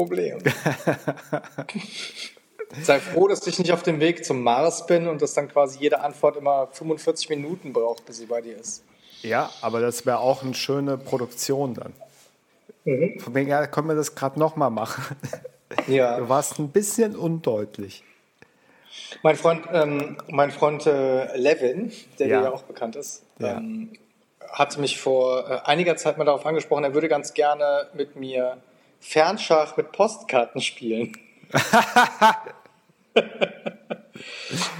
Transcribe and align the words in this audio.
Problem. 0.00 0.38
Sei 2.82 3.00
froh, 3.00 3.28
dass 3.28 3.46
ich 3.46 3.58
nicht 3.58 3.72
auf 3.72 3.82
dem 3.82 4.00
Weg 4.00 4.24
zum 4.24 4.42
Mars 4.42 4.86
bin 4.86 5.06
und 5.08 5.20
dass 5.20 5.34
dann 5.34 5.48
quasi 5.48 5.78
jede 5.78 6.00
Antwort 6.00 6.36
immer 6.36 6.68
45 6.72 7.28
Minuten 7.28 7.74
braucht, 7.74 8.06
bis 8.06 8.16
sie 8.18 8.26
bei 8.26 8.40
dir 8.40 8.56
ist. 8.56 8.84
Ja, 9.22 9.50
aber 9.60 9.80
das 9.80 10.06
wäre 10.06 10.20
auch 10.20 10.42
eine 10.42 10.54
schöne 10.54 10.96
Produktion 10.96 11.74
dann. 11.74 11.92
Mhm. 12.84 13.20
Von 13.20 13.34
wegen, 13.34 13.50
ja, 13.50 13.66
können 13.66 13.88
wir 13.88 13.94
das 13.94 14.14
gerade 14.14 14.38
nochmal 14.38 14.70
machen. 14.70 15.16
Ja. 15.86 16.18
Du 16.18 16.28
warst 16.28 16.58
ein 16.58 16.70
bisschen 16.70 17.14
undeutlich. 17.14 18.02
Mein 19.22 19.36
Freund, 19.36 19.68
ähm, 19.72 20.18
mein 20.26 20.50
Freund 20.50 20.84
äh, 20.84 21.36
Levin, 21.36 21.92
der 22.18 22.26
ja. 22.26 22.40
dir 22.40 22.46
ja 22.46 22.52
auch 22.52 22.64
bekannt 22.64 22.96
ist, 22.96 23.22
ja. 23.38 23.58
ähm, 23.58 23.92
hat 24.50 24.78
mich 24.78 25.00
vor 25.00 25.48
äh, 25.48 25.60
einiger 25.66 25.96
Zeit 25.96 26.18
mal 26.18 26.24
darauf 26.24 26.44
angesprochen, 26.44 26.82
er 26.82 26.92
würde 26.92 27.08
ganz 27.08 27.34
gerne 27.34 27.86
mit 27.94 28.16
mir 28.16 28.56
Fernschach 29.00 29.76
mit 29.76 29.92
Postkarten 29.92 30.60
spielen. 30.60 31.16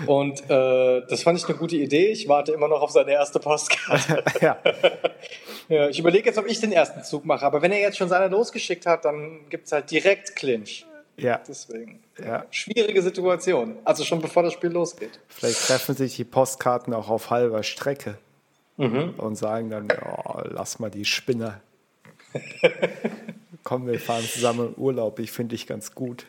Und 0.07 0.43
äh, 0.51 1.03
das 1.09 1.23
fand 1.23 1.39
ich 1.39 1.49
eine 1.49 1.57
gute 1.57 1.77
Idee. 1.77 2.09
Ich 2.09 2.29
warte 2.29 2.53
immer 2.53 2.69
noch 2.69 2.83
auf 2.83 2.91
seine 2.91 3.13
erste 3.13 3.41
Postkarte. 3.41 4.23
ja. 4.41 4.59
ja. 5.69 5.89
ich 5.89 5.99
überlege 5.99 6.27
jetzt, 6.27 6.39
ob 6.39 6.47
ich 6.47 6.61
den 6.61 6.73
ersten 6.73 7.03
Zug 7.03 7.25
mache. 7.25 7.45
Aber 7.45 7.63
wenn 7.63 7.73
er 7.73 7.81
jetzt 7.81 7.97
schon 7.97 8.09
seine 8.09 8.29
losgeschickt 8.29 8.87
hat, 8.87 9.05
dann 9.05 9.49
gibt 9.49 9.67
es 9.67 9.73
halt 9.73 9.91
direkt 9.91 10.37
Clinch. 10.37 10.87
Ja. 11.17 11.41
Deswegen. 11.47 12.03
Ja. 12.23 12.45
Schwierige 12.51 13.03
Situation. 13.03 13.79
Also 13.85 14.05
schon 14.05 14.21
bevor 14.21 14.43
das 14.43 14.53
Spiel 14.53 14.71
losgeht. 14.71 15.21
Vielleicht 15.29 15.67
treffen 15.67 15.95
sich 15.95 16.17
die 16.17 16.25
Postkarten 16.25 16.95
auch 16.95 17.09
auf 17.09 17.31
halber 17.31 17.63
Strecke 17.63 18.19
mhm. 18.77 19.15
und 19.19 19.37
sagen 19.37 19.71
dann, 19.71 19.89
oh, 19.91 20.41
lass 20.45 20.79
mal 20.79 20.91
die 20.91 21.05
Spinner. 21.05 21.61
Komm, 23.63 23.87
wir 23.87 24.01
fahren 24.01 24.25
zusammen 24.25 24.69
in 24.69 24.83
Urlaub. 24.83 25.19
Ich 25.19 25.33
finde 25.33 25.55
dich 25.55 25.67
ganz 25.67 25.95
gut. 25.95 26.27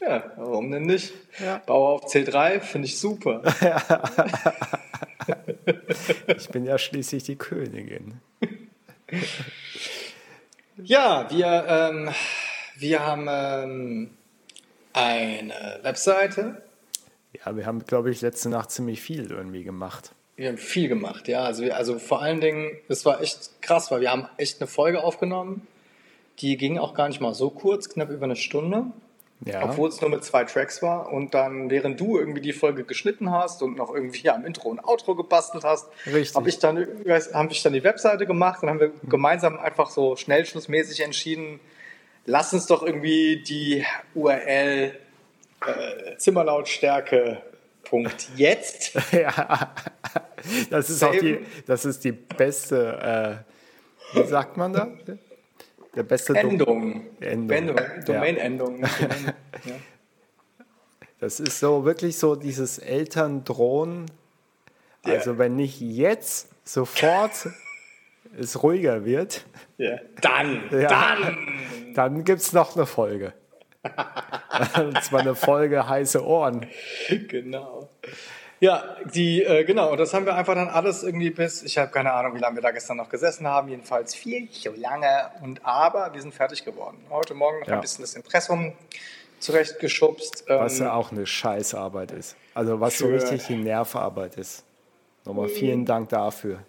Ja, 0.00 0.32
warum 0.36 0.70
denn 0.70 0.86
nicht? 0.86 1.12
Ja. 1.38 1.62
Bauer 1.64 1.94
auf 1.94 2.12
C3 2.12 2.60
finde 2.60 2.86
ich 2.86 2.98
super. 2.98 3.42
ich 6.26 6.48
bin 6.48 6.64
ja 6.64 6.76
schließlich 6.76 7.22
die 7.22 7.36
Königin. 7.36 8.20
Ja, 10.76 11.30
wir, 11.30 11.64
ähm, 11.68 12.10
wir 12.76 13.06
haben 13.06 13.26
ähm, 13.30 14.10
eine 14.92 15.78
Webseite. 15.82 16.62
Ja, 17.32 17.56
wir 17.56 17.64
haben, 17.64 17.84
glaube 17.84 18.10
ich, 18.10 18.20
letzte 18.20 18.48
Nacht 18.48 18.72
ziemlich 18.72 19.00
viel 19.00 19.30
irgendwie 19.30 19.64
gemacht. 19.64 20.14
Wir 20.36 20.48
haben 20.48 20.58
viel 20.58 20.88
gemacht, 20.88 21.28
ja. 21.28 21.44
Also, 21.44 21.62
wir, 21.62 21.76
also 21.76 21.98
vor 21.98 22.20
allen 22.20 22.40
Dingen, 22.40 22.76
es 22.88 23.04
war 23.04 23.20
echt 23.20 23.62
krass, 23.62 23.90
weil 23.90 24.00
wir 24.00 24.10
haben 24.10 24.28
echt 24.36 24.60
eine 24.60 24.66
Folge 24.66 25.02
aufgenommen. 25.02 25.66
Die 26.40 26.56
ging 26.56 26.78
auch 26.78 26.94
gar 26.94 27.08
nicht 27.08 27.20
mal 27.20 27.34
so 27.34 27.50
kurz, 27.50 27.88
knapp 27.88 28.10
über 28.10 28.24
eine 28.24 28.36
Stunde. 28.36 28.86
Ja. 29.44 29.62
Obwohl 29.64 29.88
es 29.88 30.00
nur 30.00 30.10
mit 30.10 30.24
zwei 30.24 30.44
Tracks 30.44 30.82
war. 30.82 31.12
Und 31.12 31.34
dann, 31.34 31.68
während 31.70 32.00
du 32.00 32.18
irgendwie 32.18 32.40
die 32.40 32.52
Folge 32.52 32.84
geschnitten 32.84 33.30
hast 33.30 33.62
und 33.62 33.76
noch 33.76 33.92
irgendwie 33.92 34.30
am 34.30 34.44
Intro 34.44 34.70
und 34.70 34.82
Outro 34.84 35.14
gebastelt 35.14 35.64
hast, 35.64 35.88
habe 36.06 36.18
ich, 36.48 36.58
dann, 36.58 36.86
hab 37.32 37.50
ich 37.50 37.62
dann 37.62 37.72
die 37.72 37.84
Webseite 37.84 38.26
gemacht 38.26 38.62
und 38.62 38.70
haben 38.70 38.80
wir 38.80 38.88
mhm. 38.88 39.08
gemeinsam 39.08 39.58
einfach 39.58 39.90
so 39.90 40.16
schnellschlussmäßig 40.16 41.00
entschieden, 41.00 41.60
lass 42.26 42.54
uns 42.54 42.66
doch 42.66 42.82
irgendwie 42.82 43.42
die 43.42 43.84
URL 44.14 44.92
äh, 45.66 46.16
Zimmerlautstärke 46.16 47.42
Punkt 47.84 48.28
jetzt. 48.36 48.94
ja, 49.12 49.74
das 50.70 50.90
ist 50.90 51.02
auch 51.02 51.16
die, 51.16 51.38
das 51.66 51.84
ist 51.84 52.04
die 52.04 52.12
beste, 52.12 53.44
äh, 54.14 54.18
wie 54.18 54.26
sagt 54.26 54.56
man 54.56 54.72
da? 54.72 54.88
Der 55.94 56.02
beste 56.02 56.34
Endung. 56.34 57.06
Endung. 57.20 57.50
Endung. 57.50 57.76
Domain-Endung. 58.04 58.84
Ja. 59.64 59.76
Das 61.20 61.40
ist 61.40 61.58
so 61.58 61.86
wirklich 61.86 62.18
so 62.18 62.36
dieses 62.36 62.78
Elterndrohen. 62.78 64.10
Also 65.04 65.30
ja. 65.30 65.38
wenn 65.38 65.56
nicht 65.56 65.80
jetzt 65.80 66.50
sofort 66.64 67.48
es 68.38 68.62
ruhiger 68.62 69.06
wird, 69.06 69.46
ja. 69.78 69.98
dann, 70.20 70.64
ja, 70.70 70.88
dann, 70.88 71.48
dann 71.94 72.24
gibt 72.24 72.40
es 72.40 72.52
noch 72.52 72.76
eine 72.76 72.84
Folge. 72.84 73.32
Und 74.76 75.02
zwar 75.02 75.20
eine 75.20 75.34
Folge 75.34 75.88
heiße 75.88 76.24
Ohren. 76.24 76.66
Genau. 77.28 77.88
Ja, 78.60 78.96
die, 79.12 79.42
äh, 79.42 79.64
genau, 79.64 79.90
und 79.90 79.98
das 79.98 80.14
haben 80.14 80.24
wir 80.24 80.36
einfach 80.36 80.54
dann 80.54 80.68
alles 80.68 81.02
irgendwie 81.02 81.28
bis, 81.28 81.62
ich 81.64 81.76
habe 81.76 81.90
keine 81.90 82.12
Ahnung, 82.12 82.34
wie 82.34 82.38
lange 82.38 82.56
wir 82.56 82.62
da 82.62 82.70
gestern 82.70 82.96
noch 82.96 83.10
gesessen 83.10 83.46
haben, 83.46 83.68
jedenfalls 83.68 84.14
viel 84.14 84.48
zu 84.48 84.72
lange. 84.72 85.30
Und 85.42 85.66
aber 85.66 86.14
wir 86.14 86.22
sind 86.22 86.32
fertig 86.32 86.64
geworden. 86.64 86.98
Heute 87.10 87.34
Morgen 87.34 87.60
noch 87.60 87.66
ja. 87.66 87.74
ein 87.74 87.80
bisschen 87.80 88.02
das 88.02 88.14
Impressum 88.14 88.72
zurechtgeschubst. 89.38 90.44
Was 90.46 90.78
ähm, 90.78 90.86
ja 90.86 90.92
auch 90.94 91.12
eine 91.12 91.26
Scheißarbeit 91.26 92.12
ist. 92.12 92.36
Also 92.54 92.80
was 92.80 92.96
so 92.96 93.08
richtig 93.08 93.46
die 93.46 93.56
Nervarbeit 93.56 94.36
ist. 94.36 94.64
Nochmal 95.24 95.48
vielen 95.48 95.80
mhm. 95.80 95.86
Dank 95.86 96.08
dafür. 96.10 96.60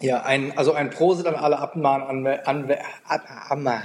Ja, 0.00 0.22
ein, 0.22 0.56
also 0.56 0.72
ein 0.72 0.90
Prosit 0.90 1.26
an 1.26 1.34
alle 1.34 1.58
Abmahn 1.58 2.02
an, 2.02 2.26
an, 2.26 2.76
an, 3.06 3.66
an 3.66 3.82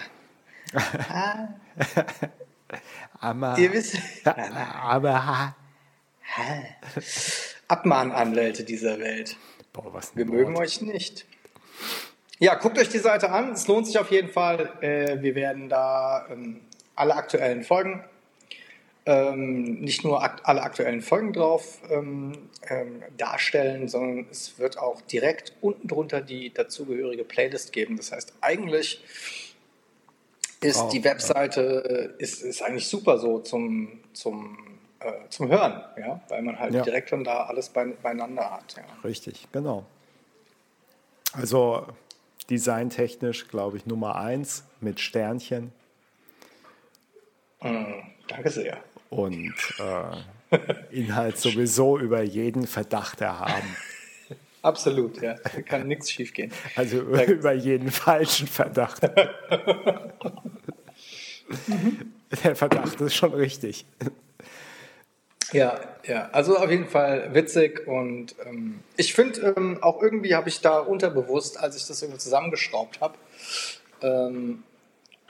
Amma. 3.20 3.58
Ihr 3.58 3.74
wisst. 3.74 3.98
Aber. 4.26 5.56
Abmahnanwälte 7.68 8.64
dieser 8.64 9.00
Welt. 9.00 9.36
Boah, 9.74 9.94
was 9.94 10.16
Wir 10.16 10.28
Wort. 10.28 10.38
mögen 10.38 10.58
euch 10.58 10.82
nicht. 10.82 11.26
Ja, 12.40 12.56
guckt 12.56 12.78
euch 12.78 12.90
die 12.90 13.00
Seite 13.00 13.32
an. 13.32 13.52
Es 13.52 13.68
lohnt 13.68 13.86
sich 13.88 13.98
auf 14.00 14.12
jeden 14.12 14.30
Fall. 14.30 14.72
Äh, 14.82 15.22
wir 15.22 15.36
werden 15.36 15.68
da 15.70 16.26
ähm, 16.32 16.62
alle 16.96 17.16
aktuellen 17.16 17.64
Folgen, 17.64 18.04
ähm, 19.06 19.82
nicht 19.82 20.04
nur 20.04 20.22
alle 20.48 20.62
aktuellen 20.62 21.02
Folgen 21.02 21.34
drauf 21.34 21.80
ähm, 21.90 22.34
darstellen, 23.18 23.88
sondern 23.88 24.28
es 24.32 24.58
wird 24.60 24.78
auch 24.78 25.02
direkt 25.02 25.54
unten 25.62 25.88
drunter 25.88 26.22
die 26.22 26.54
dazugehörige 26.54 27.24
Playlist 27.24 27.74
geben. 27.74 27.98
Das 27.98 28.12
heißt, 28.12 28.34
eigentlich 28.42 29.04
ist 30.62 30.82
oh, 30.82 30.90
die 30.90 31.04
Webseite 31.04 32.10
ja. 32.12 32.18
ist, 32.18 32.42
ist 32.42 32.62
eigentlich 32.62 32.88
super 32.88 33.18
so 33.18 33.40
zum, 33.40 34.00
zum 34.14 34.58
äh, 35.00 35.30
zum 35.30 35.48
Hören, 35.48 35.82
ja, 35.98 36.22
weil 36.28 36.42
man 36.42 36.60
halt 36.60 36.74
ja. 36.74 36.84
direkt 36.84 37.12
dann 37.12 37.24
da 37.24 37.46
alles 37.46 37.70
bei, 37.70 37.86
beieinander 37.86 38.52
hat. 38.52 38.76
Ja. 38.76 38.84
Richtig, 39.04 39.48
genau. 39.52 39.86
Also 41.34 41.88
designtechnisch, 42.50 43.48
glaube 43.48 43.78
ich, 43.78 43.86
Nummer 43.86 44.16
eins 44.16 44.66
mit 44.82 45.00
Sternchen. 45.00 45.72
Mm, 47.62 48.02
danke 48.28 48.50
sehr. 48.50 48.78
Und 49.10 49.54
äh, 49.80 50.58
Inhalt 50.92 51.38
sowieso 51.38 51.98
über 51.98 52.22
jeden 52.22 52.68
Verdacht 52.68 53.22
erhaben. 53.22 53.76
Absolut, 54.62 55.22
ja. 55.22 55.36
Da 55.36 55.62
kann 55.62 55.88
nichts 55.88 56.12
schiefgehen. 56.12 56.52
Also 56.76 57.02
da 57.02 57.24
über 57.26 57.54
jeden 57.54 57.92
falschen 57.92 58.48
Verdacht. 58.48 59.02
Der 62.44 62.56
Verdacht 62.56 63.02
ist 63.02 63.16
schon 63.16 63.34
richtig. 63.34 63.86
Ja, 65.52 65.80
ja, 66.04 66.30
also 66.32 66.58
auf 66.58 66.70
jeden 66.70 66.88
Fall 66.88 67.34
witzig 67.34 67.88
und 67.88 68.36
ähm, 68.46 68.82
ich 68.98 69.14
finde 69.16 69.56
ähm, 69.58 69.80
auch 69.82 70.02
irgendwie 70.02 70.36
habe 70.36 70.48
ich 70.48 70.62
da 70.62 70.78
unterbewusst, 70.78 71.60
als 71.60 71.76
ich 71.76 71.88
das 71.88 72.04
irgendwie 72.04 72.20
zusammengeschraubt 72.20 73.02
habe, 73.02 73.16
ähm, 74.04 74.64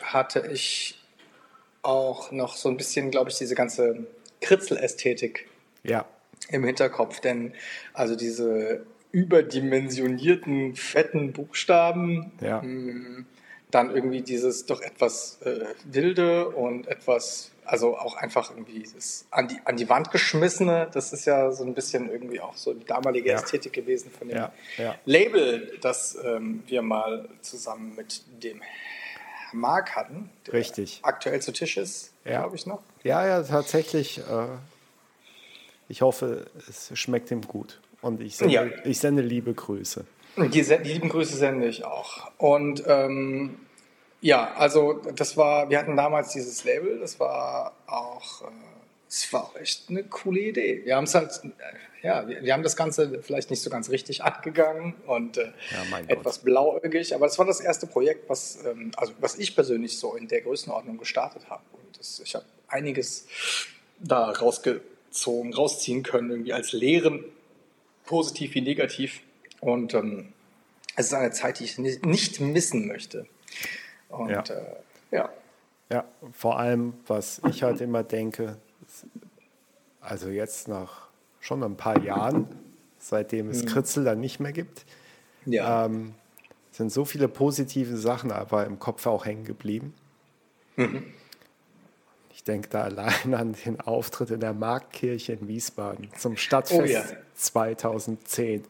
hatte 0.02 0.50
ich 0.52 1.00
auch 1.84 2.32
noch 2.32 2.58
so 2.58 2.68
ein 2.68 2.76
bisschen, 2.76 3.12
glaube 3.12 3.30
ich, 3.30 3.38
diese 3.38 3.56
ganze 3.56 4.08
Kritzelästhetik 4.42 5.48
ja. 5.84 6.06
im 6.50 6.66
Hinterkopf, 6.66 7.22
denn 7.22 7.54
also 7.94 8.18
diese 8.18 8.86
überdimensionierten 9.12 10.76
fetten 10.76 11.34
Buchstaben, 11.34 12.32
ja. 12.42 12.62
mh, 12.62 12.68
mm, 12.68 13.26
dann 13.72 13.94
irgendwie 13.94 14.22
dieses 14.22 14.66
doch 14.66 14.82
etwas 14.82 15.40
äh, 15.44 15.66
wilde 15.86 16.50
und 16.50 16.88
etwas 16.88 17.52
also 17.70 17.98
auch 17.98 18.16
einfach 18.16 18.50
irgendwie 18.50 18.84
das 18.96 19.26
an 19.30 19.48
die, 19.48 19.60
an 19.64 19.78
die 19.78 19.88
Wand 19.90 20.12
geschmissene, 20.12 20.90
das 20.92 21.14
ist 21.14 21.26
ja 21.26 21.52
so 21.52 21.64
ein 21.64 21.76
bisschen 21.76 22.10
irgendwie 22.10 22.42
auch 22.42 22.56
so 22.56 22.74
die 22.74 22.86
damalige 22.86 23.30
ja. 23.30 23.36
Ästhetik 23.36 23.74
gewesen 23.74 24.12
von 24.12 24.28
dem 24.28 24.38
ja. 24.78 24.96
Label, 25.06 25.78
das 25.82 26.18
ähm, 26.24 26.64
wir 26.66 26.82
mal 26.82 27.30
zusammen 27.42 27.96
mit 27.96 28.24
dem 28.44 28.62
Marc 29.54 29.96
hatten. 29.96 30.30
Der 30.48 30.56
Richtig. 30.56 31.00
Aktuell 31.04 31.42
zu 31.42 31.52
Tisch 31.52 31.78
ist, 31.78 32.12
glaube 32.24 32.56
ich 32.56 32.66
noch. 32.66 32.82
Ja, 33.04 33.26
ja, 33.26 33.44
tatsächlich. 33.44 34.20
Äh, 34.20 34.48
ich 35.88 36.02
hoffe, 36.02 36.48
es 36.68 36.92
schmeckt 36.98 37.32
ihm 37.32 37.42
gut. 37.42 37.80
Und 38.02 38.22
ich 38.22 38.38
sende, 38.38 38.82
ich 38.86 39.00
sende 39.00 39.22
liebe 39.22 39.54
Grüße. 39.54 40.06
Die, 40.38 40.50
die 40.50 40.62
lieben 40.62 41.10
Grüße 41.10 41.36
sende 41.36 41.68
ich 41.68 41.84
auch. 41.84 42.32
Und 42.38 42.84
ähm, 42.88 43.60
ja, 44.22 44.54
also 44.56 45.02
das 45.16 45.36
war, 45.38 45.70
wir 45.70 45.80
hatten 45.80 45.98
damals 45.98 46.32
dieses 46.34 46.64
Label, 46.64 47.00
das 47.00 47.20
war 47.20 47.74
auch 47.88 48.44
äh, 48.44 48.52
es 49.10 49.34
war 49.34 49.52
echt 49.60 49.90
eine 49.90 50.04
coole 50.04 50.40
Idee. 50.40 50.82
Wir 50.86 50.96
haben 50.96 51.06
es 51.06 51.16
halt, 51.16 51.42
ja, 52.04 52.28
wir, 52.28 52.44
wir, 52.44 52.54
haben 52.54 52.62
das 52.62 52.76
Ganze 52.76 53.22
vielleicht 53.24 53.50
nicht 53.50 53.62
so 53.62 53.72
ganz 53.72 53.90
richtig 53.90 54.24
angegangen 54.24 54.94
und 55.08 55.38
äh, 55.38 55.52
ja, 55.72 56.00
etwas 56.08 56.38
Gott. 56.38 56.46
blauäugig, 56.46 57.16
aber 57.16 57.26
es 57.26 57.40
war 57.40 57.46
das 57.46 57.60
erste 57.60 57.88
Projekt, 57.88 58.30
was, 58.30 58.64
ähm, 58.66 58.92
also 58.98 59.14
was 59.20 59.36
ich 59.38 59.56
persönlich 59.56 59.98
so 59.98 60.16
in 60.16 60.28
der 60.28 60.42
Größenordnung 60.42 61.00
gestartet 61.00 61.50
habe. 61.50 61.64
Und 61.74 61.98
das, 61.98 62.22
ich 62.24 62.36
habe 62.36 62.46
einiges 62.68 63.28
da 64.00 64.30
rausgezogen, 64.30 65.54
rausziehen 65.54 66.04
können, 66.04 66.30
irgendwie 66.30 66.54
als 66.54 66.72
Lehren, 66.72 67.26
positiv 68.10 68.56
wie 68.56 68.62
negativ. 68.62 69.22
Und 69.62 69.94
ähm, 69.94 70.34
es 70.96 71.08
ist 71.08 71.14
eine 71.14 71.32
Zeit, 71.32 71.60
die 71.60 71.66
ich 71.66 71.78
nicht 71.78 72.40
missen 72.40 72.88
möchte. 72.88 73.28
Und 74.10 74.32
ja. 74.32 74.42
Äh, 74.42 74.76
ja. 75.12 75.30
Ja, 75.92 76.06
vor 76.34 76.60
allem, 76.60 76.94
was 77.08 77.42
ich 77.50 77.64
halt 77.64 77.82
immer 77.82 78.04
denke, 78.04 78.58
also 80.02 80.30
jetzt 80.30 80.68
nach 80.68 81.08
schon 81.40 81.64
ein 81.64 81.78
paar 81.78 82.00
Jahren, 82.04 82.48
seitdem 82.98 83.50
es 83.50 83.64
mhm. 83.64 83.68
Kritzel 83.68 84.04
dann 84.04 84.20
nicht 84.20 84.40
mehr 84.40 84.54
gibt, 84.54 84.86
ja. 85.46 85.86
ähm, 85.86 86.14
sind 86.72 86.92
so 86.92 87.06
viele 87.06 87.28
positive 87.28 87.98
Sachen 87.98 88.32
aber 88.32 88.66
im 88.66 88.80
Kopf 88.80 89.06
auch 89.06 89.26
hängen 89.26 89.46
geblieben. 89.46 89.94
Mhm. 90.76 91.04
Ich 92.40 92.46
denke 92.46 92.70
da 92.70 92.84
allein 92.84 93.34
an 93.34 93.54
den 93.66 93.82
Auftritt 93.82 94.32
in 94.32 94.40
der 94.40 94.54
Marktkirche 94.54 95.34
in 95.34 95.50
Wiesbaden 95.50 96.08
zum 96.18 96.38
Stadtfest 96.38 96.82
oh 96.82 96.86
ja. 96.86 97.04
2010. 97.34 98.64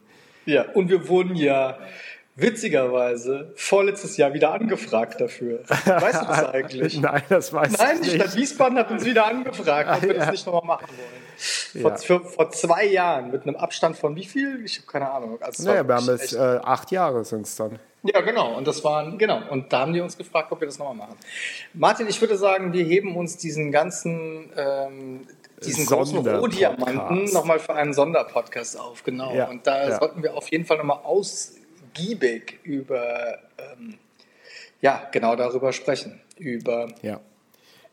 Ja, 0.44 0.68
und 0.72 0.88
wir 0.88 1.06
wurden 1.06 1.36
ja 1.36 1.78
witzigerweise 2.34 3.52
vorletztes 3.54 4.16
Jahr 4.16 4.34
wieder 4.34 4.52
angefragt 4.52 5.20
dafür. 5.20 5.62
Weißt 5.68 6.20
du 6.20 6.26
das 6.26 6.44
eigentlich? 6.52 7.00
Nein, 7.00 7.22
das 7.28 7.52
weiß 7.52 7.78
Nein, 7.78 7.90
ich 7.94 8.00
nicht. 8.00 8.10
Nein, 8.10 8.18
die 8.18 8.24
Stadt 8.24 8.36
Wiesbaden 8.36 8.76
hat 8.76 8.90
uns 8.90 9.04
wieder 9.04 9.26
angefragt, 9.26 9.88
ob 9.88 10.02
wir 10.02 10.14
das 10.14 10.32
nicht 10.32 10.46
nochmal 10.46 10.78
machen 10.80 10.88
wollen. 10.88 11.82
Vor, 11.82 11.90
ja. 11.92 11.96
für, 11.96 12.24
vor, 12.24 12.50
zwei 12.50 12.86
Jahren 12.86 13.30
mit 13.30 13.44
einem 13.44 13.54
Abstand 13.54 13.96
von 13.96 14.16
wie 14.16 14.24
viel? 14.24 14.64
Ich 14.64 14.78
habe 14.78 14.88
keine 14.88 15.12
Ahnung. 15.12 15.40
Also 15.40 15.62
naja, 15.62 15.86
wir 15.86 15.94
haben 15.94 16.06
jetzt 16.06 16.32
äh, 16.32 16.38
acht 16.38 16.90
Jahre 16.90 17.24
sind 17.24 17.46
es 17.46 17.54
dann. 17.54 17.78
Ja, 18.02 18.20
genau. 18.22 18.56
Und 18.56 18.66
das 18.66 18.82
waren, 18.82 19.18
genau. 19.18 19.42
Und 19.50 19.72
da 19.72 19.80
haben 19.80 19.92
die 19.92 20.00
uns 20.00 20.16
gefragt, 20.16 20.50
ob 20.52 20.60
wir 20.60 20.66
das 20.66 20.78
nochmal 20.78 20.94
machen. 20.94 21.16
Martin, 21.74 22.06
ich 22.08 22.20
würde 22.20 22.36
sagen, 22.36 22.72
wir 22.72 22.84
heben 22.84 23.16
uns 23.16 23.36
diesen 23.36 23.70
ganzen, 23.72 24.50
ähm, 24.56 25.26
diesen 25.64 25.84
großen 25.84 26.18
Rohdiamanten 26.26 27.24
nochmal 27.32 27.58
für 27.58 27.74
einen 27.74 27.92
Sonderpodcast 27.92 28.80
auf. 28.80 29.04
Genau. 29.04 29.34
Ja, 29.34 29.48
und 29.48 29.66
da 29.66 29.88
ja. 29.88 29.98
sollten 29.98 30.22
wir 30.22 30.34
auf 30.34 30.50
jeden 30.50 30.64
Fall 30.64 30.78
nochmal 30.78 31.00
aus 31.04 31.54
giebig 31.92 32.60
über, 32.62 33.38
ähm, 33.58 33.98
ja, 34.80 35.08
genau 35.12 35.36
darüber 35.36 35.72
sprechen, 35.72 36.20
über 36.38 36.88
ja. 37.02 37.20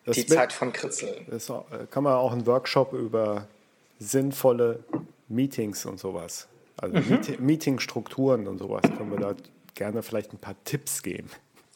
die 0.05 0.25
Zeit 0.25 0.53
von 0.53 0.71
Kritzel. 0.71 1.25
Das 1.29 1.51
kann 1.91 2.03
man 2.03 2.13
auch 2.13 2.31
einen 2.31 2.45
Workshop 2.45 2.93
über 2.93 3.47
sinnvolle 3.99 4.79
Meetings 5.27 5.85
und 5.85 5.99
sowas, 5.99 6.47
also 6.77 6.97
mhm. 6.97 7.19
Meetingstrukturen 7.39 8.47
und 8.47 8.59
sowas, 8.59 8.83
können 8.95 9.11
wir 9.11 9.19
da 9.19 9.35
gerne 9.77 10.03
vielleicht 10.03 10.33
ein 10.33 10.39
paar 10.39 10.55
Tipps 10.65 11.01
geben. 11.01 11.29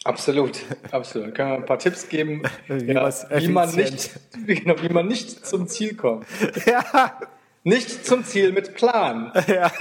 Absolut, 0.03 0.59
absolut. 0.91 1.35
Können 1.35 1.49
wir 1.51 1.55
ein 1.57 1.65
paar 1.65 1.77
Tipps 1.77 2.09
geben, 2.09 2.41
wie, 2.67 2.91
ja, 2.91 3.09
wie, 3.29 3.47
man 3.47 3.73
nicht, 3.75 4.09
wie, 4.45 4.55
genau, 4.61 4.81
wie 4.81 4.89
man 4.89 5.07
nicht 5.07 5.45
zum 5.45 5.67
Ziel 5.67 5.95
kommt. 5.95 6.25
Ja. 6.65 7.19
Nicht 7.63 8.07
zum 8.07 8.23
Ziel 8.23 8.51
mit 8.53 8.73
Plan. 8.73 9.31
Ja, 9.45 9.71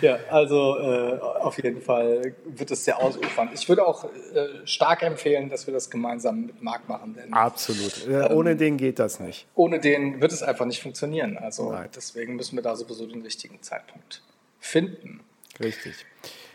ja 0.00 0.18
also 0.28 0.76
äh, 0.76 1.20
auf 1.20 1.56
jeden 1.62 1.80
Fall 1.80 2.34
wird 2.44 2.72
es 2.72 2.84
sehr 2.84 3.00
ausufernd. 3.00 3.52
Ich 3.54 3.68
würde 3.68 3.86
auch 3.86 4.06
äh, 4.06 4.66
stark 4.66 5.04
empfehlen, 5.04 5.48
dass 5.48 5.68
wir 5.68 5.74
das 5.74 5.88
gemeinsam 5.88 6.46
mit 6.46 6.60
Marc 6.60 6.88
machen. 6.88 7.14
Denn, 7.14 7.32
Absolut. 7.32 8.08
Äh, 8.08 8.34
ohne 8.34 8.50
ähm, 8.52 8.58
den 8.58 8.76
geht 8.76 8.98
das 8.98 9.20
nicht. 9.20 9.46
Ohne 9.54 9.78
den 9.78 10.20
wird 10.20 10.32
es 10.32 10.42
einfach 10.42 10.66
nicht 10.66 10.82
funktionieren. 10.82 11.38
Also 11.38 11.70
Nein. 11.70 11.88
deswegen 11.94 12.34
müssen 12.34 12.56
wir 12.56 12.62
da 12.64 12.74
sowieso 12.74 13.06
den 13.06 13.22
richtigen 13.22 13.62
Zeitpunkt 13.62 14.20
finden. 14.60 15.20
Richtig. 15.60 16.04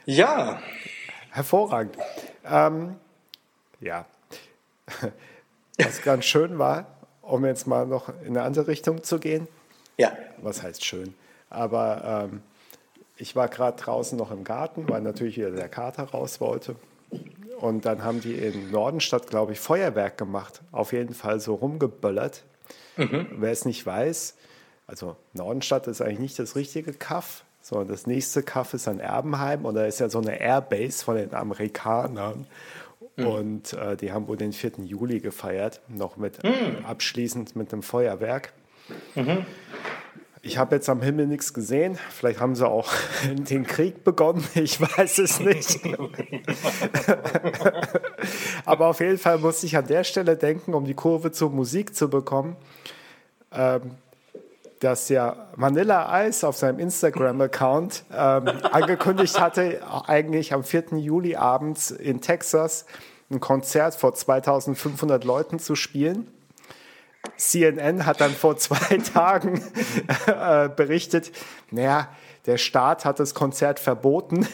Ja. 0.05 0.61
Hervorragend. 1.31 1.97
Ähm, 2.45 2.95
ja. 3.79 4.05
Was 5.77 6.01
ganz 6.01 6.25
schön 6.25 6.59
war, 6.59 6.85
um 7.21 7.45
jetzt 7.45 7.67
mal 7.67 7.85
noch 7.85 8.09
in 8.21 8.29
eine 8.37 8.43
andere 8.43 8.67
Richtung 8.67 9.03
zu 9.03 9.19
gehen. 9.19 9.47
Ja. 9.97 10.15
Was 10.37 10.61
heißt 10.61 10.85
schön? 10.85 11.13
Aber 11.49 12.29
ähm, 12.31 12.41
ich 13.17 13.35
war 13.35 13.47
gerade 13.47 13.81
draußen 13.81 14.17
noch 14.17 14.31
im 14.31 14.43
Garten, 14.43 14.87
weil 14.89 15.01
natürlich 15.01 15.37
wieder 15.37 15.51
der 15.51 15.69
Kater 15.69 16.03
raus 16.03 16.41
wollte. 16.41 16.75
Und 17.59 17.85
dann 17.85 18.03
haben 18.03 18.21
die 18.21 18.35
in 18.35 18.71
Nordenstadt, 18.71 19.27
glaube 19.27 19.53
ich, 19.53 19.59
Feuerwerk 19.59 20.17
gemacht. 20.17 20.61
Auf 20.71 20.93
jeden 20.93 21.13
Fall 21.13 21.39
so 21.39 21.55
rumgeböllert. 21.55 22.43
Mhm. 22.97 23.27
Wer 23.37 23.51
es 23.51 23.65
nicht 23.65 23.85
weiß, 23.85 24.35
also 24.87 25.15
Nordenstadt 25.33 25.87
ist 25.87 26.01
eigentlich 26.01 26.19
nicht 26.19 26.39
das 26.39 26.55
richtige 26.55 26.93
Kaff, 26.93 27.43
sondern 27.63 27.87
das 27.87 28.05
nächste 28.05 28.43
Kaff 28.43 28.73
ist 28.73 28.87
an 28.87 28.99
Erbenheim 28.99 29.65
und 29.65 29.75
da 29.75 29.85
ist 29.85 29.99
ja 29.99 30.09
so 30.09 30.19
eine 30.19 30.39
Airbase 30.39 31.03
von 31.03 31.15
den 31.15 31.33
Amerikanern. 31.33 32.45
Mhm. 33.15 33.27
Und 33.27 33.73
äh, 33.73 33.95
die 33.95 34.11
haben 34.11 34.27
wohl 34.27 34.37
den 34.37 34.51
4. 34.51 34.73
Juli 34.83 35.19
gefeiert, 35.19 35.81
noch 35.87 36.17
mit 36.17 36.43
mhm. 36.43 36.85
abschließend 36.85 37.55
mit 37.55 37.71
einem 37.71 37.81
Feuerwerk. 37.81 38.51
Mhm. 39.15 39.45
Ich 40.45 40.57
habe 40.57 40.75
jetzt 40.75 40.89
am 40.89 41.01
Himmel 41.01 41.27
nichts 41.27 41.53
gesehen. 41.53 41.97
Vielleicht 42.09 42.41
haben 42.41 42.53
sie 42.55 42.67
auch 42.67 42.91
den 43.49 43.65
Krieg 43.65 44.03
begonnen. 44.03 44.43
Ich 44.55 44.81
weiß 44.81 45.19
es 45.19 45.39
nicht. 45.39 45.79
Aber 48.65 48.87
auf 48.87 48.99
jeden 48.99 49.19
Fall 49.19 49.37
muss 49.37 49.63
ich 49.63 49.77
an 49.77 49.87
der 49.87 50.03
Stelle 50.03 50.35
denken, 50.35 50.73
um 50.73 50.83
die 50.83 50.95
Kurve 50.95 51.31
zur 51.31 51.49
Musik 51.49 51.95
zu 51.95 52.09
bekommen, 52.09 52.57
ähm, 53.53 53.91
dass 54.83 55.07
ja 55.07 55.47
Vanilla 55.55 56.25
Ice 56.25 56.45
auf 56.45 56.57
seinem 56.57 56.79
Instagram-Account 56.79 58.03
ähm, 58.13 58.47
angekündigt 58.71 59.39
hatte, 59.39 59.81
eigentlich 60.07 60.53
am 60.53 60.63
4. 60.63 60.97
Juli 60.97 61.35
abends 61.35 61.91
in 61.91 62.19
Texas 62.19 62.85
ein 63.31 63.39
Konzert 63.39 63.95
vor 63.95 64.13
2500 64.13 65.23
Leuten 65.23 65.59
zu 65.59 65.75
spielen. 65.75 66.27
CNN 67.37 68.05
hat 68.05 68.19
dann 68.19 68.31
vor 68.31 68.57
zwei 68.57 68.97
Tagen 69.13 69.63
äh, 70.27 70.67
berichtet, 70.67 71.31
naja, 71.71 72.09
der 72.45 72.57
Staat 72.57 73.05
hat 73.05 73.19
das 73.19 73.33
Konzert 73.33 73.79
verboten. 73.79 74.45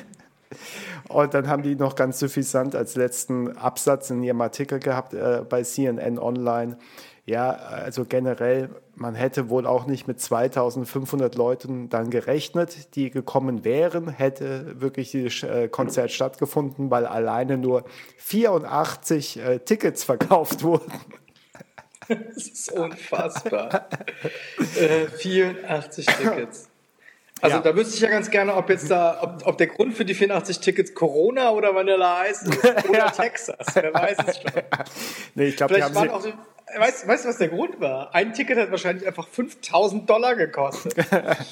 Und 1.07 1.33
dann 1.33 1.47
haben 1.47 1.63
die 1.63 1.75
noch 1.75 1.95
ganz 1.95 2.19
suffisant 2.19 2.75
als 2.75 2.95
letzten 2.95 3.57
Absatz 3.57 4.11
in 4.11 4.21
ihrem 4.21 4.41
Artikel 4.41 4.79
gehabt 4.79 5.15
äh, 5.15 5.41
bei 5.47 5.63
CNN 5.63 6.19
Online. 6.19 6.77
Ja, 7.25 7.51
also 7.51 8.05
generell, 8.05 8.69
man 8.99 9.15
hätte 9.15 9.49
wohl 9.49 9.65
auch 9.65 9.85
nicht 9.85 10.07
mit 10.07 10.19
2500 10.19 11.35
Leuten 11.35 11.89
dann 11.89 12.09
gerechnet, 12.09 12.95
die 12.95 13.09
gekommen 13.09 13.63
wären, 13.63 14.09
hätte 14.09 14.81
wirklich 14.81 15.11
dieses 15.11 15.43
äh, 15.43 15.69
Konzert 15.69 16.11
stattgefunden, 16.11 16.91
weil 16.91 17.05
alleine 17.05 17.57
nur 17.57 17.85
84 18.17 19.39
äh, 19.39 19.59
Tickets 19.59 20.03
verkauft 20.03 20.63
wurden. 20.63 20.91
Das 22.07 22.47
ist 22.47 22.71
unfassbar. 22.71 23.87
äh, 24.79 25.07
84 25.07 26.05
Tickets. 26.05 26.69
Also 27.41 27.57
ja. 27.57 27.61
da 27.61 27.75
wüsste 27.75 27.95
ich 27.95 28.01
ja 28.01 28.09
ganz 28.09 28.29
gerne, 28.29 28.53
ob 28.55 28.69
jetzt 28.69 28.91
da, 28.91 29.19
ob, 29.21 29.47
ob 29.47 29.57
der 29.57 29.67
Grund 29.67 29.93
für 29.93 30.03
die 30.03 30.13
84 30.13 30.59
Tickets 30.59 30.93
Corona 30.93 31.51
oder 31.51 31.73
Vanilla 31.73 32.25
Ice 32.27 32.49
ist 32.49 32.89
oder. 32.89 33.11
Texas. 33.15 33.65
Wer 33.73 33.93
weiß 33.93 34.17
es 34.27 34.37
schon. 34.41 34.51
Nee, 35.35 35.45
ich 35.45 35.55
glaube, 35.55 35.75
Vielleicht 35.75 35.95
waren 35.95 36.09
auch 36.09 36.21
so, 36.21 36.33
Weißt, 36.77 37.07
weißt 37.07 37.25
du, 37.25 37.29
was 37.29 37.37
der 37.37 37.49
Grund 37.49 37.79
war? 37.79 38.13
Ein 38.13 38.33
Ticket 38.33 38.57
hat 38.57 38.71
wahrscheinlich 38.71 39.07
einfach 39.07 39.27
5000 39.27 40.09
Dollar 40.09 40.35
gekostet. 40.35 40.93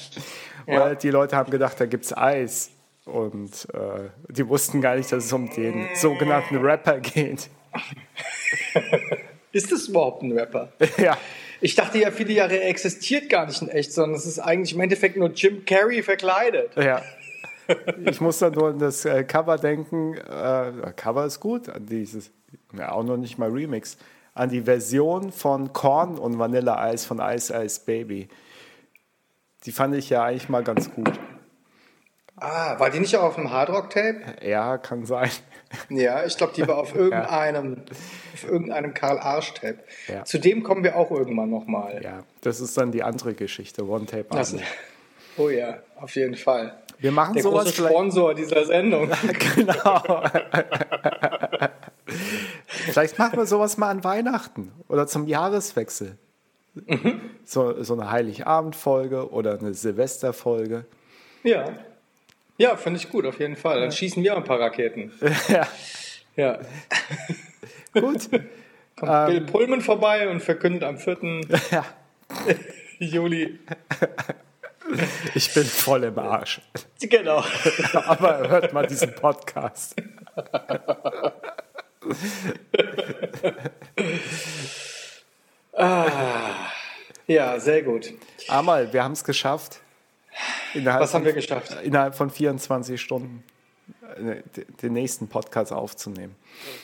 ja. 0.66 0.94
Die 0.94 1.10
Leute 1.10 1.36
haben 1.36 1.50
gedacht, 1.50 1.80
da 1.80 1.86
gibt 1.86 2.04
es 2.04 2.16
Eis. 2.16 2.70
Und 3.04 3.66
äh, 3.72 4.10
die 4.28 4.46
wussten 4.48 4.80
gar 4.80 4.96
nicht, 4.96 5.10
dass 5.10 5.24
es 5.24 5.32
um 5.32 5.48
den 5.50 5.88
sogenannten 5.94 6.56
Rapper 6.58 7.00
geht. 7.00 7.48
Ist 9.52 9.72
das 9.72 9.88
überhaupt 9.88 10.22
ein 10.22 10.32
Rapper? 10.32 10.72
Ja. 10.98 11.16
Ich 11.60 11.74
dachte 11.74 11.98
ja, 11.98 12.12
viele 12.12 12.34
Jahre 12.34 12.56
er 12.56 12.68
existiert 12.68 13.28
gar 13.28 13.46
nicht 13.46 13.60
in 13.62 13.68
echt, 13.68 13.92
sondern 13.92 14.14
es 14.14 14.26
ist 14.26 14.38
eigentlich 14.38 14.76
im 14.76 14.80
Endeffekt 14.80 15.16
nur 15.16 15.30
Jim 15.30 15.64
Carrey 15.64 16.04
verkleidet. 16.04 16.70
Ja. 16.76 17.02
Ich 18.04 18.20
muss 18.20 18.38
da 18.38 18.48
nur 18.48 18.68
an 18.68 18.78
das 18.78 19.04
äh, 19.04 19.24
Cover 19.24 19.56
denken. 19.58 20.14
Äh, 20.14 20.92
Cover 20.94 21.26
ist 21.26 21.40
gut, 21.40 21.62
dieses, 21.80 22.30
ja, 22.78 22.92
auch 22.92 23.02
noch 23.02 23.16
nicht 23.16 23.38
mal 23.38 23.50
Remix 23.50 23.98
an 24.38 24.50
die 24.50 24.62
Version 24.62 25.32
von 25.32 25.72
Korn 25.72 26.18
und 26.18 26.38
Vanilla 26.38 26.92
Ice 26.92 27.06
von 27.06 27.18
Ice 27.18 27.52
Ice 27.52 27.80
Baby. 27.84 28.28
Die 29.64 29.72
fand 29.72 29.94
ich 29.96 30.10
ja 30.10 30.24
eigentlich 30.24 30.48
mal 30.48 30.62
ganz 30.62 30.92
gut. 30.94 31.10
Ah, 32.36 32.78
war 32.78 32.90
die 32.90 33.00
nicht 33.00 33.16
auch 33.16 33.24
auf 33.24 33.34
dem 33.34 33.50
Hardrock-Tape? 33.50 34.36
Ja, 34.46 34.78
kann 34.78 35.04
sein. 35.04 35.28
Ja, 35.88 36.24
ich 36.24 36.36
glaube, 36.36 36.52
die 36.54 36.66
war 36.68 36.78
auf 36.78 36.94
irgendeinem, 36.94 37.74
ja. 37.74 37.82
auf 38.34 38.44
irgendeinem 38.44 38.94
Karl 38.94 39.18
Arsch-Tape. 39.18 39.78
Ja. 40.06 40.24
Zu 40.24 40.38
dem 40.38 40.62
kommen 40.62 40.84
wir 40.84 40.94
auch 40.94 41.10
irgendwann 41.10 41.50
nochmal. 41.50 42.00
Ja, 42.02 42.22
das 42.42 42.60
ist 42.60 42.78
dann 42.78 42.92
die 42.92 43.02
andere 43.02 43.34
Geschichte, 43.34 43.86
One-Tape. 43.86 44.26
Oh 45.40 45.50
ja, 45.50 45.78
auf 45.94 46.16
jeden 46.16 46.34
Fall. 46.34 46.82
Wir 46.98 47.12
machen 47.12 47.34
Der 47.34 47.44
sowas 47.44 47.66
große 47.76 47.88
Sponsor 47.88 48.34
dieser 48.34 48.64
Sendung. 48.64 49.08
genau. 49.54 50.24
Vielleicht 52.92 53.18
machen 53.18 53.38
wir 53.38 53.46
sowas 53.46 53.76
mal 53.76 53.90
an 53.90 54.04
Weihnachten 54.04 54.72
oder 54.88 55.06
zum 55.06 55.26
Jahreswechsel. 55.26 56.16
Mhm. 56.86 57.20
So, 57.44 57.82
so 57.82 57.94
eine 57.94 58.10
Heiligabendfolge 58.10 59.30
oder 59.30 59.58
eine 59.58 59.74
Silvesterfolge. 59.74 60.84
Ja. 61.42 61.64
Ja, 62.56 62.76
finde 62.76 62.98
ich 62.98 63.08
gut, 63.08 63.24
auf 63.24 63.38
jeden 63.38 63.56
Fall. 63.56 63.80
Dann 63.80 63.92
schießen 63.92 64.22
wir 64.22 64.36
ein 64.36 64.44
paar 64.44 64.60
Raketen. 64.60 65.12
ja. 65.48 65.66
Ja. 66.36 66.58
gut. 67.94 68.28
Kommt 68.96 69.12
ähm, 69.12 69.26
Bill 69.26 69.40
Pullman 69.42 69.80
vorbei 69.80 70.28
und 70.28 70.40
verkündet 70.40 70.82
am 70.84 70.98
4. 70.98 71.18
Ja. 71.70 71.84
Juli. 72.98 73.58
Ich 75.34 75.54
bin 75.54 75.64
voll 75.64 76.04
im 76.04 76.18
Arsch. 76.18 76.60
Genau. 77.00 77.44
Aber 77.94 78.48
hört 78.48 78.72
mal 78.72 78.86
diesen 78.86 79.14
Podcast. 79.14 79.94
Ah, 85.72 86.70
ja, 87.26 87.58
sehr 87.60 87.82
gut. 87.82 88.12
Amal, 88.48 88.92
wir 88.92 89.04
haben 89.04 89.12
es 89.12 89.24
geschafft. 89.24 89.80
Was 90.74 91.14
haben 91.14 91.24
wir 91.24 91.32
geschafft? 91.32 91.76
Innerhalb 91.82 92.14
von 92.14 92.30
24 92.30 93.00
Stunden 93.00 93.42
äh, 94.16 94.42
den 94.82 94.92
nächsten 94.92 95.28
Podcast 95.28 95.72
aufzunehmen. 95.72 96.34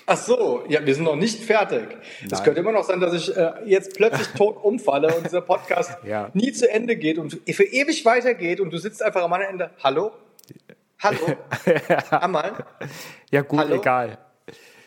Ach 0.07 0.17
so, 0.17 0.65
ja, 0.69 0.85
wir 0.85 0.95
sind 0.95 1.05
noch 1.05 1.17
nicht 1.17 1.43
fertig. 1.45 1.97
Es 2.31 2.43
könnte 2.43 2.61
immer 2.61 2.73
noch 2.73 2.85
sein, 2.85 3.01
dass 3.01 3.15
ich 3.15 3.35
äh, 3.37 3.53
jetzt 3.65 3.97
plötzlich 3.97 4.29
tot 4.37 4.57
umfalle 4.63 5.15
und 5.15 5.25
dieser 5.25 5.41
Podcast 5.41 5.97
ja. 6.05 6.31
nie 6.35 6.53
zu 6.53 6.71
Ende 6.71 6.97
geht 6.97 7.19
und 7.19 7.41
für 7.47 7.65
ewig 7.65 8.05
weitergeht 8.05 8.61
und 8.61 8.71
du 8.73 8.79
sitzt 8.79 9.03
einfach 9.03 9.23
am 9.23 9.33
anderen 9.33 9.53
Ende. 9.53 9.71
Hallo? 9.83 10.13
Hallo? 11.01 11.37
Amal? 12.11 12.65
Ja, 13.31 13.43
gut, 13.43 13.61
Hallo? 13.61 13.77
egal. 13.77 14.19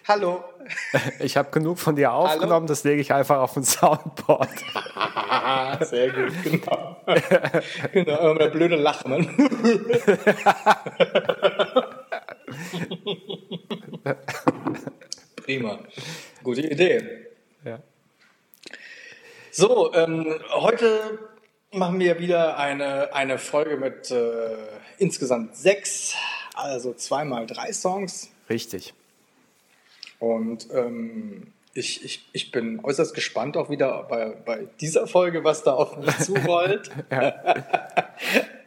Hallo. 0.07 0.43
Ich 1.19 1.37
habe 1.37 1.49
genug 1.51 1.79
von 1.79 1.95
dir 1.95 2.11
aufgenommen, 2.11 2.51
Hallo? 2.51 2.65
das 2.67 2.83
lege 2.83 2.99
ich 3.01 3.13
einfach 3.13 3.39
auf 3.39 3.55
ein 3.55 3.63
Soundboard. 3.63 4.49
Sehr 5.81 6.09
gut, 6.11 6.33
genau. 6.43 6.97
genau, 7.93 8.31
eine 8.31 8.49
blöde 8.49 8.75
Lache, 8.75 9.07
Mann. 9.07 9.27
Prima. 15.37 15.79
Gute 16.43 16.61
Idee. 16.61 17.27
Ja. 17.63 17.79
So, 19.51 19.93
ähm, 19.93 20.37
heute 20.51 21.19
machen 21.71 21.99
wir 21.99 22.19
wieder 22.19 22.57
eine, 22.57 23.13
eine 23.13 23.37
Folge 23.37 23.77
mit 23.77 24.11
äh, 24.11 24.57
insgesamt 24.97 25.55
sechs, 25.55 26.13
also 26.55 26.93
zweimal 26.93 27.47
drei 27.47 27.71
Songs. 27.71 28.29
Richtig. 28.49 28.93
Und 30.19 30.67
ähm, 30.74 31.53
ich, 31.74 32.03
ich, 32.03 32.27
ich 32.33 32.51
bin 32.51 32.83
äußerst 32.83 33.13
gespannt 33.13 33.55
auch 33.55 33.69
wieder 33.69 34.03
bei, 34.03 34.36
bei 34.45 34.67
dieser 34.81 35.07
Folge, 35.07 35.43
was 35.43 35.63
da 35.63 35.74
auf 35.74 35.97
mich 35.97 36.17
zurollt. 36.19 36.89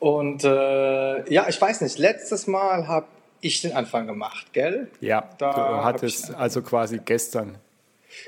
Und 0.00 0.44
äh, 0.44 1.32
ja, 1.32 1.46
ich 1.48 1.60
weiß 1.60 1.82
nicht, 1.82 1.98
letztes 1.98 2.46
Mal 2.46 2.88
habe 2.88 3.06
ich 3.40 3.60
den 3.60 3.72
Anfang 3.72 4.06
gemacht, 4.06 4.52
gell? 4.52 4.88
Ja, 5.00 5.28
da 5.38 5.52
du 5.52 5.84
hattest 5.84 6.34
also 6.34 6.62
quasi 6.62 7.00
gestern. 7.04 7.56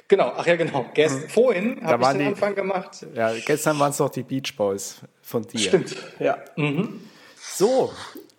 Genau, 0.07 0.33
ach 0.37 0.47
ja, 0.47 0.57
genau. 0.57 0.87
Gest, 0.95 1.23
mhm. 1.23 1.29
Vorhin 1.29 1.85
habe 1.85 2.03
ich 2.03 2.09
den 2.11 2.19
die, 2.19 2.27
Anfang 2.27 2.55
gemacht. 2.55 3.07
Ja, 3.15 3.33
gestern 3.45 3.79
waren 3.79 3.91
es 3.91 3.99
noch 3.99 4.11
die 4.11 4.23
Beach 4.23 4.55
Boys 4.57 5.01
von 5.23 5.43
dir. 5.43 5.59
Stimmt, 5.59 5.97
ja. 6.19 6.39
Mhm. 6.57 7.01
So, 7.41 7.93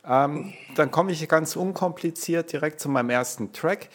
ähm, 0.08 0.54
dann 0.76 0.92
komme 0.92 1.12
ich 1.12 1.28
ganz 1.28 1.56
unkompliziert 1.56 2.52
direkt 2.52 2.80
zu 2.80 2.88
meinem 2.88 3.10
ersten 3.10 3.52
Track. 3.52 3.90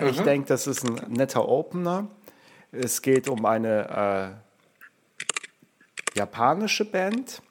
Mhm. 0.00 0.08
Ich 0.08 0.20
denke, 0.20 0.48
das 0.48 0.66
ist 0.66 0.84
ein 0.84 1.12
netter 1.12 1.48
Opener. 1.48 2.08
Es 2.72 3.02
geht 3.02 3.28
um 3.28 3.44
eine 3.46 4.36
äh, 6.14 6.18
japanische 6.18 6.84
Band, 6.84 7.42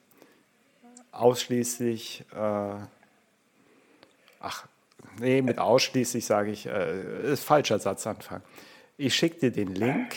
ausschließlich, 1.10 2.24
äh, 2.32 2.74
ach, 4.40 4.66
nee, 5.18 5.42
mit 5.42 5.58
ausschließlich 5.58 6.24
sage 6.24 6.50
ich, 6.50 6.66
äh, 6.66 7.32
ist 7.32 7.44
falscher 7.44 7.78
Satzanfang. 7.78 8.42
Ich 8.96 9.14
schicke 9.14 9.40
dir 9.40 9.50
den 9.50 9.74
Link. 9.74 10.14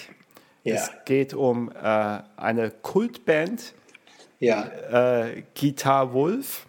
Ja. 0.63 0.75
Es 0.75 0.91
geht 1.05 1.33
um 1.33 1.71
äh, 1.71 2.19
eine 2.37 2.69
Kultband, 2.69 3.73
ja. 4.39 4.65
äh, 5.25 5.43
Guitar 5.59 6.13
Wolf. 6.13 6.67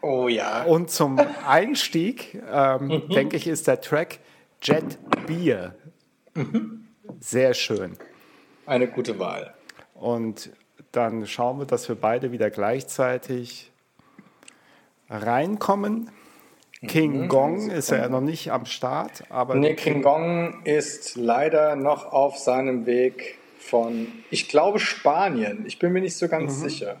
Oh 0.00 0.28
ja. 0.28 0.62
Und 0.62 0.90
zum 0.90 1.18
Einstieg, 1.46 2.40
ähm, 2.50 2.86
mhm. 2.86 3.08
denke 3.10 3.36
ich, 3.36 3.46
ist 3.46 3.66
der 3.66 3.80
Track 3.80 4.20
Jet 4.62 4.98
Beer. 5.26 5.74
Mhm. 6.34 6.88
Sehr 7.20 7.54
schön. 7.54 7.96
Eine 8.66 8.88
gute 8.88 9.18
Wahl. 9.18 9.54
Und 9.94 10.50
dann 10.92 11.26
schauen 11.26 11.58
wir, 11.58 11.66
dass 11.66 11.88
wir 11.88 11.96
beide 11.96 12.32
wieder 12.32 12.50
gleichzeitig 12.50 13.72
reinkommen. 15.08 16.10
King 16.86 17.22
mhm. 17.22 17.28
Gong 17.28 17.70
ist 17.70 17.90
ja 17.90 18.08
noch 18.08 18.20
nicht 18.20 18.52
am 18.52 18.64
Start, 18.64 19.24
aber. 19.30 19.56
Nee, 19.56 19.74
King 19.74 20.02
Gong 20.02 20.62
ist 20.64 21.16
leider 21.16 21.74
noch 21.74 22.12
auf 22.12 22.38
seinem 22.38 22.86
Weg 22.86 23.38
von, 23.58 24.06
ich 24.30 24.48
glaube, 24.48 24.78
Spanien. 24.78 25.66
Ich 25.66 25.78
bin 25.78 25.92
mir 25.92 26.00
nicht 26.00 26.16
so 26.16 26.28
ganz 26.28 26.56
mhm. 26.58 26.68
sicher. 26.68 27.00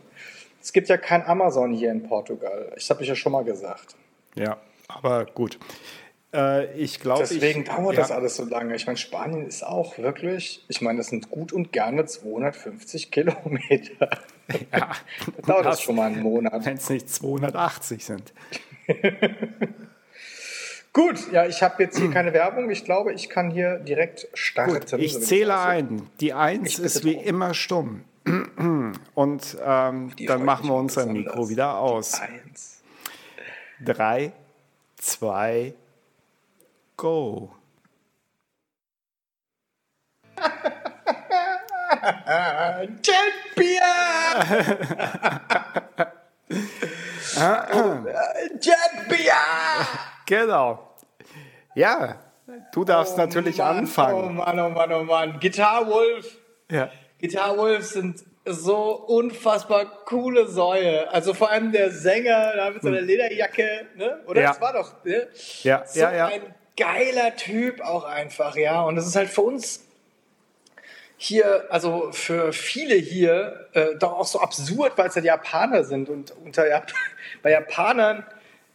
Es 0.60 0.72
gibt 0.72 0.88
ja 0.88 0.96
kein 0.96 1.24
Amazon 1.24 1.72
hier 1.72 1.92
in 1.92 2.02
Portugal. 2.02 2.72
Ich 2.76 2.90
habe 2.90 3.02
ich 3.02 3.08
ja 3.08 3.14
schon 3.14 3.32
mal 3.32 3.44
gesagt. 3.44 3.94
Ja, 4.34 4.58
aber 4.88 5.26
gut. 5.26 5.58
Äh, 6.32 6.72
ich 6.74 7.00
glaube. 7.00 7.20
Deswegen 7.20 7.62
ich, 7.62 7.68
dauert 7.68 7.94
ja. 7.94 8.02
das 8.02 8.10
alles 8.10 8.36
so 8.36 8.44
lange. 8.44 8.74
Ich 8.76 8.86
meine, 8.86 8.98
Spanien 8.98 9.46
ist 9.46 9.64
auch 9.64 9.98
wirklich, 9.98 10.64
ich 10.68 10.80
meine, 10.80 10.98
das 10.98 11.08
sind 11.08 11.30
gut 11.30 11.52
und 11.52 11.72
gerne 11.72 12.04
250 12.04 13.10
Kilometer. 13.10 14.10
Ja, 14.72 14.90
das 15.36 15.46
dauert 15.46 15.66
das 15.66 15.82
schon 15.82 15.96
mal 15.96 16.06
einen 16.12 16.22
Monat. 16.22 16.64
Wenn 16.64 16.76
es 16.76 16.88
nicht 16.90 17.08
280 17.10 18.04
sind. 18.04 18.32
Gut, 20.94 21.30
ja, 21.32 21.46
ich 21.46 21.62
habe 21.62 21.82
jetzt 21.82 21.98
hier 21.98 22.10
keine 22.10 22.32
Werbung. 22.32 22.70
Ich 22.70 22.84
glaube, 22.84 23.12
ich 23.12 23.28
kann 23.28 23.50
hier 23.50 23.78
direkt 23.78 24.26
starten. 24.34 24.72
Gut, 24.72 24.92
ich 24.94 25.20
zähle 25.20 25.56
ein. 25.58 26.08
Die 26.18 26.32
Eins 26.32 26.78
ist 26.78 27.04
wie 27.04 27.12
immer 27.12 27.54
stumm. 27.54 28.04
Und 29.14 29.56
ähm, 29.64 30.12
dann 30.26 30.44
machen 30.44 30.68
wir 30.68 30.74
unser 30.74 31.06
Mikro 31.06 31.48
wieder 31.48 31.78
aus. 31.78 32.14
Eins. 32.20 32.80
Drei, 33.80 34.32
zwei, 34.96 35.74
go. 36.98 37.54
Jetbier! 43.02 43.94
Jetbier! 48.60 49.32
Genau. 50.26 50.96
Ja, 51.74 52.16
du 52.72 52.84
darfst 52.84 53.14
oh 53.14 53.18
natürlich 53.18 53.58
Mann, 53.58 53.78
anfangen. 53.78 54.24
Oh 54.24 54.32
Mann, 54.32 54.60
oh 54.60 54.68
Mann, 54.68 54.92
oh 54.92 55.04
Mann. 55.04 55.40
Guitar 55.40 55.86
Wolf. 55.86 56.36
Ja. 56.70 56.90
Guitar 57.20 57.56
Wolf 57.56 57.86
sind 57.86 58.24
so 58.44 58.94
unfassbar 59.06 59.86
coole 60.04 60.46
Säue. 60.46 61.10
Also 61.10 61.32
vor 61.34 61.50
allem 61.50 61.72
der 61.72 61.90
Sänger 61.90 62.52
da 62.56 62.70
mit 62.70 62.82
seiner 62.82 62.98
hm. 62.98 63.06
Lederjacke, 63.06 63.86
ne? 63.96 64.20
Oder 64.26 64.42
ja. 64.42 64.48
das 64.48 64.60
war 64.60 64.72
doch, 64.72 65.04
ne? 65.04 65.28
Ja, 65.62 65.84
so 65.86 66.00
ja, 66.00 66.12
ja. 66.12 66.26
ein 66.26 66.54
geiler 66.78 67.36
Typ 67.36 67.80
auch 67.80 68.04
einfach, 68.04 68.56
ja. 68.56 68.82
Und 68.82 68.96
das 68.96 69.06
ist 69.06 69.16
halt 69.16 69.28
für 69.28 69.42
uns 69.42 69.84
hier, 71.16 71.66
also 71.68 72.12
für 72.12 72.52
viele 72.52 72.94
hier, 72.94 73.66
äh, 73.72 73.96
doch 73.98 74.12
auch 74.12 74.26
so 74.26 74.40
absurd, 74.40 74.92
weil 74.96 75.08
es 75.08 75.16
ja 75.16 75.20
die 75.20 75.26
Japaner 75.26 75.84
sind. 75.84 76.08
Und 76.08 76.32
unter 76.44 76.68
Jap 76.68 76.92
bei 77.42 77.50
Japanern, 77.50 78.24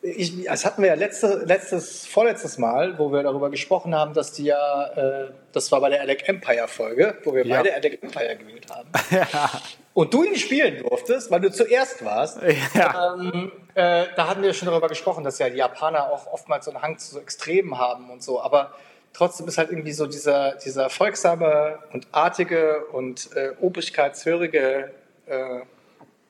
ich, 0.02 0.44
das 0.44 0.66
hatten 0.66 0.82
wir 0.82 0.90
ja 0.90 0.96
letzte, 0.96 1.44
letztes, 1.46 2.06
vorletztes 2.06 2.58
Mal, 2.58 3.00
wo 3.00 3.14
wir 3.14 3.24
darüber 3.24 3.50
gesprochen 3.50 3.96
haben, 3.96 4.14
dass 4.14 4.34
die 4.34 4.44
ja, 4.44 4.86
äh, 4.88 5.32
das 5.54 5.72
war 5.72 5.80
bei 5.80 5.90
der 5.90 6.02
Alec 6.02 6.28
Empire 6.28 6.68
Folge, 6.68 7.18
wo 7.24 7.34
wir 7.34 7.46
ja. 7.46 7.58
beide 7.58 7.74
Alec 7.74 8.04
Empire 8.04 8.36
gewählt 8.36 8.68
haben. 8.70 8.90
Ja. 9.10 9.50
Und 9.94 10.14
du 10.14 10.24
ihn 10.24 10.36
spielen 10.36 10.84
durftest, 10.84 11.30
weil 11.30 11.42
du 11.42 11.52
zuerst 11.52 12.04
warst. 12.04 12.40
Ja. 12.74 13.14
Ähm, 13.14 13.52
äh, 13.76 14.06
da 14.16 14.28
hatten 14.28 14.42
wir 14.42 14.54
schon 14.54 14.68
darüber 14.68 14.88
gesprochen, 14.88 15.24
dass 15.24 15.38
ja 15.40 15.50
die 15.50 15.58
Japaner 15.58 16.12
auch 16.12 16.28
oftmals 16.28 16.66
so 16.66 16.72
einen 16.72 16.82
Hang 16.82 16.98
zu 16.98 17.14
so 17.14 17.20
Extremen 17.20 17.78
haben 17.78 18.10
und 18.10 18.24
so. 18.24 18.42
Aber 18.42 18.74
trotzdem 19.14 19.48
ist 19.48 19.58
halt 19.58 19.70
irgendwie 19.70 19.92
so 19.92 20.08
dieser, 20.08 20.56
dieser 20.56 20.90
folgsame 20.90 21.80
und 21.94 22.08
artige 22.12 22.86
und 22.92 23.30
äh, 23.36 23.52
obrigkeitshörige 23.62 24.92
äh, 25.28 25.60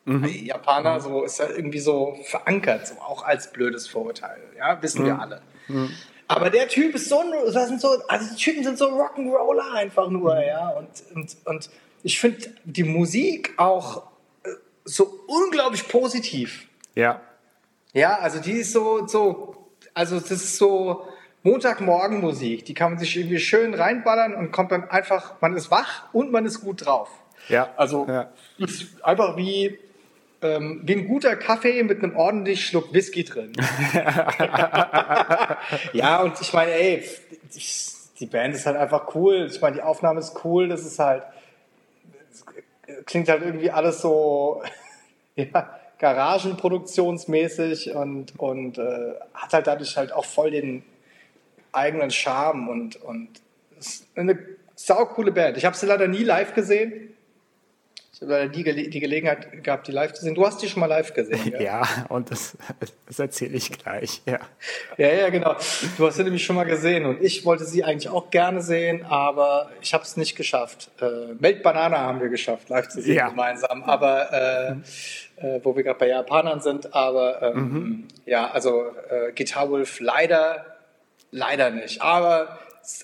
mhm. 0.05 0.25
Japaner, 0.25 1.00
so 1.00 1.24
ist 1.24 1.39
halt 1.39 1.58
irgendwie 1.58 1.79
so 1.79 2.17
verankert, 2.25 2.88
so 2.88 2.96
auch 2.96 3.24
als 3.24 3.51
blödes 3.51 3.88
Vorurteil. 3.88 4.39
Ja, 4.58 4.82
wissen 4.82 5.03
mhm. 5.03 5.05
wir 5.05 5.20
alle. 5.20 5.41
Mhm. 5.67 5.91
Aber 6.27 6.50
der 6.50 6.67
Typ 6.67 6.96
ist 6.96 7.10
so, 7.10 7.22
das 7.46 7.67
sind 7.67 7.82
so, 7.82 8.01
also 8.08 8.29
die 8.29 8.41
Typen 8.41 8.63
sind 8.63 8.77
so 8.77 8.88
Rock'n'Roller 8.88 9.74
einfach 9.74 10.10
nur, 10.10 10.41
ja. 10.43 10.70
Und, 10.70 10.89
und, 11.13 11.38
und 11.46 11.70
ich 12.04 12.20
finde 12.20 12.54
die 12.64 12.84
Musik 12.84 13.54
auch 13.58 14.04
äh, 14.44 14.50
so 14.86 15.20
unglaublich 15.28 15.88
positiv. 15.88 16.68
Ja. 16.96 17.22
Ja, 17.94 18.18
also 18.20 18.40
die 18.40 18.54
ist 18.54 18.72
so, 18.72 19.08
so, 19.08 19.68
also 19.94 20.20
das 20.20 20.32
ist 20.32 20.58
so, 20.58 21.08
Montagmorgenmusik, 21.44 22.66
die 22.66 22.74
kann 22.74 22.92
man 22.92 23.00
sich 23.00 23.18
irgendwie 23.18 23.40
schön 23.40 23.74
reinballern 23.74 24.34
und 24.34 24.52
kommt 24.52 24.72
dann 24.72 24.90
einfach, 24.90 25.42
man 25.42 25.56
ist 25.56 25.70
wach 25.70 26.06
und 26.14 26.32
man 26.32 26.46
ist 26.46 26.62
gut 26.62 26.86
drauf. 26.86 27.10
Ja. 27.50 27.70
Also 27.76 28.08
ja. 28.08 28.30
ist 28.58 29.04
einfach 29.04 29.36
wie, 29.36 29.78
ähm, 30.42 30.80
wie 30.84 30.94
ein 30.94 31.06
guter 31.06 31.36
Kaffee 31.36 31.84
mit 31.84 32.02
einem 32.02 32.16
ordentlichen 32.16 32.64
Schluck 32.64 32.94
Whisky 32.94 33.26
drin. 33.26 33.52
ja, 35.94 36.22
und 36.22 36.40
ich 36.40 36.54
meine, 36.54 36.72
ey, 36.72 37.04
die 38.20 38.26
Band 38.26 38.56
ist 38.56 38.66
halt 38.66 38.78
einfach 38.78 39.14
cool. 39.14 39.50
Ich 39.52 39.60
meine, 39.60 39.76
die 39.76 39.82
Aufnahme 39.82 40.22
ist 40.22 40.46
cool. 40.46 40.70
Das 40.70 40.86
ist 40.86 40.98
halt, 40.98 41.24
klingt 43.06 43.30
halt 43.30 43.42
irgendwie 43.42 43.72
alles 43.72 44.02
so, 44.02 44.64
ja, 45.36 45.80
Garagenproduktionsmäßig 46.00 47.96
und, 47.96 48.38
und 48.40 48.78
äh, 48.78 49.14
hat 49.34 49.54
halt 49.54 49.68
dadurch 49.68 49.96
halt 49.96 50.12
auch 50.12 50.26
voll 50.26 50.52
den 50.52 50.84
eigenen 51.72 52.12
Charme 52.12 52.68
und, 52.70 52.96
und 52.98 53.30
ist 53.80 54.06
eine 54.16 54.38
saukoole 54.76 55.32
Band. 55.32 55.58
Ich 55.58 55.66
habe 55.66 55.76
sie 55.76 55.86
leider 55.86 56.08
nie 56.08 56.24
live 56.24 56.54
gesehen. 56.54 57.12
Leider 58.25 58.50
nie 58.50 58.89
die 58.89 59.00
Gelegenheit 59.00 59.63
gehabt, 59.63 59.88
die 59.88 59.92
live 59.92 60.13
zu 60.13 60.24
sehen. 60.24 60.36
Du 60.36 60.46
hast 60.46 60.62
die 60.62 60.68
schon 60.68 60.80
mal 60.80 60.88
live 60.88 61.13
gesehen. 61.13 61.51
Ja, 61.53 61.62
ja 61.82 61.84
und 62.10 62.32
das, 62.32 62.58
das 63.08 63.20
erzähle 63.20 63.56
ich 63.56 63.72
gleich. 63.72 64.22
Ja. 64.25 64.39
ja, 64.98 65.08
ja, 65.08 65.30
genau. 65.30 65.56
Du 65.98 66.08
hast 66.08 66.15
sie 66.15 66.24
nämlich 66.24 66.44
schon 66.44 66.56
mal 66.56 66.65
gesehen 66.65 67.06
und 67.06 67.22
ich 67.22 67.46
wollte 67.46 67.65
sie 67.65 67.84
eigentlich 67.84 68.10
auch 68.10 68.30
gerne 68.30 68.62
sehen, 68.62 69.06
aber 69.06 69.70
ich 69.82 69.94
habe 69.94 70.03
es 70.03 70.18
nicht 70.18 70.36
geschafft. 70.36 70.89
Äh, 71.01 71.34
Melt 71.39 71.63
Banana 71.63 72.00
haben 72.00 72.22
wir 72.22 72.30
geschafft, 72.30 72.70
live 72.70 72.88
zu 72.89 73.01
sehen 73.01 73.15
ja. 73.15 73.30
gemeinsam, 73.30 73.84
aber 73.84 74.32
äh, 75.38 75.46
äh, 75.46 75.60
wo 75.63 75.75
wir 75.75 75.84
gerade 75.84 76.00
bei 76.00 76.08
Japanern 76.08 76.62
sind. 76.62 76.94
Aber 76.94 77.42
ähm, 77.42 77.58
mhm. 77.58 78.08
ja, 78.25 78.50
also 78.51 78.86
äh, 79.10 79.32
Guitar 79.34 79.70
Wolf 79.70 80.00
leider 80.00 80.65
Leider 81.34 81.72
nicht. 81.72 82.00
Aber 82.00 82.60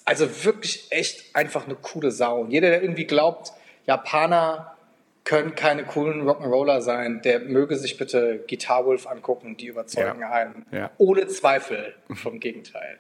also 0.05 0.45
wirklich 0.45 0.85
echt 0.91 1.35
einfach 1.35 1.65
eine 1.65 1.73
coole 1.73 2.11
Sau. 2.11 2.41
Und 2.41 2.51
jeder, 2.51 2.69
der 2.69 2.83
irgendwie 2.83 3.05
glaubt, 3.05 3.51
Japaner 3.87 4.75
können 5.29 5.53
keine 5.53 5.83
coolen 5.83 6.27
Rock'n'Roller 6.27 6.81
sein, 6.81 7.21
der 7.23 7.41
möge 7.41 7.75
sich 7.75 7.97
bitte 7.97 8.43
Guitar 8.49 8.87
Wolf 8.87 9.05
angucken. 9.05 9.57
Die 9.57 9.67
überzeugen 9.67 10.21
ja. 10.21 10.31
einen. 10.31 10.65
Ja. 10.71 10.89
Ohne 10.97 11.27
Zweifel 11.27 11.93
vom 12.15 12.39
Gegenteil. 12.39 12.97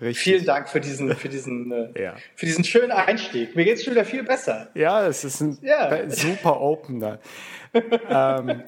Richtig. 0.00 0.20
Vielen 0.20 0.46
Dank 0.46 0.70
für 0.70 0.80
diesen, 0.80 1.14
für 1.14 1.28
diesen, 1.28 1.70
äh, 1.70 2.02
ja. 2.02 2.16
für 2.34 2.46
diesen 2.46 2.64
schönen 2.64 2.92
Einstieg. 2.92 3.54
Mir 3.56 3.66
geht 3.66 3.74
es 3.74 3.84
schon 3.84 3.92
wieder 3.92 4.06
viel 4.06 4.22
besser. 4.22 4.70
Ja, 4.72 5.06
es 5.06 5.22
ist 5.22 5.42
ein 5.42 5.58
ja. 5.60 6.08
super 6.08 6.62
Opener. 6.62 7.18
ähm, 7.74 8.62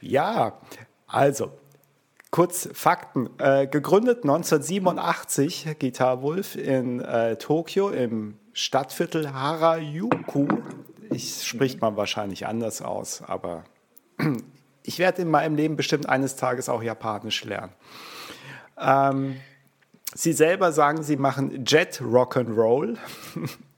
ja, 0.00 0.60
also 1.06 1.52
Kurz 2.32 2.68
Fakten. 2.72 3.30
Äh, 3.38 3.68
gegründet 3.68 4.24
1987, 4.24 5.78
Guitar 5.78 6.20
Wolf 6.20 6.56
in 6.56 7.00
äh, 7.00 7.36
Tokio 7.36 7.90
im 7.90 8.38
Stadtviertel 8.52 9.32
Harajuku. 9.32 10.48
Ich 11.10 11.44
spricht 11.46 11.80
man 11.80 11.96
wahrscheinlich 11.96 12.46
anders 12.46 12.82
aus, 12.82 13.22
aber 13.22 13.64
ich 14.82 14.98
werde 14.98 15.22
in 15.22 15.30
meinem 15.30 15.56
Leben 15.56 15.76
bestimmt 15.76 16.08
eines 16.08 16.36
Tages 16.36 16.68
auch 16.68 16.82
Japanisch 16.82 17.44
lernen. 17.44 17.72
Ähm, 18.78 19.36
Sie 20.14 20.32
selber 20.32 20.72
sagen, 20.72 21.02
Sie 21.02 21.16
machen 21.16 21.64
Jet 21.66 22.00
Rock'n'Roll. 22.00 22.96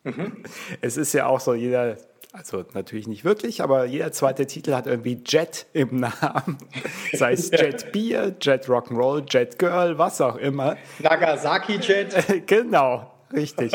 Mhm. 0.04 0.44
Es 0.80 0.96
ist 0.96 1.12
ja 1.12 1.26
auch 1.26 1.40
so, 1.40 1.54
jeder 1.54 1.96
also 2.32 2.64
natürlich 2.74 3.08
nicht 3.08 3.24
wirklich, 3.24 3.62
aber 3.62 3.86
jeder 3.86 4.12
zweite 4.12 4.46
Titel 4.46 4.74
hat 4.74 4.86
irgendwie 4.86 5.22
Jet 5.26 5.66
im 5.72 6.00
Namen. 6.00 6.58
Sei 7.12 7.32
es 7.32 7.50
Jet 7.50 7.90
Beer, 7.92 8.34
Jet 8.40 8.68
Rock'n'Roll, 8.68 9.24
Jet 9.28 9.58
Girl, 9.58 9.98
was 9.98 10.20
auch 10.20 10.36
immer. 10.36 10.76
Nagasaki 10.98 11.76
Jet. 11.76 12.46
genau, 12.46 13.10
richtig. 13.32 13.72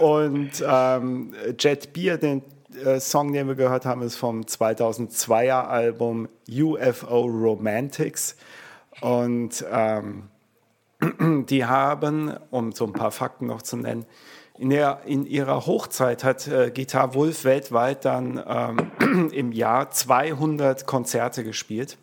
Und 0.00 0.64
ähm, 0.66 1.34
Jet 1.58 1.92
Beer, 1.92 2.18
den 2.18 2.42
äh, 2.84 3.00
Song, 3.00 3.32
den 3.32 3.48
wir 3.48 3.54
gehört 3.54 3.86
haben, 3.86 4.02
ist 4.02 4.16
vom 4.16 4.42
2002er 4.42 5.66
Album 5.66 6.28
UFO 6.48 7.20
Romantics. 7.22 8.36
Und 9.00 9.64
ähm, 9.70 10.24
die 11.48 11.64
haben, 11.64 12.34
um 12.50 12.72
so 12.72 12.86
ein 12.86 12.92
paar 12.92 13.10
Fakten 13.10 13.46
noch 13.46 13.62
zu 13.62 13.76
nennen, 13.76 14.06
in, 14.58 14.70
der, 14.70 15.00
in 15.04 15.26
ihrer 15.26 15.66
Hochzeit 15.66 16.24
hat 16.24 16.48
äh, 16.48 16.72
Guitar 16.74 17.14
Wolf 17.14 17.44
weltweit 17.44 18.04
dann 18.04 18.42
ähm, 18.46 19.30
im 19.32 19.52
Jahr 19.52 19.90
200 19.90 20.86
Konzerte 20.86 21.44
gespielt. 21.44 21.98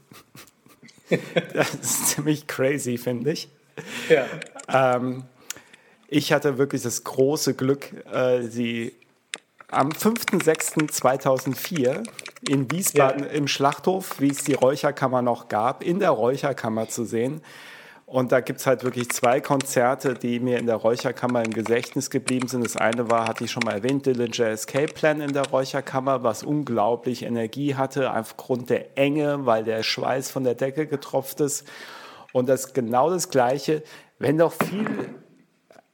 das 1.54 1.74
ist 1.74 2.08
ziemlich 2.10 2.48
crazy, 2.48 2.98
finde 2.98 3.32
ich. 3.32 3.50
Ja. 4.08 4.26
Ähm, 4.68 5.24
ich 6.14 6.32
hatte 6.32 6.58
wirklich 6.60 6.84
das 6.84 7.04
große 7.04 7.56
Glück, 7.56 7.92
äh, 8.12 8.44
sie 8.44 8.94
am 9.70 9.90
5.6.2004 9.90 12.04
in 12.48 12.72
Wiesbaden 12.72 13.24
ja. 13.24 13.30
im 13.32 13.48
Schlachthof, 13.48 14.20
wie 14.20 14.30
es 14.30 14.44
die 14.44 14.54
Räucherkammer 14.54 15.24
noch 15.24 15.48
gab, 15.48 15.84
in 15.84 16.00
der 16.00 16.12
Räucherkammer 16.12 16.88
zu 16.88 17.04
sehen. 17.04 17.42
Und 18.06 18.32
da 18.32 18.42
gibt 18.42 18.60
es 18.60 18.68
halt 18.68 18.84
wirklich 18.84 19.10
zwei 19.10 19.42
Konzerte, 19.42 20.14
die 20.14 20.40
mir 20.40 20.60
in 20.60 20.68
der 20.68 20.76
Räucherkammer 20.76 21.44
im 21.44 21.52
Gedächtnis 21.52 22.12
geblieben 22.12 22.48
sind. 22.48 22.64
Das 22.64 22.78
eine 22.78 23.10
war, 23.10 23.28
hatte 23.28 23.46
ich 23.46 23.52
schon 23.52 23.64
mal 23.64 23.74
erwähnt, 23.74 24.06
Dillinger 24.06 24.50
Escape 24.50 24.94
Plan 24.94 25.20
in 25.20 25.34
der 25.34 25.48
Räucherkammer, 25.48 26.22
was 26.22 26.44
unglaublich 26.44 27.24
Energie 27.24 27.74
hatte, 27.74 28.14
aufgrund 28.14 28.70
der 28.70 29.00
Enge, 29.00 29.48
weil 29.48 29.64
der 29.64 29.82
Schweiß 29.82 30.30
von 30.30 30.44
der 30.44 30.54
Decke 30.54 30.86
getropft 30.86 31.40
ist. 31.40 31.68
Und 32.34 32.50
das 32.50 32.74
genau 32.74 33.10
das 33.10 33.30
Gleiche, 33.30 33.82
wenn 34.20 34.38
doch 34.38 34.54
viel, 34.54 35.10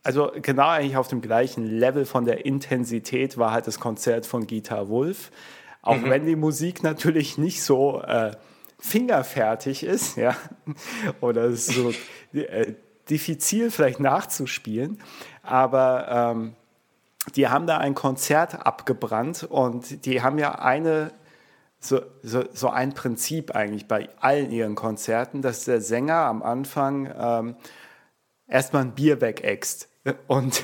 also 0.10 0.32
genau 0.42 0.70
eigentlich 0.70 0.98
auf 0.98 1.08
dem 1.08 1.22
gleichen 1.22 1.68
Level 1.68 2.04
von 2.04 2.26
der 2.26 2.44
Intensität 2.44 3.38
war 3.38 3.52
halt 3.52 3.68
das 3.68 3.80
Konzert 3.80 4.26
von 4.26 4.48
Guitar 4.48 4.90
Wolf. 4.90 5.30
Auch 5.84 5.98
mhm. 5.98 6.10
wenn 6.10 6.26
die 6.26 6.36
Musik 6.36 6.82
natürlich 6.82 7.38
nicht 7.38 7.62
so 7.62 8.02
äh, 8.02 8.32
fingerfertig 8.80 9.84
ist, 9.84 10.18
ja, 10.18 10.36
oder 11.22 11.52
so 11.52 11.94
äh, 12.34 12.74
diffizil 13.08 13.70
vielleicht 13.70 14.00
nachzuspielen, 14.00 15.00
aber 15.44 16.34
ähm, 16.34 16.56
die 17.36 17.48
haben 17.48 17.68
da 17.68 17.78
ein 17.78 17.94
Konzert 17.94 18.66
abgebrannt 18.66 19.44
und 19.44 20.08
die 20.08 20.24
haben 20.24 20.40
ja 20.40 20.56
eine 20.56 21.12
so, 21.80 22.02
so, 22.24 22.46
so 22.52 22.70
ein 22.70 22.96
Prinzip 22.96 23.56
eigentlich 23.56 23.88
bei 23.88 24.10
allen 24.20 24.50
ihren 24.50 24.74
Konzerten, 24.74 25.44
dass 25.44 25.66
der 25.66 25.82
Sänger 25.82 26.16
am 26.16 26.42
Anfang 26.42 27.14
ähm, 27.16 27.56
erstmal 28.48 28.86
ein 28.86 28.96
Bier 28.96 29.22
wegäxt 29.22 29.89
und, 30.28 30.64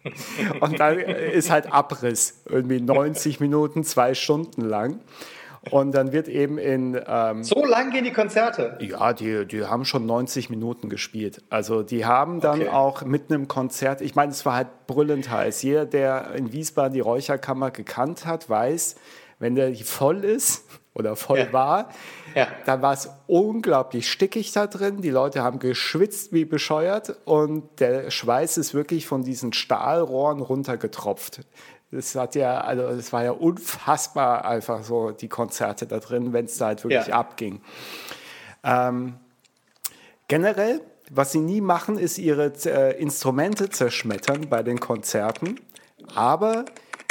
und 0.60 0.80
dann 0.80 0.98
ist 0.98 1.50
halt 1.50 1.72
Abriss, 1.72 2.42
irgendwie 2.48 2.80
90 2.80 3.40
Minuten, 3.40 3.84
zwei 3.84 4.14
Stunden 4.14 4.62
lang. 4.62 5.00
Und 5.70 5.92
dann 5.92 6.12
wird 6.12 6.28
eben 6.28 6.58
in. 6.58 7.00
Ähm, 7.06 7.42
so 7.42 7.64
lang 7.64 7.90
gehen 7.90 8.04
die 8.04 8.12
Konzerte? 8.12 8.76
Ja, 8.80 9.12
die, 9.12 9.46
die 9.46 9.64
haben 9.64 9.84
schon 9.84 10.04
90 10.04 10.50
Minuten 10.50 10.88
gespielt. 10.90 11.42
Also 11.48 11.82
die 11.82 12.04
haben 12.04 12.40
dann 12.40 12.60
okay. 12.60 12.70
auch 12.70 13.04
mit 13.04 13.30
einem 13.30 13.48
Konzert, 13.48 14.00
ich 14.02 14.14
meine, 14.14 14.32
es 14.32 14.44
war 14.44 14.56
halt 14.56 14.86
brüllend 14.86 15.30
heiß. 15.30 15.62
Jeder, 15.62 15.86
der 15.86 16.32
in 16.34 16.52
Wiesbaden 16.52 16.92
die 16.92 17.00
Räucherkammer 17.00 17.70
gekannt 17.70 18.26
hat, 18.26 18.50
weiß, 18.50 18.96
wenn 19.38 19.54
der 19.54 19.74
voll 19.76 20.24
ist 20.24 20.64
oder 20.94 21.16
voll 21.16 21.38
ja. 21.38 21.52
war, 21.52 21.88
ja. 22.34 22.48
dann 22.64 22.82
war 22.82 22.92
es 22.92 23.08
unglaublich 23.26 24.10
stickig 24.10 24.52
da 24.52 24.66
drin. 24.66 25.00
Die 25.02 25.10
Leute 25.10 25.42
haben 25.42 25.58
geschwitzt 25.58 26.32
wie 26.32 26.44
bescheuert 26.44 27.16
und 27.24 27.80
der 27.80 28.10
Schweiß 28.10 28.58
ist 28.58 28.74
wirklich 28.74 29.06
von 29.06 29.22
diesen 29.22 29.52
Stahlrohren 29.52 30.40
runtergetropft. 30.40 31.40
Das 31.90 32.14
hat 32.16 32.34
ja, 32.34 32.60
also 32.60 32.82
es 32.88 33.12
war 33.12 33.24
ja 33.24 33.30
unfassbar 33.30 34.44
einfach 34.44 34.82
so 34.82 35.12
die 35.12 35.28
Konzerte 35.28 35.86
da 35.86 36.00
drin, 36.00 36.32
wenn 36.32 36.46
es 36.46 36.58
da 36.58 36.66
halt 36.66 36.82
wirklich 36.82 37.06
ja. 37.06 37.14
abging. 37.14 37.60
Ähm, 38.64 39.14
generell, 40.26 40.80
was 41.10 41.32
sie 41.32 41.38
nie 41.38 41.60
machen, 41.60 41.98
ist 41.98 42.18
ihre 42.18 42.52
äh, 42.64 43.00
Instrumente 43.00 43.70
zerschmettern 43.70 44.48
bei 44.48 44.62
den 44.62 44.80
Konzerten, 44.80 45.60
aber 46.14 46.64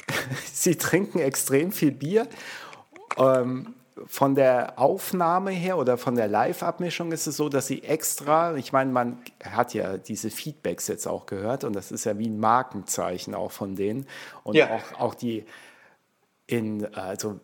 sie 0.51 0.75
trinken 0.75 1.19
extrem 1.19 1.71
viel 1.71 1.91
Bier. 1.91 2.27
Ähm, 3.17 3.75
von 4.07 4.35
der 4.35 4.79
Aufnahme 4.79 5.51
her 5.51 5.77
oder 5.77 5.97
von 5.97 6.15
der 6.15 6.27
Live-Abmischung 6.27 7.11
ist 7.11 7.27
es 7.27 7.37
so, 7.37 7.49
dass 7.49 7.67
sie 7.67 7.83
extra, 7.83 8.55
ich 8.55 8.71
meine, 8.71 8.91
man 8.91 9.17
hat 9.43 9.73
ja 9.73 9.97
diese 9.97 10.29
Feedbacks 10.29 10.87
jetzt 10.87 11.07
auch 11.07 11.25
gehört 11.25 11.63
und 11.63 11.73
das 11.73 11.91
ist 11.91 12.05
ja 12.05 12.17
wie 12.17 12.27
ein 12.27 12.39
Markenzeichen 12.39 13.35
auch 13.35 13.51
von 13.51 13.75
denen. 13.75 14.07
Und 14.43 14.55
ja. 14.55 14.69
auch, 14.75 14.99
auch 14.99 15.15
die 15.15 15.45
in, 16.47 16.93
also 16.93 17.39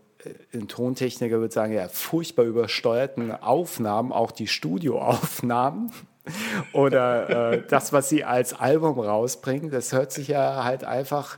ein 0.53 0.67
Tontechniker 0.67 1.39
würde 1.39 1.53
sagen, 1.53 1.73
ja, 1.73 1.87
furchtbar 1.87 2.43
übersteuerten 2.43 3.31
Aufnahmen, 3.31 4.11
auch 4.11 4.31
die 4.31 4.47
Studioaufnahmen 4.47 5.91
oder 6.73 7.53
äh, 7.53 7.63
das, 7.67 7.93
was 7.93 8.09
sie 8.09 8.23
als 8.23 8.53
Album 8.53 8.99
rausbringen, 8.99 9.71
das 9.71 9.93
hört 9.93 10.11
sich 10.11 10.27
ja 10.27 10.63
halt 10.63 10.83
einfach 10.83 11.37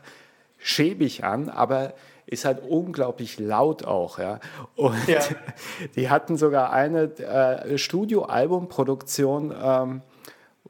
schäbig 0.57 1.23
an, 1.23 1.49
aber 1.49 1.93
ist 2.31 2.45
halt 2.45 2.63
unglaublich 2.67 3.37
laut 3.39 3.85
auch, 3.85 4.17
ja. 4.17 4.39
Und 4.75 5.07
ja. 5.07 5.19
die 5.95 6.09
hatten 6.09 6.37
sogar 6.37 6.71
eine 6.71 7.03
äh, 7.19 7.77
Studioalbumproduktion, 7.77 9.53
ähm, 9.61 10.01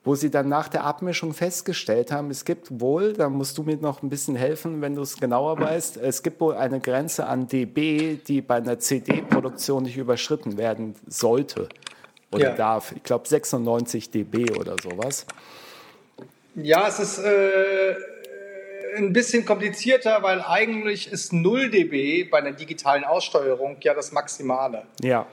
wo 0.04 0.16
sie 0.16 0.32
dann 0.32 0.50
nach 0.50 0.68
der 0.68 0.84
Abmischung 0.84 1.34
festgestellt 1.34 2.12
haben, 2.12 2.32
es 2.32 2.46
gibt 2.46 2.82
wohl, 2.82 3.14
da 3.14 3.30
musst 3.30 3.60
du 3.60 3.64
mir 3.64 3.78
noch 3.78 4.02
ein 4.02 4.10
bisschen 4.10 4.36
helfen, 4.36 4.82
wenn 4.82 4.96
du 4.96 5.04
es 5.04 5.18
genauer 5.18 5.60
weißt, 5.60 5.98
es 5.98 6.24
gibt 6.24 6.42
wohl 6.42 6.56
eine 6.56 6.80
Grenze 6.80 7.28
an 7.28 7.48
dB, 7.48 8.16
die 8.28 8.42
bei 8.42 8.56
einer 8.56 8.80
CD-Produktion 8.80 9.84
nicht 9.84 9.98
überschritten 9.98 10.58
werden 10.58 10.96
sollte 11.06 11.70
oder 12.32 12.50
ja. 12.50 12.56
darf. 12.56 12.92
Ich 12.94 13.04
glaube 13.04 13.28
96 13.28 14.10
dB 14.10 14.58
oder 14.58 14.76
sowas. 14.82 15.28
Ja, 16.56 16.88
es 16.88 17.00
ist 17.00 17.20
äh, 17.20 17.96
ein 18.96 19.14
bisschen 19.14 19.46
komplizierter, 19.46 20.24
weil 20.24 20.42
eigentlich 20.42 21.12
ist 21.12 21.34
0 21.34 21.70
dB 21.70 22.26
bei 22.26 22.40
einer 22.40 22.52
digitalen 22.52 23.04
Aussteuerung 23.04 23.78
ja 23.82 23.94
das 23.94 24.12
Maximale. 24.12 24.84
Ja. 25.02 25.28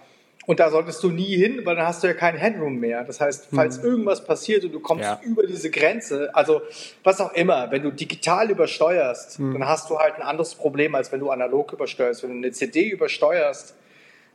Und 0.49 0.61
da 0.61 0.71
solltest 0.71 1.03
du 1.03 1.11
nie 1.11 1.37
hin, 1.37 1.61
weil 1.66 1.77
dann 1.77 1.87
hast 1.87 2.03
du 2.03 2.07
ja 2.07 2.14
kein 2.14 2.35
Headroom 2.35 2.77
mehr. 2.81 3.05
Das 3.05 3.21
heißt, 3.21 3.49
falls 3.55 3.79
mhm. 3.79 3.85
irgendwas 3.85 4.25
passiert 4.25 4.64
und 4.64 4.73
du 4.73 4.81
kommst 4.81 5.05
ja. 5.05 5.21
über 5.23 5.47
diese 5.47 5.71
Grenze, 5.71 6.35
also 6.35 6.62
was 7.05 7.21
auch 7.21 7.35
immer, 7.35 7.71
wenn 7.71 7.83
du 7.83 7.90
digital 7.90 8.51
übersteuerst, 8.51 9.38
mhm. 9.40 9.53
dann 9.53 9.68
hast 9.68 9.90
du 9.90 9.99
halt 9.99 10.14
ein 10.14 10.23
anderes 10.23 10.55
Problem, 10.55 10.94
als 10.94 11.12
wenn 11.12 11.21
du 11.21 11.29
analog 11.31 11.75
übersteuerst. 11.75 12.23
Wenn 12.23 12.31
du 12.31 12.37
eine 12.37 12.53
CD 12.53 12.88
übersteuerst, 12.88 13.75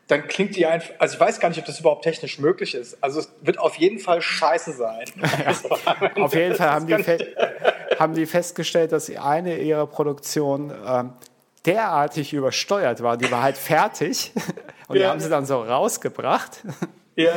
dann 0.07 0.27
klingt 0.27 0.55
die 0.55 0.65
einfach, 0.65 0.93
also 0.99 1.15
ich 1.15 1.19
weiß 1.19 1.39
gar 1.39 1.49
nicht, 1.49 1.59
ob 1.59 1.65
das 1.65 1.79
überhaupt 1.79 2.03
technisch 2.03 2.37
möglich 2.39 2.75
ist. 2.75 2.97
Also 3.01 3.21
es 3.21 3.31
wird 3.41 3.57
auf 3.57 3.75
jeden 3.75 3.99
Fall 3.99 4.21
scheiße 4.21 4.73
sein. 4.73 5.05
Ja. 5.17 6.11
auf 6.23 6.33
jeden 6.33 6.55
Fall 6.55 6.71
haben 6.71 6.87
die, 6.87 6.95
haben 7.97 8.13
die 8.13 8.25
festgestellt, 8.25 8.91
dass 8.91 9.09
eine 9.09 9.59
ihrer 9.59 9.87
Produktionen 9.87 10.73
ähm, 10.85 11.13
derartig 11.65 12.33
übersteuert 12.33 13.01
war. 13.01 13.17
Die 13.17 13.31
war 13.31 13.43
halt 13.43 13.57
fertig 13.57 14.33
und 14.87 14.97
ja. 14.97 15.03
die 15.03 15.07
haben 15.07 15.19
sie 15.19 15.29
dann 15.29 15.45
so 15.45 15.61
rausgebracht. 15.61 16.63
Ja. 17.15 17.33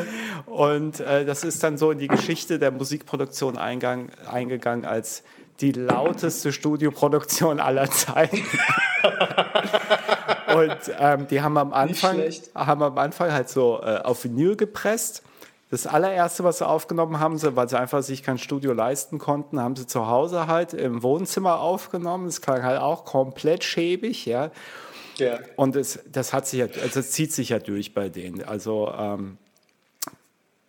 Und 0.46 1.00
äh, 1.00 1.24
das 1.24 1.44
ist 1.44 1.62
dann 1.62 1.78
so 1.78 1.90
in 1.90 1.98
die 1.98 2.08
Geschichte 2.08 2.58
der 2.58 2.70
Musikproduktion 2.70 3.58
eingang, 3.58 4.10
eingegangen 4.30 4.84
als 4.84 5.22
die 5.60 5.72
lauteste 5.72 6.52
Studioproduktion 6.52 7.60
aller 7.60 7.90
Zeiten. 7.90 8.38
und 10.54 10.78
ähm, 10.98 11.26
die 11.28 11.40
haben 11.40 11.56
am 11.56 11.72
Anfang 11.72 12.20
haben 12.54 12.82
am 12.82 12.98
Anfang 12.98 13.32
halt 13.32 13.48
so 13.48 13.80
äh, 13.82 14.00
auf 14.02 14.24
Vinyl 14.24 14.56
gepresst 14.56 15.22
das 15.70 15.86
allererste, 15.86 16.44
was 16.44 16.58
sie 16.58 16.66
aufgenommen 16.66 17.18
haben, 17.18 17.40
weil 17.56 17.68
sie 17.68 17.78
einfach 17.78 18.02
sich 18.02 18.22
kein 18.22 18.38
Studio 18.38 18.72
leisten 18.72 19.18
konnten, 19.18 19.60
haben 19.60 19.74
sie 19.74 19.86
zu 19.86 20.06
Hause 20.06 20.46
halt 20.46 20.74
im 20.74 21.02
Wohnzimmer 21.02 21.60
aufgenommen. 21.60 22.26
Das 22.26 22.40
klang 22.40 22.62
halt 22.62 22.80
auch 22.80 23.04
komplett 23.04 23.64
schäbig, 23.64 24.26
ja. 24.26 24.50
ja. 25.16 25.40
Und 25.56 25.74
es, 25.74 25.98
das 26.10 26.32
hat 26.32 26.46
sich 26.46 26.60
ja, 26.60 26.66
also 26.66 27.00
das 27.00 27.10
zieht 27.10 27.32
sich 27.32 27.48
ja 27.48 27.58
durch 27.58 27.94
bei 27.94 28.08
denen. 28.08 28.44
Also 28.44 28.92
ähm, 28.96 29.38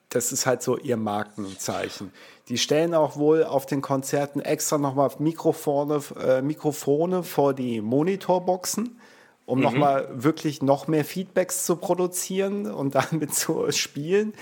das 0.10 0.32
ist 0.32 0.48
halt 0.48 0.64
so 0.64 0.78
ihr 0.78 0.98
Markenzeichen. 0.98 2.12
Die 2.50 2.58
stellen 2.58 2.94
auch 2.94 3.18
wohl 3.18 3.44
auf 3.44 3.66
den 3.66 3.82
Konzerten 3.82 4.40
extra 4.40 4.78
nochmal 4.78 5.10
Mikrofone, 5.20 6.02
äh, 6.22 6.42
Mikrofone 6.42 7.24
vor 7.24 7.54
die 7.54 7.82
Monitorboxen 7.82 9.00
um 9.48 9.60
mhm. 9.60 9.64
nochmal 9.64 10.10
wirklich 10.12 10.62
noch 10.62 10.88
mehr 10.88 11.06
Feedbacks 11.06 11.66
zu 11.66 11.78
produzieren 11.78 12.70
und 12.70 12.94
damit 13.12 13.34
zu 13.34 13.72
spielen. 13.72 14.34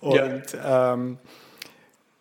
Und 0.00 0.52
ja. 0.52 0.94
ähm, 0.94 1.18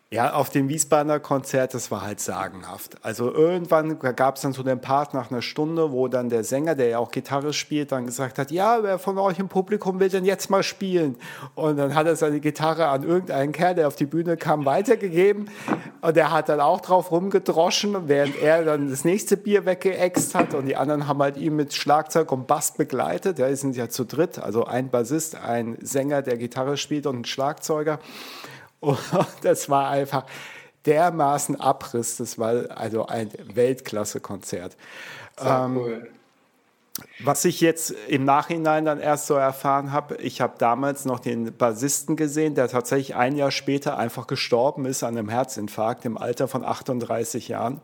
ja, 0.10 0.32
auf 0.32 0.50
dem 0.50 0.70
Wiesbadener 0.70 1.20
Konzert, 1.20 1.74
das 1.74 1.92
war 1.92 2.02
halt 2.02 2.22
sagenhaft. 2.22 2.96
Also 3.02 3.30
irgendwann 3.30 4.00
gab 4.00 4.38
es 4.38 4.42
dann 4.42 4.54
so 4.54 4.64
den 4.64 4.80
Part 4.80 5.14
nach 5.14 5.32
einer 5.32 5.42
Stunde, 5.42 5.92
wo 5.92 6.08
dann 6.08 6.30
der 6.30 6.46
Sänger, 6.46 6.76
der 6.76 6.88
ja 6.88 7.00
auch 7.00 7.12
Gitarre 7.12 7.52
spielt, 7.52 7.92
dann 7.92 8.06
gesagt 8.06 8.40
hat, 8.40 8.50
ja, 8.50 8.84
wer 8.84 9.00
von 9.00 9.18
euch 9.18 9.38
im 9.38 9.50
Publikum 9.50 10.00
will 10.00 10.08
denn 10.08 10.24
jetzt 10.24 10.50
mal 10.50 10.64
spielen? 10.64 11.18
Und 11.56 11.76
dann 11.76 11.94
hat 11.94 12.08
er 12.08 12.16
seine 12.16 12.40
Gitarre 12.40 12.88
an 12.88 13.04
irgendeinen 13.04 13.52
Kerl, 13.52 13.76
der 13.76 13.90
auf 13.90 13.98
die 13.98 14.06
Bühne 14.06 14.38
kam, 14.38 14.64
weitergegeben. 14.64 15.50
Und 16.00 16.16
der 16.16 16.32
hat 16.32 16.48
dann 16.48 16.62
auch 16.62 16.80
drauf 16.80 17.12
rumgedroschen, 17.12 18.08
während 18.08 18.42
er 18.42 18.64
dann 18.64 18.90
das 18.90 19.04
nächste 19.04 19.36
Bier 19.36 19.66
weggeext 19.66 20.36
hat. 20.36 20.54
Und 20.54 20.68
die 20.68 20.78
anderen 20.78 21.10
haben 21.10 21.22
halt 21.22 21.36
ihn 21.36 21.58
mit 21.58 21.74
Schlagzeug 21.74 22.32
und 22.32 22.48
Bass 22.48 22.76
begleitet. 22.76 23.40
Ja, 23.40 23.50
die 23.50 23.56
sind 23.58 23.76
ja 23.76 23.90
zu 23.90 24.06
dritt, 24.06 24.40
also 24.40 24.64
ein 24.64 24.90
Bassist, 24.90 25.36
ein 25.36 25.78
Sänger, 25.82 26.22
der 26.22 26.38
Gitarre 26.38 26.78
spielt 26.78 27.08
und 27.08 27.20
ein 27.20 27.26
Schlagzeuger. 27.26 28.00
Und 28.80 29.00
das 29.42 29.70
war 29.70 29.90
einfach 29.90 30.26
dermaßen 30.86 31.60
Abriss. 31.60 32.18
Das 32.18 32.40
war 32.40 32.78
also 32.78 33.06
ein 33.06 33.30
Weltklasse-Konzert. 33.54 34.78
Ähm, 35.40 35.78
cool. 35.78 36.10
Was 37.20 37.46
ich 37.46 37.62
jetzt 37.62 37.92
im 38.08 38.26
Nachhinein 38.26 38.86
dann 38.86 39.00
erst 39.00 39.28
so 39.28 39.36
erfahren 39.36 39.92
habe, 39.92 40.16
ich 40.16 40.42
habe 40.42 40.56
damals 40.58 41.06
noch 41.06 41.20
den 41.20 41.56
Bassisten 41.56 42.16
gesehen, 42.16 42.56
der 42.56 42.70
tatsächlich 42.70 43.16
ein 43.16 43.36
Jahr 43.36 43.52
später 43.52 43.98
einfach 43.98 44.26
gestorben 44.26 44.86
ist 44.86 45.04
an 45.04 45.16
einem 45.16 45.30
Herzinfarkt 45.30 46.06
im 46.06 46.18
Alter 46.18 46.48
von 46.48 46.66
38 46.66 47.50
Jahren. 47.50 47.82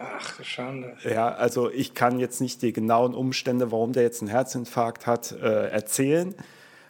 Ach, 0.00 0.42
Schande. 0.44 0.96
Ja, 1.04 1.28
also 1.28 1.70
ich 1.70 1.94
kann 1.94 2.18
jetzt 2.18 2.40
nicht 2.40 2.62
die 2.62 2.72
genauen 2.72 3.14
Umstände, 3.14 3.70
warum 3.70 3.92
der 3.92 4.04
jetzt 4.04 4.22
einen 4.22 4.30
Herzinfarkt 4.30 5.06
hat, 5.06 5.32
äh, 5.32 5.68
erzählen, 5.68 6.34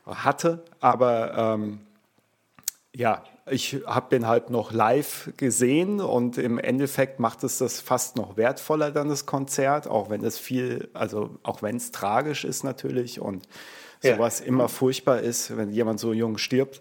hatte, 0.06 0.64
aber 0.80 1.54
ähm, 1.54 1.80
ja, 2.94 3.22
ich 3.50 3.82
habe 3.86 4.06
den 4.10 4.26
halt 4.26 4.50
noch 4.50 4.72
live 4.72 5.30
gesehen 5.36 6.00
und 6.00 6.38
im 6.38 6.58
Endeffekt 6.58 7.20
macht 7.20 7.44
es 7.44 7.58
das 7.58 7.80
fast 7.80 8.16
noch 8.16 8.36
wertvoller 8.36 8.90
dann 8.90 9.08
das 9.08 9.26
Konzert, 9.26 9.86
auch 9.86 10.10
wenn 10.10 10.24
es 10.24 10.38
viel, 10.38 10.88
also 10.94 11.30
auch 11.42 11.62
wenn 11.62 11.76
es 11.76 11.90
tragisch 11.90 12.44
ist 12.44 12.64
natürlich 12.64 13.20
und 13.20 13.48
ja. 14.02 14.14
sowas 14.14 14.40
immer 14.40 14.68
furchtbar 14.68 15.20
ist, 15.20 15.56
wenn 15.56 15.72
jemand 15.72 16.00
so 16.00 16.12
jung 16.12 16.38
stirbt. 16.38 16.80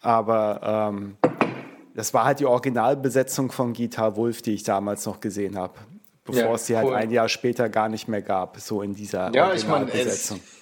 Aber 0.00 0.90
ähm, 0.92 1.16
das 1.94 2.14
war 2.14 2.24
halt 2.24 2.40
die 2.40 2.46
Originalbesetzung 2.46 3.50
von 3.50 3.72
Guitar 3.72 4.16
Wolf, 4.16 4.42
die 4.42 4.54
ich 4.54 4.62
damals 4.62 5.04
noch 5.06 5.20
gesehen 5.20 5.56
habe, 5.56 5.74
bevor 6.24 6.42
ja, 6.42 6.54
es 6.54 6.66
sie 6.66 6.76
halt 6.76 6.88
cool. 6.88 6.94
ein 6.94 7.10
Jahr 7.10 7.28
später 7.28 7.68
gar 7.68 7.88
nicht 7.88 8.08
mehr 8.08 8.22
gab, 8.22 8.58
so 8.58 8.82
in 8.82 8.94
dieser 8.94 9.34
ja, 9.34 9.48
Originalbesetzung. 9.48 10.38
Ich 10.38 10.42
mein, 10.42 10.57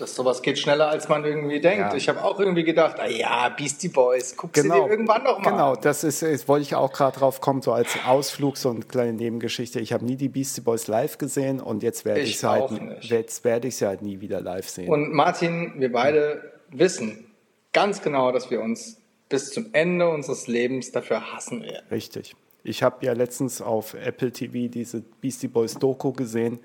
das 0.00 0.14
sowas 0.14 0.42
geht 0.42 0.58
schneller, 0.58 0.88
als 0.88 1.08
man 1.08 1.24
irgendwie 1.24 1.60
denkt. 1.60 1.92
Ja. 1.92 1.94
Ich 1.94 2.08
habe 2.08 2.22
auch 2.24 2.38
irgendwie 2.40 2.64
gedacht, 2.64 2.96
ah 2.98 3.06
ja, 3.06 3.48
Beastie 3.50 3.88
Boys, 3.88 4.34
guck 4.36 4.52
genau. 4.52 4.74
sie 4.74 4.80
dir 4.80 4.90
irgendwann 4.90 5.24
noch 5.24 5.38
mal 5.38 5.50
Genau, 5.50 5.76
das 5.76 6.04
ist, 6.04 6.22
ist 6.22 6.48
wollte 6.48 6.62
ich 6.62 6.74
auch 6.74 6.92
gerade 6.92 7.18
drauf 7.18 7.40
kommen, 7.40 7.62
so 7.62 7.72
als 7.72 7.96
Ausflug, 8.06 8.56
so 8.56 8.70
eine 8.70 8.80
kleine 8.80 9.12
Nebengeschichte. 9.12 9.80
Ich 9.80 9.92
habe 9.92 10.04
nie 10.04 10.16
die 10.16 10.28
Beastie 10.28 10.60
Boys 10.60 10.86
live 10.86 11.18
gesehen 11.18 11.60
und 11.60 11.82
jetzt 11.82 12.04
werde 12.04 12.20
ich, 12.20 12.36
ich 12.36 12.44
halt, 12.44 12.70
jetzt 13.02 13.44
werde 13.44 13.68
ich 13.68 13.76
sie 13.76 13.86
halt 13.86 14.02
nie 14.02 14.20
wieder 14.20 14.40
live 14.40 14.68
sehen. 14.68 14.88
Und 14.88 15.12
Martin, 15.12 15.74
wir 15.76 15.92
beide 15.92 16.52
wissen 16.70 17.26
ganz 17.72 18.02
genau, 18.02 18.32
dass 18.32 18.50
wir 18.50 18.60
uns 18.60 18.98
bis 19.28 19.50
zum 19.50 19.66
Ende 19.72 20.08
unseres 20.08 20.46
Lebens 20.46 20.92
dafür 20.92 21.32
hassen 21.32 21.62
werden. 21.62 21.86
Richtig. 21.90 22.34
Ich 22.62 22.82
habe 22.82 23.06
ja 23.06 23.12
letztens 23.12 23.62
auf 23.62 23.94
Apple 23.94 24.32
TV 24.32 24.68
diese 24.68 25.00
Beastie 25.20 25.48
Boys 25.48 25.74
Doku 25.74 26.12
gesehen 26.12 26.60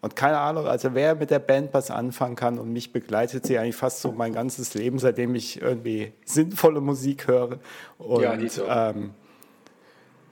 und 0.00 0.14
keine 0.14 0.38
Ahnung, 0.38 0.66
also 0.66 0.94
wer 0.94 1.16
mit 1.16 1.30
der 1.30 1.40
Band 1.40 1.74
was 1.74 1.90
anfangen 1.90 2.36
kann 2.36 2.58
und 2.58 2.72
mich 2.72 2.92
begleitet 2.92 3.44
sie 3.46 3.58
eigentlich 3.58 3.74
fast 3.74 4.00
so 4.00 4.12
mein 4.12 4.32
ganzes 4.32 4.74
Leben, 4.74 4.98
seitdem 5.00 5.34
ich 5.34 5.60
irgendwie 5.60 6.12
sinnvolle 6.24 6.80
Musik 6.80 7.26
höre. 7.26 7.58
Und 7.98 8.22
ja, 8.22 8.48
so. 8.48 8.66
ähm, 8.68 9.14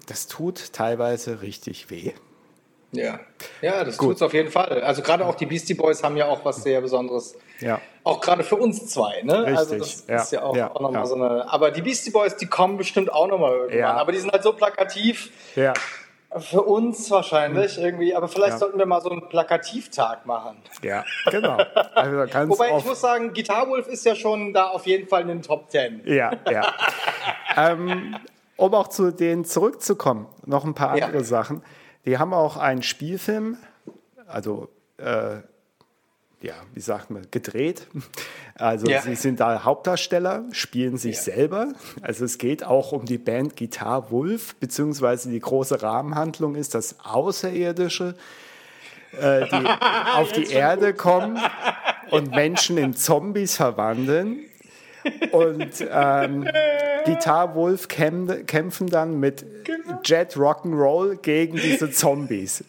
das 0.06 0.28
tut 0.28 0.72
teilweise 0.72 1.42
richtig 1.42 1.90
weh. 1.90 2.12
Ja, 2.92 3.18
ja 3.60 3.82
das 3.82 3.96
tut 3.96 4.16
es 4.16 4.22
auf 4.22 4.32
jeden 4.32 4.52
Fall. 4.52 4.82
Also 4.82 5.02
gerade 5.02 5.26
auch 5.26 5.34
die 5.34 5.46
Beastie 5.46 5.74
Boys 5.74 6.02
haben 6.04 6.16
ja 6.16 6.26
auch 6.26 6.44
was 6.44 6.62
sehr 6.62 6.80
Besonderes. 6.80 7.36
Ja. 7.60 7.80
Auch 8.04 8.20
gerade 8.20 8.44
für 8.44 8.56
uns 8.56 8.86
zwei, 8.86 9.22
ne? 9.22 9.40
Richtig. 9.40 9.58
Also 9.58 9.78
das 9.78 10.04
ja. 10.06 10.22
ist 10.22 10.32
ja 10.32 10.42
auch, 10.42 10.56
ja. 10.56 10.70
auch 10.70 10.80
nochmal 10.80 11.02
ja. 11.02 11.06
so 11.06 11.14
eine. 11.16 11.52
Aber 11.52 11.72
die 11.72 11.82
Beastie 11.82 12.12
Boys, 12.12 12.36
die 12.36 12.46
kommen 12.46 12.76
bestimmt 12.76 13.12
auch 13.12 13.26
nochmal 13.26 13.52
irgendwann. 13.52 13.78
Ja. 13.78 13.94
Aber 13.94 14.12
die 14.12 14.18
sind 14.18 14.30
halt 14.30 14.44
so 14.44 14.52
plakativ. 14.52 15.30
Ja. 15.56 15.72
Für 16.38 16.62
uns 16.62 17.10
wahrscheinlich 17.10 17.78
irgendwie, 17.78 18.14
aber 18.14 18.28
vielleicht 18.28 18.52
ja. 18.52 18.58
sollten 18.58 18.78
wir 18.78 18.86
mal 18.86 19.00
so 19.00 19.10
einen 19.10 19.28
Plakativtag 19.28 20.26
machen. 20.26 20.58
Ja, 20.82 21.04
genau. 21.30 21.58
Also 21.94 22.48
Wobei 22.48 22.76
ich 22.76 22.84
muss 22.84 23.00
sagen, 23.00 23.32
Guitar 23.32 23.68
Wolf 23.68 23.86
ist 23.88 24.04
ja 24.04 24.14
schon 24.14 24.52
da 24.52 24.68
auf 24.68 24.86
jeden 24.86 25.08
Fall 25.08 25.22
in 25.22 25.28
den 25.28 25.42
Top 25.42 25.68
Ten. 25.70 26.02
Ja, 26.04 26.32
ja. 26.50 26.74
ähm, 27.56 28.16
um 28.56 28.74
auch 28.74 28.88
zu 28.88 29.12
denen 29.12 29.44
zurückzukommen, 29.44 30.26
noch 30.44 30.64
ein 30.64 30.74
paar 30.74 30.90
andere 30.90 31.12
ja. 31.12 31.24
Sachen. 31.24 31.62
Die 32.04 32.18
haben 32.18 32.32
auch 32.34 32.56
einen 32.56 32.82
Spielfilm, 32.82 33.58
also 34.26 34.68
äh, 34.98 35.38
ja, 36.46 36.54
wie 36.74 36.80
sagt 36.80 37.10
man, 37.10 37.26
gedreht. 37.30 37.88
Also 38.54 38.86
ja. 38.86 39.02
sie 39.02 39.16
sind 39.16 39.40
da 39.40 39.64
Hauptdarsteller, 39.64 40.44
spielen 40.52 40.96
sich 40.96 41.16
ja. 41.16 41.22
selber. 41.22 41.72
Also 42.02 42.24
es 42.24 42.38
geht 42.38 42.62
auch 42.62 42.92
um 42.92 43.04
die 43.04 43.18
Band 43.18 43.56
Guitar 43.56 44.10
Wolf, 44.12 44.54
beziehungsweise 44.56 45.28
die 45.28 45.40
große 45.40 45.82
Rahmenhandlung 45.82 46.54
ist, 46.54 46.74
dass 46.74 46.96
Außerirdische 47.04 48.14
äh, 49.20 49.46
die 49.48 49.66
auf 50.16 50.30
die 50.32 50.46
Erde 50.46 50.94
kommen 50.94 51.38
und 52.10 52.30
Menschen 52.30 52.78
in 52.78 52.94
Zombies 52.94 53.56
verwandeln. 53.56 54.38
Und 55.32 55.86
ähm, 55.90 56.48
Guitar 57.04 57.54
Wolf 57.54 57.88
kämpfen 57.88 58.86
dann 58.88 59.20
mit 59.20 59.64
genau. 59.64 60.00
Jet 60.04 60.36
Rock'n'Roll 60.36 61.16
gegen 61.16 61.56
diese 61.56 61.90
Zombies. 61.90 62.64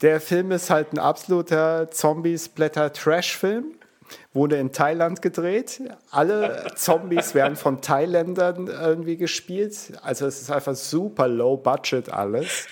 Der 0.00 0.20
Film 0.20 0.52
ist 0.52 0.70
halt 0.70 0.92
ein 0.92 0.98
absoluter 0.98 1.90
Zombie-Splatter-Trash-Film. 1.90 3.64
wurde 4.32 4.56
in 4.56 4.72
Thailand 4.72 5.22
gedreht. 5.22 5.82
Alle 6.10 6.66
Zombies 6.76 7.34
werden 7.34 7.56
von 7.56 7.80
Thailändern 7.80 8.68
irgendwie 8.68 9.16
gespielt. 9.16 9.76
Also 10.02 10.26
es 10.26 10.40
ist 10.40 10.50
einfach 10.50 10.74
super 10.74 11.28
low 11.28 11.56
budget 11.56 12.12
alles. 12.12 12.66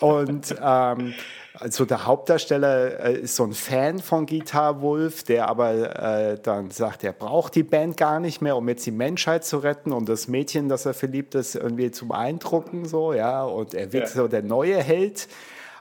Und 0.00 0.54
ähm, 0.62 1.14
also 1.60 1.84
der 1.84 2.06
Hauptdarsteller 2.06 3.04
äh, 3.04 3.20
ist 3.20 3.36
so 3.36 3.44
ein 3.44 3.52
Fan 3.52 3.98
von 3.98 4.24
Guitar 4.24 4.80
Wolf, 4.80 5.24
der 5.24 5.48
aber 5.48 6.30
äh, 6.32 6.38
dann 6.42 6.70
sagt, 6.70 7.04
er 7.04 7.12
braucht 7.12 7.54
die 7.54 7.62
Band 7.62 7.98
gar 7.98 8.18
nicht 8.18 8.40
mehr, 8.40 8.56
um 8.56 8.66
jetzt 8.68 8.86
die 8.86 8.90
Menschheit 8.90 9.44
zu 9.44 9.58
retten 9.58 9.92
und 9.92 10.08
das 10.08 10.26
Mädchen, 10.26 10.70
das 10.70 10.86
er 10.86 10.94
verliebt 10.94 11.34
ist, 11.34 11.54
irgendwie 11.54 11.90
zu 11.90 12.08
beeindrucken, 12.08 12.86
so, 12.86 13.12
ja. 13.12 13.44
Und 13.44 13.74
er 13.74 13.92
wird 13.92 14.04
ja. 14.04 14.10
so 14.10 14.26
der 14.28 14.42
neue 14.42 14.82
Held. 14.82 15.28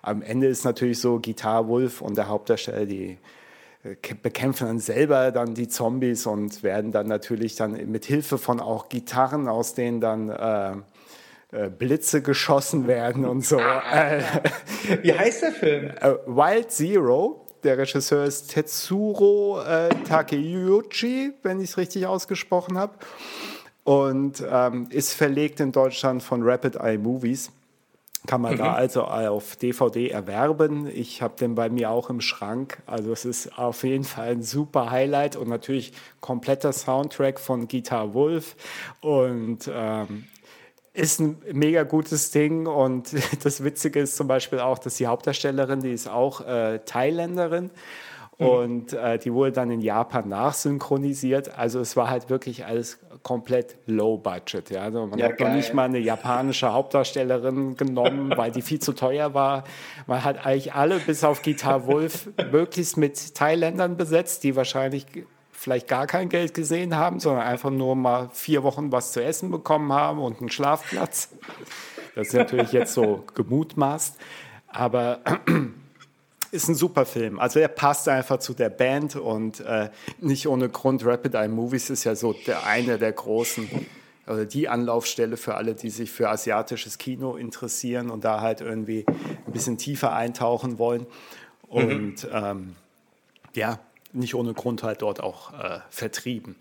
Am 0.01 0.21
Ende 0.21 0.47
ist 0.47 0.65
natürlich 0.65 0.99
so 0.99 1.19
Guitar 1.19 1.69
Wolf 1.69 2.01
und 2.01 2.17
der 2.17 2.27
Hauptdarsteller, 2.27 2.85
die 2.85 3.17
äh, 3.83 3.95
bekämpfen 4.21 4.67
dann 4.67 4.79
selber 4.79 5.31
dann 5.31 5.55
die 5.55 5.69
Zombies 5.69 6.25
und 6.25 6.61
werden 6.61 6.91
dann 6.91 7.07
natürlich 7.07 7.55
dann 7.55 7.89
mit 7.89 8.03
Hilfe 8.03 8.37
von 8.37 8.59
auch 8.59 8.89
Gitarren, 8.89 9.47
aus 9.47 9.75
denen 9.75 10.01
dann 10.01 10.29
äh, 10.29 10.71
äh, 10.71 10.75
Blitze 11.51 12.21
geschossen 12.21 12.87
werden 12.87 13.25
und 13.25 13.43
so. 13.43 13.57
Äh, 13.57 14.21
Wie 15.01 15.13
heißt 15.13 15.43
der 15.43 15.51
Film? 15.51 15.91
Äh, 16.01 16.13
Wild 16.27 16.71
Zero. 16.71 17.45
Der 17.63 17.77
Regisseur 17.77 18.23
ist 18.23 18.51
Tetsuro 18.51 19.61
äh, 19.61 19.89
Takeuchi, 20.07 21.33
wenn 21.43 21.59
ich 21.59 21.71
es 21.71 21.77
richtig 21.77 22.05
ausgesprochen 22.05 22.77
habe. 22.77 22.93
Und 23.83 24.43
ähm, 24.49 24.87
ist 24.91 25.13
verlegt 25.13 25.59
in 25.59 25.71
Deutschland 25.71 26.21
von 26.23 26.43
Rapid 26.43 26.75
Eye 26.75 26.97
Movies. 26.97 27.51
Kann 28.27 28.41
man 28.41 28.53
mhm. 28.53 28.57
da 28.59 28.73
also 28.73 29.03
auf 29.03 29.55
DVD 29.55 30.09
erwerben. 30.09 30.87
Ich 30.87 31.21
habe 31.21 31.35
den 31.35 31.55
bei 31.55 31.69
mir 31.69 31.89
auch 31.89 32.09
im 32.09 32.21
Schrank. 32.21 32.77
Also 32.85 33.11
es 33.11 33.25
ist 33.25 33.57
auf 33.57 33.83
jeden 33.83 34.03
Fall 34.03 34.29
ein 34.29 34.43
super 34.43 34.91
Highlight 34.91 35.35
und 35.35 35.49
natürlich 35.49 35.93
kompletter 36.21 36.71
Soundtrack 36.71 37.39
von 37.39 37.67
Guitar 37.67 38.13
Wolf. 38.13 38.55
Und 39.01 39.69
ähm, 39.73 40.27
ist 40.99 41.19
ein 41.19 41.37
mega 41.53 41.83
gutes 41.83 42.31
Ding 42.31 42.67
und 42.67 43.13
das 43.43 43.63
Witzige 43.63 44.01
ist 44.01 44.15
zum 44.15 44.27
Beispiel 44.27 44.59
auch, 44.59 44.79
dass 44.79 44.95
die 44.97 45.07
Hauptdarstellerin, 45.07 45.79
die 45.79 45.91
ist 45.91 46.09
auch 46.09 46.45
äh, 46.45 46.79
Thailänderin 46.85 47.71
mhm. 48.37 48.45
und 48.45 48.93
äh, 48.93 49.17
die 49.17 49.33
wurde 49.33 49.53
dann 49.53 49.71
in 49.71 49.81
Japan 49.81 50.27
nachsynchronisiert. 50.27 51.57
Also 51.57 51.79
es 51.79 51.95
war 51.95 52.09
halt 52.09 52.29
wirklich 52.29 52.65
alles 52.65 52.99
komplett 53.23 53.77
low 53.85 54.17
budget. 54.17 54.69
Ja? 54.69 54.83
Also 54.83 55.05
man 55.05 55.19
ja, 55.19 55.29
hat 55.29 55.37
geil. 55.37 55.49
noch 55.49 55.55
nicht 55.55 55.73
mal 55.73 55.85
eine 55.85 55.99
japanische 55.99 56.71
Hauptdarstellerin 56.73 57.75
genommen, 57.75 58.33
weil 58.37 58.51
die 58.51 58.61
viel 58.61 58.79
zu 58.79 58.93
teuer 58.93 59.33
war. 59.33 59.63
Man 60.07 60.23
hat 60.23 60.45
eigentlich 60.45 60.73
alle 60.73 60.99
bis 60.99 61.23
auf 61.23 61.41
Guitar 61.41 61.87
Wolf 61.87 62.29
möglichst 62.51 62.97
mit 62.97 63.35
Thailändern 63.35 63.97
besetzt, 63.97 64.43
die 64.43 64.55
wahrscheinlich 64.55 65.05
vielleicht 65.59 65.89
gar 65.89 66.07
kein 66.07 66.29
Geld 66.29 66.53
gesehen 66.53 66.95
haben, 66.95 67.19
sondern 67.19 67.43
einfach 67.43 67.69
nur 67.69 67.93
mal 67.93 68.29
vier 68.31 68.63
Wochen 68.63 68.93
was 68.93 69.11
zu 69.11 69.21
essen 69.21 69.51
bekommen 69.51 69.91
haben 69.91 70.19
und 70.19 70.39
einen 70.39 70.49
Schlafplatz. 70.49 71.31
Das 72.15 72.27
ist 72.27 72.33
natürlich 72.33 72.71
jetzt 72.71 72.93
so 72.93 73.25
gemutmaßt, 73.35 74.15
aber 74.69 75.19
ist 76.51 76.69
ein 76.69 76.75
super 76.75 77.05
Film. 77.05 77.39
Also 77.39 77.59
er 77.59 77.67
passt 77.67 78.07
einfach 78.07 78.39
zu 78.39 78.53
der 78.53 78.69
Band 78.69 79.17
und 79.17 79.59
äh, 79.59 79.89
nicht 80.19 80.47
ohne 80.47 80.69
Grund. 80.69 81.05
Rapid 81.05 81.35
Eye 81.35 81.49
Movies 81.49 81.89
ist 81.89 82.05
ja 82.05 82.15
so 82.15 82.33
der 82.47 82.65
eine 82.65 82.97
der 82.97 83.11
großen 83.11 83.69
oder 84.27 84.45
die 84.45 84.69
Anlaufstelle 84.69 85.35
für 85.35 85.55
alle, 85.55 85.75
die 85.75 85.89
sich 85.89 86.09
für 86.09 86.29
asiatisches 86.29 86.97
Kino 86.97 87.35
interessieren 87.35 88.09
und 88.11 88.23
da 88.23 88.39
halt 88.39 88.61
irgendwie 88.61 89.03
ein 89.09 89.51
bisschen 89.51 89.77
tiefer 89.77 90.13
eintauchen 90.13 90.79
wollen. 90.79 91.01
Mhm. 91.01 91.07
Und 91.67 92.23
mhm. 92.23 92.29
ähm, 92.31 92.75
ja, 93.55 93.79
nicht 94.11 94.35
ohne 94.35 94.53
Grund 94.53 94.83
halt 94.83 95.01
dort 95.01 95.21
auch 95.21 95.53
äh, 95.53 95.79
vertrieben. 95.89 96.55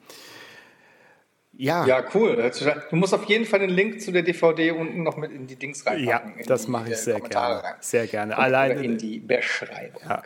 Ja. 1.59 1.85
Ja, 1.87 2.05
cool. 2.15 2.51
Du 2.91 2.97
musst 2.97 3.13
auf 3.13 3.25
jeden 3.25 3.45
Fall 3.45 3.59
den 3.59 3.71
Link 3.71 4.01
zu 4.01 4.13
der 4.13 4.23
DVD 4.23 4.71
unten 4.71 5.03
noch 5.03 5.17
mit 5.17 5.33
in 5.33 5.49
die 5.49 5.57
Dings 5.57 5.85
reinpacken. 5.85 6.35
Ja, 6.39 6.47
das 6.47 6.69
mache 6.69 6.87
ich 6.87 6.93
äh, 6.93 6.97
sehr 6.97 7.21
gerne. 7.21 7.65
Rein. 7.65 7.75
Sehr 7.81 8.07
gerne. 8.07 8.39
Allein 8.39 8.79
in 8.79 8.97
die 8.97 9.19
Beschreibung. 9.19 10.03
Ja. 10.09 10.23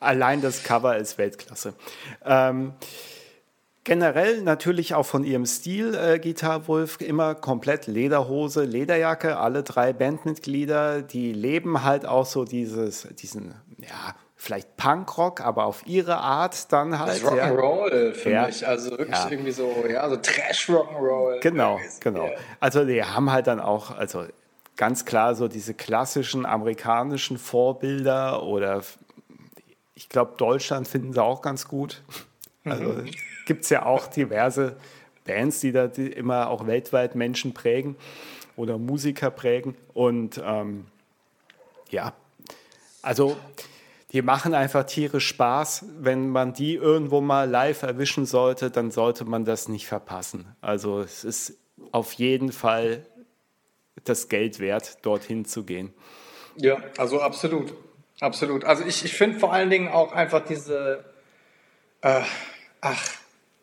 Allein 0.00 0.42
das 0.42 0.64
Cover 0.64 0.96
ist 0.96 1.18
Weltklasse. 1.18 1.74
Ähm, 2.24 2.72
generell 3.84 4.42
natürlich 4.42 4.94
auch 4.94 5.06
von 5.06 5.22
ihrem 5.22 5.46
Stil, 5.46 5.94
äh, 5.94 6.18
Guitar 6.18 6.66
Wolf, 6.66 7.00
immer 7.00 7.36
komplett 7.36 7.86
Lederhose, 7.86 8.64
Lederjacke. 8.64 9.38
Alle 9.38 9.62
drei 9.62 9.92
Bandmitglieder, 9.92 11.02
die 11.02 11.32
leben 11.32 11.84
halt 11.84 12.04
auch 12.04 12.26
so 12.26 12.44
dieses, 12.44 13.06
diesen, 13.16 13.54
ja, 13.78 14.16
vielleicht 14.46 14.76
Punkrock, 14.76 15.40
aber 15.40 15.64
auf 15.64 15.86
ihre 15.86 16.18
Art 16.18 16.72
dann 16.72 16.98
halt. 16.98 17.22
Rock'n'Roll, 17.22 18.12
finde 18.12 18.30
ja. 18.30 18.48
ich. 18.48 18.66
Also 18.66 18.92
wirklich 18.92 19.10
ja. 19.10 19.28
irgendwie 19.30 19.50
so, 19.50 19.84
ja, 19.88 20.08
so 20.08 20.16
Trash-Rock'n'Roll. 20.16 21.40
Genau, 21.40 21.80
genau. 22.00 22.30
Also 22.60 22.84
die 22.84 23.02
haben 23.02 23.30
halt 23.32 23.48
dann 23.48 23.60
auch, 23.60 23.96
also 23.96 24.24
ganz 24.76 25.04
klar 25.04 25.34
so 25.34 25.48
diese 25.48 25.74
klassischen 25.74 26.46
amerikanischen 26.46 27.38
Vorbilder 27.38 28.42
oder 28.44 28.82
ich 29.94 30.08
glaube, 30.08 30.34
Deutschland 30.36 30.86
finden 30.86 31.12
sie 31.12 31.22
auch 31.22 31.42
ganz 31.42 31.66
gut. 31.66 32.02
Also 32.64 32.84
mhm. 32.84 33.10
gibt 33.46 33.64
es 33.64 33.70
ja 33.70 33.86
auch 33.86 34.06
diverse 34.06 34.76
Bands, 35.24 35.60
die 35.60 35.72
da 35.72 35.86
die 35.86 36.08
immer 36.08 36.50
auch 36.50 36.66
weltweit 36.66 37.14
Menschen 37.14 37.54
prägen 37.54 37.96
oder 38.56 38.78
Musiker 38.78 39.30
prägen. 39.30 39.76
Und 39.94 40.40
ähm, 40.44 40.86
ja, 41.90 42.12
also 43.02 43.36
die 44.16 44.22
machen 44.22 44.54
einfach 44.54 44.84
tierisch 44.84 45.26
Spaß. 45.28 45.84
Wenn 45.98 46.30
man 46.30 46.54
die 46.54 46.74
irgendwo 46.74 47.20
mal 47.20 47.50
live 47.50 47.82
erwischen 47.82 48.24
sollte, 48.24 48.70
dann 48.70 48.90
sollte 48.90 49.26
man 49.26 49.44
das 49.44 49.68
nicht 49.68 49.86
verpassen. 49.86 50.56
Also 50.62 51.00
es 51.00 51.22
ist 51.22 51.58
auf 51.92 52.14
jeden 52.14 52.50
Fall 52.50 53.04
das 54.04 54.30
Geld 54.30 54.58
wert, 54.58 55.04
dorthin 55.04 55.44
zu 55.44 55.64
gehen. 55.64 55.92
Ja, 56.56 56.78
also 56.96 57.20
absolut. 57.20 57.74
Absolut. 58.18 58.64
Also 58.64 58.84
ich, 58.86 59.04
ich 59.04 59.12
finde 59.12 59.38
vor 59.38 59.52
allen 59.52 59.68
Dingen 59.68 59.88
auch 59.88 60.12
einfach 60.12 60.42
diese, 60.42 61.04
äh, 62.00 62.22
ach, 62.80 63.08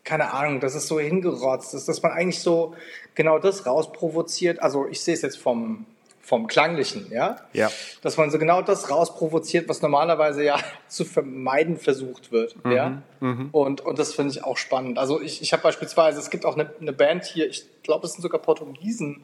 keine 0.03 0.33
Ahnung, 0.33 0.59
dass 0.59 0.75
es 0.75 0.87
so 0.87 0.99
hingerotzt 0.99 1.73
ist, 1.73 1.87
dass 1.87 2.03
man 2.03 2.11
eigentlich 2.11 2.41
so 2.41 2.75
genau 3.15 3.39
das 3.39 3.65
rausprovoziert. 3.65 4.61
Also 4.61 4.87
ich 4.87 5.01
sehe 5.01 5.15
es 5.15 5.23
jetzt 5.23 5.39
vom, 5.39 5.87
vom 6.23 6.47
Klanglichen, 6.47 7.11
ja? 7.11 7.35
Ja. 7.51 7.69
Dass 8.01 8.15
man 8.15 8.31
so 8.31 8.39
genau 8.39 8.61
das 8.61 8.89
rausprovoziert, 8.89 9.67
was 9.67 9.81
normalerweise 9.81 10.43
ja 10.43 10.57
zu 10.87 11.03
vermeiden 11.03 11.77
versucht 11.77 12.31
wird, 12.31 12.63
mhm, 12.65 12.71
ja? 12.71 13.01
Mhm. 13.19 13.49
Und, 13.51 13.81
und 13.81 13.99
das 13.99 14.13
finde 14.13 14.31
ich 14.31 14.43
auch 14.43 14.55
spannend. 14.55 14.97
Also 14.97 15.21
ich, 15.21 15.41
ich 15.41 15.51
habe 15.51 15.61
beispielsweise, 15.63 16.19
es 16.19 16.29
gibt 16.29 16.45
auch 16.45 16.55
eine, 16.55 16.73
eine 16.79 16.93
Band 16.93 17.25
hier, 17.25 17.49
ich 17.49 17.65
glaube, 17.83 18.05
es 18.05 18.13
sind 18.13 18.21
sogar 18.21 18.41
Portugiesen, 18.41 19.21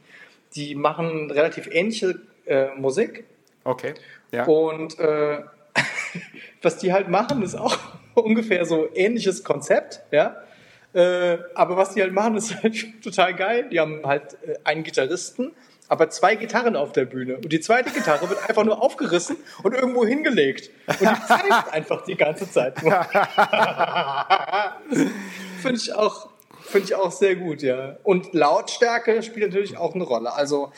die 0.56 0.76
machen 0.76 1.32
relativ 1.32 1.68
ähnliche 1.72 2.20
äh, 2.46 2.76
Musik. 2.76 3.24
Okay, 3.64 3.94
ja. 4.32 4.46
Und 4.46 5.00
äh, 5.00 5.44
was 6.62 6.78
die 6.80 6.92
halt 6.92 7.08
machen, 7.08 7.42
ist 7.44 7.56
auch 7.56 7.78
ungefähr 8.14 8.66
so 8.66 8.90
ähnliches 8.94 9.46
Konzept, 9.46 10.02
ja? 10.12 10.36
Äh, 10.92 11.38
aber 11.56 11.78
was 11.78 11.94
die 11.94 12.02
halt 12.02 12.14
machen, 12.14 12.36
ist 12.36 12.62
halt 12.62 13.02
total 13.02 13.36
geil. 13.36 13.70
Die 13.72 13.80
haben 13.80 14.06
halt 14.06 14.38
äh, 14.44 14.56
einen 14.66 14.84
Gitarristen, 14.84 15.54
aber 15.90 16.10
zwei 16.10 16.36
Gitarren 16.36 16.78
auf 16.78 16.94
der 16.94 17.06
Bühne. 17.06 17.36
Und 17.38 17.52
die 17.52 17.60
zweite 17.60 17.90
Gitarre 17.90 18.30
wird 18.30 18.48
einfach 18.48 18.64
nur 18.64 18.82
aufgerissen 18.82 19.36
und 19.64 19.74
irgendwo 19.74 20.06
hingelegt. 20.06 20.70
Und 20.88 21.02
die 21.02 21.26
zeigt 21.28 21.74
einfach 21.74 22.04
die 22.06 22.16
ganze 22.16 22.50
Zeit. 22.50 22.80
Finde 25.62 25.80
ich 25.82 25.94
auch. 25.94 26.30
Finde 26.62 26.86
ich 26.86 26.96
auch 26.96 27.12
sehr 27.12 27.36
gut, 27.36 27.64
ja. 27.64 27.98
Und 28.04 28.34
Lautstärke 28.34 29.24
spielt 29.24 29.48
natürlich 29.48 29.76
auch 29.78 29.96
eine 29.96 30.04
Rolle. 30.04 30.32
Also, 30.34 30.72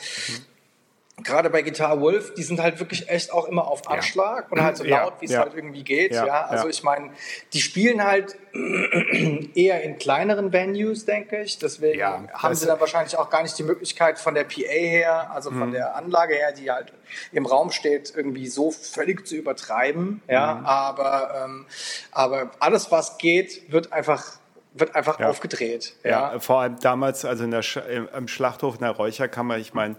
gerade 1.18 1.50
bei 1.50 1.62
Guitar 1.62 2.00
Wolf, 2.00 2.34
die 2.34 2.42
sind 2.42 2.60
halt 2.60 2.80
wirklich 2.80 3.08
echt 3.08 3.32
auch 3.32 3.46
immer 3.46 3.68
auf 3.68 3.88
Anschlag 3.88 4.44
ja. 4.44 4.50
und 4.50 4.62
halt 4.62 4.76
so 4.76 4.84
laut, 4.84 5.14
wie 5.20 5.26
es 5.26 5.32
ja. 5.32 5.40
halt 5.40 5.54
irgendwie 5.54 5.84
geht. 5.84 6.12
Ja, 6.12 6.26
ja. 6.26 6.44
also 6.46 6.68
ich 6.68 6.82
meine, 6.82 7.10
die 7.52 7.60
spielen 7.60 8.02
halt 8.02 8.36
eher 9.54 9.82
in 9.82 9.98
kleineren 9.98 10.52
Venues, 10.52 11.04
denke 11.04 11.42
ich. 11.42 11.58
Deswegen 11.58 12.32
haben 12.32 12.54
sie 12.54 12.66
dann 12.66 12.80
wahrscheinlich 12.80 13.16
auch 13.18 13.30
gar 13.30 13.42
nicht 13.42 13.58
die 13.58 13.62
Möglichkeit 13.62 14.18
von 14.18 14.34
der 14.34 14.44
PA 14.44 14.60
her, 14.68 15.30
also 15.32 15.50
von 15.50 15.68
mhm. 15.68 15.72
der 15.72 15.96
Anlage 15.96 16.34
her, 16.34 16.52
die 16.52 16.70
halt 16.70 16.92
im 17.30 17.46
Raum 17.46 17.70
steht, 17.70 18.12
irgendwie 18.14 18.48
so 18.48 18.70
völlig 18.70 19.26
zu 19.26 19.36
übertreiben. 19.36 20.22
Ja, 20.28 20.54
mhm. 20.54 20.66
aber, 20.66 21.44
ähm, 21.44 21.66
aber 22.10 22.50
alles, 22.58 22.90
was 22.90 23.18
geht, 23.18 23.70
wird 23.70 23.92
einfach 23.92 24.41
wird 24.74 24.94
einfach 24.94 25.20
ja. 25.20 25.28
aufgedreht. 25.28 25.94
Ja. 26.04 26.32
ja. 26.32 26.38
vor 26.40 26.60
allem 26.60 26.78
damals, 26.80 27.24
also 27.24 27.44
in 27.44 27.50
der 27.50 27.62
Sch 27.62 27.78
im 28.16 28.28
Schlachthof 28.28 28.74
in 28.74 28.80
der 28.80 28.92
Räucherkammer, 28.92 29.58
ich 29.58 29.74
meine, 29.74 29.96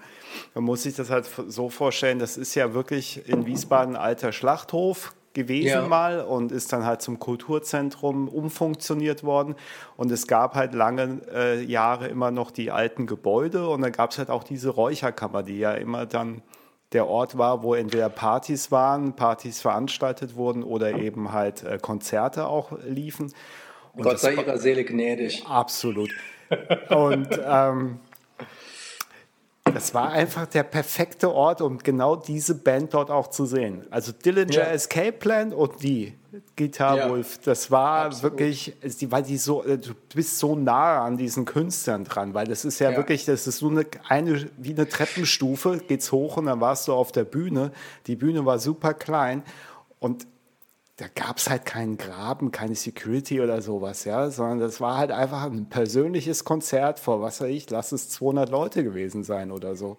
man 0.54 0.64
muss 0.64 0.84
sich 0.84 0.96
das 0.96 1.10
halt 1.10 1.30
so 1.48 1.70
vorstellen, 1.70 2.20
das 2.20 2.38
ist 2.38 2.56
ja 2.56 2.74
wirklich 2.74 3.28
in 3.28 3.46
Wiesbaden 3.46 3.96
ein 3.96 4.02
alter 4.02 4.32
Schlachthof 4.32 5.14
gewesen 5.34 5.68
ja. 5.68 5.88
mal 5.88 6.22
und 6.22 6.52
ist 6.52 6.72
dann 6.74 6.86
halt 6.86 7.02
zum 7.02 7.20
Kulturzentrum 7.20 8.28
umfunktioniert 8.28 9.24
worden. 9.24 9.56
Und 9.98 10.12
es 10.12 10.28
gab 10.28 10.56
halt 10.56 10.74
lange 10.74 11.22
äh, 11.34 11.64
Jahre 11.64 12.08
immer 12.08 12.32
noch 12.32 12.52
die 12.52 12.72
alten 12.72 13.08
Gebäude 13.08 13.68
und 13.68 13.82
dann 13.82 13.92
gab 13.92 14.12
es 14.12 14.20
halt 14.20 14.30
auch 14.30 14.44
diese 14.44 14.70
Räucherkammer, 14.70 15.44
die 15.44 15.58
ja 15.58 15.74
immer 15.74 16.06
dann 16.06 16.44
der 16.94 17.08
Ort 17.08 17.38
war, 17.38 17.64
wo 17.64 17.74
entweder 17.74 18.10
Partys 18.10 18.72
waren, 18.72 19.16
Partys 19.16 19.62
veranstaltet 19.62 20.36
wurden 20.36 20.64
oder 20.64 20.94
eben 20.94 21.34
halt 21.34 21.64
äh, 21.64 21.80
Konzerte 21.82 22.46
auch 22.46 22.72
liefen. 22.86 23.34
Und 23.96 24.04
Gott 24.04 24.20
sei 24.20 24.34
ihrer 24.34 24.58
Seele 24.58 24.84
gnädig. 24.84 25.46
Absolut. 25.48 26.10
Und 26.90 27.28
ähm, 27.46 28.00
das 29.66 29.94
war 29.94 30.12
einfach 30.12 30.46
der 30.46 30.64
perfekte 30.64 31.32
Ort, 31.32 31.62
um 31.62 31.78
genau 31.78 32.16
diese 32.16 32.56
Band 32.56 32.94
dort 32.94 33.10
auch 33.10 33.30
zu 33.30 33.46
sehen. 33.46 33.86
Also 33.92 34.12
Dillinger 34.12 34.54
ja. 34.54 34.64
Escape 34.72 35.14
Plan 35.14 35.54
und 35.54 35.82
die 35.82 36.14
Guitar 36.58 36.98
ja. 36.98 37.10
Wolf, 37.10 37.40
das 37.40 37.72
war 37.72 38.06
Absolut. 38.06 38.40
wirklich, 38.40 38.76
weil 39.10 39.24
die 39.24 39.38
so, 39.38 39.64
äh, 39.64 39.78
du 39.78 39.94
bist 40.14 40.38
so 40.38 40.56
nah 40.56 41.06
an 41.06 41.16
diesen 41.16 41.46
Künstlern 41.46 42.04
dran, 42.04 42.34
weil 42.34 42.46
das 42.46 42.66
ist 42.66 42.80
ja, 42.80 42.92
ja. 42.92 42.98
wirklich, 42.98 43.26
das 43.26 43.48
ist 43.48 43.60
so 43.60 43.70
eine, 43.70 43.86
eine, 44.10 44.50
wie 44.58 44.72
eine 44.72 44.88
Treppenstufe, 44.88 45.78
geht's 45.88 46.12
hoch 46.12 46.38
und 46.38 46.48
dann 46.48 46.60
warst 46.60 46.88
du 46.88 46.94
auf 46.94 47.12
der 47.12 47.24
Bühne. 47.24 47.72
Die 48.08 48.16
Bühne 48.16 48.46
war 48.46 48.60
super 48.60 48.94
klein 48.94 49.44
und 50.00 50.28
da 51.04 51.10
gab 51.22 51.38
es 51.38 51.50
halt 51.50 51.66
keinen 51.66 51.98
Graben, 51.98 52.52
keine 52.52 52.76
Security 52.76 53.42
oder 53.42 53.62
sowas, 53.62 54.06
ja, 54.06 54.30
sondern 54.30 54.60
das 54.60 54.80
war 54.80 54.98
halt 54.98 55.12
einfach 55.12 55.44
ein 55.44 55.68
persönliches 55.68 56.46
Konzert 56.46 56.98
vor, 56.98 57.22
was 57.22 57.42
weiß 57.42 57.50
ich, 57.50 57.70
lass 57.70 57.92
es 57.92 58.10
200 58.10 58.50
Leute 58.50 58.86
gewesen 58.86 59.26
sein 59.26 59.52
oder 59.52 59.76
so. 59.76 59.98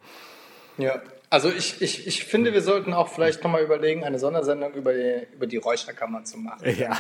Ja, 0.79 1.03
also 1.29 1.51
ich, 1.51 1.83
ich, 1.83 2.07
ich 2.07 2.25
finde, 2.25 2.55
wir 2.55 2.63
sollten 2.63 2.95
auch 2.95 3.09
vielleicht 3.09 3.45
nochmal 3.45 3.63
überlegen, 3.63 4.03
eine 4.03 4.19
Sondersendung 4.19 4.73
über 4.73 4.95
die, 4.95 5.27
über 5.35 5.47
die 5.47 5.59
Räucherkammer 5.59 6.25
zu 6.25 6.39
machen. 6.39 6.75
Ja. 6.79 6.97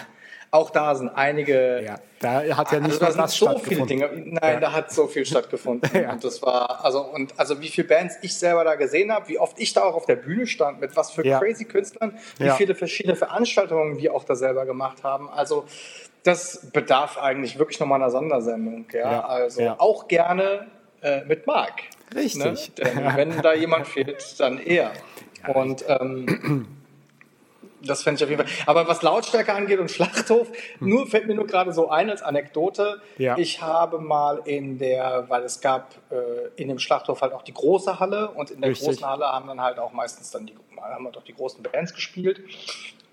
Auch 0.54 0.70
da 0.70 0.94
sind 0.94 1.08
einige. 1.08 1.82
Ja, 1.84 1.96
da 2.20 2.56
hat 2.56 2.70
ja 2.70 2.78
nicht 2.78 3.02
also 3.02 3.18
da 3.18 3.26
so 3.26 3.58
viele 3.58 3.86
Dinge. 3.86 4.08
Nein, 4.14 4.40
ja. 4.40 4.60
da 4.60 4.72
hat 4.72 4.92
so 4.92 5.08
viel 5.08 5.26
stattgefunden. 5.26 5.90
ja. 6.00 6.12
Und 6.12 6.22
das 6.22 6.42
war, 6.42 6.84
also, 6.84 7.00
und 7.00 7.36
also 7.40 7.60
wie 7.60 7.66
viele 7.66 7.88
Bands 7.88 8.14
ich 8.22 8.36
selber 8.36 8.62
da 8.62 8.76
gesehen 8.76 9.10
habe, 9.10 9.26
wie 9.26 9.40
oft 9.40 9.58
ich 9.58 9.72
da 9.72 9.82
auch 9.82 9.96
auf 9.96 10.06
der 10.06 10.14
Bühne 10.14 10.46
stand, 10.46 10.80
mit 10.80 10.94
was 10.94 11.10
für 11.10 11.26
ja. 11.26 11.40
crazy 11.40 11.64
Künstlern, 11.64 12.16
wie 12.38 12.50
viele 12.50 12.76
verschiedene 12.76 13.16
Veranstaltungen 13.16 13.98
wir 13.98 14.14
auch 14.14 14.22
da 14.22 14.36
selber 14.36 14.64
gemacht 14.64 15.02
haben. 15.02 15.28
Also, 15.28 15.64
das 16.22 16.70
bedarf 16.72 17.18
eigentlich 17.18 17.58
wirklich 17.58 17.80
nochmal 17.80 18.00
einer 18.00 18.12
Sondersendung. 18.12 18.86
Ja, 18.92 19.26
also 19.26 19.70
auch 19.78 20.06
gerne 20.06 20.68
äh, 21.02 21.24
mit 21.24 21.48
Marc. 21.48 21.82
Richtig. 22.14 22.44
Ne? 22.44 22.54
Denn 22.78 23.04
wenn 23.16 23.42
da 23.42 23.54
jemand 23.54 23.88
fehlt, 23.88 24.38
dann 24.38 24.60
er. 24.60 24.92
Und 25.52 25.84
ähm, 25.88 26.68
das 27.86 28.02
fände 28.02 28.18
ich 28.18 28.24
auf 28.24 28.30
jeden 28.30 28.46
Fall. 28.46 28.66
Aber 28.66 28.88
was 28.88 29.02
Lautstärke 29.02 29.52
angeht 29.52 29.78
und 29.78 29.90
Schlachthof, 29.90 30.48
hm. 30.78 30.88
nur 30.88 31.06
fällt 31.06 31.26
mir 31.26 31.34
nur 31.34 31.46
gerade 31.46 31.72
so 31.72 31.90
ein 31.90 32.10
als 32.10 32.22
Anekdote. 32.22 33.00
Ja. 33.18 33.36
Ich 33.38 33.62
habe 33.62 33.98
mal 33.98 34.40
in 34.44 34.78
der, 34.78 35.26
weil 35.28 35.42
es 35.44 35.60
gab 35.60 35.94
äh, 36.10 36.60
in 36.60 36.68
dem 36.68 36.78
Schlachthof 36.78 37.20
halt 37.22 37.32
auch 37.32 37.42
die 37.42 37.54
große 37.54 38.00
Halle 38.00 38.30
und 38.30 38.50
in 38.50 38.60
der 38.60 38.70
Richtig. 38.70 38.88
großen 38.88 39.06
Halle 39.06 39.26
haben 39.26 39.46
dann 39.48 39.60
halt 39.60 39.78
auch 39.78 39.92
meistens 39.92 40.30
dann 40.30 40.46
die, 40.46 40.54
haben 40.80 41.04
halt 41.04 41.16
auch 41.16 41.24
die 41.24 41.34
großen 41.34 41.62
Bands 41.62 41.94
gespielt 41.94 42.40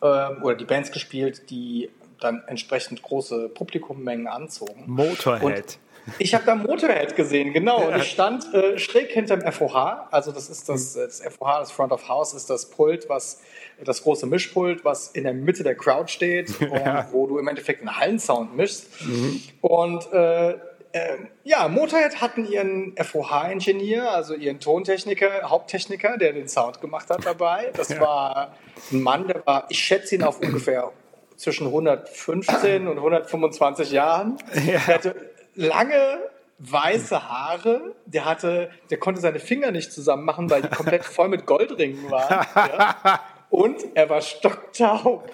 ähm, 0.01 0.43
oder 0.43 0.55
die 0.55 0.65
Bands 0.65 0.91
gespielt, 0.91 1.49
die 1.49 1.89
dann 2.19 2.43
entsprechend 2.47 3.01
große 3.01 3.49
Publikummengen 3.49 4.27
anzogen. 4.27 4.83
Motorhead. 4.87 5.43
Und 5.43 5.79
ich 6.19 6.33
habe 6.33 6.45
da 6.45 6.55
Motorhead 6.55 7.15
gesehen, 7.15 7.53
genau. 7.53 7.87
Und 7.87 7.97
ich 7.97 8.11
stand 8.11 8.53
äh, 8.53 8.77
schräg 8.77 9.11
hinterm 9.11 9.41
FOH. 9.41 10.07
Also 10.11 10.31
das 10.31 10.49
ist 10.49 10.67
das, 10.69 10.95
hm. 10.95 11.01
das 11.05 11.21
FOH, 11.21 11.59
das 11.59 11.71
Front 11.71 11.91
of 11.91 12.07
House, 12.07 12.33
ist 12.33 12.49
das 12.49 12.69
Pult, 12.69 13.09
was 13.09 13.41
das 13.83 14.03
große 14.03 14.25
Mischpult, 14.27 14.85
was 14.85 15.09
in 15.09 15.23
der 15.23 15.33
Mitte 15.33 15.63
der 15.63 15.75
Crowd 15.75 16.11
steht 16.11 16.53
ja. 16.59 17.01
und 17.01 17.13
wo 17.13 17.27
du 17.27 17.37
im 17.39 17.47
Endeffekt 17.47 17.81
einen 17.81 17.97
Hallensound 17.97 18.55
mischst. 18.55 18.87
Mhm. 19.05 19.41
Und 19.61 20.11
äh, 20.13 20.51
äh, 20.93 21.17
ja, 21.43 21.67
Motorhead 21.67 22.21
hatten 22.21 22.45
ihren 22.45 22.95
FOH-Ingenieur, 22.97 24.11
also 24.11 24.33
ihren 24.33 24.59
Tontechniker, 24.59 25.49
Haupttechniker, 25.49 26.17
der 26.17 26.33
den 26.33 26.47
Sound 26.47 26.81
gemacht 26.81 27.09
hat 27.09 27.25
dabei. 27.25 27.71
Das 27.75 27.89
ja. 27.89 28.01
war 28.01 28.55
ein 28.91 29.01
Mann, 29.01 29.27
der 29.27 29.45
war, 29.45 29.65
ich 29.69 29.79
schätze 29.79 30.15
ihn 30.15 30.23
auf 30.23 30.41
ungefähr 30.41 30.91
zwischen 31.37 31.67
115 31.67 32.87
und 32.87 32.97
125 32.97 33.91
Jahren. 33.91 34.37
Ja. 34.53 34.61
Der 34.63 34.87
hatte 34.87 35.30
lange 35.55 36.19
weiße 36.59 37.29
Haare. 37.29 37.95
Der 38.05 38.25
hatte, 38.25 38.69
der 38.89 38.99
konnte 38.99 39.21
seine 39.21 39.39
Finger 39.39 39.71
nicht 39.71 39.91
zusammen 39.91 40.25
machen, 40.25 40.49
weil 40.49 40.61
die 40.61 40.69
komplett 40.69 41.03
voll 41.05 41.29
mit 41.29 41.45
Goldringen 41.45 42.09
waren. 42.09 42.45
Ja. 42.55 43.19
Und 43.51 43.85
er 43.95 44.09
war 44.09 44.21
stocktaub. 44.21 45.29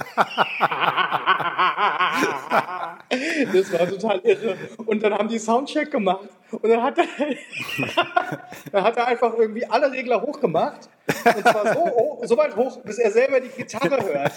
das 3.53 3.71
war 3.71 3.87
total 3.87 4.19
irre. 4.23 4.57
Und 4.87 5.03
dann 5.03 5.13
haben 5.13 5.27
die 5.27 5.37
Soundcheck 5.37 5.91
gemacht. 5.91 6.27
Und 6.49 6.67
dann 6.67 6.81
hat 6.81 6.97
er, 6.97 7.05
dann 8.71 8.83
hat 8.83 8.97
er 8.97 9.05
einfach 9.05 9.37
irgendwie 9.37 9.67
alle 9.67 9.91
Regler 9.91 10.19
hochgemacht. 10.19 10.89
Und 11.25 11.47
zwar 11.47 11.73
so, 11.75 12.21
so 12.23 12.37
weit 12.37 12.55
hoch, 12.55 12.79
bis 12.81 12.97
er 12.97 13.11
selber 13.11 13.39
die 13.39 13.49
Gitarre 13.49 14.03
hört. 14.03 14.33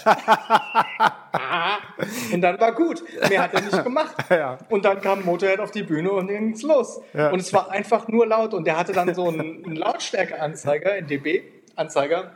und 2.31 2.41
dann 2.41 2.59
war 2.59 2.73
gut. 2.73 3.03
Mehr 3.29 3.41
hat 3.41 3.55
er 3.55 3.61
nicht 3.61 3.83
gemacht. 3.83 4.15
Und 4.69 4.85
dann 4.85 5.01
kam 5.01 5.25
Motorhead 5.25 5.59
auf 5.59 5.71
die 5.71 5.81
Bühne 5.81 6.11
und 6.11 6.27
dann 6.27 6.37
ging's 6.37 6.61
los. 6.61 7.01
Und 7.13 7.39
es 7.39 7.51
war 7.51 7.71
einfach 7.71 8.07
nur 8.07 8.27
laut. 8.27 8.53
Und 8.53 8.65
der 8.67 8.77
hatte 8.77 8.93
dann 8.93 9.15
so 9.15 9.27
einen, 9.27 9.65
einen 9.65 9.75
Lautstärkeanzeiger, 9.75 10.91
einen 10.91 11.07
dB-Anzeiger 11.07 12.35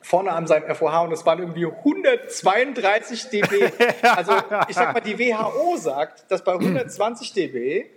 vorne 0.00 0.32
an 0.32 0.46
seinem 0.46 0.74
FOH 0.74 1.02
und 1.02 1.12
es 1.12 1.26
waren 1.26 1.38
irgendwie 1.40 1.66
132 1.66 3.28
dB. 3.28 3.70
Also 4.02 4.32
ich 4.68 4.76
sag 4.76 4.94
mal, 4.94 5.00
die 5.00 5.18
WHO 5.18 5.76
sagt, 5.76 6.30
dass 6.30 6.42
bei 6.42 6.52
120 6.52 7.32
dB 7.32 7.90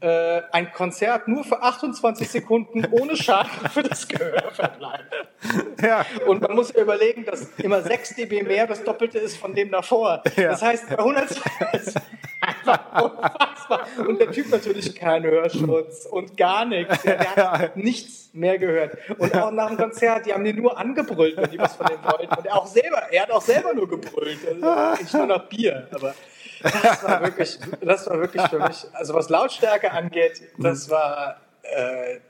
äh, 0.00 0.42
ein 0.52 0.72
Konzert 0.72 1.28
nur 1.28 1.44
für 1.44 1.62
28 1.62 2.28
Sekunden 2.28 2.86
ohne 2.90 3.16
Schaden 3.16 3.50
für 3.72 3.82
das 3.82 4.08
Gehör 4.08 4.50
verbleibt. 4.52 5.14
Ja. 5.80 6.04
Und 6.26 6.42
man 6.42 6.54
muss 6.54 6.70
überlegen, 6.70 7.24
dass 7.24 7.48
immer 7.58 7.82
6 7.82 8.16
dB 8.16 8.42
mehr 8.42 8.66
das 8.66 8.82
Doppelte 8.82 9.18
ist 9.18 9.36
von 9.36 9.54
dem 9.54 9.70
davor. 9.70 10.22
Ja. 10.36 10.50
Das 10.50 10.62
heißt, 10.62 10.88
bei 10.88 10.98
120 10.98 11.94
einfach 12.40 13.02
unfassbar. 13.02 13.86
Und 14.06 14.20
der 14.20 14.30
Typ 14.32 14.50
natürlich 14.50 14.94
keinen 14.94 15.24
Hörschutz 15.24 16.06
und 16.06 16.36
gar 16.36 16.64
nichts. 16.64 17.02
Der, 17.02 17.18
der 17.18 17.52
hat 17.52 17.76
nichts 17.76 18.30
mehr 18.32 18.58
gehört. 18.58 18.96
Und 19.18 19.34
auch 19.36 19.50
nach 19.50 19.68
dem 19.68 19.76
Konzert, 19.76 20.26
die 20.26 20.32
haben 20.32 20.44
den 20.44 20.56
nur 20.56 20.76
angebrüllt, 20.76 21.36
wenn 21.36 21.50
die 21.50 21.58
was 21.58 21.76
von 21.76 21.86
dem 21.86 22.02
wollten. 22.02 22.34
Und 22.34 22.46
er 22.46 22.56
auch 22.56 22.66
selber, 22.66 23.02
er 23.10 23.22
hat 23.22 23.30
auch 23.30 23.42
selber 23.42 23.74
nur 23.74 23.88
gebrüllt. 23.88 24.38
Also, 24.46 25.02
ich 25.02 25.12
nur 25.12 25.26
nach 25.26 25.44
Bier. 25.48 25.88
Aber 25.92 26.14
das 26.62 27.04
war 27.04 27.22
wirklich, 27.22 27.58
das 27.80 28.06
war 28.06 28.18
wirklich 28.20 28.42
für 28.48 28.58
mich, 28.58 28.86
also 28.92 29.14
was 29.14 29.28
Lautstärke 29.28 29.90
angeht, 29.92 30.42
das 30.58 30.90
war 30.90 31.40
äh, 31.62 32.14
äh 32.14 32.20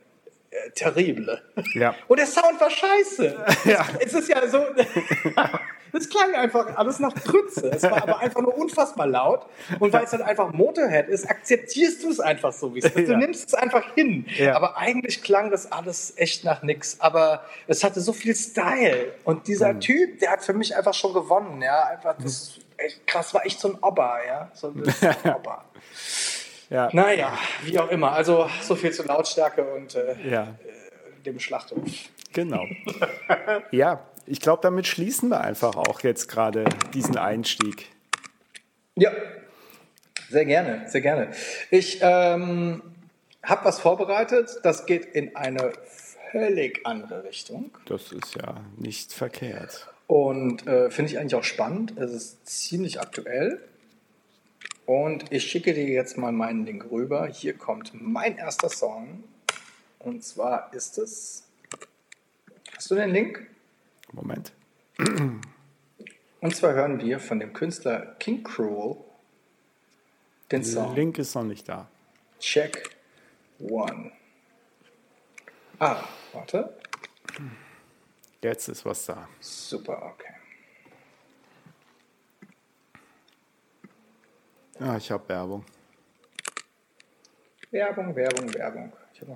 terrible. 0.75 1.41
Ja. 1.75 1.95
Und 2.09 2.19
der 2.19 2.27
Sound 2.27 2.61
war 2.61 2.71
scheiße. 2.71 3.45
Ja. 3.65 3.87
Es 4.01 4.15
ist 4.15 4.29
ja 4.29 4.47
so, 4.49 4.59
es 5.93 6.09
klang 6.09 6.35
einfach 6.35 6.77
alles 6.77 6.99
nach 6.99 7.15
Grütze. 7.15 7.71
Es 7.71 7.83
war 7.83 8.03
aber 8.03 8.21
einfach 8.21 8.41
nur 8.41 8.57
unfassbar 8.57 9.07
laut. 9.07 9.47
Und 9.79 9.93
weil 9.93 10.05
es 10.05 10.11
dann 10.11 10.23
einfach 10.23 10.53
Motorhead 10.53 11.09
ist, 11.09 11.29
akzeptierst 11.29 12.03
du 12.03 12.11
es 12.11 12.21
einfach 12.21 12.53
so, 12.53 12.75
wie 12.75 12.81
es 12.81 12.87
ist. 12.87 12.97
Du 12.97 13.13
ja. 13.13 13.19
nimmst 13.19 13.49
es 13.49 13.55
einfach 13.55 13.95
hin. 13.95 14.27
Ja. 14.37 14.57
Aber 14.57 14.77
eigentlich 14.77 15.23
klang 15.23 15.51
das 15.51 15.71
alles 15.71 16.15
echt 16.17 16.45
nach 16.45 16.63
nix. 16.63 17.01
Aber 17.01 17.45
es 17.67 17.85
hatte 17.85 18.01
so 18.01 18.13
viel 18.13 18.35
Style. 18.35 19.13
Und 19.25 19.49
dieser 19.49 19.75
mhm. 19.75 19.81
Typ, 19.81 20.19
der 20.21 20.31
hat 20.31 20.43
für 20.43 20.55
mich 20.55 20.77
einfach 20.77 20.95
schon 20.95 21.13
gewonnen. 21.13 21.63
Ja, 21.63 21.85
einfach 21.85 22.17
das 22.23 22.59
echt 22.79 23.07
krass, 23.07 23.35
war 23.35 23.45
echt 23.45 23.61
so 23.61 23.69
ein 23.69 23.79
Ober, 23.83 24.19
ja. 24.27 24.51
So 24.55 24.69
ein 24.69 24.83
Ober. 25.35 25.65
ja. 26.71 26.89
Naja, 26.93 27.37
wie 27.63 27.79
auch 27.79 27.91
immer. 27.91 28.13
Also 28.13 28.49
so 28.63 28.75
viel 28.75 28.93
zur 28.93 29.07
Lautstärke 29.07 29.65
und 29.65 29.95
äh, 29.95 30.17
ja. 30.29 30.43
äh, 30.43 31.23
dem 31.25 31.39
Schlachthof. 31.39 31.83
Genau. 32.33 32.65
ja, 33.71 34.07
ich 34.27 34.41
glaube, 34.41 34.63
damit 34.63 34.87
schließen 34.87 35.29
wir 35.31 35.41
einfach 35.41 35.77
auch 35.77 36.01
jetzt 36.01 36.29
gerade 36.29 36.65
diesen 36.95 37.17
Einstieg. 37.17 37.87
Ja, 38.95 39.13
sehr 40.29 40.45
gerne, 40.45 40.89
sehr 40.89 41.01
gerne. 41.01 41.31
Ich 41.71 42.01
ähm, 42.03 42.83
habe 43.43 43.65
was 43.65 43.81
vorbereitet, 43.81 44.61
das 44.63 44.87
geht 44.87 45.07
in 45.07 45.35
eine 45.37 45.73
völlig 46.31 46.87
andere 46.87 47.25
Richtung. 47.25 47.71
Das 47.87 48.13
ist 48.13 48.35
ja 48.35 48.61
nicht 48.77 49.13
verkehrt. 49.13 49.89
Und 50.09 50.67
äh, 50.67 50.91
finde 50.91 51.13
ich 51.13 51.19
eigentlich 51.19 51.35
auch 51.35 51.45
spannend. 51.45 51.97
Es 51.99 52.13
ist 52.13 52.47
ziemlich 52.47 52.99
aktuell. 53.01 53.63
Und 54.87 55.31
ich 55.31 55.45
schicke 55.45 55.75
dir 55.75 55.85
jetzt 55.85 56.17
mal 56.17 56.33
meinen 56.33 56.65
Link 56.65 56.91
rüber. 56.91 57.27
Hier 57.27 57.53
kommt 57.53 57.93
mein 57.93 58.39
erster 58.39 58.71
Song. 58.71 59.23
Und 59.99 60.25
zwar 60.25 60.73
ist 60.73 60.97
es. 60.97 61.45
Hast 62.75 62.91
du 62.91 62.95
den 62.95 63.11
Link? 63.11 63.47
Moment. 64.13 64.53
Und 66.41 66.57
zwar 66.57 66.73
hören 66.73 67.01
wir 67.01 67.21
von 67.21 67.39
dem 67.39 67.53
Künstler 67.53 68.17
King 68.19 68.43
Cruel 68.43 68.97
den 70.51 70.65
Song. 70.65 70.95
Der 70.95 71.05
Link 71.05 71.19
ist 71.19 71.35
noch 71.35 71.45
nicht 71.45 71.69
da. 71.69 71.87
Check 72.41 72.97
One. 73.59 74.11
Ah, 75.79 76.03
warte. 76.33 76.78
Jetzt 78.43 78.69
ist 78.69 78.85
was 78.85 79.07
da. 79.07 79.29
Super, 79.41 80.15
okay. 80.15 80.35
Ja, 84.79 84.97
ich 84.97 85.11
habe 85.11 85.29
Werbung. 85.29 85.65
Werbung, 87.71 88.15
Werbung, 88.15 88.55
Werbung. 88.55 88.93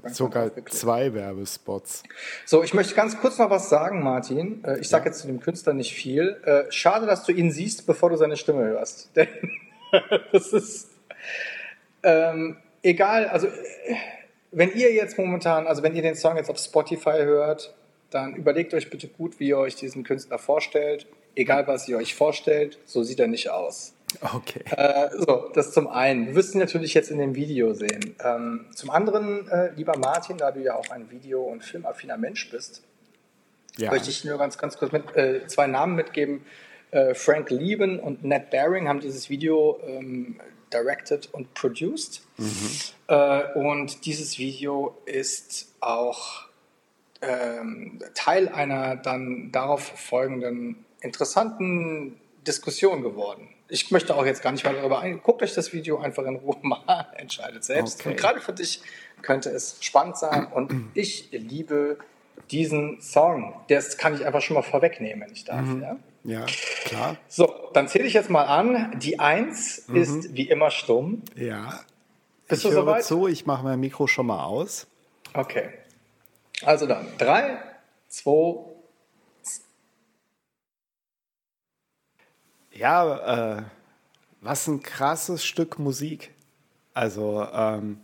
Sogar 0.06 0.52
zwei 0.66 1.12
Werbespots. 1.12 2.04
So, 2.46 2.62
ich 2.62 2.72
möchte 2.72 2.94
ganz 2.94 3.18
kurz 3.18 3.38
noch 3.38 3.50
was 3.50 3.68
sagen, 3.68 4.04
Martin. 4.04 4.62
Äh, 4.64 4.78
ich 4.78 4.88
sage 4.88 5.06
ja. 5.06 5.10
jetzt 5.10 5.20
zu 5.20 5.26
dem 5.26 5.40
Künstler 5.40 5.74
nicht 5.74 5.92
viel. 5.92 6.40
Äh, 6.44 6.70
schade, 6.70 7.06
dass 7.06 7.24
du 7.24 7.32
ihn 7.32 7.50
siehst, 7.50 7.84
bevor 7.86 8.10
du 8.10 8.16
seine 8.16 8.36
Stimme 8.36 8.62
hörst. 8.62 9.10
Denn 9.16 9.28
das 10.30 10.52
ist 10.52 10.90
ähm, 12.04 12.58
egal. 12.82 13.26
Also, 13.26 13.48
wenn 14.52 14.72
ihr 14.72 14.92
jetzt 14.92 15.18
momentan, 15.18 15.66
also 15.66 15.82
wenn 15.82 15.96
ihr 15.96 16.02
den 16.02 16.14
Song 16.14 16.36
jetzt 16.36 16.48
auf 16.48 16.58
Spotify 16.58 17.24
hört, 17.24 17.74
dann 18.14 18.34
überlegt 18.36 18.74
euch 18.74 18.90
bitte 18.90 19.08
gut, 19.08 19.40
wie 19.40 19.48
ihr 19.48 19.58
euch 19.58 19.74
diesen 19.74 20.04
Künstler 20.04 20.38
vorstellt. 20.38 21.06
Egal, 21.34 21.66
was 21.66 21.88
ihr 21.88 21.96
euch 21.96 22.14
vorstellt, 22.14 22.78
so 22.84 23.02
sieht 23.02 23.20
er 23.20 23.26
nicht 23.26 23.50
aus. 23.50 23.94
Okay. 24.34 24.62
Äh, 24.70 25.08
so, 25.16 25.50
das 25.54 25.72
zum 25.72 25.88
einen. 25.88 26.26
Du 26.26 26.34
wirst 26.34 26.54
ihn 26.54 26.58
natürlich 26.58 26.92
jetzt 26.92 27.10
in 27.10 27.18
dem 27.18 27.34
Video 27.34 27.72
sehen. 27.72 28.14
Ähm, 28.22 28.66
zum 28.74 28.90
anderen, 28.90 29.48
äh, 29.48 29.70
lieber 29.74 29.96
Martin, 29.96 30.36
da 30.36 30.50
du 30.50 30.60
ja 30.60 30.74
auch 30.74 30.90
ein 30.90 31.10
Video- 31.10 31.44
und 31.44 31.64
filmaffiner 31.64 32.18
Mensch 32.18 32.50
bist, 32.50 32.82
ja. 33.78 33.90
möchte 33.90 34.10
ich 34.10 34.24
nur 34.24 34.38
ganz, 34.38 34.58
ganz 34.58 34.76
kurz 34.76 34.92
mit, 34.92 35.16
äh, 35.16 35.46
zwei 35.46 35.66
Namen 35.66 35.94
mitgeben. 35.94 36.44
Äh, 36.90 37.14
Frank 37.14 37.50
Lieben 37.50 37.98
und 37.98 38.22
Ned 38.22 38.50
Baring 38.50 38.88
haben 38.88 39.00
dieses 39.00 39.30
Video 39.30 39.80
ähm, 39.86 40.38
directed 40.72 41.28
und 41.32 41.54
produced. 41.54 42.22
Mhm. 42.36 42.70
Äh, 43.08 43.52
und 43.54 44.04
dieses 44.04 44.38
Video 44.38 44.98
ist 45.06 45.72
auch 45.80 46.51
Teil 48.14 48.48
einer 48.48 48.96
dann 48.96 49.52
darauf 49.52 49.82
folgenden 49.82 50.84
interessanten 51.00 52.18
Diskussion 52.46 53.02
geworden 53.02 53.48
ich 53.72 53.90
möchte 53.90 54.14
auch 54.14 54.26
jetzt 54.26 54.42
gar 54.42 54.52
nicht 54.52 54.66
weiter 54.66 54.80
darüber 54.80 55.00
eingehen. 55.00 55.22
Guckt 55.24 55.42
euch 55.42 55.54
das 55.54 55.72
Video 55.72 55.98
einfach 55.98 56.24
in 56.24 56.36
Ruhe 56.36 56.58
mal, 56.62 57.06
entscheidet 57.16 57.64
selbst. 57.64 58.00
Okay. 58.00 58.10
Und 58.10 58.16
gerade 58.18 58.40
für 58.40 58.52
dich 58.52 58.82
könnte 59.22 59.48
es 59.48 59.78
spannend 59.80 60.18
sein. 60.18 60.46
Und 60.46 60.90
ich 60.94 61.28
liebe 61.32 61.96
diesen 62.50 63.00
Song. 63.00 63.54
Das 63.68 63.96
kann 63.96 64.14
ich 64.14 64.26
einfach 64.26 64.42
schon 64.42 64.56
mal 64.56 64.62
vorwegnehmen, 64.62 65.24
wenn 65.24 65.32
ich 65.32 65.44
darf. 65.44 65.62
Mhm. 65.62 65.80
Ja? 65.82 65.96
ja, 66.24 66.46
klar. 66.84 67.16
So, 67.28 67.70
dann 67.72 67.88
zähle 67.88 68.04
ich 68.04 68.12
jetzt 68.12 68.28
mal 68.28 68.44
an. 68.44 68.98
Die 68.98 69.18
Eins 69.18 69.88
mhm. 69.88 69.96
ist 69.96 70.34
wie 70.36 70.50
immer 70.50 70.70
stumm. 70.70 71.22
Ja. 71.34 71.80
Bist 72.48 72.64
ich 72.64 72.70
du 72.70 72.76
soweit? 72.76 73.04
zu, 73.04 73.26
ich 73.26 73.46
mache 73.46 73.64
mein 73.64 73.80
Mikro 73.80 74.06
schon 74.06 74.26
mal 74.26 74.44
aus. 74.44 74.86
Okay. 75.32 75.70
Also 76.64 76.86
dann, 76.86 77.06
drei, 77.18 77.58
zwei, 78.08 78.72
Ja, 82.74 83.58
äh, 83.58 83.62
was 84.40 84.66
ein 84.66 84.82
krasses 84.82 85.44
Stück 85.44 85.78
Musik. 85.78 86.32
Also 86.94 87.46
ähm, 87.52 88.00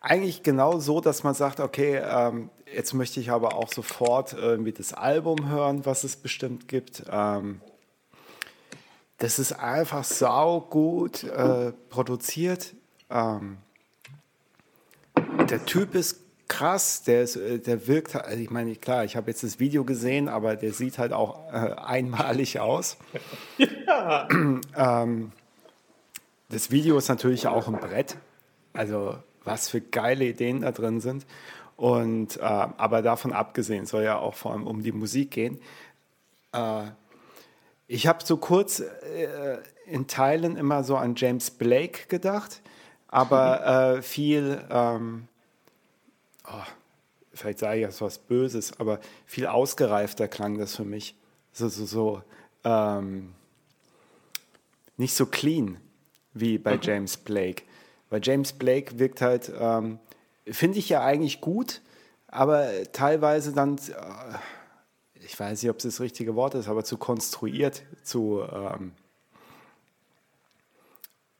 eigentlich 0.00 0.42
genau 0.42 0.78
so, 0.80 1.00
dass 1.00 1.22
man 1.22 1.34
sagt, 1.34 1.60
okay, 1.60 1.96
ähm, 1.96 2.50
jetzt 2.72 2.94
möchte 2.94 3.20
ich 3.20 3.30
aber 3.30 3.54
auch 3.54 3.70
sofort 3.72 4.32
irgendwie 4.32 4.72
das 4.72 4.94
Album 4.94 5.48
hören, 5.48 5.84
was 5.84 6.04
es 6.04 6.16
bestimmt 6.16 6.68
gibt. 6.68 7.04
Ähm, 7.10 7.60
das 9.18 9.38
ist 9.38 9.52
einfach 9.52 10.04
sau 10.04 10.60
gut 10.60 11.24
äh, 11.24 11.72
produziert. 11.90 12.74
Ähm, 13.10 13.58
der 15.50 15.64
Typ 15.64 15.94
ist 15.94 16.23
krass, 16.48 17.02
der, 17.02 17.22
ist, 17.22 17.36
äh, 17.36 17.58
der 17.58 17.86
wirkt, 17.86 18.14
also 18.14 18.40
ich 18.40 18.50
meine, 18.50 18.74
klar, 18.76 19.04
ich 19.04 19.16
habe 19.16 19.30
jetzt 19.30 19.42
das 19.42 19.60
Video 19.60 19.84
gesehen, 19.84 20.28
aber 20.28 20.56
der 20.56 20.72
sieht 20.72 20.98
halt 20.98 21.12
auch 21.12 21.52
äh, 21.52 21.74
einmalig 21.76 22.60
aus. 22.60 22.96
Ja. 23.86 24.28
ähm, 24.76 25.30
das 26.48 26.70
Video 26.70 26.96
ist 26.96 27.08
natürlich 27.08 27.46
auch 27.46 27.68
ein 27.68 27.78
Brett. 27.78 28.16
Also 28.72 29.16
was 29.44 29.68
für 29.68 29.80
geile 29.80 30.24
Ideen 30.24 30.62
da 30.62 30.72
drin 30.72 31.00
sind. 31.00 31.26
Und 31.76 32.38
äh, 32.38 32.40
aber 32.42 33.02
davon 33.02 33.32
abgesehen 33.32 33.86
soll 33.86 34.04
ja 34.04 34.18
auch 34.18 34.34
vor 34.34 34.52
allem 34.52 34.66
um 34.66 34.82
die 34.82 34.92
Musik 34.92 35.32
gehen. 35.32 35.60
Äh, 36.52 36.84
ich 37.86 38.06
habe 38.06 38.24
so 38.24 38.36
kurz 38.36 38.80
äh, 38.80 39.58
in 39.86 40.06
Teilen 40.06 40.56
immer 40.56 40.84
so 40.84 40.96
an 40.96 41.14
James 41.16 41.50
Blake 41.50 42.06
gedacht, 42.08 42.62
aber 43.08 43.96
äh, 43.96 44.02
viel 44.02 44.64
ähm, 44.70 45.28
oh, 46.46 46.62
vielleicht 47.32 47.58
sage 47.58 47.76
ich 47.76 47.82
jetzt 47.82 48.00
was 48.00 48.18
Böses, 48.18 48.78
aber 48.78 49.00
viel 49.26 49.46
ausgereifter 49.46 50.28
klang 50.28 50.58
das 50.58 50.76
für 50.76 50.84
mich. 50.84 51.16
So, 51.52 51.68
so, 51.68 51.84
so 51.86 52.22
ähm, 52.64 53.34
nicht 54.96 55.14
so 55.14 55.26
clean 55.26 55.78
wie 56.32 56.58
bei 56.58 56.76
mhm. 56.76 56.80
James 56.82 57.16
Blake. 57.16 57.62
Weil 58.10 58.20
James 58.22 58.52
Blake 58.52 58.98
wirkt 58.98 59.20
halt, 59.20 59.52
ähm, 59.58 59.98
finde 60.46 60.78
ich 60.78 60.88
ja 60.88 61.02
eigentlich 61.02 61.40
gut, 61.40 61.80
aber 62.28 62.68
teilweise 62.92 63.52
dann, 63.52 63.76
äh, 63.76 64.38
ich 65.14 65.38
weiß 65.38 65.62
nicht, 65.62 65.70
ob 65.70 65.78
es 65.78 65.84
das 65.84 66.00
richtige 66.00 66.34
Wort 66.34 66.54
ist, 66.54 66.68
aber 66.68 66.84
zu 66.84 66.96
konstruiert, 66.96 67.82
zu, 68.02 68.42
ähm, 68.52 68.92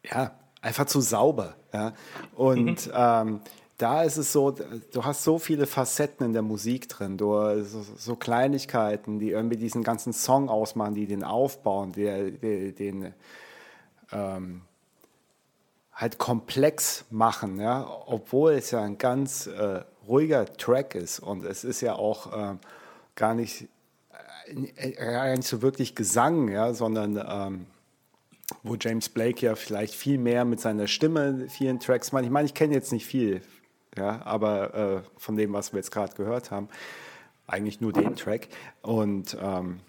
ja, 0.05 0.33
einfach 0.61 0.87
zu 0.87 1.01
sauber. 1.01 1.55
Ja? 1.73 1.95
Und 2.35 2.87
mhm. 2.87 3.41
Da 3.79 4.03
ist 4.05 4.17
es 4.17 4.33
so, 4.33 4.53
du 4.53 5.05
hast 5.05 5.25
so 5.25 5.39
viele 5.39 5.67
Facetten 5.67 6.27
in 6.27 6.33
der 6.33 6.43
Musik 6.43 6.89
drin, 6.89 7.19
du, 7.19 7.63
so, 7.65 7.83
so 7.83 8.15
Kleinigkeiten, 8.17 9.19
die 9.19 9.31
irgendwie 9.31 9.57
diesen 9.57 9.83
ganzen 9.83 10.13
Song 10.13 10.49
ausmachen, 10.49 10.95
die 10.95 11.07
den 11.07 11.25
aufbauen, 11.25 11.93
die, 11.93 12.39
die, 12.41 12.73
den 12.73 13.15
ähm, 14.13 14.63
halt 15.93 16.19
komplex 16.19 17.05
machen, 17.11 17.59
ja, 17.59 17.87
obwohl 18.07 18.53
es 18.53 18.71
ja 18.71 18.83
ein 18.83 18.99
ganz 18.99 19.47
äh, 19.49 19.81
ruhiger 20.07 20.47
Track 20.47 20.95
ist 20.95 21.19
und 21.19 21.45
es 21.45 21.65
ist 21.65 21.81
ja 21.81 21.95
auch 21.95 22.33
äh, 22.33 22.57
gar 23.17 23.35
nicht, 23.35 23.69
äh, 24.47 24.93
gar 24.93 25.35
nicht 25.35 25.49
so 25.49 25.63
wirklich 25.63 25.97
Gesang, 25.97 26.49
ja, 26.49 26.75
sondern 26.75 27.17
ähm, 27.17 27.67
wo 28.63 28.77
James 28.79 29.09
Blake 29.09 29.45
ja 29.45 29.57
vielleicht 29.57 29.95
viel 29.95 30.19
mehr 30.19 30.45
mit 30.45 30.61
seiner 30.61 30.87
Stimme 30.87 31.49
vielen 31.49 31.81
Tracks 31.81 32.13
macht. 32.13 32.25
Ich 32.25 32.31
meine, 32.31 32.47
ich 32.47 32.55
kenne 32.55 32.75
jetzt 32.75 32.93
nicht 32.93 33.07
viel 33.07 33.43
ja, 33.97 34.23
aber 34.25 34.75
äh, 34.75 35.21
von 35.21 35.37
dem, 35.37 35.53
was 35.53 35.73
wir 35.73 35.79
jetzt 35.79 35.91
gerade 35.91 36.15
gehört 36.15 36.51
haben, 36.51 36.69
eigentlich 37.47 37.81
nur 37.81 37.93
den 37.93 38.17
Track. 38.17 38.49
Und 38.83 39.37
ähm, 39.41 39.81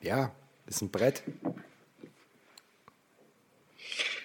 ja, 0.00 0.30
ist 0.66 0.82
ein 0.82 0.90
Brett. 0.90 1.22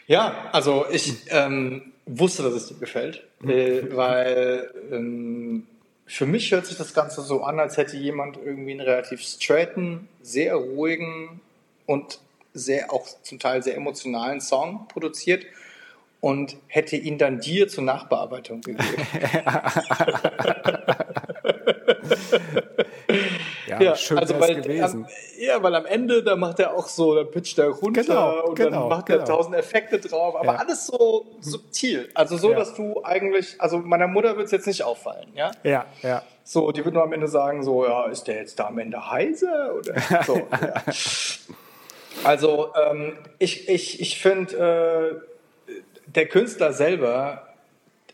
Ja, 0.07 0.49
also 0.51 0.85
ich 0.91 1.25
ähm, 1.29 1.93
wusste, 2.05 2.43
dass 2.43 2.53
es 2.53 2.67
dir 2.67 2.75
gefällt, 2.75 3.23
mhm. 3.39 3.49
äh, 3.49 3.95
weil 3.95 4.71
ähm, 4.91 5.67
für 6.05 6.27
mich 6.27 6.51
hört 6.51 6.67
sich 6.67 6.77
das 6.77 6.93
Ganze 6.93 7.21
so 7.21 7.43
an, 7.43 7.59
als 7.59 7.77
hätte 7.77 7.97
jemand 7.97 8.37
irgendwie 8.37 8.71
einen 8.71 8.81
relativ 8.81 9.21
straighten, 9.21 10.07
sehr 10.21 10.55
ruhigen 10.55 11.41
und 11.87 12.19
sehr 12.53 12.93
auch 12.93 13.07
zum 13.23 13.39
Teil 13.39 13.63
sehr 13.63 13.75
emotionalen 13.75 14.39
Song 14.39 14.87
produziert 14.87 15.45
und 16.25 16.57
hätte 16.65 16.95
ihn 16.95 17.19
dann 17.19 17.39
dir 17.39 17.67
zur 17.67 17.83
Nachbearbeitung 17.83 18.61
gegeben. 18.61 18.83
ja, 23.67 23.79
ja, 23.79 23.95
schön 23.95 24.17
also 24.17 24.39
weil, 24.39 24.59
gewesen. 24.59 25.03
Am, 25.03 25.07
ja, 25.37 25.61
weil 25.61 25.75
am 25.75 25.85
Ende, 25.85 26.23
da 26.23 26.35
macht 26.35 26.59
er 26.59 26.73
auch 26.73 26.87
so, 26.87 27.13
da 27.13 27.25
pitcht 27.25 27.59
er 27.59 27.67
runter 27.67 28.01
genau, 28.01 28.45
und 28.45 28.55
genau, 28.55 28.71
dann 28.71 28.89
macht 28.89 29.05
genau. 29.05 29.19
er 29.19 29.25
tausend 29.25 29.55
Effekte 29.55 29.99
drauf, 29.99 30.35
aber 30.35 30.53
ja. 30.53 30.55
alles 30.55 30.87
so 30.87 31.27
subtil. 31.41 32.09
Also 32.15 32.37
so, 32.37 32.53
ja. 32.53 32.57
dass 32.57 32.73
du 32.73 33.03
eigentlich, 33.03 33.61
also 33.61 33.77
meiner 33.77 34.07
Mutter 34.07 34.35
wird 34.35 34.47
es 34.47 34.51
jetzt 34.51 34.65
nicht 34.65 34.81
auffallen, 34.81 35.27
ja? 35.35 35.51
Ja, 35.61 35.85
ja. 36.01 36.23
So, 36.43 36.71
die 36.71 36.83
wird 36.83 36.95
nur 36.95 37.03
am 37.03 37.13
Ende 37.13 37.27
sagen, 37.27 37.61
so, 37.61 37.85
ja, 37.85 38.07
ist 38.07 38.27
der 38.27 38.37
jetzt 38.37 38.59
da 38.59 38.65
am 38.65 38.79
Ende 38.79 39.11
heiser? 39.11 39.75
Oder 39.75 39.93
so. 40.25 40.41
Also, 42.23 42.73
ähm, 42.81 43.17
ich, 43.39 43.67
ich, 43.67 43.99
ich 43.99 44.21
finde, 44.21 44.55
äh, 44.55 45.19
der 46.07 46.27
Künstler 46.27 46.73
selber, 46.73 47.47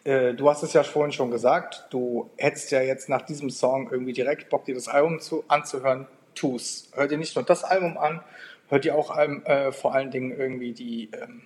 äh, 0.03 0.33
du 0.33 0.49
hast 0.49 0.63
es 0.63 0.73
ja 0.73 0.83
vorhin 0.83 1.11
schon 1.11 1.31
gesagt, 1.31 1.85
du 1.89 2.29
hättest 2.37 2.71
ja 2.71 2.81
jetzt 2.81 3.09
nach 3.09 3.21
diesem 3.21 3.49
Song 3.49 3.89
irgendwie 3.91 4.13
direkt 4.13 4.49
Bock, 4.49 4.65
dir 4.65 4.75
das 4.75 4.87
Album 4.87 5.19
zu, 5.19 5.43
anzuhören. 5.47 6.07
Tu's. 6.33 6.89
Hör 6.93 7.07
dir 7.07 7.17
nicht 7.17 7.35
nur 7.35 7.43
das 7.43 7.63
Album 7.63 7.97
an, 7.97 8.21
hör 8.69 8.79
dir 8.79 8.95
auch 8.95 9.17
äh, 9.17 9.71
vor 9.71 9.93
allen 9.93 10.11
Dingen 10.11 10.31
irgendwie 10.37 10.71
die 10.71 11.11
ähm, 11.11 11.41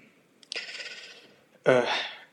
äh, 1.64 1.82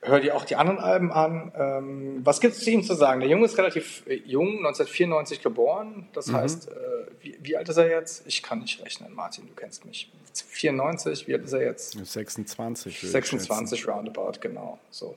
hör 0.02 0.20
dir 0.20 0.36
auch 0.36 0.44
die 0.44 0.56
anderen 0.56 0.78
Alben 0.78 1.12
an. 1.12 1.52
Ähm, 1.56 2.20
was 2.24 2.40
gibt 2.40 2.54
es 2.54 2.64
zu 2.64 2.70
ihm 2.70 2.82
zu 2.82 2.94
sagen? 2.94 3.20
Der 3.20 3.28
Junge 3.28 3.46
ist 3.46 3.56
relativ 3.56 4.02
äh, 4.06 4.14
jung, 4.14 4.58
1994 4.58 5.42
geboren. 5.42 6.08
Das 6.12 6.26
mhm. 6.26 6.36
heißt, 6.36 6.68
äh, 6.68 6.72
wie, 7.20 7.38
wie, 7.40 7.56
alt 7.56 7.68
ist 7.68 7.76
er 7.76 7.88
jetzt? 7.88 8.26
Ich 8.26 8.42
kann 8.42 8.58
nicht 8.60 8.84
rechnen, 8.84 9.14
Martin, 9.14 9.46
du 9.46 9.54
kennst 9.54 9.84
mich. 9.84 10.10
94, 10.34 11.28
wie 11.28 11.34
alt 11.34 11.44
ist 11.44 11.52
er 11.52 11.62
jetzt? 11.62 11.92
26. 11.92 13.00
26 13.00 13.86
roundabout, 13.86 14.40
genau. 14.40 14.78
So. 14.90 15.16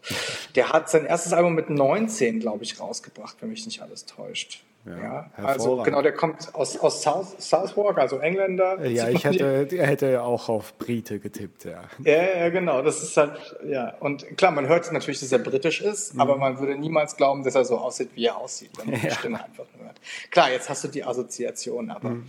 Der 0.55 0.69
hat 0.69 0.89
sein 0.89 1.05
erstes 1.05 1.33
Album 1.33 1.55
mit 1.55 1.69
19, 1.69 2.39
glaube 2.39 2.63
ich, 2.63 2.79
rausgebracht, 2.79 3.37
wenn 3.39 3.49
mich 3.49 3.65
nicht 3.65 3.81
alles 3.81 4.05
täuscht. 4.05 4.63
Ja, 4.85 4.97
ja. 4.97 5.31
also 5.43 5.77
genau, 5.77 6.03
der 6.03 6.13
kommt 6.13 6.53
aus, 6.53 6.77
aus 6.77 7.01
South, 7.01 7.35
Southwark, 7.39 7.97
also 7.97 8.19
Engländer. 8.19 8.85
Ja, 8.85 9.09
ich 9.09 9.23
hätte, 9.23 9.67
er 9.71 9.87
hätte 9.87 10.11
ja 10.11 10.21
auch 10.21 10.47
auf 10.47 10.77
Brite 10.77 11.19
getippt, 11.19 11.65
ja. 11.65 11.83
ja. 12.03 12.23
Ja, 12.37 12.49
genau, 12.49 12.83
das 12.83 13.01
ist 13.01 13.17
halt, 13.17 13.55
ja. 13.65 13.95
Und 13.99 14.37
klar, 14.37 14.51
man 14.51 14.67
hört 14.67 14.91
natürlich, 14.91 15.19
dass 15.19 15.31
er 15.31 15.39
britisch 15.39 15.81
ist, 15.81 16.13
mhm. 16.13 16.21
aber 16.21 16.37
man 16.37 16.59
würde 16.59 16.75
niemals 16.75 17.17
glauben, 17.17 17.43
dass 17.43 17.55
er 17.55 17.65
so 17.65 17.77
aussieht, 17.77 18.09
wie 18.13 18.25
er 18.25 18.37
aussieht, 18.37 18.71
wenn 18.77 18.91
man 18.91 18.99
ja. 19.01 19.09
die 19.09 19.15
Stimme 19.15 19.43
einfach 19.43 19.65
nur 19.75 19.87
hört. 19.87 19.99
Klar, 20.29 20.51
jetzt 20.51 20.69
hast 20.69 20.83
du 20.83 20.87
die 20.87 21.03
Assoziation, 21.03 21.89
aber 21.89 22.09
mhm. 22.09 22.27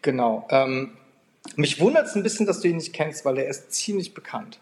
genau. 0.00 0.46
Ähm, 0.50 0.92
mich 1.56 1.80
wundert 1.80 2.06
es 2.06 2.14
ein 2.14 2.22
bisschen, 2.22 2.46
dass 2.46 2.60
du 2.60 2.68
ihn 2.68 2.76
nicht 2.76 2.94
kennst, 2.94 3.24
weil 3.26 3.36
er 3.38 3.48
ist 3.48 3.72
ziemlich 3.72 4.14
bekannt. 4.14 4.58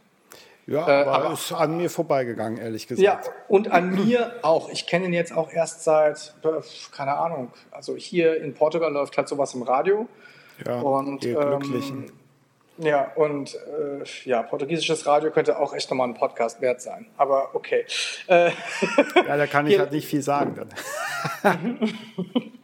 Ja, 0.69 0.87
äh, 0.87 1.03
aber, 1.03 1.13
aber 1.13 1.33
ist 1.33 1.51
an 1.51 1.79
mir 1.79 1.89
vorbeigegangen, 1.89 2.59
ehrlich 2.59 2.87
gesagt. 2.87 3.03
Ja, 3.03 3.33
und 3.49 3.73
an 3.73 3.95
mir 3.95 4.35
auch. 4.43 4.69
Ich 4.69 4.87
kenne 4.87 5.07
ihn 5.07 5.15
jetzt 5.15 5.35
auch 5.35 5.51
erst 5.51 5.83
seit, 5.83 6.35
äh, 6.45 6.61
keine 6.95 7.17
Ahnung, 7.17 7.51
also 7.71 7.97
hier 7.97 8.37
in 8.43 8.53
Portugal 8.53 8.93
läuft 8.93 9.17
halt 9.17 9.29
sowas 9.29 9.55
im 9.55 9.63
Radio. 9.63 10.07
Ja, 10.67 10.81
und, 10.81 11.25
ihr 11.25 11.41
ähm, 11.41 12.13
Ja, 12.77 13.11
und 13.15 13.55
äh, 13.55 14.05
ja, 14.25 14.43
portugiesisches 14.43 15.07
Radio 15.07 15.31
könnte 15.31 15.59
auch 15.59 15.73
echt 15.73 15.89
nochmal 15.91 16.09
ein 16.09 16.15
Podcast 16.15 16.61
wert 16.61 16.83
sein. 16.83 17.07
Aber 17.17 17.55
okay. 17.55 17.87
Äh, 18.27 18.51
ja, 19.27 19.37
da 19.39 19.47
kann 19.47 19.67
ich 19.69 19.79
halt 19.79 19.93
nicht 19.93 20.07
viel 20.07 20.23
sagen 20.23 20.55
dann. 21.43 21.79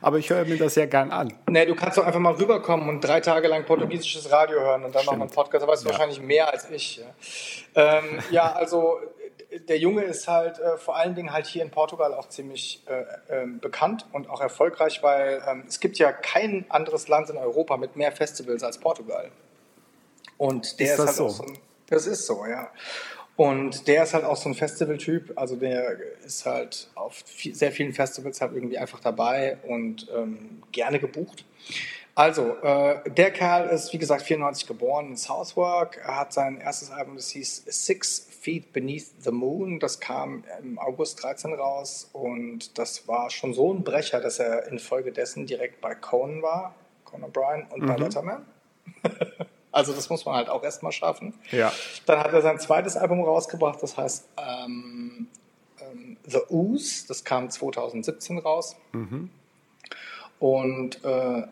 Aber 0.00 0.18
ich 0.18 0.30
höre 0.30 0.44
mir 0.44 0.58
das 0.58 0.74
ja 0.74 0.86
gern 0.86 1.10
an. 1.10 1.32
Nee, 1.48 1.66
du 1.66 1.74
kannst 1.74 1.98
doch 1.98 2.04
einfach 2.04 2.20
mal 2.20 2.34
rüberkommen 2.34 2.88
und 2.88 3.00
drei 3.00 3.20
Tage 3.20 3.48
lang 3.48 3.64
portugiesisches 3.64 4.30
Radio 4.30 4.60
hören 4.60 4.84
und 4.84 4.94
dann 4.94 5.04
noch 5.04 5.12
einen 5.12 5.30
Podcast. 5.30 5.62
Da 5.64 5.68
weißt 5.68 5.84
du 5.84 5.88
ja. 5.88 5.92
wahrscheinlich 5.92 6.20
mehr 6.20 6.52
als 6.52 6.70
ich. 6.70 7.02
Ja, 7.74 7.98
ähm, 7.98 8.18
ja 8.30 8.52
also 8.52 8.98
der 9.68 9.78
Junge 9.78 10.02
ist 10.02 10.28
halt 10.28 10.58
äh, 10.58 10.76
vor 10.76 10.96
allen 10.96 11.14
Dingen 11.14 11.32
halt 11.32 11.46
hier 11.46 11.62
in 11.62 11.70
Portugal 11.70 12.12
auch 12.14 12.28
ziemlich 12.28 12.82
äh, 12.86 13.42
äh, 13.42 13.46
bekannt 13.46 14.06
und 14.12 14.28
auch 14.28 14.40
erfolgreich, 14.40 15.02
weil 15.02 15.42
ähm, 15.48 15.64
es 15.66 15.80
gibt 15.80 15.98
ja 15.98 16.12
kein 16.12 16.66
anderes 16.68 17.08
Land 17.08 17.30
in 17.30 17.36
Europa 17.36 17.76
mit 17.76 17.96
mehr 17.96 18.12
Festivals 18.12 18.62
als 18.62 18.78
Portugal. 18.78 19.30
Und 20.36 20.80
der 20.80 20.86
ist, 20.86 20.98
ist 20.98 21.06
halt 21.06 21.16
so? 21.16 21.28
so 21.28 21.44
ein, 21.44 21.58
das 21.88 22.06
ist 22.06 22.26
so, 22.26 22.44
ja. 22.46 22.68
Und 23.36 23.88
der 23.88 24.04
ist 24.04 24.14
halt 24.14 24.24
auch 24.24 24.36
so 24.36 24.48
ein 24.48 24.54
Festivaltyp, 24.54 25.32
also 25.36 25.56
der 25.56 25.96
ist 26.24 26.46
halt 26.46 26.88
auf 26.94 27.14
viel, 27.26 27.54
sehr 27.54 27.72
vielen 27.72 27.92
Festivals 27.92 28.40
halt 28.40 28.52
irgendwie 28.52 28.78
einfach 28.78 29.00
dabei 29.00 29.58
und 29.66 30.06
ähm, 30.14 30.62
gerne 30.70 31.00
gebucht. 31.00 31.44
Also, 32.14 32.56
äh, 32.62 33.10
der 33.10 33.32
Kerl 33.32 33.68
ist, 33.70 33.92
wie 33.92 33.98
gesagt, 33.98 34.22
94 34.22 34.68
geboren 34.68 35.08
in 35.08 35.16
Southwark. 35.16 36.00
Er 36.04 36.20
hat 36.20 36.32
sein 36.32 36.60
erstes 36.60 36.92
Album, 36.92 37.16
das 37.16 37.30
hieß 37.30 37.64
Six 37.66 38.28
Feet 38.40 38.72
Beneath 38.72 39.06
the 39.18 39.32
Moon. 39.32 39.80
Das 39.80 39.98
kam 39.98 40.44
im 40.62 40.78
August 40.78 41.24
13 41.24 41.54
raus 41.54 42.08
und 42.12 42.78
das 42.78 43.08
war 43.08 43.30
schon 43.30 43.52
so 43.52 43.74
ein 43.74 43.82
Brecher, 43.82 44.20
dass 44.20 44.38
er 44.38 44.68
infolgedessen 44.68 45.46
direkt 45.46 45.80
bei 45.80 45.96
Conan 45.96 46.40
war, 46.42 46.76
Conan 47.04 47.30
O'Brien 47.30 47.68
und 47.70 47.82
mhm. 47.82 47.86
bei 47.86 47.96
Letterman. 47.96 48.46
Also 49.74 49.92
das 49.92 50.08
muss 50.08 50.24
man 50.24 50.36
halt 50.36 50.48
auch 50.48 50.62
erstmal 50.62 50.92
schaffen. 50.92 51.34
Ja. 51.50 51.72
Dann 52.06 52.20
hat 52.20 52.32
er 52.32 52.42
sein 52.42 52.60
zweites 52.60 52.96
Album 52.96 53.20
rausgebracht, 53.22 53.82
das 53.82 53.96
heißt 53.96 54.28
ähm, 54.36 55.26
ähm, 55.80 56.16
The 56.24 56.38
Ooze, 56.48 57.08
das 57.08 57.24
kam 57.24 57.50
2017 57.50 58.38
raus. 58.38 58.76
Mhm. 58.92 59.30
Und 60.38 61.04
äh, 61.04 61.42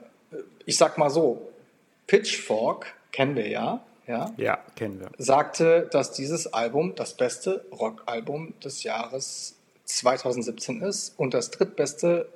ich 0.66 0.76
sag 0.76 0.98
mal 0.98 1.10
so, 1.10 1.50
Pitchfork 2.06 2.94
kennen 3.10 3.34
wir 3.34 3.48
ja. 3.48 3.82
Ja, 4.06 4.32
ja, 4.36 4.58
kennen 4.76 5.00
wir. 5.00 5.10
Sagte, 5.18 5.88
dass 5.90 6.12
dieses 6.12 6.52
Album 6.52 6.94
das 6.94 7.16
beste 7.16 7.64
Rockalbum 7.72 8.54
des 8.60 8.84
Jahres 8.84 9.56
2017 9.84 10.80
ist 10.80 11.18
und 11.18 11.34
das 11.34 11.50
drittbeste 11.50 12.28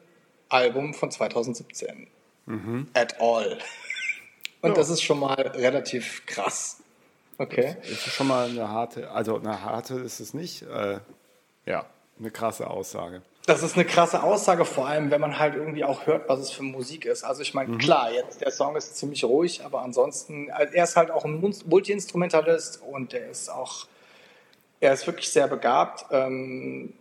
Album 0.48 0.94
von 0.94 1.10
2017. 1.10 2.08
Mhm. 2.46 2.88
At 2.94 3.20
all. 3.20 3.58
Und 4.62 4.70
ja. 4.70 4.74
das 4.74 4.90
ist 4.90 5.02
schon 5.02 5.20
mal 5.20 5.34
relativ 5.34 6.24
krass. 6.26 6.82
Okay. 7.38 7.76
Das 7.82 7.90
ist 7.90 8.12
schon 8.12 8.28
mal 8.28 8.48
eine 8.48 8.68
harte, 8.68 9.10
also 9.10 9.38
eine 9.38 9.62
harte 9.62 9.94
ist 9.96 10.20
es 10.20 10.32
nicht. 10.34 10.62
Äh, 10.62 11.00
ja, 11.66 11.86
eine 12.18 12.30
krasse 12.30 12.68
Aussage. 12.68 13.22
Das 13.46 13.62
ist 13.62 13.76
eine 13.76 13.84
krasse 13.84 14.24
Aussage, 14.24 14.64
vor 14.64 14.88
allem, 14.88 15.10
wenn 15.12 15.20
man 15.20 15.38
halt 15.38 15.54
irgendwie 15.54 15.84
auch 15.84 16.06
hört, 16.06 16.28
was 16.28 16.40
es 16.40 16.50
für 16.50 16.64
Musik 16.64 17.04
ist. 17.04 17.22
Also 17.22 17.42
ich 17.42 17.54
meine, 17.54 17.74
mhm. 17.74 17.78
klar, 17.78 18.10
jetzt 18.12 18.40
der 18.40 18.50
Song 18.50 18.74
ist 18.74 18.96
ziemlich 18.96 19.22
ruhig, 19.22 19.64
aber 19.64 19.82
ansonsten, 19.82 20.50
also 20.50 20.72
er 20.74 20.84
ist 20.84 20.96
halt 20.96 21.12
auch 21.12 21.24
ein 21.24 21.40
Multi-Instrumentalist 21.66 22.82
und 22.82 23.14
er 23.14 23.30
ist 23.30 23.48
auch, 23.48 23.86
er 24.80 24.92
ist 24.92 25.06
wirklich 25.06 25.28
sehr 25.30 25.46
begabt. 25.46 26.06
Ähm, 26.10 26.94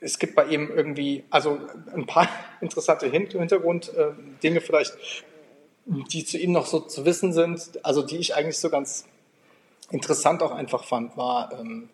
es 0.00 0.18
gibt 0.18 0.34
bei 0.34 0.46
ihm 0.46 0.68
irgendwie, 0.74 1.24
also 1.30 1.60
ein 1.94 2.06
paar 2.06 2.28
interessante 2.60 3.06
Hintergrunddinge 3.06 4.60
vielleicht 4.60 4.96
die 5.88 6.24
zu 6.24 6.38
ihm 6.38 6.52
noch 6.52 6.66
so 6.66 6.80
zu 6.80 7.04
wissen 7.04 7.32
sind, 7.32 7.80
also 7.82 8.02
die 8.02 8.18
ich 8.18 8.34
eigentlich 8.34 8.58
so 8.58 8.68
ganz 8.70 9.06
interessant 9.90 10.42
auch 10.42 10.52
einfach 10.52 10.84
fand, 10.84 11.16
war, 11.16 11.52
ähm, 11.58 11.88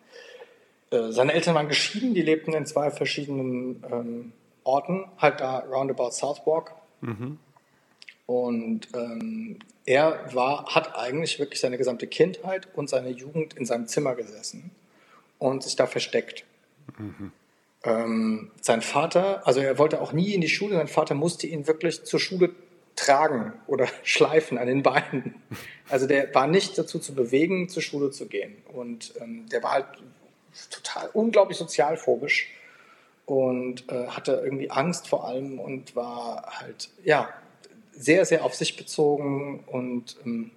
äh, 0.91 1.11
seine 1.11 1.33
Eltern 1.33 1.55
waren 1.55 1.69
geschieden, 1.69 2.13
die 2.13 2.21
lebten 2.21 2.53
in 2.53 2.65
zwei 2.65 2.91
verschiedenen 2.91 3.83
ähm, 3.89 4.31
Orten, 4.63 5.05
halt 5.17 5.39
da 5.39 5.59
roundabout 5.59 6.11
Southwark. 6.11 6.73
Mhm. 7.01 7.39
Und 8.25 8.87
ähm, 8.95 9.59
er 9.85 10.33
war, 10.33 10.65
hat 10.73 10.97
eigentlich 10.97 11.39
wirklich 11.39 11.59
seine 11.59 11.77
gesamte 11.77 12.07
Kindheit 12.07 12.67
und 12.75 12.89
seine 12.89 13.09
Jugend 13.09 13.53
in 13.53 13.65
seinem 13.65 13.87
Zimmer 13.87 14.15
gesessen 14.15 14.71
und 15.37 15.63
sich 15.63 15.75
da 15.75 15.85
versteckt. 15.85 16.43
Mhm. 16.97 17.31
Ähm, 17.83 18.51
sein 18.61 18.81
Vater, 18.81 19.45
also 19.45 19.59
er 19.59 19.77
wollte 19.77 20.01
auch 20.01 20.11
nie 20.11 20.33
in 20.33 20.41
die 20.41 20.49
Schule, 20.49 20.75
sein 20.75 20.87
Vater 20.87 21.13
musste 21.13 21.45
ihn 21.45 21.67
wirklich 21.67 22.03
zur 22.03 22.19
Schule 22.19 22.49
tragen 22.95 23.53
oder 23.67 23.87
schleifen 24.03 24.57
an 24.57 24.67
den 24.67 24.83
Beinen. 24.83 25.35
Also 25.89 26.07
der 26.07 26.33
war 26.33 26.47
nicht 26.47 26.77
dazu 26.77 26.99
zu 26.99 27.13
bewegen, 27.13 27.69
zur 27.69 27.81
Schule 27.81 28.11
zu 28.11 28.27
gehen. 28.27 28.55
Und 28.73 29.13
ähm, 29.21 29.47
der 29.49 29.63
war 29.63 29.71
halt 29.71 29.85
total 30.69 31.09
unglaublich 31.13 31.57
sozialphobisch 31.57 32.49
und 33.25 33.89
äh, 33.91 34.07
hatte 34.07 34.41
irgendwie 34.43 34.69
Angst 34.69 35.07
vor 35.07 35.27
allem 35.27 35.59
und 35.59 35.95
war 35.95 36.45
halt, 36.59 36.89
ja, 37.03 37.29
sehr, 37.91 38.25
sehr 38.25 38.43
auf 38.43 38.53
sich 38.55 38.77
bezogen 38.77 39.63
und 39.67 40.17
ähm, 40.25 40.51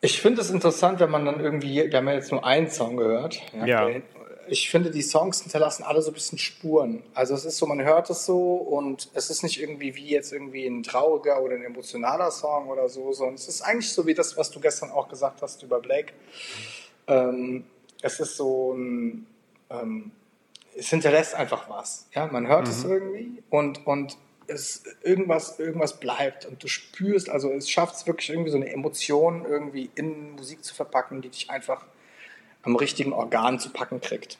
ich 0.00 0.20
finde 0.20 0.42
es 0.42 0.50
interessant, 0.50 1.00
wenn 1.00 1.10
man 1.10 1.24
dann 1.24 1.40
irgendwie, 1.40 1.90
wir 1.90 1.96
haben 1.96 2.08
ja 2.08 2.14
jetzt 2.14 2.30
nur 2.30 2.44
einen 2.44 2.68
Song 2.68 2.98
gehört, 2.98 3.40
ja, 3.54 3.64
ja. 3.64 3.86
Der, 3.86 4.02
ich 4.48 4.70
finde, 4.70 4.90
die 4.90 5.02
Songs 5.02 5.42
hinterlassen 5.42 5.82
alle 5.82 6.02
so 6.02 6.10
ein 6.10 6.14
bisschen 6.14 6.38
Spuren. 6.38 7.02
Also 7.14 7.34
es 7.34 7.44
ist 7.44 7.58
so, 7.58 7.66
man 7.66 7.82
hört 7.82 8.10
es 8.10 8.26
so 8.26 8.54
und 8.54 9.08
es 9.14 9.30
ist 9.30 9.42
nicht 9.42 9.60
irgendwie 9.60 9.94
wie 9.96 10.08
jetzt 10.08 10.32
irgendwie 10.32 10.66
ein 10.66 10.82
trauriger 10.82 11.42
oder 11.42 11.54
ein 11.54 11.64
emotionaler 11.64 12.30
Song 12.30 12.68
oder 12.68 12.88
so, 12.88 13.12
sondern 13.12 13.34
es 13.34 13.48
ist 13.48 13.62
eigentlich 13.62 13.92
so 13.92 14.06
wie 14.06 14.14
das, 14.14 14.36
was 14.36 14.50
du 14.50 14.60
gestern 14.60 14.90
auch 14.90 15.08
gesagt 15.08 15.42
hast 15.42 15.62
über 15.62 15.80
Blake. 15.80 16.12
Ähm, 17.06 17.64
es 18.02 18.20
ist 18.20 18.36
so 18.36 18.72
ein, 18.72 19.26
ähm, 19.70 20.10
es 20.76 20.90
hinterlässt 20.90 21.34
einfach 21.34 21.68
was. 21.68 22.08
Ja, 22.12 22.26
man 22.26 22.46
hört 22.48 22.66
mhm. 22.66 22.72
es 22.72 22.84
irgendwie 22.84 23.42
und, 23.50 23.86
und 23.86 24.16
es, 24.46 24.84
irgendwas, 25.02 25.58
irgendwas 25.58 25.98
bleibt 26.00 26.46
und 26.46 26.62
du 26.62 26.68
spürst, 26.68 27.30
also 27.30 27.50
es 27.52 27.70
schafft 27.70 27.96
es 27.96 28.06
wirklich 28.06 28.30
irgendwie 28.30 28.50
so 28.50 28.56
eine 28.56 28.70
Emotion 28.70 29.44
irgendwie 29.46 29.90
in 29.94 30.32
Musik 30.32 30.64
zu 30.64 30.74
verpacken, 30.74 31.22
die 31.22 31.30
dich 31.30 31.50
einfach 31.50 31.86
am 32.64 32.76
richtigen 32.76 33.12
Organ 33.12 33.58
zu 33.58 33.70
packen 33.70 34.00
kriegt. 34.00 34.38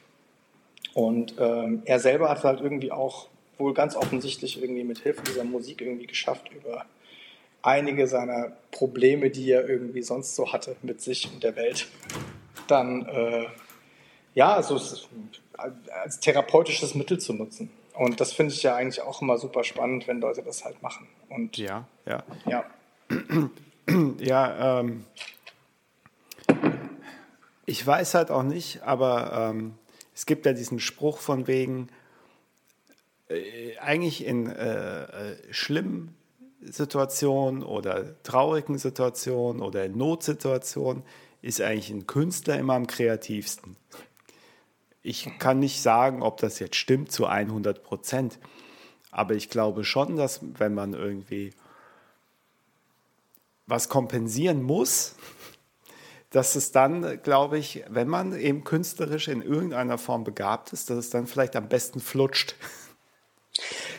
Und 0.94 1.34
ähm, 1.38 1.82
er 1.84 2.00
selber 2.00 2.28
hat 2.28 2.44
halt 2.44 2.60
irgendwie 2.60 2.92
auch 2.92 3.28
wohl 3.58 3.74
ganz 3.74 3.96
offensichtlich 3.96 4.60
irgendwie 4.60 4.84
mit 4.84 4.98
Hilfe 4.98 5.22
dieser 5.22 5.44
Musik 5.44 5.80
irgendwie 5.80 6.06
geschafft, 6.06 6.50
über 6.52 6.86
einige 7.62 8.06
seiner 8.06 8.52
Probleme, 8.70 9.30
die 9.30 9.50
er 9.50 9.68
irgendwie 9.68 10.02
sonst 10.02 10.36
so 10.36 10.52
hatte 10.52 10.76
mit 10.82 11.00
sich 11.00 11.30
und 11.32 11.42
der 11.42 11.56
Welt, 11.56 11.88
dann 12.68 13.06
äh, 13.06 13.46
ja, 14.34 14.54
also 14.54 14.80
als 15.56 16.20
therapeutisches 16.20 16.94
Mittel 16.94 17.18
zu 17.18 17.32
nutzen. 17.32 17.70
Und 17.94 18.20
das 18.20 18.32
finde 18.32 18.52
ich 18.52 18.62
ja 18.62 18.74
eigentlich 18.74 19.00
auch 19.02 19.22
immer 19.22 19.38
super 19.38 19.62
spannend, 19.62 20.08
wenn 20.08 20.20
Leute 20.20 20.42
das 20.42 20.64
halt 20.64 20.82
machen. 20.82 21.06
Und 21.28 21.56
ja, 21.56 21.86
ja. 22.06 22.24
Ja, 22.46 22.64
ja 24.18 24.80
ähm, 24.80 25.04
ich 27.66 27.86
weiß 27.86 28.14
halt 28.14 28.30
auch 28.30 28.42
nicht, 28.42 28.82
aber 28.82 29.50
ähm, 29.50 29.74
es 30.14 30.26
gibt 30.26 30.46
ja 30.46 30.52
diesen 30.52 30.80
Spruch 30.80 31.18
von 31.18 31.46
wegen, 31.46 31.88
äh, 33.28 33.76
eigentlich 33.78 34.24
in 34.24 34.48
äh, 34.48 35.04
äh, 35.04 35.36
schlimmen 35.52 36.14
Situationen 36.60 37.62
oder 37.62 38.22
traurigen 38.22 38.78
Situationen 38.78 39.62
oder 39.62 39.84
in 39.84 39.96
Notsituationen 39.96 41.02
ist 41.42 41.60
eigentlich 41.60 41.90
ein 41.90 42.06
Künstler 42.06 42.58
immer 42.58 42.74
am 42.74 42.86
kreativsten. 42.86 43.76
Ich 45.02 45.38
kann 45.38 45.58
nicht 45.58 45.82
sagen, 45.82 46.22
ob 46.22 46.38
das 46.38 46.58
jetzt 46.58 46.76
stimmt 46.76 47.12
zu 47.12 47.26
100 47.26 47.82
Prozent, 47.82 48.38
aber 49.10 49.34
ich 49.34 49.50
glaube 49.50 49.84
schon, 49.84 50.16
dass 50.16 50.40
wenn 50.58 50.72
man 50.72 50.94
irgendwie 50.94 51.52
was 53.66 53.88
kompensieren 53.90 54.62
muss, 54.62 55.14
dass 56.34 56.56
es 56.56 56.72
dann, 56.72 57.22
glaube 57.22 57.58
ich, 57.58 57.84
wenn 57.88 58.08
man 58.08 58.36
eben 58.36 58.64
künstlerisch 58.64 59.28
in 59.28 59.40
irgendeiner 59.40 59.98
Form 59.98 60.24
begabt 60.24 60.72
ist, 60.72 60.90
dass 60.90 60.98
es 60.98 61.10
dann 61.10 61.28
vielleicht 61.28 61.54
am 61.54 61.68
besten 61.68 62.00
flutscht. 62.00 62.56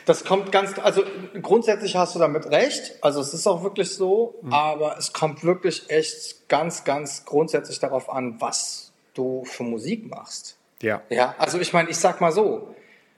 Das 0.06 0.26
kommt 0.26 0.52
ganz, 0.52 0.78
also 0.78 1.04
grundsätzlich 1.42 1.96
hast 1.96 2.14
du 2.14 2.20
damit 2.20 2.48
recht. 2.48 2.98
Also 3.02 3.22
es 3.22 3.34
ist 3.34 3.48
auch 3.48 3.64
wirklich 3.64 3.96
so, 3.96 4.36
mhm. 4.42 4.52
aber 4.52 4.98
es 4.98 5.14
kommt 5.14 5.46
wirklich 5.46 5.90
echt 5.90 6.50
ganz, 6.50 6.84
ganz 6.84 7.24
grundsätzlich 7.24 7.80
darauf 7.80 8.10
an, 8.10 8.42
was 8.42 8.92
du 9.14 9.46
für 9.46 9.64
Musik 9.64 10.10
machst. 10.10 10.58
Ja. 10.82 11.04
Ja, 11.10 11.36
also 11.38 11.58
ich 11.58 11.72
meine, 11.72 11.90
ich 11.90 11.98
sag 11.98 12.20
mal 12.20 12.34
so, 12.34 12.76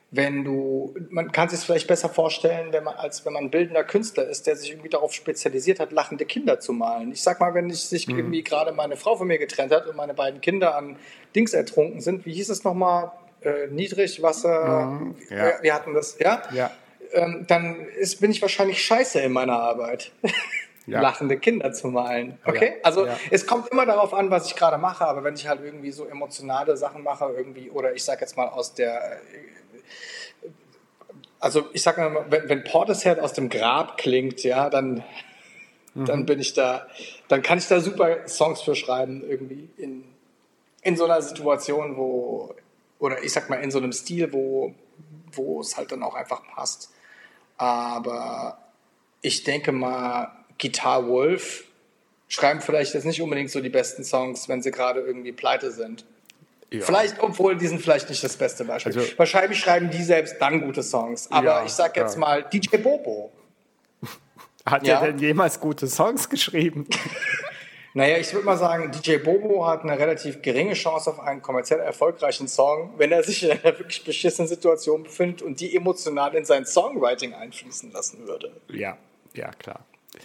wenn 0.09 0.45
du, 0.45 0.95
man 1.09 1.31
kann 1.33 1.49
sich 1.49 1.59
vielleicht 1.59 1.87
besser 1.87 2.07
vorstellen, 2.07 2.71
wenn 2.71 2.85
man, 2.85 2.95
als 2.95 3.25
wenn 3.25 3.33
man 3.33 3.45
ein 3.45 3.51
bildender 3.51 3.83
Künstler 3.83 4.25
ist, 4.25 4.47
der 4.47 4.55
sich 4.55 4.71
irgendwie 4.71 4.89
darauf 4.89 5.13
spezialisiert 5.13 5.81
hat, 5.81 5.91
lachende 5.91 6.25
Kinder 6.25 6.61
zu 6.61 6.71
malen. 6.71 7.11
Ich 7.11 7.21
sag 7.21 7.41
mal, 7.41 7.53
wenn 7.53 7.69
ich 7.69 7.81
sich 7.81 8.07
mhm. 8.07 8.17
irgendwie 8.17 8.43
gerade 8.43 8.71
meine 8.71 8.95
Frau 8.95 9.17
von 9.17 9.27
mir 9.27 9.37
getrennt 9.37 9.73
hat 9.73 9.85
und 9.85 9.97
meine 9.97 10.13
beiden 10.13 10.39
Kinder 10.39 10.75
an 10.75 10.95
Dings 11.35 11.53
ertrunken 11.53 11.99
sind, 11.99 12.25
wie 12.25 12.33
hieß 12.33 12.49
es 12.49 12.63
nochmal? 12.63 13.11
Äh, 13.41 13.67
Niedrigwasser, 13.67 14.85
mhm. 14.85 15.15
ja. 15.29 15.35
wir, 15.37 15.59
wir, 15.61 15.73
hatten 15.73 15.93
das, 15.93 16.17
ja? 16.19 16.41
Ja. 16.53 16.71
Ähm, 17.11 17.45
dann 17.47 17.85
ist, 17.99 18.21
bin 18.21 18.31
ich 18.31 18.41
wahrscheinlich 18.41 18.81
scheiße 18.83 19.19
in 19.19 19.33
meiner 19.33 19.59
Arbeit. 19.59 20.11
Ja. 20.89 21.01
lachende 21.01 21.37
Kinder 21.37 21.73
zu 21.73 21.89
malen. 21.89 22.37
Okay? 22.45 22.75
Ja, 22.77 22.83
also 22.83 23.05
ja. 23.05 23.17
es 23.29 23.45
kommt 23.45 23.67
immer 23.67 23.85
darauf 23.85 24.13
an, 24.13 24.31
was 24.31 24.47
ich 24.47 24.55
gerade 24.55 24.77
mache, 24.77 25.05
aber 25.05 25.21
wenn 25.25 25.33
ich 25.33 25.45
halt 25.45 25.59
irgendwie 25.61 25.91
so 25.91 26.05
emotionale 26.05 26.77
Sachen 26.77 27.03
mache, 27.03 27.25
irgendwie, 27.35 27.69
oder 27.69 27.93
ich 27.93 28.05
sag 28.05 28.21
jetzt 28.21 28.37
mal 28.37 28.47
aus 28.47 28.73
der 28.73 29.19
also 31.39 31.67
ich 31.73 31.83
sag 31.83 31.97
mal, 31.97 32.25
wenn, 32.29 32.49
wenn 32.49 32.63
Portishead 32.63 33.19
aus 33.19 33.33
dem 33.33 33.49
Grab 33.49 33.97
klingt, 33.97 34.43
ja, 34.43 34.69
dann, 34.69 35.03
mhm. 35.93 36.05
dann 36.05 36.25
bin 36.25 36.39
ich 36.39 36.53
da, 36.53 36.87
dann 37.27 37.41
kann 37.41 37.57
ich 37.57 37.67
da 37.67 37.79
super 37.79 38.27
Songs 38.27 38.61
für 38.61 38.75
schreiben, 38.75 39.23
irgendwie 39.27 39.69
in, 39.77 40.03
in 40.81 40.97
so 40.97 41.05
einer 41.05 41.21
Situation, 41.21 41.97
wo, 41.97 42.55
oder 42.99 43.23
ich 43.23 43.31
sag 43.31 43.49
mal, 43.49 43.57
in 43.57 43.71
so 43.71 43.77
einem 43.77 43.91
Stil, 43.91 44.33
wo, 44.33 44.73
wo 45.31 45.61
es 45.61 45.77
halt 45.77 45.91
dann 45.91 46.03
auch 46.03 46.15
einfach 46.15 46.41
passt. 46.55 46.91
Aber 47.57 48.57
ich 49.21 49.43
denke 49.43 49.71
mal, 49.71 50.31
Guitar 50.59 51.07
Wolf 51.07 51.65
schreiben 52.27 52.61
vielleicht 52.61 52.93
jetzt 52.93 53.05
nicht 53.05 53.21
unbedingt 53.21 53.51
so 53.51 53.61
die 53.61 53.69
besten 53.69 54.03
Songs, 54.03 54.49
wenn 54.49 54.61
sie 54.61 54.71
gerade 54.71 55.01
irgendwie 55.01 55.31
pleite 55.31 55.71
sind. 55.71 56.05
Ja. 56.69 56.81
Vielleicht, 56.81 57.19
obwohl 57.21 57.55
die 57.55 57.67
sind 57.67 57.81
vielleicht 57.81 58.09
nicht 58.09 58.23
das 58.23 58.35
beste 58.35 58.65
Beispiel. 58.65 58.97
Also, 58.97 59.17
Wahrscheinlich 59.17 59.59
schreiben 59.59 59.89
die 59.89 60.03
selbst 60.03 60.35
dann 60.39 60.61
gute 60.61 60.83
Songs. 60.83 61.31
Aber 61.31 61.45
ja, 61.45 61.65
ich 61.65 61.71
sag 61.71 61.95
jetzt 61.95 62.15
ja. 62.15 62.19
mal 62.19 62.43
DJ 62.43 62.77
Bobo. 62.77 63.31
Hat 64.65 64.85
ja. 64.85 64.99
er 64.99 65.07
denn 65.07 65.19
jemals 65.19 65.59
gute 65.59 65.87
Songs 65.87 66.29
geschrieben? 66.29 66.87
Naja, 67.93 68.17
ich 68.17 68.31
würde 68.31 68.45
mal 68.45 68.57
sagen, 68.57 68.91
DJ 68.91 69.17
Bobo 69.17 69.65
hat 69.65 69.81
eine 69.81 69.97
relativ 69.97 70.43
geringe 70.43 70.73
Chance 70.73 71.09
auf 71.09 71.19
einen 71.19 71.41
kommerziell 71.41 71.79
erfolgreichen 71.79 72.47
Song, 72.47 72.93
wenn 72.97 73.11
er 73.11 73.23
sich 73.23 73.41
in 73.41 73.49
einer 73.49 73.63
wirklich 73.63 74.03
beschissenen 74.03 74.47
Situation 74.47 75.01
befindet 75.01 75.41
und 75.41 75.59
die 75.59 75.75
emotional 75.75 76.35
in 76.35 76.45
sein 76.45 76.67
Songwriting 76.67 77.33
einfließen 77.33 77.91
lassen 77.91 78.27
würde. 78.27 78.51
Ja, 78.69 78.99
ja, 79.33 79.49
klar. 79.49 79.79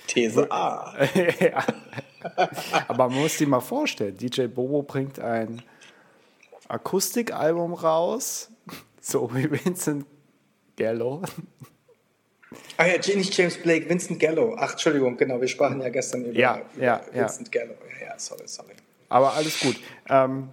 These 0.07 0.53
A. 0.53 0.95
ja. 1.41 1.65
Aber 2.89 3.09
man 3.09 3.23
muss 3.23 3.39
sich 3.39 3.49
mal 3.49 3.61
vorstellen, 3.61 4.19
DJ 4.19 4.49
Bobo 4.49 4.83
bringt 4.83 5.19
ein 5.19 5.63
Akustikalbum 6.73 7.75
raus, 7.75 8.51
so 9.01 9.35
wie 9.35 9.51
Vincent 9.51 10.07
Gallo. 10.75 11.23
Ah 12.79 12.87
ja, 12.87 12.95
nicht 13.15 13.37
James 13.37 13.59
Blake, 13.59 13.89
Vincent 13.91 14.19
Gallo. 14.19 14.57
Ach, 14.59 14.73
Entschuldigung, 14.73 15.19
genau, 15.19 15.39
wir 15.39 15.49
sprachen 15.49 15.83
ja 15.83 15.91
gestern 15.91 16.25
über, 16.25 16.39
ja, 16.39 16.63
ja, 16.81 17.03
Vincent 17.13 17.55
ja. 17.55 17.61
Gallo. 17.61 17.75
Ja, 18.01 18.07
ja, 18.07 18.19
sorry, 18.19 18.45
sorry. 18.47 18.73
Aber 19.11 19.35
alles 19.35 19.61
gut. 19.61 19.77
Ähm, 20.09 20.49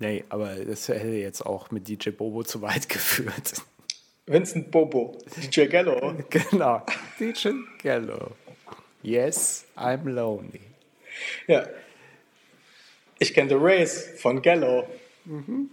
nee, 0.00 0.24
aber 0.28 0.56
das 0.56 0.88
hätte 0.88 1.06
jetzt 1.06 1.46
auch 1.46 1.70
mit 1.70 1.86
DJ 1.86 2.10
Bobo 2.10 2.42
zu 2.42 2.60
weit 2.60 2.88
geführt. 2.88 3.62
Vincent 4.26 4.72
Bobo, 4.72 5.16
DJ 5.36 5.66
Gallo. 5.66 6.14
genau, 6.30 6.82
DJ 7.18 7.50
Gallo. 7.80 8.32
Yes, 9.02 9.66
I'm 9.76 10.08
lonely. 10.08 10.60
Ja, 11.46 11.64
ich 13.20 13.34
kenne 13.34 13.50
The 13.50 13.56
Race 13.58 14.14
von 14.16 14.42
Gallo. 14.42 14.88
Mhm. 15.26 15.70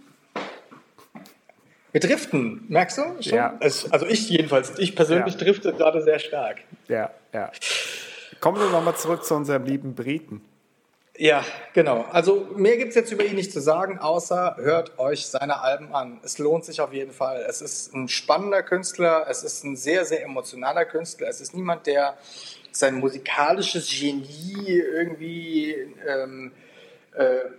Wir 1.90 2.00
driften, 2.00 2.66
merkst 2.68 2.98
du? 2.98 3.02
Schon? 3.22 3.34
Ja. 3.34 3.58
also 3.58 4.06
ich 4.06 4.28
jedenfalls, 4.28 4.78
ich 4.78 4.94
persönlich 4.94 5.34
ja. 5.34 5.40
drifte 5.40 5.72
gerade 5.72 6.02
sehr 6.02 6.18
stark. 6.18 6.58
Ja, 6.86 7.10
ja. 7.32 7.50
Kommen 8.40 8.60
wir 8.60 8.68
nochmal 8.68 8.94
zurück 8.96 9.24
zu 9.24 9.34
unserem 9.34 9.64
lieben 9.64 9.94
Briten. 9.94 10.42
Ja, 11.16 11.44
genau. 11.72 12.04
Also 12.12 12.46
mehr 12.54 12.76
gibt 12.76 12.90
es 12.90 12.94
jetzt 12.94 13.10
über 13.10 13.24
ihn 13.24 13.34
nicht 13.34 13.50
zu 13.50 13.60
sagen, 13.60 13.98
außer 13.98 14.56
hört 14.60 14.98
euch 14.98 15.26
seine 15.26 15.60
Alben 15.60 15.92
an. 15.92 16.20
Es 16.22 16.38
lohnt 16.38 16.66
sich 16.66 16.82
auf 16.82 16.92
jeden 16.92 17.12
Fall. 17.12 17.44
Es 17.48 17.62
ist 17.62 17.94
ein 17.94 18.08
spannender 18.08 18.62
Künstler, 18.62 19.26
es 19.28 19.42
ist 19.42 19.64
ein 19.64 19.74
sehr, 19.74 20.04
sehr 20.04 20.22
emotionaler 20.22 20.84
Künstler. 20.84 21.28
Es 21.28 21.40
ist 21.40 21.54
niemand, 21.54 21.86
der 21.86 22.18
sein 22.70 22.96
musikalisches 22.96 23.88
Genie 23.88 24.78
irgendwie... 24.78 25.74
Ähm, 26.06 26.52
äh, 27.18 27.50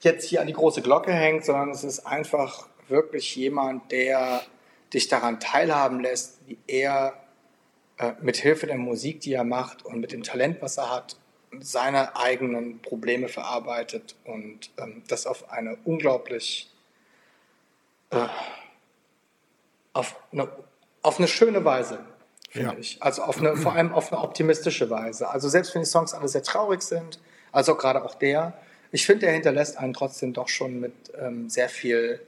jetzt 0.00 0.28
hier 0.28 0.40
an 0.40 0.46
die 0.46 0.52
große 0.52 0.82
Glocke 0.82 1.12
hängt, 1.12 1.44
sondern 1.44 1.70
es 1.70 1.84
ist 1.84 2.06
einfach 2.06 2.68
wirklich 2.88 3.34
jemand, 3.34 3.90
der 3.90 4.42
dich 4.92 5.08
daran 5.08 5.40
teilhaben 5.40 6.00
lässt, 6.00 6.38
wie 6.46 6.58
er 6.66 7.14
äh, 7.98 8.12
mit 8.20 8.36
Hilfe 8.36 8.66
der 8.66 8.78
Musik, 8.78 9.20
die 9.20 9.32
er 9.32 9.44
macht 9.44 9.84
und 9.84 10.00
mit 10.00 10.12
dem 10.12 10.22
Talent, 10.22 10.62
was 10.62 10.78
er 10.78 10.90
hat, 10.90 11.16
seine 11.60 12.16
eigenen 12.16 12.80
Probleme 12.82 13.28
verarbeitet 13.28 14.16
und 14.24 14.70
ähm, 14.78 15.02
das 15.08 15.26
auf 15.26 15.50
eine 15.50 15.78
unglaublich 15.84 16.70
äh, 18.10 18.26
auf, 19.92 20.16
eine, 20.30 20.48
auf 21.02 21.18
eine 21.18 21.28
schöne 21.28 21.64
Weise, 21.64 22.00
finde 22.50 22.72
ja. 22.72 22.78
ich. 22.78 23.02
Also 23.02 23.22
auf 23.22 23.38
eine, 23.38 23.56
vor 23.56 23.72
allem 23.72 23.94
auf 23.94 24.12
eine 24.12 24.22
optimistische 24.22 24.90
Weise. 24.90 25.28
Also 25.30 25.48
selbst 25.48 25.74
wenn 25.74 25.82
die 25.82 25.88
Songs 25.88 26.12
alle 26.12 26.28
sehr 26.28 26.42
traurig 26.42 26.82
sind, 26.82 27.18
also 27.56 27.74
gerade 27.74 28.04
auch 28.04 28.14
der. 28.14 28.52
Ich 28.92 29.06
finde, 29.06 29.26
er 29.26 29.32
hinterlässt 29.32 29.78
einen 29.78 29.94
trotzdem 29.94 30.34
doch 30.34 30.48
schon 30.48 30.78
mit 30.78 30.92
ähm, 31.18 31.48
sehr 31.48 31.70
viel. 31.70 32.20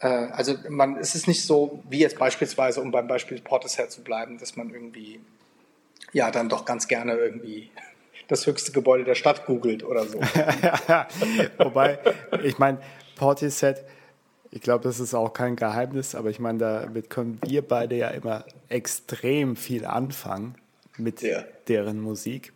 Äh, 0.00 0.06
also 0.06 0.54
man, 0.70 0.96
es 0.96 1.14
ist 1.14 1.28
nicht 1.28 1.44
so 1.44 1.82
wie 1.90 1.98
jetzt 1.98 2.18
beispielsweise, 2.18 2.80
um 2.80 2.90
beim 2.90 3.06
Beispiel 3.06 3.38
Portishead 3.42 3.92
zu 3.92 4.02
bleiben, 4.02 4.38
dass 4.38 4.56
man 4.56 4.70
irgendwie 4.70 5.20
ja 6.14 6.30
dann 6.30 6.48
doch 6.48 6.64
ganz 6.64 6.88
gerne 6.88 7.14
irgendwie 7.14 7.70
das 8.28 8.46
höchste 8.46 8.72
Gebäude 8.72 9.04
der 9.04 9.16
Stadt 9.16 9.44
googelt 9.44 9.84
oder 9.84 10.06
so. 10.06 10.18
Wobei, 11.58 11.98
ich 12.42 12.58
meine, 12.58 12.80
Portishead, 13.16 13.84
ich 14.50 14.62
glaube, 14.62 14.82
das 14.82 14.98
ist 14.98 15.12
auch 15.12 15.34
kein 15.34 15.56
Geheimnis, 15.56 16.14
aber 16.14 16.30
ich 16.30 16.40
meine, 16.40 16.58
damit 16.58 17.10
können 17.10 17.38
wir 17.44 17.60
beide 17.60 17.96
ja 17.96 18.08
immer 18.08 18.46
extrem 18.70 19.56
viel 19.56 19.84
anfangen 19.84 20.54
mit 20.96 21.20
ja. 21.20 21.44
deren 21.68 22.00
Musik. 22.00 22.54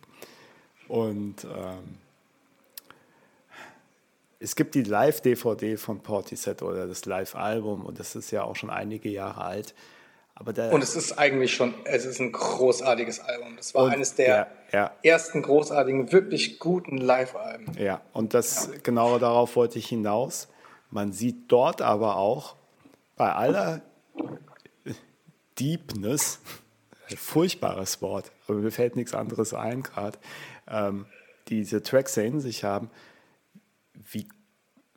Und 0.87 1.43
ähm, 1.45 1.97
es 4.39 4.55
gibt 4.55 4.75
die 4.75 4.83
Live-DVD 4.83 5.77
von 5.77 6.01
Portishead 6.01 6.61
oder 6.61 6.87
das 6.87 7.05
Live-Album 7.05 7.85
und 7.85 7.99
das 7.99 8.15
ist 8.15 8.31
ja 8.31 8.43
auch 8.43 8.55
schon 8.55 8.69
einige 8.69 9.09
Jahre 9.09 9.41
alt. 9.41 9.73
Aber 10.35 10.71
und 10.71 10.83
es 10.83 10.95
ist 10.95 11.17
eigentlich 11.17 11.55
schon, 11.55 11.73
es 11.85 12.05
ist 12.05 12.19
ein 12.19 12.31
großartiges 12.31 13.21
Album. 13.21 13.55
Das 13.57 13.73
war 13.73 13.85
und, 13.85 13.91
eines 13.91 14.13
der 14.13 14.27
ja, 14.27 14.47
ja. 14.71 14.91
ersten 15.01 15.41
großartigen, 15.41 16.11
wirklich 16.11 16.59
guten 16.59 16.97
Live-Alben. 16.97 17.71
Ja, 17.79 18.01
und 18.13 18.35
das 18.35 18.69
ja. 18.71 18.79
genau 18.83 19.17
darauf 19.17 19.55
wollte 19.55 19.79
ich 19.79 19.87
hinaus. 19.87 20.47
Man 20.91 21.11
sieht 21.11 21.51
dort 21.51 21.81
aber 21.81 22.17
auch 22.17 22.55
bei 23.15 23.33
aller 23.33 23.81
Deepness, 25.57 26.39
furchtbares 27.15 28.03
Wort, 28.03 28.31
aber 28.47 28.59
mir 28.59 28.71
fällt 28.71 28.95
nichts 28.95 29.15
anderes 29.15 29.55
ein 29.55 29.81
gerade, 29.81 30.19
ähm, 30.69 31.05
diese 31.47 31.81
Tracks 31.81 32.17
in 32.17 32.39
sich 32.39 32.63
haben, 32.63 32.89
wie, 33.93 34.27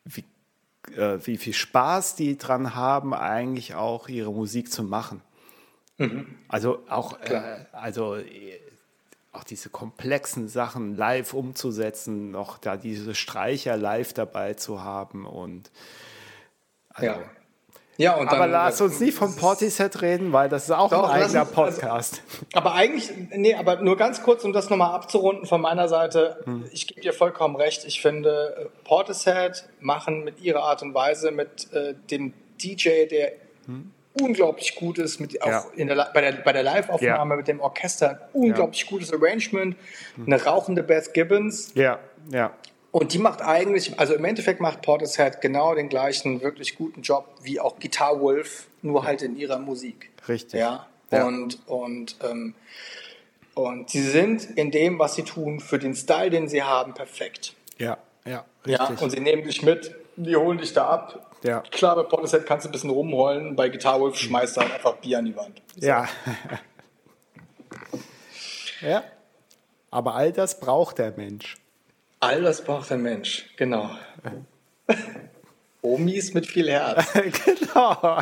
wie, 0.04 0.24
äh, 0.94 1.18
wie 1.24 1.36
viel 1.36 1.52
Spaß 1.52 2.16
die 2.16 2.36
dran 2.36 2.74
haben, 2.74 3.14
eigentlich 3.14 3.74
auch 3.74 4.08
ihre 4.08 4.32
Musik 4.32 4.72
zu 4.72 4.82
machen. 4.82 5.22
Mhm. 5.98 6.26
Also 6.48 6.82
auch, 6.88 7.20
äh, 7.20 7.66
also 7.72 8.16
äh, 8.16 8.58
auch 9.32 9.44
diese 9.44 9.68
komplexen 9.68 10.48
Sachen 10.48 10.96
live 10.96 11.34
umzusetzen, 11.34 12.30
noch 12.30 12.58
da 12.58 12.76
diese 12.76 13.14
Streicher 13.14 13.76
live 13.76 14.12
dabei 14.12 14.54
zu 14.54 14.82
haben 14.82 15.26
und 15.26 15.70
also, 16.90 17.06
ja. 17.06 17.30
Ja, 18.00 18.14
und 18.14 18.28
aber 18.28 18.46
lass 18.46 18.80
uns 18.80 18.98
nicht 18.98 19.14
von 19.14 19.36
Portishead 19.36 20.00
reden, 20.00 20.32
weil 20.32 20.48
das 20.48 20.64
ist 20.64 20.70
auch 20.70 20.88
doch, 20.88 21.10
ein 21.10 21.22
eigener 21.22 21.26
uns, 21.26 21.36
also 21.36 21.52
Podcast. 21.52 22.22
Also, 22.22 22.46
aber 22.54 22.74
eigentlich, 22.74 23.10
nee, 23.36 23.54
aber 23.54 23.82
nur 23.82 23.98
ganz 23.98 24.22
kurz, 24.22 24.42
um 24.42 24.54
das 24.54 24.70
nochmal 24.70 24.94
abzurunden 24.94 25.44
von 25.44 25.60
meiner 25.60 25.86
Seite. 25.86 26.40
Hm. 26.44 26.64
Ich 26.72 26.86
gebe 26.86 27.02
dir 27.02 27.12
vollkommen 27.12 27.56
recht. 27.56 27.84
Ich 27.84 28.00
finde, 28.00 28.56
äh, 28.58 28.84
Portishead 28.88 29.68
machen 29.80 30.24
mit 30.24 30.40
ihrer 30.40 30.62
Art 30.62 30.80
und 30.80 30.94
Weise, 30.94 31.30
mit 31.30 31.70
äh, 31.74 31.92
dem 32.10 32.32
DJ, 32.62 33.04
der 33.04 33.32
hm. 33.66 33.90
unglaublich 34.18 34.76
gutes, 34.76 35.20
mit, 35.20 35.42
auch 35.42 35.48
ja. 35.48 35.64
der, 35.76 36.08
bei 36.14 36.20
der, 36.22 36.32
bei 36.32 36.54
der 36.54 36.62
Live-Aufnahme 36.62 37.34
ja. 37.34 37.36
mit 37.36 37.48
dem 37.48 37.60
Orchester, 37.60 38.10
ein 38.12 38.18
unglaublich 38.32 38.84
ja. 38.84 38.88
gutes 38.88 39.12
Arrangement, 39.12 39.76
eine 40.24 40.42
rauchende 40.42 40.82
Beth 40.82 41.12
Gibbons. 41.12 41.72
Ja, 41.74 41.98
ja. 42.32 42.52
Und 42.92 43.12
die 43.12 43.18
macht 43.18 43.40
eigentlich, 43.40 43.98
also 44.00 44.14
im 44.14 44.24
Endeffekt 44.24 44.60
macht 44.60 44.82
Portishead 44.82 45.40
genau 45.40 45.74
den 45.74 45.88
gleichen 45.88 46.40
wirklich 46.40 46.76
guten 46.76 47.02
Job 47.02 47.26
wie 47.42 47.60
auch 47.60 47.78
Guitar 47.78 48.20
Wolf, 48.20 48.66
nur 48.82 49.04
halt 49.04 49.22
in 49.22 49.36
ihrer 49.36 49.58
Musik. 49.58 50.10
Richtig. 50.26 50.58
Ja. 50.58 50.86
ja. 51.12 51.24
Und, 51.24 51.58
und, 51.68 52.16
ähm, 52.22 52.54
und 53.54 53.90
sie 53.90 54.02
sind 54.02 54.44
in 54.56 54.72
dem, 54.72 54.98
was 54.98 55.14
sie 55.14 55.22
tun, 55.22 55.60
für 55.60 55.78
den 55.78 55.94
Style, 55.94 56.30
den 56.30 56.48
sie 56.48 56.62
haben, 56.62 56.94
perfekt. 56.94 57.54
Ja, 57.78 57.98
ja, 58.24 58.44
richtig. 58.66 58.88
Ja, 58.98 59.04
und 59.04 59.10
sie 59.10 59.20
nehmen 59.20 59.44
dich 59.44 59.62
mit, 59.62 59.94
die 60.16 60.34
holen 60.34 60.58
dich 60.58 60.72
da 60.72 60.88
ab. 60.88 61.36
Ja. 61.42 61.60
Klar, 61.70 61.94
bei 61.94 62.02
Portishead 62.02 62.44
kannst 62.44 62.66
du 62.66 62.70
ein 62.70 62.72
bisschen 62.72 62.90
rumrollen, 62.90 63.54
bei 63.54 63.68
Guitar 63.68 64.00
Wolf 64.00 64.18
schmeißt 64.18 64.56
du 64.56 64.62
halt 64.62 64.72
einfach 64.72 64.96
Bier 64.96 65.18
an 65.18 65.24
die 65.26 65.36
Wand. 65.36 65.62
So. 65.76 65.86
Ja. 65.86 66.08
ja. 68.80 69.04
Aber 69.90 70.14
all 70.14 70.32
das 70.32 70.60
braucht 70.60 70.98
der 70.98 71.12
Mensch. 71.16 71.56
All 72.20 72.42
das 72.42 72.62
braucht 72.62 72.90
der 72.90 72.98
Mensch, 72.98 73.46
genau. 73.56 73.90
Omis 75.80 76.34
mit 76.34 76.46
viel 76.46 76.70
Herz. 76.70 77.06
genau. 77.14 78.18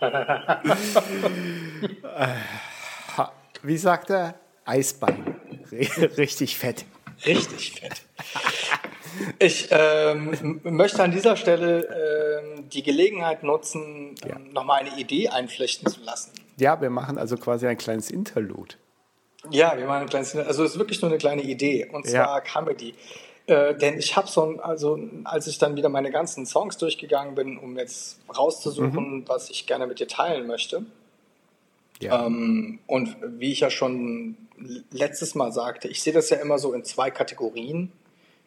Wie 3.62 3.76
sagt 3.76 4.10
er? 4.10 4.34
Eisbein. 4.64 5.36
Richtig 5.70 6.56
fett. 6.56 6.86
Richtig 7.26 7.72
fett. 7.72 8.02
Ich 9.38 9.68
ähm, 9.70 10.60
möchte 10.62 11.02
an 11.02 11.10
dieser 11.10 11.36
Stelle 11.36 11.84
ähm, 11.84 12.70
die 12.70 12.82
Gelegenheit 12.82 13.42
nutzen, 13.42 14.14
ja. 14.24 14.36
ähm, 14.36 14.52
nochmal 14.52 14.80
eine 14.80 14.98
Idee 14.98 15.28
einflechten 15.28 15.90
zu 15.90 16.00
lassen. 16.02 16.32
Ja, 16.56 16.80
wir 16.80 16.88
machen 16.90 17.18
also 17.18 17.36
quasi 17.36 17.66
ein 17.66 17.76
kleines 17.76 18.10
Interlude. 18.10 18.76
Ja, 19.50 19.76
wir 19.76 19.86
machen 19.86 20.02
ein 20.02 20.08
kleines, 20.08 20.34
also 20.34 20.64
es 20.64 20.72
ist 20.72 20.78
wirklich 20.78 21.00
nur 21.00 21.10
eine 21.10 21.18
kleine 21.18 21.42
Idee 21.42 21.88
und 21.92 22.06
zwar 22.06 22.36
ja. 22.36 22.40
Comedy. 22.40 22.94
Äh, 23.46 23.74
denn 23.76 23.98
ich 23.98 24.14
habe 24.16 24.28
so, 24.28 24.58
also 24.60 24.98
als 25.24 25.46
ich 25.46 25.58
dann 25.58 25.76
wieder 25.76 25.88
meine 25.88 26.10
ganzen 26.10 26.44
Songs 26.44 26.76
durchgegangen 26.76 27.34
bin, 27.34 27.56
um 27.56 27.78
jetzt 27.78 28.20
rauszusuchen, 28.36 29.20
mhm. 29.20 29.28
was 29.28 29.48
ich 29.48 29.66
gerne 29.66 29.86
mit 29.86 30.00
dir 30.00 30.08
teilen 30.08 30.46
möchte. 30.46 30.84
Ja. 32.00 32.26
Ähm, 32.26 32.78
und 32.86 33.16
wie 33.22 33.52
ich 33.52 33.60
ja 33.60 33.70
schon 33.70 34.36
letztes 34.90 35.34
Mal 35.34 35.52
sagte, 35.52 35.88
ich 35.88 36.02
sehe 36.02 36.12
das 36.12 36.30
ja 36.30 36.36
immer 36.38 36.58
so 36.58 36.72
in 36.72 36.84
zwei 36.84 37.10
Kategorien. 37.10 37.90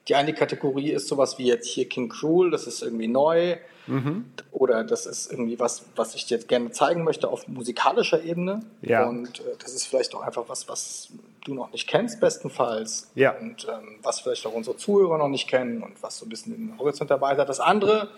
Die 0.07 0.15
eine 0.15 0.33
Kategorie 0.33 0.91
ist 0.91 1.07
sowas 1.07 1.37
wie 1.37 1.45
jetzt 1.45 1.67
hier 1.67 1.87
King 1.87 2.09
Cruel, 2.09 2.51
das 2.51 2.67
ist 2.67 2.81
irgendwie 2.81 3.07
neu. 3.07 3.57
Mhm. 3.87 4.25
Oder 4.51 4.83
das 4.83 5.05
ist 5.05 5.31
irgendwie 5.31 5.59
was, 5.59 5.85
was 5.95 6.15
ich 6.15 6.25
dir 6.25 6.37
jetzt 6.37 6.47
gerne 6.47 6.71
zeigen 6.71 7.03
möchte 7.03 7.29
auf 7.29 7.47
musikalischer 7.47 8.23
Ebene. 8.23 8.61
Ja. 8.81 9.07
Und 9.07 9.39
äh, 9.39 9.55
das 9.59 9.73
ist 9.73 9.85
vielleicht 9.85 10.13
auch 10.15 10.21
einfach 10.21 10.43
was, 10.47 10.67
was 10.67 11.09
du 11.43 11.53
noch 11.53 11.71
nicht 11.71 11.87
kennst, 11.87 12.19
bestenfalls. 12.19 13.11
Ja. 13.15 13.31
Und 13.37 13.67
ähm, 13.69 13.99
was 14.03 14.19
vielleicht 14.19 14.45
auch 14.45 14.53
unsere 14.53 14.77
Zuhörer 14.77 15.17
noch 15.17 15.29
nicht 15.29 15.47
kennen 15.47 15.81
und 15.83 16.01
was 16.01 16.17
so 16.17 16.25
ein 16.25 16.29
bisschen 16.29 16.53
den 16.53 16.79
Horizont 16.79 17.09
erweitert. 17.09 17.49
Das 17.49 17.59
andere 17.59 18.09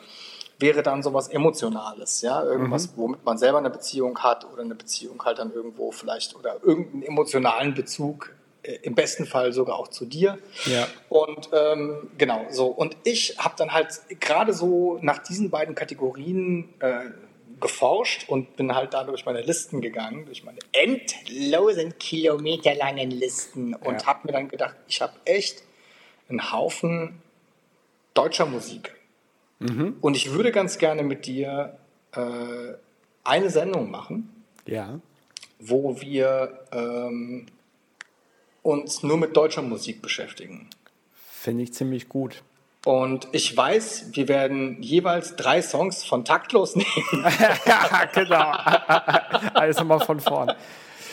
wäre 0.60 0.84
dann 0.84 1.02
sowas 1.02 1.28
Emotionales, 1.28 2.22
ja, 2.22 2.44
irgendwas, 2.44 2.92
mhm. 2.92 2.98
womit 2.98 3.26
man 3.26 3.38
selber 3.38 3.58
eine 3.58 3.70
Beziehung 3.70 4.20
hat 4.20 4.46
oder 4.52 4.62
eine 4.62 4.76
Beziehung 4.76 5.24
halt 5.24 5.40
dann 5.40 5.52
irgendwo 5.52 5.92
vielleicht 5.92 6.36
oder 6.36 6.58
irgendeinen 6.64 7.04
emotionalen 7.04 7.74
Bezug 7.74 8.32
im 8.64 8.96
besten 8.96 9.26
Fall 9.26 9.54
sogar 9.54 9.78
auch 9.78 9.90
zu 9.90 10.06
dir. 10.06 10.38
Ja. 10.66 10.88
Und 11.10 11.50
ähm, 11.54 12.10
genau 12.18 12.46
so. 12.50 12.68
Und 12.68 12.98
ich 13.04 13.38
habe 13.38 13.56
dann 13.58 13.74
halt 13.74 14.02
gerade 14.20 14.54
so 14.54 15.00
nach 15.02 15.20
diesen 15.20 15.50
beiden 15.50 15.76
Kategorien 15.76 16.74
äh, 16.80 17.10
geforscht 17.60 18.28
und 18.28 18.56
bin 18.56 18.74
halt 18.76 18.94
da 18.94 19.04
durch 19.04 19.26
meine 19.26 19.42
Listen 19.42 19.82
gegangen, 19.82 20.26
durch 20.26 20.44
meine 20.44 20.60
endlosen 20.72 21.98
kilometerlangen 21.98 23.12
Listen 23.12 23.74
und 23.74 24.02
ja. 24.02 24.06
habe 24.06 24.28
mir 24.28 24.34
dann 24.34 24.50
gedacht, 24.50 24.76
ich 24.88 25.02
habe 25.02 25.14
echt 25.26 25.64
einen 26.30 26.52
Haufen 26.52 27.22
deutscher 28.14 28.46
Musik. 28.46 28.96
Mhm. 29.60 29.98
Und 30.02 30.16
ich 30.16 30.32
würde 30.32 30.52
ganz 30.52 30.78
gerne 30.78 31.04
mit 31.04 31.26
dir 31.26 31.78
äh, 32.14 32.74
eine 33.24 33.50
Sendung 33.50 33.92
machen, 33.92 34.44
ja. 34.66 35.00
wo 35.60 36.02
wir 36.02 36.66
ähm, 36.72 37.46
uns 38.64 39.04
nur 39.04 39.18
mit 39.18 39.38
deutscher 39.38 39.62
Musik 39.62 40.02
beschäftigen. 40.02 40.70
Finde 41.30 41.64
ich 41.64 41.74
ziemlich 41.74 42.10
gut. 42.10 42.42
Und 42.86 43.28
ich 43.32 43.56
weiß, 43.56 44.08
wir 44.12 44.28
werden 44.28 44.82
jeweils 44.82 45.36
drei 45.36 45.62
Songs 45.62 46.04
von 46.04 46.26
Taktlos 46.26 46.76
nehmen. 46.76 46.88
genau. 48.14 48.52
Alles 49.54 49.78
nochmal 49.78 50.02
von 50.02 50.20
vorn. 50.20 50.54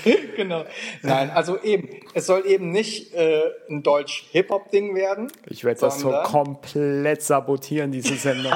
genau. 0.37 0.65
Nein, 1.03 1.31
also 1.31 1.61
eben, 1.61 1.89
es 2.15 2.27
soll 2.27 2.47
eben 2.47 2.71
nicht 2.71 3.15
äh, 3.15 3.43
ein 3.69 3.83
Deutsch-Hip-Hop-Ding 3.83 4.95
werden. 4.95 5.31
Ich 5.47 5.65
werde 5.65 5.81
das 5.81 6.01
so 6.01 6.11
komplett 6.25 7.23
sabotieren, 7.23 7.93
diese 7.93 8.17
Sendung. 8.17 8.53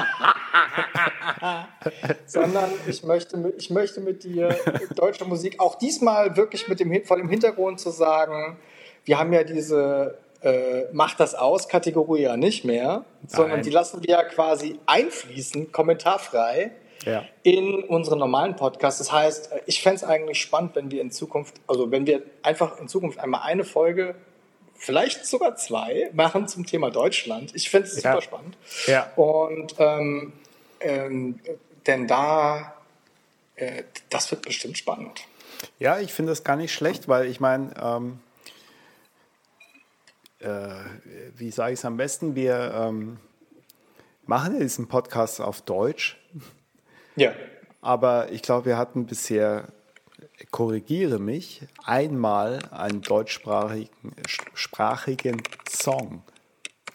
sondern 2.25 2.71
ich 2.87 3.03
möchte, 3.03 3.53
ich 3.57 3.69
möchte 3.69 4.01
mit 4.01 4.23
dir 4.23 4.57
deutsche 4.95 5.25
Musik 5.25 5.59
auch 5.59 5.75
diesmal 5.75 6.35
wirklich 6.35 6.67
mit 6.67 6.79
dem, 6.79 7.05
vor 7.05 7.17
dem 7.17 7.29
Hintergrund 7.29 7.79
zu 7.79 7.91
sagen, 7.91 8.57
wir 9.05 9.19
haben 9.19 9.33
ja 9.33 9.43
diese 9.43 10.17
äh, 10.41 10.83
Macht 10.91 11.19
das 11.19 11.33
aus 11.35 11.67
Kategorie 11.67 12.21
ja 12.23 12.37
nicht 12.37 12.65
mehr, 12.65 12.87
Nein. 12.87 13.05
sondern 13.27 13.61
die 13.61 13.69
lassen 13.69 14.03
wir 14.03 14.09
ja 14.09 14.23
quasi 14.23 14.79
einfließen, 14.85 15.71
kommentarfrei. 15.71 16.71
Ja. 17.03 17.23
in 17.43 17.83
unseren 17.83 18.17
normalen 18.17 18.55
Podcast. 18.55 18.99
Das 18.99 19.11
heißt, 19.11 19.51
ich 19.67 19.83
fände 19.83 19.97
es 19.97 20.03
eigentlich 20.03 20.41
spannend, 20.41 20.75
wenn 20.75 20.89
wir 20.89 21.01
in 21.01 21.11
Zukunft, 21.11 21.53
also 21.67 21.91
wenn 21.91 22.07
wir 22.07 22.23
einfach 22.41 22.79
in 22.79 22.87
Zukunft 22.87 23.19
einmal 23.19 23.41
eine 23.43 23.63
Folge, 23.63 24.15
vielleicht 24.75 25.25
sogar 25.25 25.55
zwei, 25.55 26.09
machen 26.13 26.47
zum 26.47 26.65
Thema 26.65 26.89
Deutschland. 26.89 27.53
Ich 27.53 27.69
fände 27.69 27.87
es 27.87 28.01
ja. 28.01 28.11
super 28.11 28.23
spannend. 28.23 28.57
Ja. 28.87 29.11
Und 29.15 29.75
ähm, 29.77 30.33
ähm, 30.79 31.39
denn 31.87 32.07
da, 32.07 32.73
äh, 33.55 33.83
das 34.09 34.31
wird 34.31 34.43
bestimmt 34.43 34.77
spannend. 34.77 35.21
Ja, 35.79 35.99
ich 35.99 36.13
finde 36.13 36.31
das 36.31 36.43
gar 36.43 36.55
nicht 36.55 36.73
schlecht, 36.73 37.07
weil 37.07 37.27
ich 37.27 37.39
meine, 37.39 37.71
ähm, 37.81 38.19
äh, 38.19 38.24
wie 41.37 41.51
sage 41.51 41.73
ich 41.73 41.79
es 41.79 41.85
am 41.85 41.97
besten, 41.97 42.35
wir 42.35 42.73
ähm, 42.73 43.17
machen 44.25 44.59
diesen 44.59 44.87
Podcast 44.87 45.41
auf 45.41 45.61
Deutsch. 45.61 46.17
Ja. 47.15 47.33
Aber 47.81 48.31
ich 48.31 48.41
glaube, 48.41 48.65
wir 48.65 48.77
hatten 48.77 49.05
bisher, 49.05 49.65
korrigiere 50.51 51.19
mich, 51.19 51.61
einmal 51.83 52.59
einen 52.71 53.01
deutschsprachigen 53.01 53.91
sprachigen 54.53 55.41
Song. 55.69 56.23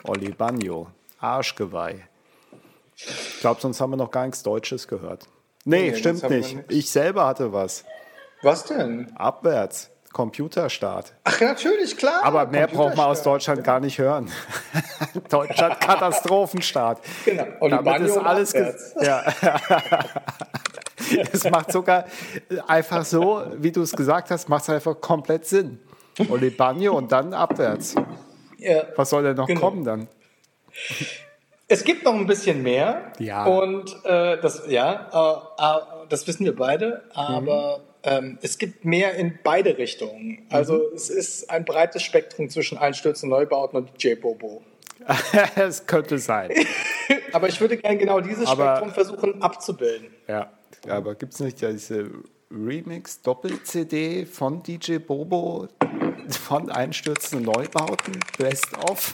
Oli 0.04 0.32
Bagno, 0.32 0.88
Arschgeweih. 1.18 2.08
Ich 2.96 3.40
glaube, 3.40 3.60
sonst 3.60 3.80
haben 3.80 3.90
wir 3.90 3.96
noch 3.96 4.10
gar 4.10 4.26
nichts 4.26 4.42
Deutsches 4.42 4.88
gehört. 4.88 5.26
Nee, 5.64 5.90
nee 5.90 5.96
stimmt 5.96 6.28
nicht. 6.28 6.58
Ich 6.68 6.90
selber 6.90 7.26
hatte 7.26 7.52
was. 7.52 7.84
Was 8.42 8.64
denn? 8.64 9.14
Abwärts. 9.16 9.90
Computerstart. 10.12 11.12
Ach, 11.22 11.40
natürlich, 11.40 11.96
klar. 11.96 12.24
Aber 12.24 12.46
mehr 12.46 12.66
braucht 12.66 12.96
man 12.96 13.06
aus 13.06 13.22
Deutschland 13.22 13.62
gar 13.62 13.78
nicht 13.78 13.98
hören. 13.98 14.30
Deutschland 15.30 15.80
Katastrophenstart. 15.80 17.00
Genau. 17.24 17.44
Und 17.60 17.70
Damit 17.70 18.02
ist 18.02 18.16
alles. 18.16 18.52
Ja. 19.00 19.24
es 21.32 21.48
macht 21.48 21.70
sogar 21.70 22.06
einfach 22.66 23.04
so, 23.04 23.42
wie 23.56 23.70
du 23.70 23.82
es 23.82 23.92
gesagt 23.92 24.30
hast, 24.30 24.48
macht 24.48 24.64
es 24.64 24.70
einfach 24.70 25.00
komplett 25.00 25.46
Sinn. 25.46 25.78
Oli 26.28 26.50
Bagno 26.50 26.96
und 26.96 27.12
dann 27.12 27.32
abwärts. 27.32 27.94
Ja, 28.58 28.82
Was 28.96 29.10
soll 29.10 29.22
denn 29.22 29.36
noch 29.36 29.46
genau. 29.46 29.60
kommen 29.60 29.84
dann? 29.84 30.08
Es 31.68 31.84
gibt 31.84 32.04
noch 32.04 32.14
ein 32.14 32.26
bisschen 32.26 32.62
mehr. 32.64 33.12
Ja. 33.20 33.46
Und 33.46 33.96
äh, 34.04 34.40
das, 34.40 34.64
ja, 34.66 35.08
äh, 35.12 35.78
äh, 35.78 36.06
das 36.08 36.26
wissen 36.26 36.44
wir 36.44 36.56
beide. 36.56 37.04
Aber 37.14 37.78
mhm. 37.78 37.89
Ähm, 38.02 38.38
es 38.42 38.58
gibt 38.58 38.84
mehr 38.84 39.14
in 39.14 39.38
beide 39.42 39.78
Richtungen. 39.78 40.46
Also 40.50 40.74
mhm. 40.74 40.94
es 40.94 41.10
ist 41.10 41.50
ein 41.50 41.64
breites 41.64 42.02
Spektrum 42.02 42.48
zwischen 42.48 42.78
Einstürzen, 42.78 43.28
Neubauten 43.28 43.78
und 43.78 44.02
DJ 44.02 44.14
Bobo. 44.14 44.62
es 45.56 45.86
könnte 45.86 46.18
sein. 46.18 46.50
aber 47.32 47.48
ich 47.48 47.60
würde 47.60 47.76
gerne 47.76 47.98
genau 47.98 48.20
dieses 48.20 48.46
aber, 48.46 48.76
Spektrum 48.76 48.94
versuchen 48.94 49.42
abzubilden. 49.42 50.08
Ja, 50.28 50.50
aber 50.88 51.14
gibt 51.14 51.34
es 51.34 51.40
nicht 51.40 51.60
diese 51.60 52.10
Remix-Doppel-CD 52.50 54.26
von 54.26 54.62
DJ 54.62 54.98
Bobo 54.98 55.68
von 56.28 56.70
Einstürzen 56.70 57.38
und 57.38 57.44
Neubauten? 57.44 58.18
Best 58.38 58.76
of? 58.88 59.12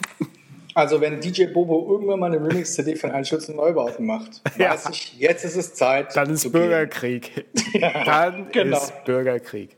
Also 0.77 1.01
wenn 1.01 1.19
DJ 1.19 1.45
Bobo 1.45 1.91
irgendwann 1.91 2.19
mal 2.19 2.31
eine 2.31 2.37
Remix-CD 2.37 2.97
von 2.97 3.09
Einschützen 3.09 3.55
Neubauten 3.55 4.05
macht, 4.05 4.43
ja. 4.59 4.69
weiß 4.69 4.89
ich, 4.91 5.17
jetzt 5.17 5.43
ist 5.43 5.55
es 5.55 5.73
Zeit. 5.73 6.15
Dann 6.15 6.29
ist 6.29 6.51
Bürgerkrieg. 6.51 7.47
Dann 8.05 8.51
genau. 8.51 8.77
ist 8.77 9.03
Bürgerkrieg. 9.03 9.75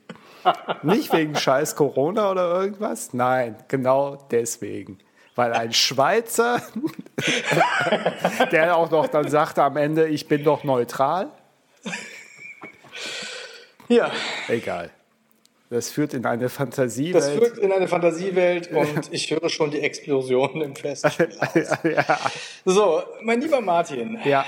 Nicht 0.84 1.14
wegen 1.14 1.38
scheiß 1.38 1.78
Corona 1.78 2.30
oder 2.30 2.62
irgendwas, 2.62 3.14
nein, 3.14 3.56
genau 3.70 4.18
deswegen. 4.30 4.98
weil 5.36 5.54
ein 5.54 5.72
Schweizer, 5.72 6.62
der 8.52 8.76
auch 8.76 8.92
noch 8.92 9.08
dann 9.08 9.30
sagte 9.30 9.64
am 9.64 9.78
Ende, 9.78 10.10
ich 10.10 10.28
bin 10.28 10.44
doch 10.44 10.66
neutral. 10.66 11.30
Ja. 13.88 14.12
Egal. 14.50 14.90
Das 15.70 15.92
führt 15.92 16.16
in 16.16 16.26
eine 16.26 16.50
Fantasiewelt. 16.50 17.16
Das 17.16 17.30
führt 17.30 17.60
in 17.60 17.72
eine 17.72 17.88
Fantasiewelt 17.88 18.72
und 18.72 19.14
ich 19.14 19.30
höre 19.30 19.50
schon 19.50 19.70
die 19.70 19.82
Explosion 19.82 20.62
im 20.62 20.76
Festspiel. 20.76 21.30
ja. 21.84 22.20
So, 22.66 23.04
mein 23.22 23.40
lieber 23.40 23.62
Martin. 23.62 24.18
Ja. 24.26 24.46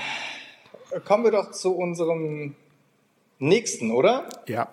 Kommen 1.04 1.24
wir 1.24 1.30
doch 1.30 1.52
zu 1.52 1.76
unserem 1.76 2.56
nächsten, 3.38 3.92
oder? 3.92 4.28
Ja. 4.46 4.68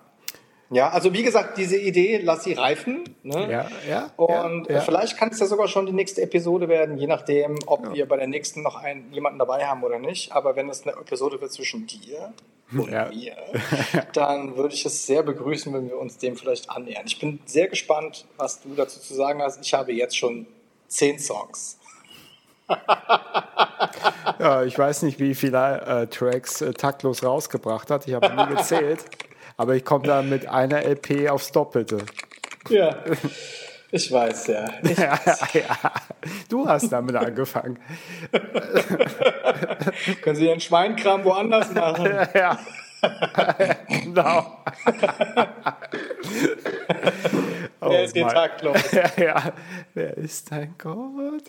Ja, 0.72 0.90
also 0.90 1.12
wie 1.12 1.24
gesagt, 1.24 1.58
diese 1.58 1.76
Idee, 1.76 2.20
lass 2.22 2.44
sie 2.44 2.52
reifen. 2.52 3.02
Ne? 3.24 3.50
Ja, 3.50 3.68
ja. 3.88 4.10
Und 4.16 4.68
ja, 4.68 4.76
ja. 4.76 4.80
vielleicht 4.80 5.16
kann 5.16 5.30
es 5.30 5.40
ja 5.40 5.46
sogar 5.46 5.66
schon 5.66 5.86
die 5.86 5.92
nächste 5.92 6.22
Episode 6.22 6.68
werden, 6.68 6.96
je 6.96 7.08
nachdem, 7.08 7.58
ob 7.66 7.84
ja. 7.86 7.94
wir 7.94 8.08
bei 8.08 8.16
der 8.16 8.28
nächsten 8.28 8.62
noch 8.62 8.76
einen, 8.76 9.12
jemanden 9.12 9.40
dabei 9.40 9.66
haben 9.66 9.82
oder 9.82 9.98
nicht. 9.98 10.30
Aber 10.30 10.54
wenn 10.54 10.68
es 10.68 10.86
eine 10.86 10.96
Episode 10.96 11.40
wird 11.40 11.52
zwischen 11.52 11.88
dir 11.88 12.32
und 12.72 12.90
ja. 12.90 13.08
mir, 13.08 13.36
dann 14.12 14.56
würde 14.56 14.74
ich 14.74 14.84
es 14.84 15.06
sehr 15.06 15.22
begrüßen, 15.22 15.72
wenn 15.72 15.88
wir 15.88 15.98
uns 15.98 16.18
dem 16.18 16.36
vielleicht 16.36 16.70
annähern. 16.70 17.04
Ich 17.06 17.18
bin 17.18 17.40
sehr 17.46 17.68
gespannt, 17.68 18.26
was 18.36 18.62
du 18.62 18.74
dazu 18.74 19.00
zu 19.00 19.14
sagen 19.14 19.42
hast. 19.42 19.60
Ich 19.64 19.74
habe 19.74 19.92
jetzt 19.92 20.16
schon 20.16 20.46
zehn 20.88 21.18
Songs. 21.18 21.78
ja, 24.38 24.64
ich 24.64 24.78
weiß 24.78 25.02
nicht, 25.02 25.18
wie 25.18 25.34
viele 25.34 25.80
äh, 25.80 26.06
Tracks 26.06 26.60
äh, 26.60 26.72
taktlos 26.72 27.24
rausgebracht 27.24 27.90
hat. 27.90 28.06
Ich 28.06 28.14
habe 28.14 28.32
nie 28.34 28.56
gezählt. 28.56 29.04
Aber 29.56 29.74
ich 29.74 29.84
komme 29.84 30.06
da 30.06 30.22
mit 30.22 30.46
einer 30.46 30.82
LP 30.86 31.28
aufs 31.28 31.52
Doppelte. 31.52 31.98
Ja, 32.70 33.04
ich 33.90 34.10
weiß 34.12 34.46
ja. 34.48 34.64
Ich 34.82 34.98
ja, 34.98 35.18
ja. 35.52 35.92
Du 36.48 36.68
hast 36.68 36.90
damit 36.90 37.16
angefangen. 37.16 37.78
Können 40.22 40.36
Sie 40.36 40.46
Ihren 40.46 40.60
Schweinkram 40.60 41.24
woanders 41.24 41.72
machen? 41.72 42.10
Ja. 42.34 42.58
genau. 43.88 44.58
oh, 47.80 47.90
Wer 47.90 48.04
ist 48.04 48.12
hier 48.14 48.28
taktlos? 48.28 48.92
Ja, 48.92 49.10
ja. 49.16 49.52
Wer 49.94 50.16
ist 50.18 50.50
dein 50.52 50.74
Gott? 50.78 51.44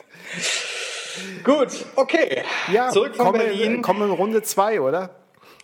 Gut, 1.43 1.85
okay. 1.95 2.43
Ja, 2.71 2.89
Zurück 2.89 3.15
von 3.15 3.25
kommen 3.27 3.39
Berlin. 3.39 3.75
In, 3.75 3.81
kommen 3.81 4.01
in 4.03 4.11
Runde 4.11 4.41
zwei, 4.43 4.79
oder? 4.79 5.09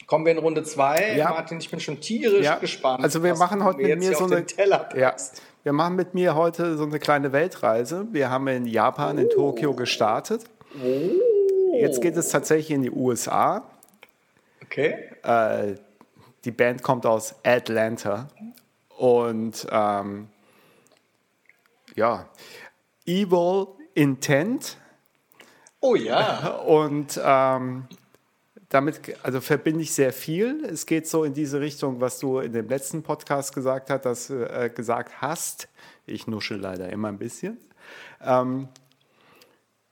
Kommen 0.08 0.26
wir 0.26 0.32
in 0.32 0.38
Runde 0.38 0.64
2. 0.64 1.16
Ja. 1.18 1.30
Martin, 1.32 1.60
ich 1.60 1.70
bin 1.70 1.82
schon 1.82 2.00
tierisch 2.00 2.46
Ja. 2.46 2.56
gespannt. 2.56 3.04
Also 3.04 3.22
wir 3.24 3.36
machen 3.36 3.62
heute 3.66 3.82
mit 3.82 4.00
mir 4.00 4.16
so 4.16 4.24
eine- 4.26 4.46
Ja. 4.96 5.14
Wir 5.68 5.74
machen 5.74 5.98
mit 5.98 6.14
mir 6.14 6.34
heute 6.34 6.78
so 6.78 6.86
eine 6.86 6.98
kleine 6.98 7.34
Weltreise. 7.34 8.08
Wir 8.14 8.30
haben 8.30 8.48
in 8.48 8.66
Japan, 8.68 9.18
in 9.18 9.30
Tokio 9.30 9.74
gestartet. 9.74 10.46
Jetzt 11.74 12.02
geht 12.02 12.16
es 12.16 12.30
tatsächlich 12.30 12.72
in 12.72 12.84
die 12.84 12.90
USA. 12.90 13.70
Okay. 14.64 14.96
Äh, 15.24 15.76
die 16.46 16.52
Band 16.52 16.84
kommt 16.84 17.06
aus 17.06 17.36
Atlanta. 17.44 18.30
Und 18.98 19.68
ähm, 19.70 20.30
ja, 21.98 22.30
Evil 23.06 23.68
Intent. 23.94 24.78
Oh 25.82 25.96
ja. 25.96 26.48
Und 26.66 27.20
ähm, 27.22 27.88
damit 28.70 29.00
also 29.24 29.40
verbinde 29.40 29.82
ich 29.82 29.94
sehr 29.94 30.12
viel. 30.12 30.66
Es 30.66 30.86
geht 30.86 31.08
so 31.08 31.24
in 31.24 31.34
diese 31.34 31.62
Richtung, 31.62 32.02
was 32.02 32.20
du 32.20 32.40
in 32.40 32.52
dem 32.52 32.68
letzten 32.68 33.02
Podcast 33.02 33.56
gesagt, 33.56 33.90
hast, 33.90 34.06
dass, 34.06 34.30
äh, 34.30 34.70
gesagt 34.74 35.22
hast. 35.22 35.70
Ich 36.06 36.28
nuschel 36.28 36.60
leider 36.60 36.90
immer 36.90 37.08
ein 37.08 37.18
bisschen. 37.18 37.58
Ähm, 38.22 38.68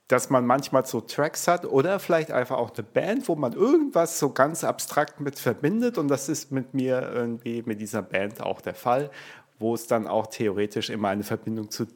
dass 0.08 0.30
man 0.30 0.46
manchmal 0.46 0.86
so 0.86 1.00
Tracks 1.00 1.48
hat 1.48 1.64
oder 1.64 1.98
vielleicht 1.98 2.30
einfach 2.30 2.58
auch 2.58 2.72
eine 2.74 2.84
Band, 2.84 3.26
wo 3.28 3.34
man 3.34 3.54
irgendwas 3.54 4.18
so 4.18 4.30
ganz 4.30 4.62
abstrakt 4.62 5.20
mit 5.20 5.38
verbindet. 5.38 5.98
Und 5.98 6.08
das 6.08 6.28
ist 6.28 6.52
mit 6.52 6.74
mir 6.74 7.10
irgendwie 7.12 7.62
mit 7.62 7.80
dieser 7.80 8.02
Band 8.02 8.40
auch 8.40 8.60
der 8.60 8.74
Fall, 8.74 9.10
wo 9.58 9.74
es 9.74 9.86
dann 9.86 10.06
auch 10.06 10.28
theoretisch 10.28 10.90
immer 10.90 11.08
eine 11.08 11.24
Verbindung 11.24 11.70
zu 11.70 11.86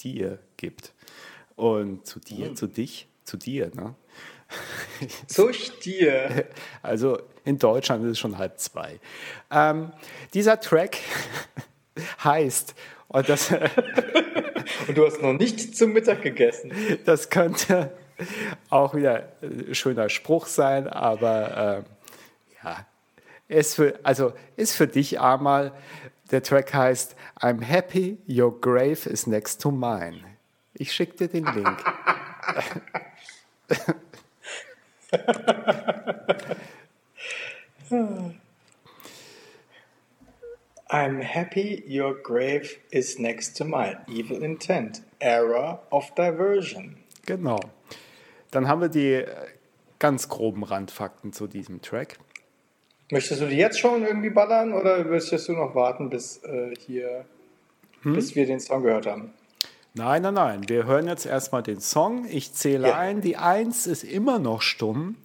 dir 0.00 0.38
gibt. 0.56 0.94
Und 1.54 2.06
zu 2.06 2.18
dir, 2.18 2.54
zu 2.54 2.66
dich, 2.66 3.06
zu 3.24 3.36
dir. 3.36 3.70
Ne? 3.74 3.94
Durch 5.36 5.78
dir. 5.80 6.46
Also 6.82 7.18
in 7.44 7.58
Deutschland 7.58 8.04
ist 8.04 8.12
es 8.12 8.18
schon 8.18 8.38
halb 8.38 8.58
zwei. 8.58 9.00
Ähm, 9.50 9.92
dieser 10.34 10.60
Track 10.60 10.98
heißt, 12.24 12.74
und 13.08 13.28
das, 13.28 13.52
Und 14.88 14.98
du 14.98 15.06
hast 15.06 15.20
noch 15.22 15.32
nicht 15.32 15.76
zum 15.76 15.92
Mittag 15.92 16.22
gegessen. 16.22 16.72
das 17.04 17.30
könnte 17.30 17.92
auch 18.70 18.94
wieder 18.94 19.28
ein 19.42 19.74
schöner 19.74 20.08
Spruch 20.08 20.46
sein, 20.46 20.86
aber 20.88 21.84
ähm, 21.84 21.84
ja, 22.62 22.86
ist 23.48 23.74
für, 23.74 23.98
also 24.02 24.32
ist 24.56 24.76
für 24.76 24.86
dich 24.86 25.20
einmal, 25.20 25.72
der 26.30 26.42
Track 26.42 26.72
heißt 26.72 27.16
I'm 27.40 27.62
happy 27.62 28.18
your 28.28 28.60
grave 28.60 29.08
is 29.08 29.26
next 29.26 29.60
to 29.62 29.70
mine. 29.70 30.20
Ich 30.74 30.92
schicke 30.92 31.16
dir 31.16 31.28
den 31.28 31.44
Link. 31.44 31.78
I'm 40.90 41.20
happy 41.22 41.82
your 41.86 42.14
grave 42.14 42.78
is 42.90 43.18
next 43.18 43.56
to 43.58 43.64
mine. 43.64 43.98
Evil 44.08 44.42
intent. 44.42 45.02
Error 45.20 45.80
of 45.90 46.14
diversion. 46.14 46.96
Genau. 47.26 47.60
Dann 48.50 48.68
haben 48.68 48.80
wir 48.82 48.88
die 48.88 49.12
äh, 49.14 49.26
ganz 49.98 50.28
groben 50.28 50.64
Randfakten 50.64 51.32
zu 51.32 51.46
diesem 51.46 51.80
Track. 51.80 52.18
Möchtest 53.10 53.40
du 53.40 53.46
die 53.46 53.56
jetzt 53.56 53.78
schon 53.78 54.04
irgendwie 54.04 54.30
ballern 54.30 54.72
oder 54.72 55.04
möchtest 55.04 55.48
du 55.48 55.52
noch 55.52 55.74
warten, 55.74 56.10
bis 56.10 56.42
äh, 56.44 56.74
hier, 56.78 57.24
Hm? 58.02 58.14
bis 58.14 58.34
wir 58.34 58.46
den 58.46 58.58
Song 58.60 58.82
gehört 58.82 59.06
haben? 59.06 59.32
Nein, 59.94 60.22
nein, 60.22 60.34
nein. 60.34 60.68
Wir 60.68 60.84
hören 60.86 61.06
jetzt 61.06 61.26
erstmal 61.26 61.62
den 61.62 61.80
Song. 61.80 62.24
Ich 62.28 62.54
zähle 62.54 62.88
Ja. 62.88 62.98
ein. 62.98 63.20
Die 63.20 63.36
Eins 63.36 63.86
ist 63.86 64.04
immer 64.04 64.38
noch 64.38 64.62
stumm. 64.62 65.16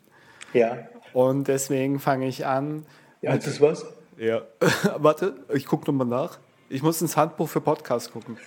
Ja. 0.54 0.88
Und 1.14 1.48
deswegen 1.48 2.00
fange 2.00 2.28
ich 2.28 2.46
an. 2.46 2.86
Ja, 3.22 3.36
das 3.36 3.48
ist 3.48 3.62
was? 3.62 3.86
Ja. 4.18 4.42
Warte, 4.98 5.36
ich 5.54 5.66
gucke 5.66 5.90
nochmal 5.90 6.08
nach. 6.08 6.38
Ich 6.70 6.82
muss 6.84 7.02
ins 7.02 7.16
Handbuch 7.16 7.48
für 7.48 7.62
Podcast 7.62 8.12
gucken. 8.12 8.38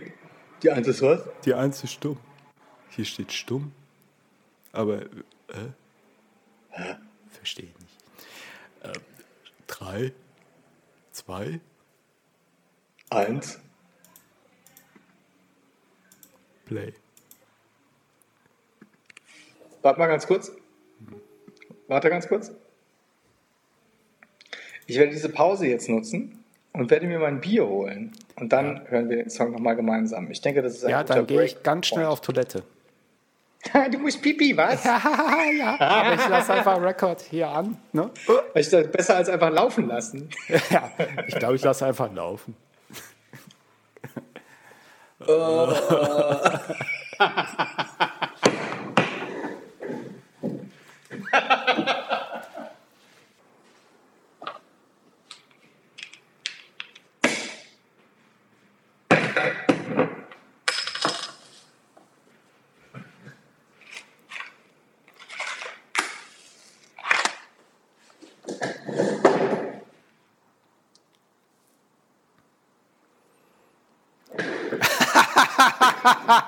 Die 0.62 0.70
Eins 0.70 0.88
ist 0.88 1.02
was? 1.02 1.20
Die 1.44 1.52
Eins 1.52 1.84
ist 1.84 1.92
stumm. 1.92 2.16
Hier 2.88 3.04
steht 3.04 3.32
stumm. 3.32 3.72
Aber, 4.72 5.02
äh? 5.02 5.06
Verstehe 7.30 7.66
ich 7.66 7.78
nicht. 7.80 7.96
Ähm, 8.84 9.02
drei, 9.66 10.12
zwei, 11.12 11.60
Eins. 13.10 13.60
Play. 16.66 16.92
Warte 19.82 19.98
mal 19.98 20.06
ganz 20.06 20.26
kurz. 20.26 20.52
Warte 21.88 22.10
ganz 22.10 22.28
kurz. 22.28 22.52
Ich 24.86 24.98
werde 24.98 25.12
diese 25.12 25.28
Pause 25.28 25.66
jetzt 25.66 25.88
nutzen 25.88 26.44
und 26.72 26.90
werde 26.90 27.06
mir 27.06 27.18
mein 27.18 27.40
Bier 27.40 27.66
holen. 27.66 28.12
Und 28.36 28.52
dann 28.52 28.82
hören 28.88 29.08
wir 29.08 29.16
den 29.16 29.30
Song 29.30 29.52
nochmal 29.52 29.76
gemeinsam. 29.76 30.30
Ich 30.30 30.40
denke, 30.40 30.62
das 30.62 30.74
ist 30.74 30.84
ein 30.84 30.90
Ja, 30.90 31.04
dann 31.04 31.26
gehe 31.26 31.44
ich 31.44 31.62
ganz 31.62 31.86
schnell 31.86 32.06
auf 32.06 32.20
Toilette. 32.20 32.64
du 33.90 33.98
musst 33.98 34.22
pipi, 34.22 34.56
was? 34.56 34.84
ja, 34.84 35.76
aber 35.78 36.14
ich 36.14 36.28
lasse 36.28 36.52
einfach 36.52 36.80
Record 36.80 37.22
hier 37.22 37.48
an. 37.48 37.76
Ne? 37.92 38.10
Ich 38.54 38.70
besser 38.70 39.16
als 39.16 39.28
einfach 39.28 39.50
laufen 39.50 39.88
lassen. 39.88 40.28
Ja, 40.70 40.90
ich 41.26 41.36
glaube, 41.36 41.56
ich 41.56 41.62
lasse 41.62 41.86
einfach 41.86 42.12
laufen. 42.12 42.56
Uh. 45.28 46.74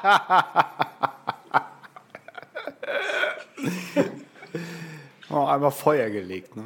Oh, 5.31 5.45
einmal 5.45 5.71
Feuer 5.71 6.09
gelegt. 6.09 6.57
Ne? 6.57 6.65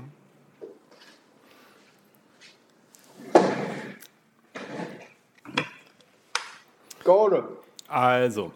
Gode. 7.03 7.49
Also, 7.89 8.53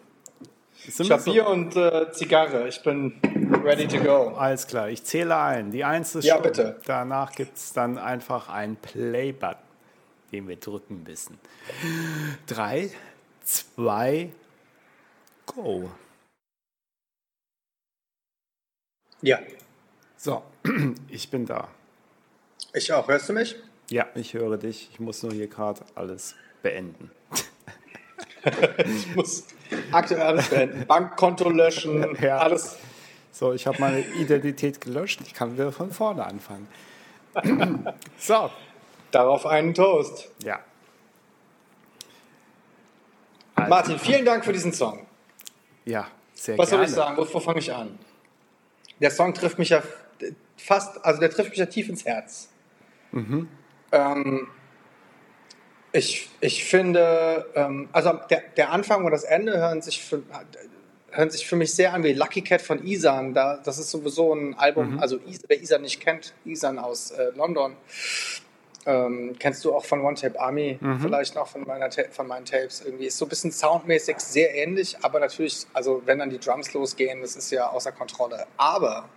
ich 0.85 1.11
habe 1.11 1.21
Bier 1.23 1.47
und 1.47 1.75
äh, 1.75 2.09
Zigarre. 2.13 2.69
Ich 2.69 2.81
bin 2.81 3.19
ready 3.63 3.87
to 3.87 3.99
go. 3.99 4.29
Alles 4.37 4.65
klar, 4.65 4.89
ich 4.89 5.03
zähle 5.03 5.35
ein. 5.37 5.71
Die 5.71 5.83
Eins 5.83 6.15
ist 6.15 6.23
ja, 6.23 6.35
schon. 6.35 6.43
bitte. 6.43 6.79
Danach 6.85 7.33
gibt 7.33 7.57
es 7.57 7.73
dann 7.73 7.97
einfach 7.97 8.47
einen 8.47 8.77
Play-Button, 8.77 9.57
den 10.31 10.47
wir 10.47 10.55
drücken 10.55 11.03
müssen. 11.05 11.37
Drei, 12.47 12.89
zwei, 13.43 14.29
go. 15.57 15.89
Ja. 19.21 19.39
So, 20.15 20.43
ich 21.09 21.29
bin 21.29 21.45
da. 21.45 21.67
Ich 22.73 22.93
auch. 22.93 23.07
Hörst 23.07 23.29
du 23.29 23.33
mich? 23.33 23.55
Ja, 23.89 24.05
ich 24.15 24.33
höre 24.33 24.57
dich. 24.57 24.89
Ich 24.91 24.99
muss 24.99 25.23
nur 25.23 25.31
hier 25.33 25.47
gerade 25.47 25.81
alles 25.95 26.35
beenden. 26.61 27.11
ich 28.77 29.15
muss 29.15 29.45
aktuell 29.91 30.21
alles 30.21 30.49
beenden. 30.49 30.85
Bankkonto 30.85 31.49
löschen, 31.49 32.15
ja. 32.21 32.37
alles. 32.37 32.77
So, 33.31 33.53
ich 33.53 33.65
habe 33.65 33.79
meine 33.79 34.01
Identität 34.01 34.81
gelöscht. 34.81 35.21
Ich 35.25 35.33
kann 35.33 35.53
wieder 35.53 35.71
von 35.71 35.91
vorne 35.91 36.25
anfangen. 36.25 36.67
so. 38.17 38.51
Darauf 39.09 39.45
einen 39.45 39.73
Toast. 39.73 40.29
Ja. 40.43 40.59
Also. 43.55 43.69
Martin, 43.69 43.99
vielen 43.99 44.25
Dank 44.25 44.43
für 44.45 44.53
diesen 44.53 44.73
Song. 44.73 45.06
Ja, 45.87 46.07
sehr 46.33 46.57
Was 46.57 46.69
gerne. 46.69 46.85
soll 46.85 46.89
ich 46.89 46.95
sagen? 46.95 47.17
Wo, 47.17 47.33
wo 47.33 47.39
fange 47.39 47.59
ich 47.59 47.73
an? 47.73 47.97
Der 48.99 49.09
Song 49.09 49.33
trifft 49.33 49.57
mich 49.57 49.69
ja 49.69 49.81
fast, 50.57 51.03
also 51.05 51.19
der 51.19 51.29
trifft 51.29 51.51
mich 51.51 51.59
ja 51.59 51.65
tief 51.65 51.87
ins 51.87 52.05
Herz. 52.05 52.49
Mhm. 53.11 53.47
Ähm, 53.91 54.47
ich, 55.93 56.29
ich 56.41 56.65
finde, 56.65 57.45
ähm, 57.55 57.87
also 57.93 58.19
der, 58.29 58.43
der 58.57 58.71
Anfang 58.71 59.05
und 59.05 59.11
das 59.11 59.23
Ende 59.23 59.57
hören 59.57 59.81
sich, 59.81 60.03
für, 60.03 60.21
hören 61.11 61.29
sich 61.29 61.47
für 61.47 61.55
mich 61.55 61.73
sehr 61.73 61.93
an 61.93 62.03
wie 62.03 62.13
Lucky 62.13 62.41
Cat 62.41 62.61
von 62.61 62.85
Isan. 62.85 63.33
Da, 63.33 63.57
das 63.63 63.79
ist 63.79 63.89
sowieso 63.89 64.33
ein 64.33 64.55
Album, 64.55 64.95
mhm. 64.95 64.99
also 64.99 65.19
wer 65.47 65.61
Isan 65.61 65.83
nicht 65.83 66.01
kennt, 66.01 66.33
Isan 66.43 66.79
aus 66.79 67.11
äh, 67.11 67.31
London. 67.35 67.77
Ähm, 68.87 69.35
kennst 69.37 69.65
du 69.65 69.75
auch 69.75 69.83
von 69.83 69.99
One 69.99 70.15
Tape 70.15 70.39
Army, 70.39 70.77
mhm. 70.79 71.01
vielleicht 71.01 71.35
noch 71.35 71.47
von, 71.47 71.63
meiner, 71.67 71.89
von 71.91 72.25
meinen 72.25 72.45
Tapes 72.45 72.81
irgendwie. 72.85 73.07
Ist 73.07 73.17
so 73.17 73.25
ein 73.25 73.29
bisschen 73.29 73.51
soundmäßig 73.51 74.17
sehr 74.19 74.55
ähnlich, 74.55 74.95
aber 75.01 75.19
natürlich, 75.19 75.67
also 75.73 76.01
wenn 76.05 76.19
dann 76.19 76.29
die 76.29 76.39
Drums 76.39 76.73
losgehen, 76.73 77.19
das 77.19 77.35
ist 77.35 77.51
ja 77.51 77.69
außer 77.69 77.91
Kontrolle. 77.91 78.47
Aber 78.55 79.09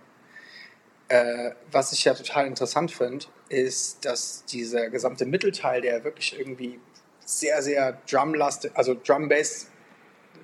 äh, 1.07 1.51
was 1.71 1.93
ich 1.93 2.03
ja 2.03 2.13
total 2.13 2.47
interessant 2.47 2.91
finde, 2.91 3.25
ist, 3.47 4.03
dass 4.03 4.43
dieser 4.43 4.89
gesamte 4.89 5.25
Mittelteil, 5.25 5.81
der 5.81 6.03
wirklich 6.03 6.37
irgendwie 6.37 6.77
sehr, 7.23 7.61
sehr 7.61 7.97
Drum-lastig, 8.09 8.71
also 8.75 8.93
Drum-Bass 8.93 9.67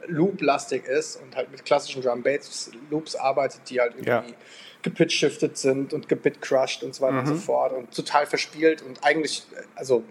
Loop-lastig 0.07 0.85
ist 0.85 1.17
und 1.17 1.35
halt 1.35 1.51
mit 1.51 1.65
klassischen 1.65 2.01
Drum-Bass-Loops 2.01 3.15
arbeitet, 3.15 3.61
die 3.69 3.81
halt 3.81 3.93
irgendwie 3.93 4.31
ja. 4.31 4.37
Gepitch-shifted 4.89 5.57
sind 5.57 5.93
und 5.93 6.07
gebit-crushed 6.07 6.83
und 6.83 6.95
so 6.95 7.01
weiter 7.01 7.13
mhm. 7.13 7.19
und 7.19 7.27
so 7.27 7.35
fort 7.35 7.73
und 7.73 7.93
total 7.93 8.25
verspielt 8.25 8.81
und 8.81 9.03
eigentlich, 9.03 9.43
also 9.75 10.03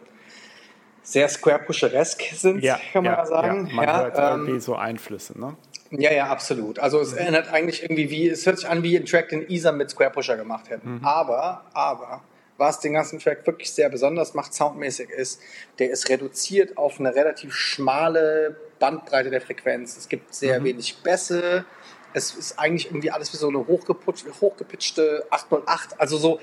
sehr 1.02 1.28
Square-Pusheresk 1.28 2.22
sind, 2.34 2.62
ja, 2.62 2.80
kann 2.92 3.04
man 3.04 3.12
ja, 3.12 3.26
sagen. 3.26 3.66
Ja, 3.68 3.74
man 3.74 3.86
hört 3.86 4.18
irgendwie 4.18 4.60
so 4.60 4.74
Einflüsse, 4.74 5.38
ne? 5.38 5.56
Ja, 5.90 6.12
ja, 6.12 6.26
absolut. 6.26 6.80
Also 6.80 7.00
es 7.00 7.12
erinnert 7.12 7.52
eigentlich 7.52 7.82
irgendwie 7.82 8.10
wie, 8.10 8.28
es 8.28 8.44
hört 8.44 8.58
sich 8.58 8.68
an 8.68 8.82
wie 8.82 8.96
ein 8.96 9.06
Track, 9.06 9.28
den 9.28 9.48
Isa 9.48 9.70
mit 9.70 9.90
Square 9.90 10.10
Pusher 10.10 10.36
gemacht 10.36 10.68
hätten. 10.68 10.96
Mhm. 10.96 11.04
Aber, 11.04 11.64
aber, 11.72 12.22
was 12.58 12.80
den 12.80 12.94
ganzen 12.94 13.20
Track 13.20 13.46
wirklich 13.46 13.70
sehr 13.70 13.88
besonders 13.88 14.34
macht, 14.34 14.52
soundmäßig 14.52 15.10
ist, 15.10 15.40
der 15.78 15.90
ist 15.90 16.08
reduziert 16.08 16.76
auf 16.76 16.98
eine 16.98 17.14
relativ 17.14 17.54
schmale 17.54 18.56
Bandbreite 18.80 19.30
der 19.30 19.40
Frequenz. 19.40 19.96
Es 19.96 20.08
gibt 20.08 20.34
sehr 20.34 20.60
mhm. 20.60 20.64
wenig 20.64 20.96
Bässe. 21.04 21.64
Es 22.12 22.34
ist 22.34 22.58
eigentlich 22.58 22.86
irgendwie 22.86 23.10
alles 23.10 23.32
wie 23.32 23.36
so 23.36 23.48
eine 23.48 23.66
hochgepitchte 23.66 25.26
808. 25.30 26.00
Also 26.00 26.16
so, 26.16 26.40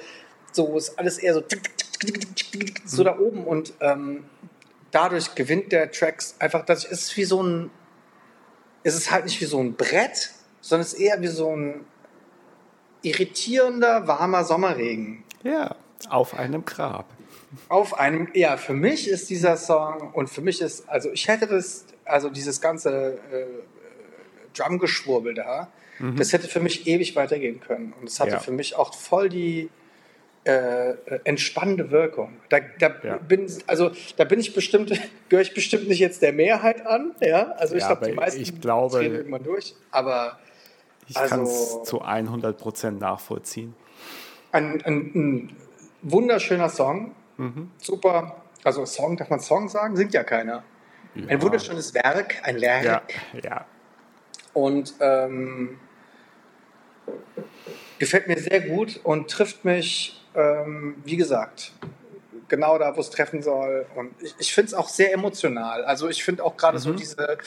so 0.52 0.78
ist 0.78 0.98
alles 1.00 1.18
eher 1.18 1.34
so, 1.34 1.44
so 2.86 3.02
mhm. 3.02 3.06
da 3.06 3.20
oben 3.20 3.44
und 3.46 3.74
ähm, 3.80 4.26
dadurch 4.92 5.36
gewinnt 5.36 5.72
der 5.72 5.92
Tracks 5.92 6.36
einfach, 6.40 6.66
das 6.66 6.86
ist 6.86 7.16
wie 7.18 7.24
so 7.24 7.42
ein 7.42 7.72
ist 8.84 8.96
es 8.96 9.12
halt 9.12 9.26
nicht 9.26 9.40
wie 9.42 9.46
so 9.46 9.60
ein 9.60 9.76
Brett, 9.76 10.32
sondern 10.62 10.86
es 10.86 10.94
ist 10.94 11.00
eher 11.00 11.22
wie 11.22 11.28
so 11.28 11.56
ein 11.56 11.86
irritierender, 13.02 14.08
warmer 14.08 14.44
Sommerregen. 14.44 15.24
Ja, 15.44 15.76
auf 16.10 16.38
einem 16.38 16.66
Grab. 16.66 17.10
Auf 17.70 18.00
einem, 18.00 18.30
ja, 18.34 18.58
für 18.58 18.74
mich 18.74 19.08
ist 19.08 19.30
dieser 19.30 19.58
Song 19.58 20.12
und 20.14 20.30
für 20.30 20.42
mich 20.42 20.62
ist, 20.62 20.88
also 20.90 21.12
ich 21.12 21.28
hätte 21.28 21.48
das, 21.48 21.86
also 22.06 22.30
dieses 22.30 22.62
ganze 22.62 23.20
äh, 23.32 23.46
Drumgeschwurbel 24.58 25.34
da, 25.34 25.70
mhm. 26.00 26.16
das 26.16 26.34
hätte 26.34 26.48
für 26.48 26.60
mich 26.60 26.88
ewig 26.88 27.16
weitergehen 27.16 27.60
können. 27.60 27.94
Und 28.00 28.10
es 28.10 28.20
hatte 28.20 28.32
ja. 28.32 28.40
für 28.40 28.52
mich 28.52 28.76
auch 28.76 28.94
voll 28.94 29.30
die, 29.30 29.70
äh, 30.46 30.96
entspannende 31.24 31.92
Wirkung. 31.92 32.34
Da, 32.50 32.60
da 32.80 32.92
ja. 33.04 33.18
bin 33.18 33.50
also 33.68 33.92
da 34.18 34.24
bin 34.26 34.40
ich 34.40 34.54
bestimmt 34.54 34.92
gehöre 35.30 35.42
ich 35.42 35.54
bestimmt 35.54 35.88
nicht 35.88 36.00
jetzt 36.00 36.22
der 36.22 36.34
Mehrheit 36.34 36.86
an, 36.86 37.16
ja. 37.22 37.54
Also 37.54 37.76
ich 37.76 37.82
ja, 37.82 37.88
glaube 37.88 38.08
die 38.08 38.14
meisten 38.14 38.42
ich 38.42 38.60
glaube, 38.60 38.98
drehen 38.98 39.16
irgendwann 39.16 39.44
durch, 39.44 39.76
aber 39.92 40.40
ich 41.08 41.18
also, 41.18 41.30
kann 41.30 41.44
es 41.44 41.84
zu 41.84 42.02
100 42.02 42.58
Prozent 42.58 43.00
nachvollziehen. 43.00 43.76
Ein, 44.52 44.82
ein, 44.84 45.12
ein 45.16 45.58
wunderschöner 46.02 46.70
Song, 46.70 47.16
mhm. 47.38 47.72
super. 47.78 48.44
Also 48.64 48.86
Song 48.86 49.18
darf 49.18 49.30
man 49.30 49.40
Song 49.40 49.68
sagen, 49.68 49.96
singt 49.96 50.14
ja 50.14 50.24
keiner. 50.24 50.64
Ja. 51.16 51.28
Ein 51.28 51.42
wunderschönes 51.42 51.94
Werk, 51.94 52.36
ein 52.44 52.60
Werk. 52.62 53.14
Ja, 53.34 53.40
ja. 53.44 53.66
Und 54.54 54.94
ähm, 55.00 55.80
gefällt 58.00 58.28
mir 58.28 58.38
sehr 58.40 58.62
gut 58.62 59.00
und 59.04 59.30
trifft 59.30 59.66
mich 59.66 60.24
ähm, 60.36 60.96
wie 61.04 61.18
gesagt, 61.18 61.72
genau 62.48 62.78
da, 62.78 62.96
wo 62.96 63.02
es 63.02 63.10
treffen 63.10 63.42
soll. 63.42 63.86
Und 63.96 64.14
ich, 64.22 64.36
ich 64.40 64.54
finde 64.54 64.68
es 64.68 64.74
auch 64.74 64.90
sehr 64.90 65.14
emotional. 65.14 65.84
Also 65.84 66.10
ich 66.10 66.24
finde 66.24 66.44
auch 66.44 66.58
gerade 66.58 66.78
mhm. 66.78 66.82
so 66.82 66.94
diese, 66.94 67.38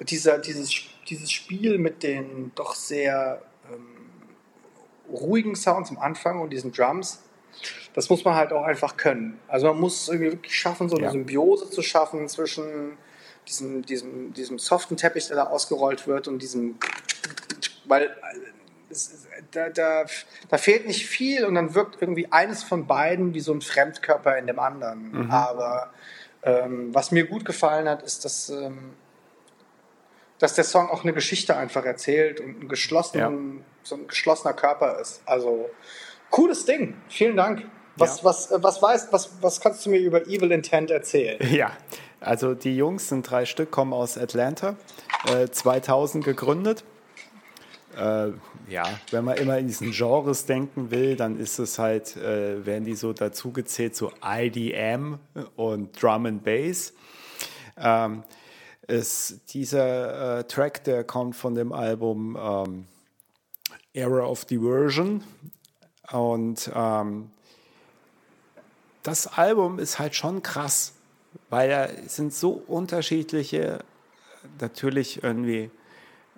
dieser, 0.00 0.38
dieses, 0.38 0.72
dieses 1.08 1.30
Spiel 1.30 1.78
mit 1.78 2.02
den 2.02 2.52
doch 2.54 2.74
sehr 2.74 3.42
ähm, 3.72 3.86
ruhigen 5.10 5.54
Sounds 5.54 5.90
am 5.90 5.98
Anfang 5.98 6.40
und 6.40 6.50
diesen 6.50 6.72
Drums, 6.72 7.22
das 7.94 8.10
muss 8.10 8.24
man 8.24 8.34
halt 8.34 8.52
auch 8.52 8.64
einfach 8.64 8.96
können. 8.96 9.38
Also 9.48 9.68
man 9.68 9.80
muss 9.80 10.08
irgendwie 10.08 10.32
wirklich 10.32 10.58
schaffen, 10.58 10.88
so 10.88 10.96
eine 10.96 11.06
ja. 11.06 11.12
Symbiose 11.12 11.70
zu 11.70 11.82
schaffen 11.82 12.28
zwischen 12.28 12.98
diesem, 13.48 13.82
diesem, 13.82 14.32
diesem 14.32 14.58
soften 14.58 14.96
Teppich, 14.96 15.28
der 15.28 15.36
da 15.36 15.44
ausgerollt 15.44 16.06
wird 16.06 16.28
und 16.28 16.40
diesem 16.40 16.78
weil 17.88 18.14
es, 18.90 19.26
da, 19.50 19.68
da, 19.68 20.04
da, 20.48 20.58
fehlt 20.58 20.86
nicht 20.86 21.06
viel 21.06 21.44
und 21.44 21.54
dann 21.54 21.74
wirkt 21.74 22.00
irgendwie 22.00 22.30
eines 22.32 22.62
von 22.62 22.86
beiden 22.86 23.34
wie 23.34 23.40
so 23.40 23.52
ein 23.52 23.60
Fremdkörper 23.60 24.36
in 24.38 24.46
dem 24.46 24.58
anderen. 24.58 25.12
Mhm. 25.12 25.30
Aber 25.30 25.92
ähm, 26.42 26.94
was 26.94 27.10
mir 27.10 27.26
gut 27.26 27.44
gefallen 27.44 27.88
hat, 27.88 28.02
ist, 28.02 28.24
dass, 28.24 28.48
ähm, 28.50 28.94
dass 30.38 30.54
der 30.54 30.64
Song 30.64 30.88
auch 30.88 31.02
eine 31.02 31.12
Geschichte 31.12 31.56
einfach 31.56 31.84
erzählt 31.84 32.40
und 32.40 32.62
ein, 32.62 32.68
geschlossen, 32.68 33.18
ja. 33.18 33.32
so 33.82 33.96
ein 33.96 34.08
geschlossener 34.08 34.54
Körper 34.54 34.98
ist. 35.00 35.22
Also 35.26 35.70
cooles 36.30 36.64
Ding. 36.64 36.96
Vielen 37.08 37.36
Dank. 37.36 37.64
Was, 37.96 38.18
ja. 38.18 38.24
was, 38.24 38.50
äh, 38.50 38.62
was, 38.62 38.82
weißt, 38.82 39.12
was, 39.12 39.30
was 39.40 39.60
kannst 39.60 39.84
du 39.86 39.90
mir 39.90 39.98
über 39.98 40.26
Evil 40.26 40.52
Intent 40.52 40.90
erzählen? 40.90 41.38
Ja, 41.50 41.72
also 42.26 42.54
die 42.54 42.76
Jungs 42.76 43.08
sind 43.08 43.30
drei 43.30 43.46
Stück, 43.46 43.70
kommen 43.70 43.92
aus 43.92 44.18
Atlanta, 44.18 44.76
äh, 45.26 45.48
2000 45.48 46.24
gegründet 46.24 46.84
äh, 47.96 48.32
ja, 48.68 48.84
wenn 49.10 49.24
man 49.24 49.36
immer 49.38 49.58
in 49.58 49.66
diesen 49.66 49.92
Genres 49.92 50.44
denken 50.44 50.90
will, 50.90 51.16
dann 51.16 51.38
ist 51.38 51.58
es 51.58 51.78
halt, 51.78 52.16
äh, 52.16 52.66
werden 52.66 52.84
die 52.84 52.94
so 52.94 53.12
dazugezählt, 53.12 53.96
so 53.96 54.12
IDM 54.22 55.18
und 55.56 56.00
Drum 56.00 56.26
and 56.26 56.44
Bass. 56.44 56.92
Ähm, 57.78 58.22
ist 58.86 59.54
dieser 59.54 60.38
äh, 60.38 60.44
Track, 60.44 60.84
der 60.84 61.04
kommt 61.04 61.36
von 61.36 61.54
dem 61.54 61.72
Album 61.72 62.36
ähm, 62.38 62.86
Era 63.94 64.26
of 64.26 64.44
Diversion. 64.44 65.24
Und 66.12 66.70
ähm, 66.74 67.30
das 69.02 69.26
Album 69.26 69.78
ist 69.78 69.98
halt 69.98 70.14
schon 70.14 70.42
krass, 70.42 70.92
weil 71.50 71.68
da 71.68 71.88
sind 72.06 72.34
so 72.34 72.62
unterschiedliche, 72.66 73.78
natürlich 74.60 75.22
irgendwie 75.22 75.70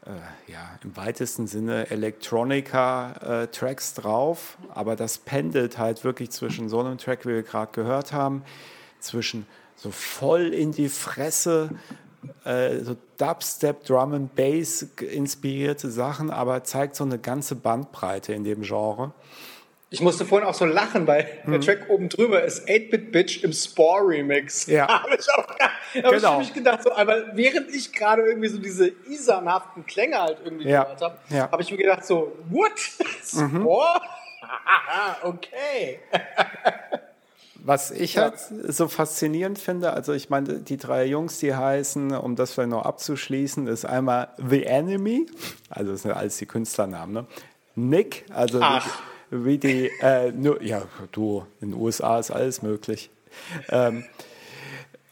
äh, 0.07 0.51
ja, 0.51 0.78
im 0.82 0.96
weitesten 0.96 1.46
Sinne 1.46 1.90
Electronica-Tracks 1.90 3.92
äh, 3.92 4.01
drauf, 4.01 4.59
aber 4.74 4.96
das 4.96 5.18
pendelt 5.18 5.78
halt 5.78 6.03
wirklich 6.05 6.30
zwischen 6.30 6.68
so 6.68 6.80
einem 6.80 6.99
Track, 6.99 7.24
wie 7.26 7.34
wir 7.34 7.42
gerade 7.42 7.72
gehört 7.72 8.12
haben, 8.12 8.42
zwischen 9.01 9.46
so 9.76 9.90
voll 9.90 10.55
in 10.55 10.72
die 10.72 10.88
Fresse, 10.88 11.70
äh, 12.44 12.78
so 12.80 12.96
Dubstep, 13.16 13.84
Drum 13.84 14.14
and 14.14 14.34
Bass 14.34 14.82
inspirierte 15.01 15.90
Sachen, 15.90 16.30
aber 16.30 16.64
zeigt 16.64 16.96
so 16.96 17.05
eine 17.05 17.18
ganze 17.18 17.55
Bandbreite 17.55 18.32
in 18.32 18.44
dem 18.44 18.62
Genre. 18.62 19.12
Ich 19.91 20.03
musste 20.03 20.26
vorhin 20.26 20.47
auch 20.47 20.55
so 20.55 20.66
lachen, 20.66 21.07
weil 21.07 21.26
mhm. 21.45 21.53
der 21.53 21.61
Track 21.62 21.86
oben 21.89 22.11
drüber 22.11 22.43
ist 22.43 22.68
8-Bit 22.68 23.11
Bitch 23.11 23.43
im 23.43 23.55
Spore 23.55 24.07
Remix. 24.07 24.66
Ja. 24.66 24.86
habe 25.03 25.16
ich 25.18 25.26
auch 25.30 25.49
hab 25.49 26.12
genau. 26.12 26.41
ich 26.43 26.53
gedacht, 26.53 26.82
so, 26.82 26.93
aber 26.93 27.34
während 27.34 27.74
ich 27.74 27.93
gerade 27.93 28.22
irgendwie 28.22 28.49
so 28.49 28.59
diese 28.59 28.89
isanhaften 28.89 29.86
Klänge 29.86 30.20
halt 30.20 30.39
irgendwie 30.45 30.68
ja. 30.68 30.82
gehört 30.82 31.01
habe, 31.01 31.18
ja. 31.30 31.51
habe 31.51 31.62
ich 31.62 31.70
mir 31.70 31.78
gedacht 31.78 32.05
so, 32.05 32.36
what? 32.51 32.72
Mhm. 33.32 33.61
Spore? 33.61 34.01
okay. 35.22 36.01
Was 37.64 37.91
ich 37.91 38.14
ja. 38.14 38.22
halt 38.22 38.39
so 38.68 38.89
faszinierend 38.89 39.59
finde, 39.59 39.93
also 39.93 40.12
ich 40.12 40.30
meine, 40.30 40.61
die 40.61 40.76
drei 40.76 41.07
Jungs, 41.07 41.39
die 41.39 41.55
heißen, 41.55 42.14
um 42.14 42.36
das 42.36 42.53
vielleicht 42.53 42.70
noch 42.70 42.84
abzuschließen, 42.84 43.66
ist 43.66 43.84
einmal 43.84 44.28
The 44.36 44.64
Enemy, 44.64 45.26
also 45.68 45.93
das 45.93 46.03
sind 46.03 46.12
alles 46.12 46.36
die 46.36 46.47
Künstlernamen, 46.47 47.12
ne? 47.12 47.26
Nick, 47.74 48.24
also 48.30 48.59
Ach 48.61 48.89
wie 49.31 49.59
die, 49.59 49.91
äh, 50.01 50.33
nur, 50.33 50.62
ja, 50.62 50.83
du, 51.12 51.45
in 51.61 51.70
den 51.72 51.81
USA 51.81 52.18
ist 52.18 52.31
alles 52.31 52.62
möglich. 52.62 53.11
Ähm, 53.68 54.05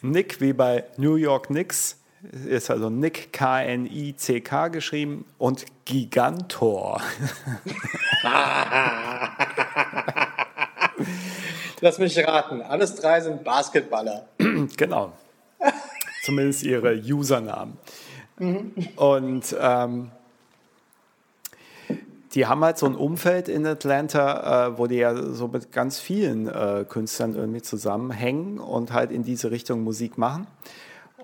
Nick 0.02 0.40
wie 0.40 0.52
bei 0.52 0.84
New 0.96 1.16
York 1.16 1.46
Knicks 1.46 1.98
ist 2.46 2.70
also 2.70 2.90
Nick 2.90 3.32
K-N-I-C-K 3.32 4.68
geschrieben 4.68 5.24
und 5.38 5.66
Gigantor. 5.84 7.00
Lass 11.80 11.98
mich 11.98 12.18
raten, 12.26 12.62
alles 12.62 12.94
drei 12.96 13.20
sind 13.20 13.44
Basketballer. 13.44 14.26
genau. 14.76 15.12
Zumindest 16.24 16.62
ihre 16.64 16.94
Usernamen. 16.94 17.76
Mhm. 18.38 18.72
Und 18.96 19.54
ähm, 19.58 20.10
die 22.36 22.46
haben 22.46 22.62
halt 22.62 22.76
so 22.76 22.84
ein 22.84 22.94
Umfeld 22.94 23.48
in 23.48 23.66
Atlanta, 23.66 24.66
äh, 24.66 24.78
wo 24.78 24.86
die 24.86 24.96
ja 24.96 25.16
so 25.16 25.48
mit 25.48 25.72
ganz 25.72 25.98
vielen 25.98 26.46
äh, 26.46 26.84
Künstlern 26.86 27.34
irgendwie 27.34 27.62
zusammenhängen 27.62 28.58
und 28.58 28.92
halt 28.92 29.10
in 29.10 29.24
diese 29.24 29.50
Richtung 29.50 29.82
Musik 29.82 30.18
machen. 30.18 30.46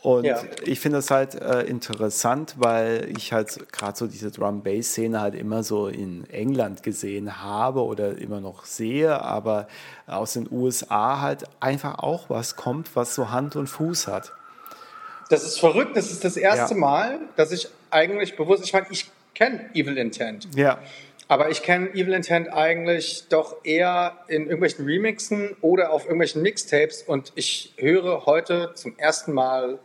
Und 0.00 0.24
ja. 0.24 0.40
ich 0.64 0.80
finde 0.80 0.98
es 0.98 1.10
halt 1.10 1.34
äh, 1.34 1.62
interessant, 1.64 2.54
weil 2.56 3.12
ich 3.14 3.32
halt 3.34 3.70
gerade 3.72 3.96
so 3.96 4.06
diese 4.06 4.30
Drum-Bass-Szene 4.30 5.20
halt 5.20 5.34
immer 5.34 5.62
so 5.62 5.86
in 5.86 6.28
England 6.30 6.82
gesehen 6.82 7.42
habe 7.42 7.84
oder 7.84 8.16
immer 8.16 8.40
noch 8.40 8.64
sehe, 8.64 9.20
aber 9.22 9.68
aus 10.06 10.32
den 10.32 10.48
USA 10.50 11.20
halt 11.20 11.44
einfach 11.60 11.98
auch 11.98 12.30
was 12.30 12.56
kommt, 12.56 12.96
was 12.96 13.14
so 13.14 13.30
Hand 13.30 13.54
und 13.54 13.66
Fuß 13.66 14.08
hat. 14.08 14.32
Das 15.28 15.44
ist 15.44 15.60
verrückt. 15.60 15.94
Das 15.94 16.10
ist 16.10 16.24
das 16.24 16.38
erste 16.38 16.74
ja. 16.74 16.80
Mal, 16.80 17.18
dass 17.36 17.52
ich 17.52 17.68
eigentlich 17.90 18.34
bewusst, 18.36 18.64
ich 18.64 18.72
meine, 18.72 18.86
ich 18.90 19.10
kenne 19.35 19.70
Evil 19.74 19.99
Intent. 19.99 20.49
Ja. 20.55 20.78
Aber 21.28 21.51
ich 21.51 21.62
kenne 21.62 21.91
Evil 21.95 22.12
Intent 22.12 22.53
eigentlich 22.53 23.24
doch 23.28 23.64
eher 23.64 24.18
in 24.28 24.43
irgendwelchen 24.43 24.85
Remixen 24.85 25.57
oder 25.61 25.93
auf 25.93 26.05
irgendwelchen 26.05 26.43
Mixtapes 26.43 27.03
und 27.03 27.33
ich 27.37 27.72
höre 27.78 28.26
heute 28.26 28.72
zum 28.74 28.99
ersten 28.99 29.33
Mal 29.33 29.78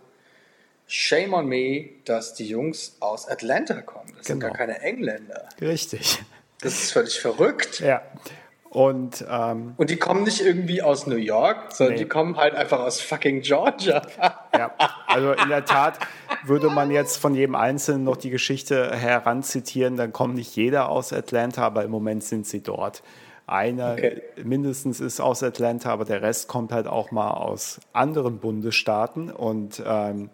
Shame 0.87 1.33
on 1.33 1.47
me, 1.47 1.89
dass 2.05 2.33
die 2.33 2.47
Jungs 2.47 2.95
aus 3.01 3.27
Atlanta 3.27 3.81
kommen. 3.81 4.13
Das 4.17 4.25
genau. 4.25 4.39
sind 4.39 4.39
gar 4.39 4.51
keine 4.53 4.79
Engländer. 4.81 5.49
Richtig. 5.61 6.19
Das 6.61 6.73
ist 6.73 6.91
völlig 6.91 7.19
verrückt. 7.19 7.81
Ja. 7.81 8.01
Und, 8.69 9.25
ähm, 9.29 9.73
und 9.77 9.89
die 9.89 9.97
kommen 9.97 10.23
nicht 10.23 10.41
irgendwie 10.41 10.81
aus 10.81 11.07
New 11.07 11.15
York, 11.15 11.71
sondern 11.71 11.95
nee. 11.95 12.03
die 12.03 12.07
kommen 12.07 12.37
halt 12.37 12.53
einfach 12.53 12.79
aus 12.79 12.99
fucking 13.01 13.41
Georgia. 13.41 14.01
ja, 14.53 14.71
also 15.17 15.31
in 15.31 15.49
der 15.49 15.65
Tat 15.65 15.97
würde 16.45 16.69
man 16.69 16.91
jetzt 16.91 17.17
von 17.17 17.33
jedem 17.33 17.55
Einzelnen 17.55 18.03
noch 18.03 18.17
die 18.17 18.29
Geschichte 18.29 18.95
heranzitieren, 18.95 19.97
dann 19.97 20.13
kommt 20.13 20.35
nicht 20.35 20.55
jeder 20.55 20.89
aus 20.89 21.11
Atlanta, 21.11 21.63
aber 21.63 21.83
im 21.83 21.89
Moment 21.89 22.23
sind 22.23 22.45
sie 22.45 22.61
dort. 22.61 23.01
Einer 23.47 23.93
okay. 23.93 24.21
mindestens 24.43 24.99
ist 24.99 25.19
aus 25.19 25.41
Atlanta, 25.41 25.91
aber 25.91 26.05
der 26.05 26.21
Rest 26.21 26.47
kommt 26.47 26.71
halt 26.71 26.85
auch 26.85 27.09
mal 27.11 27.31
aus 27.31 27.79
anderen 27.93 28.37
Bundesstaaten 28.37 29.31
und 29.31 29.81
ähm, 29.85 30.29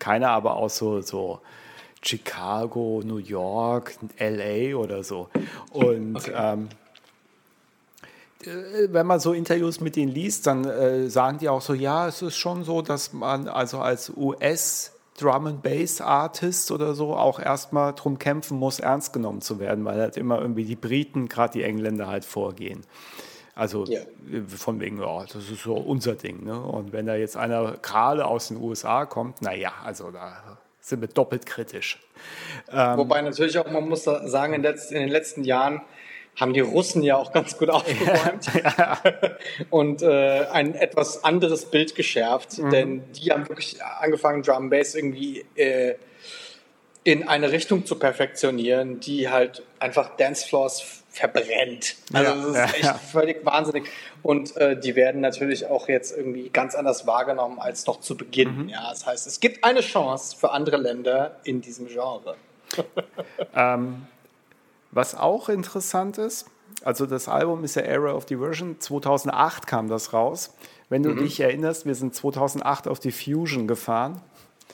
keiner 0.00 0.30
aber 0.30 0.56
aus 0.56 0.76
so, 0.76 1.02
so 1.02 1.40
Chicago, 2.02 3.02
New 3.04 3.18
York, 3.18 3.94
LA 4.18 4.76
oder 4.76 5.04
so. 5.04 5.28
Und 5.70 6.16
okay. 6.16 6.32
ähm, 6.34 6.64
äh, 6.64 6.85
wenn 8.44 9.06
man 9.06 9.18
so 9.18 9.32
Interviews 9.32 9.80
mit 9.80 9.96
ihnen 9.96 10.12
liest, 10.12 10.46
dann 10.46 10.64
äh, 10.64 11.08
sagen 11.08 11.38
die 11.38 11.48
auch 11.48 11.62
so, 11.62 11.74
ja, 11.74 12.06
es 12.06 12.22
ist 12.22 12.36
schon 12.36 12.64
so, 12.64 12.82
dass 12.82 13.12
man 13.12 13.48
also 13.48 13.78
als 13.78 14.12
US 14.16 14.92
Drum 15.18 15.46
and 15.46 15.62
Bass 15.62 16.00
Artist 16.00 16.70
oder 16.70 16.94
so 16.94 17.14
auch 17.14 17.40
erstmal 17.40 17.94
drum 17.94 18.18
kämpfen 18.18 18.58
muss, 18.58 18.80
ernst 18.80 19.12
genommen 19.12 19.40
zu 19.40 19.58
werden, 19.58 19.84
weil 19.84 19.98
halt 19.98 20.16
immer 20.16 20.40
irgendwie 20.40 20.64
die 20.64 20.76
Briten, 20.76 21.28
gerade 21.28 21.54
die 21.54 21.62
Engländer 21.62 22.06
halt 22.06 22.24
vorgehen. 22.24 22.82
Also 23.54 23.84
ja. 23.86 24.00
von 24.48 24.80
wegen, 24.80 25.00
ja, 25.00 25.24
das 25.24 25.48
ist 25.48 25.62
so 25.62 25.74
unser 25.74 26.14
Ding. 26.14 26.44
Ne? 26.44 26.60
Und 26.60 26.92
wenn 26.92 27.06
da 27.06 27.14
jetzt 27.14 27.38
einer 27.38 27.78
gerade 27.78 28.26
aus 28.26 28.48
den 28.48 28.58
USA 28.58 29.06
kommt, 29.06 29.40
naja, 29.40 29.72
also 29.82 30.10
da 30.10 30.58
sind 30.80 31.00
wir 31.00 31.08
doppelt 31.08 31.46
kritisch. 31.46 31.98
Ähm, 32.70 32.98
Wobei 32.98 33.22
natürlich 33.22 33.58
auch, 33.58 33.70
man 33.70 33.88
muss 33.88 34.04
sagen, 34.04 34.52
in, 34.52 34.62
den 34.62 35.08
letzten 35.08 35.42
Jahren 35.42 35.80
haben 36.36 36.52
die 36.52 36.60
Russen 36.60 37.02
ja 37.02 37.16
auch 37.16 37.32
ganz 37.32 37.58
gut 37.58 37.70
aufgeräumt 37.70 38.50
ja. 38.54 38.98
und 39.70 40.02
äh, 40.02 40.46
ein 40.52 40.74
etwas 40.74 41.24
anderes 41.24 41.66
Bild 41.66 41.94
geschärft, 41.94 42.58
mhm. 42.58 42.70
denn 42.70 43.12
die 43.12 43.32
haben 43.32 43.48
wirklich 43.48 43.82
angefangen, 43.82 44.42
Drum 44.42 44.70
Bass 44.70 44.94
irgendwie 44.94 45.44
äh, 45.56 45.94
in 47.04 47.28
eine 47.28 47.52
Richtung 47.52 47.86
zu 47.86 48.00
perfektionieren, 48.00 48.98
die 48.98 49.28
halt 49.28 49.62
einfach 49.78 50.16
Dancefloors 50.16 51.04
verbrennt. 51.08 51.94
Also 52.12 52.34
das 52.34 52.46
ist 52.46 52.56
ja, 52.56 52.64
echt 52.64 52.84
ja. 52.84 52.94
völlig 52.94 53.46
wahnsinnig. 53.46 53.88
Und 54.24 54.56
äh, 54.56 54.78
die 54.78 54.96
werden 54.96 55.20
natürlich 55.20 55.66
auch 55.66 55.88
jetzt 55.88 56.16
irgendwie 56.16 56.50
ganz 56.50 56.74
anders 56.74 57.06
wahrgenommen 57.06 57.60
als 57.60 57.86
noch 57.86 58.00
zu 58.00 58.16
Beginn. 58.16 58.64
Mhm. 58.64 58.68
Ja, 58.70 58.90
das 58.90 59.06
heißt, 59.06 59.26
es 59.26 59.38
gibt 59.38 59.62
eine 59.62 59.82
Chance 59.82 60.36
für 60.36 60.50
andere 60.50 60.78
Länder 60.78 61.36
in 61.44 61.60
diesem 61.60 61.86
Genre. 61.86 62.34
ähm, 63.54 64.08
was 64.96 65.14
auch 65.14 65.48
interessant 65.48 66.18
ist, 66.18 66.46
also 66.82 67.06
das 67.06 67.28
Album 67.28 67.64
ist 67.64 67.76
ja 67.76 67.82
Era 67.82 68.12
of 68.12 68.26
Diversion, 68.26 68.80
2008 68.80 69.66
kam 69.66 69.88
das 69.88 70.12
raus. 70.12 70.54
Wenn 70.88 71.02
du 71.02 71.10
mhm. 71.10 71.18
dich 71.18 71.40
erinnerst, 71.40 71.86
wir 71.86 71.94
sind 71.94 72.14
2008 72.14 72.88
auf 72.88 72.98
die 72.98 73.12
Fusion 73.12 73.66
gefahren. 73.68 74.20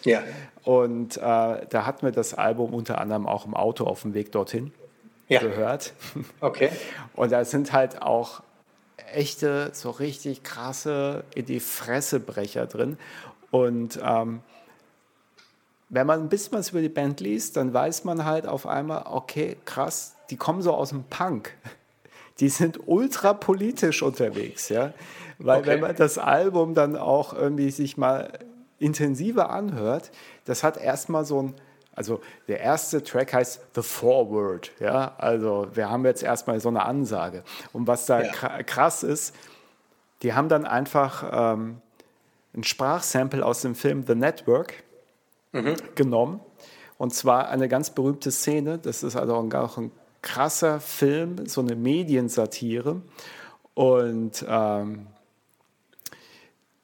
Ja. 0.04 0.22
Und 0.64 1.16
äh, 1.16 1.20
da 1.20 1.86
hatten 1.86 2.02
wir 2.02 2.12
das 2.12 2.34
Album 2.34 2.74
unter 2.74 3.00
anderem 3.00 3.26
auch 3.26 3.46
im 3.46 3.54
Auto 3.54 3.84
auf 3.84 4.02
dem 4.02 4.14
Weg 4.14 4.32
dorthin 4.32 4.72
ja. 5.28 5.40
gehört. 5.40 5.92
Okay. 6.40 6.70
Und 7.14 7.32
da 7.32 7.44
sind 7.44 7.72
halt 7.72 8.02
auch 8.02 8.42
echte, 9.12 9.70
so 9.72 9.90
richtig 9.90 10.42
krasse 10.42 11.24
in 11.34 11.46
die 11.46 11.60
Fressebrecher 11.60 12.66
drin. 12.66 12.98
Und 13.50 13.98
ähm, 14.02 14.40
wenn 15.92 16.06
man 16.06 16.20
ein 16.20 16.30
bisschen 16.30 16.54
was 16.54 16.70
über 16.70 16.80
die 16.80 16.88
Band 16.88 17.20
liest, 17.20 17.58
dann 17.58 17.74
weiß 17.74 18.04
man 18.04 18.24
halt 18.24 18.46
auf 18.46 18.66
einmal, 18.66 19.04
okay, 19.10 19.58
krass, 19.66 20.16
die 20.30 20.38
kommen 20.38 20.62
so 20.62 20.72
aus 20.72 20.88
dem 20.88 21.04
Punk. 21.04 21.54
Die 22.40 22.48
sind 22.48 22.88
ultra 22.88 23.34
politisch 23.34 24.02
unterwegs, 24.02 24.70
ja. 24.70 24.94
Weil 25.38 25.60
okay. 25.60 25.68
wenn 25.68 25.80
man 25.80 25.94
das 25.94 26.16
Album 26.16 26.74
dann 26.74 26.96
auch 26.96 27.34
irgendwie 27.34 27.70
sich 27.70 27.98
mal 27.98 28.38
intensiver 28.78 29.50
anhört, 29.50 30.10
das 30.46 30.64
hat 30.64 30.78
erstmal 30.78 31.26
so 31.26 31.42
ein, 31.42 31.54
also 31.94 32.22
der 32.48 32.60
erste 32.60 33.04
Track 33.04 33.34
heißt 33.34 33.60
The 33.74 33.82
Forward, 33.82 34.72
ja. 34.80 35.14
Also 35.18 35.68
wir 35.74 35.90
haben 35.90 36.06
jetzt 36.06 36.22
erstmal 36.22 36.58
so 36.58 36.70
eine 36.70 36.84
Ansage. 36.86 37.44
Und 37.74 37.86
was 37.86 38.06
da 38.06 38.22
ja. 38.22 38.62
krass 38.62 39.02
ist, 39.02 39.36
die 40.22 40.32
haben 40.32 40.48
dann 40.48 40.64
einfach 40.64 41.52
ähm, 41.54 41.82
ein 42.54 42.64
Sprachsample 42.64 43.44
aus 43.44 43.60
dem 43.60 43.74
Film 43.74 44.04
The 44.06 44.14
Network 44.14 44.72
mhm. 45.52 45.74
genommen. 45.94 46.40
Und 46.98 47.14
zwar 47.14 47.48
eine 47.48 47.68
ganz 47.68 47.90
berühmte 47.90 48.30
Szene, 48.30 48.78
das 48.78 49.02
ist 49.02 49.16
also 49.16 49.34
auch 49.34 49.78
ein 49.78 49.90
krasser 50.22 50.80
Film, 50.80 51.46
so 51.46 51.60
eine 51.60 51.74
Mediensatire. 51.74 53.02
Und 53.74 54.44
ähm, 54.48 55.06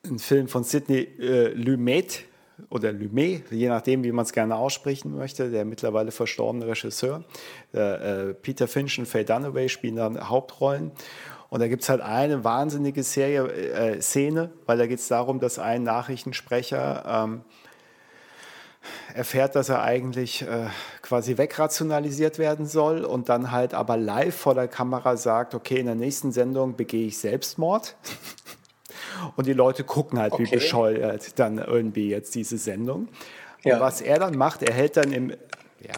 ein 0.04 0.18
Film 0.18 0.48
von 0.48 0.64
Sidney 0.64 1.00
äh, 1.20 1.52
Lumet 1.52 2.24
oder 2.70 2.92
Lumet, 2.92 3.50
je 3.50 3.68
nachdem, 3.68 4.02
wie 4.02 4.12
man 4.12 4.24
es 4.24 4.32
gerne 4.32 4.56
aussprechen 4.56 5.16
möchte, 5.16 5.50
der 5.50 5.64
mittlerweile 5.64 6.10
verstorbene 6.10 6.66
Regisseur. 6.66 7.24
Äh, 7.72 8.34
Peter 8.34 8.66
Finch 8.66 8.98
und 8.98 9.06
Faye 9.06 9.24
Dunaway 9.24 9.68
spielen 9.68 9.96
dann 9.96 10.28
Hauptrollen. 10.28 10.90
Und 11.50 11.60
da 11.60 11.68
gibt 11.68 11.82
es 11.82 11.88
halt 11.88 12.00
eine 12.00 12.44
wahnsinnige 12.44 13.02
Serie, 13.02 13.46
äh, 13.50 14.00
Szene, 14.02 14.50
weil 14.66 14.78
da 14.78 14.86
geht 14.86 14.98
es 14.98 15.08
darum, 15.08 15.40
dass 15.40 15.58
ein 15.58 15.82
Nachrichtensprecher 15.82 17.04
ähm, 17.06 17.42
erfährt, 19.14 19.54
dass 19.54 19.68
er 19.68 19.82
eigentlich 19.82 20.42
äh, 20.42 20.66
quasi 21.02 21.38
wegrationalisiert 21.38 22.38
werden 22.38 22.66
soll 22.66 23.04
und 23.04 23.28
dann 23.28 23.50
halt 23.50 23.74
aber 23.74 23.96
live 23.96 24.36
vor 24.36 24.54
der 24.54 24.68
Kamera 24.68 25.16
sagt, 25.16 25.54
okay, 25.54 25.78
in 25.78 25.86
der 25.86 25.94
nächsten 25.94 26.32
Sendung 26.32 26.76
begehe 26.76 27.06
ich 27.06 27.18
Selbstmord. 27.18 27.96
und 29.36 29.46
die 29.46 29.52
Leute 29.52 29.84
gucken 29.84 30.18
halt 30.18 30.32
okay. 30.32 30.46
wie 30.46 30.50
bescheuert 30.50 31.38
dann 31.38 31.58
irgendwie 31.58 32.08
jetzt 32.08 32.34
diese 32.34 32.58
Sendung. 32.58 33.08
Und 33.64 33.72
ja. 33.72 33.80
was 33.80 34.00
er 34.00 34.18
dann 34.18 34.36
macht, 34.36 34.62
er 34.62 34.72
hält 34.72 34.96
dann 34.96 35.12
im, 35.12 35.30
ja, 35.80 35.94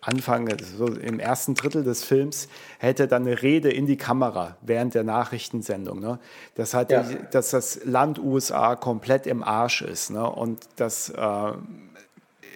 Anfang, 0.00 0.48
so 0.58 0.86
im 0.86 1.20
ersten 1.20 1.54
Drittel 1.54 1.84
des 1.84 2.02
Films, 2.02 2.48
hätte 2.78 3.08
dann 3.08 3.26
eine 3.26 3.42
Rede 3.42 3.70
in 3.70 3.86
die 3.86 3.98
Kamera 3.98 4.56
während 4.62 4.94
der 4.94 5.04
Nachrichtensendung. 5.04 6.00
Ne? 6.00 6.18
Das 6.54 6.72
hat 6.72 6.90
ja. 6.90 7.02
dass 7.30 7.50
das 7.50 7.84
Land 7.84 8.18
USA 8.18 8.74
komplett 8.74 9.26
im 9.26 9.42
Arsch 9.42 9.82
ist 9.82 10.10
ne? 10.10 10.28
und 10.28 10.60
dass 10.76 11.10
äh, 11.10 11.52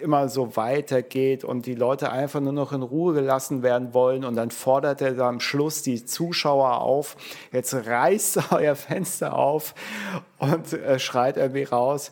immer 0.03 0.29
so 0.29 0.55
weitergeht 0.55 1.43
und 1.43 1.65
die 1.65 1.75
Leute 1.75 2.11
einfach 2.11 2.39
nur 2.39 2.53
noch 2.53 2.73
in 2.73 2.81
Ruhe 2.81 3.13
gelassen 3.13 3.63
werden 3.63 3.93
wollen. 3.93 4.23
Und 4.25 4.35
dann 4.35 4.51
fordert 4.51 5.01
er 5.01 5.13
da 5.13 5.29
am 5.29 5.39
Schluss 5.39 5.81
die 5.81 6.05
Zuschauer 6.05 6.81
auf, 6.81 7.15
jetzt 7.51 7.73
reißt 7.73 8.39
euer 8.51 8.75
Fenster 8.75 9.35
auf 9.35 9.73
und 10.37 10.73
äh, 10.73 10.99
schreit 10.99 11.37
irgendwie 11.37 11.63
raus 11.63 12.11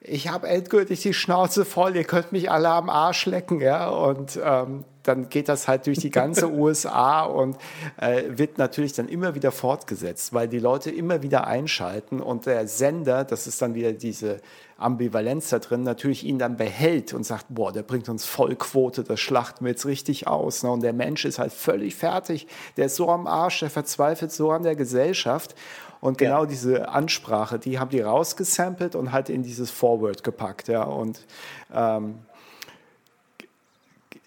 ich 0.00 0.28
habe 0.28 0.48
endgültig 0.48 1.02
die 1.02 1.12
Schnauze 1.12 1.64
voll, 1.64 1.96
ihr 1.96 2.04
könnt 2.04 2.32
mich 2.32 2.50
alle 2.50 2.68
am 2.68 2.88
Arsch 2.88 3.26
lecken, 3.26 3.60
ja. 3.60 3.88
Und 3.88 4.38
ähm, 4.42 4.84
dann 5.02 5.28
geht 5.28 5.48
das 5.48 5.68
halt 5.68 5.86
durch 5.86 5.98
die 5.98 6.10
ganze 6.10 6.50
USA 6.52 7.22
und 7.24 7.56
äh, 8.00 8.22
wird 8.28 8.58
natürlich 8.58 8.92
dann 8.92 9.08
immer 9.08 9.34
wieder 9.34 9.50
fortgesetzt, 9.50 10.32
weil 10.32 10.48
die 10.48 10.58
Leute 10.58 10.90
immer 10.90 11.22
wieder 11.22 11.46
einschalten 11.46 12.20
und 12.20 12.46
der 12.46 12.68
Sender, 12.68 13.24
das 13.24 13.46
ist 13.46 13.60
dann 13.60 13.74
wieder 13.74 13.92
diese 13.92 14.40
Ambivalenz 14.78 15.50
da 15.50 15.58
drin, 15.58 15.82
natürlich 15.82 16.24
ihn 16.24 16.38
dann 16.38 16.56
behält 16.56 17.12
und 17.12 17.24
sagt, 17.24 17.46
boah, 17.48 17.72
der 17.72 17.82
bringt 17.82 18.08
uns 18.08 18.24
Vollquote, 18.24 19.02
das 19.02 19.18
schlachten 19.18 19.64
wir 19.64 19.72
jetzt 19.72 19.86
richtig 19.86 20.28
aus. 20.28 20.62
Ne? 20.62 20.70
Und 20.70 20.82
der 20.82 20.92
Mensch 20.92 21.24
ist 21.24 21.40
halt 21.40 21.52
völlig 21.52 21.96
fertig, 21.96 22.46
der 22.76 22.86
ist 22.86 22.96
so 22.96 23.10
am 23.10 23.26
Arsch, 23.26 23.60
der 23.60 23.70
verzweifelt 23.70 24.32
so 24.32 24.50
an 24.52 24.62
der 24.62 24.76
Gesellschaft. 24.76 25.56
Und 26.00 26.16
genau 26.16 26.42
ja. 26.42 26.46
diese 26.46 26.88
Ansprache, 26.90 27.58
die 27.58 27.80
haben 27.80 27.90
die 27.90 28.00
rausgesampelt 28.00 28.94
und 28.94 29.10
halt 29.10 29.28
in 29.28 29.42
dieses 29.42 29.70
Forward 29.70 30.22
gepackt. 30.22 30.68
Ja. 30.68 30.84
Und 30.84 31.26
ähm, 31.74 32.20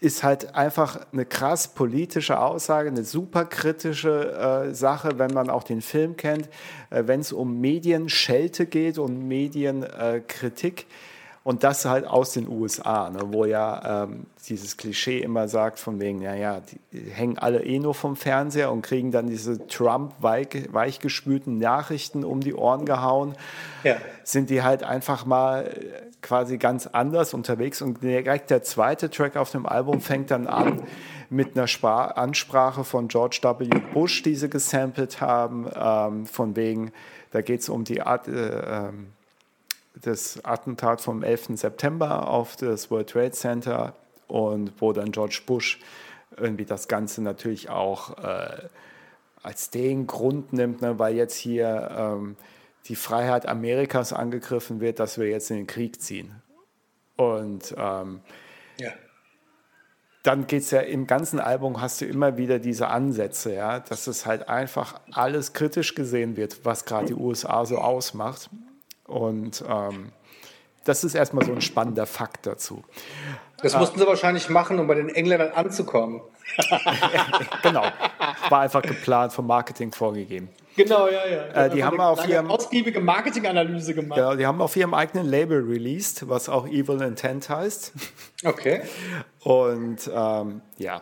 ist 0.02 0.24
halt 0.24 0.56
einfach 0.56 1.00
eine 1.14 1.26
krass 1.26 1.68
politische 1.70 2.40
Aussage, 2.40 2.90
eine 2.90 3.04
super 3.04 3.46
kritische 3.46 4.68
äh, 4.70 4.74
Sache, 4.74 5.20
wenn 5.20 5.32
man 5.32 5.50
auch 5.52 5.64
den 5.64 5.82
Film 5.82 6.18
kennt, 6.18 6.50
äh, 6.90 7.04
wenn 7.06 7.20
es 7.20 7.32
um 7.32 7.62
Medienschelte 7.62 8.66
geht 8.66 8.98
und 8.98 9.28
Medienkritik. 9.28 10.82
Äh, 10.82 10.86
und 11.44 11.64
das 11.64 11.86
halt 11.86 12.06
aus 12.06 12.34
den 12.34 12.48
USA, 12.48 13.10
ne, 13.10 13.20
wo 13.26 13.46
ja 13.46 14.04
ähm, 14.04 14.28
dieses 14.48 14.78
Klischee 14.78 15.20
immer 15.20 15.48
sagt, 15.48 15.80
von 15.80 16.00
wegen, 16.00 16.22
ja, 16.22 16.36
ja, 16.36 16.62
die 16.92 17.00
hängen 17.00 17.40
alle 17.40 17.64
eh 17.64 17.80
nur 17.80 17.96
vom 17.96 18.16
Fernseher 18.16 18.72
und 18.72 18.84
kriegen 18.84 19.12
dann 19.12 19.28
diese 19.28 19.66
Trump-weichgespülten 19.66 21.58
Nachrichten 21.58 22.24
um 22.24 22.42
die 22.42 22.54
Ohren 22.54 22.86
gehauen. 22.86 23.34
Ja. 23.84 23.98
Sind 24.24 24.52
die 24.52 24.62
halt 24.62 24.84
einfach 24.84 25.26
mal 25.26 25.66
äh, 25.66 26.11
quasi 26.22 26.58
ganz 26.58 26.88
anders 26.88 27.34
unterwegs. 27.34 27.82
Und 27.82 28.04
direkt 28.04 28.50
der 28.50 28.64
zweite 28.64 29.10
Track 29.10 29.36
auf 29.36 29.52
dem 29.52 29.66
Album 29.66 30.02
fängt 30.02 30.32
dann 30.32 30.48
an 30.48 30.84
mit 31.30 31.56
einer 31.56 31.68
Spar 31.68 32.18
Ansprache 32.18 32.84
von 32.84 33.08
George 33.08 33.40
W. 33.42 33.68
Bush, 33.94 34.24
die 34.24 34.36
sie 34.36 34.50
gesampelt 34.50 35.22
haben, 35.22 35.70
ähm, 35.76 36.26
von 36.26 36.56
wegen, 36.56 36.92
da 37.32 37.42
geht 37.42 37.62
es 37.62 37.70
um 37.70 37.84
die 37.84 38.02
Art. 38.02 38.28
Äh, 38.28 38.88
ähm, 38.88 39.08
das 40.02 40.44
Attentat 40.46 41.02
vom 41.02 41.24
11. 41.24 41.58
September 41.58 42.28
auf 42.28 42.56
das 42.56 42.90
World 42.92 43.10
Trade 43.10 43.32
Center 43.32 43.94
und 44.28 44.74
wo 44.80 44.94
dann 44.94 45.12
George 45.12 45.42
Bush 45.46 45.80
irgendwie 46.38 46.66
das 46.66 46.88
Ganze 46.88 47.22
natürlich 47.22 47.70
auch 47.70 48.18
äh, 48.18 48.70
als 49.44 49.70
den 49.70 50.08
Grund 50.08 50.54
nimmt, 50.54 50.82
ne, 50.82 50.98
weil 50.98 51.16
jetzt 51.16 51.36
hier 51.36 51.90
ähm, 51.96 52.36
die 52.88 52.96
Freiheit 52.96 53.48
Amerikas 53.48 54.14
angegriffen 54.14 54.82
wird, 54.82 55.00
dass 55.00 55.18
wir 55.18 55.28
jetzt 55.30 55.52
in 55.52 55.58
den 55.58 55.68
Krieg 55.68 56.02
ziehen. 56.02 56.42
Und 57.16 57.76
ähm, 57.78 58.22
ja. 58.78 58.92
dann 60.24 60.48
geht 60.48 60.64
es 60.64 60.72
ja 60.72 60.80
im 60.80 61.06
ganzen 61.06 61.40
Album, 61.40 61.82
hast 61.82 62.02
du 62.02 62.06
immer 62.06 62.38
wieder 62.38 62.60
diese 62.60 62.88
Ansätze, 62.88 63.54
ja, 63.54 63.80
dass 63.80 64.08
es 64.08 64.26
halt 64.26 64.50
einfach 64.50 65.00
alles 65.12 65.54
kritisch 65.54 65.94
gesehen 65.94 66.38
wird, 66.38 66.66
was 66.66 66.86
gerade 66.86 67.08
die 67.08 67.14
USA 67.14 67.66
so 67.66 67.78
ausmacht. 67.78 68.50
Und 69.06 69.64
ähm, 69.68 70.12
das 70.84 71.04
ist 71.04 71.14
erstmal 71.14 71.46
so 71.46 71.52
ein 71.52 71.62
spannender 71.62 72.08
Fakt 72.08 72.48
dazu. 72.48 72.84
Das 73.62 73.78
mussten 73.78 74.00
sie 74.00 74.08
wahrscheinlich 74.08 74.50
machen, 74.50 74.80
um 74.80 74.88
bei 74.88 74.96
den 74.96 75.10
Engländern 75.10 75.52
anzukommen. 75.52 76.22
genau. 77.62 77.84
War 78.50 78.62
einfach 78.62 78.82
geplant, 78.82 79.34
vom 79.34 79.46
Marketing 79.46 79.92
vorgegeben. 79.92 80.50
Genau, 80.76 81.08
ja, 81.08 81.28
ja. 81.28 81.66
Äh, 81.66 81.70
die 81.70 81.84
haben 81.84 82.00
auf 82.00 82.28
ihrem 82.28 82.50
ausgiebige 82.50 83.02
Marketinganalyse 83.02 83.94
gemacht. 83.94 84.18
Genau, 84.18 84.36
die 84.36 84.46
haben 84.46 84.62
auf 84.62 84.76
ihrem 84.76 84.94
eigenen 84.94 85.28
Label 85.28 85.60
released, 85.62 86.28
was 86.30 86.50
auch 86.50 86.68
Evil 86.68 87.02
Intent 87.02 87.50
heißt. 87.50 87.94
Okay. 88.44 88.82
Und 89.44 90.10
ähm, 90.14 90.62
ja. 90.78 91.02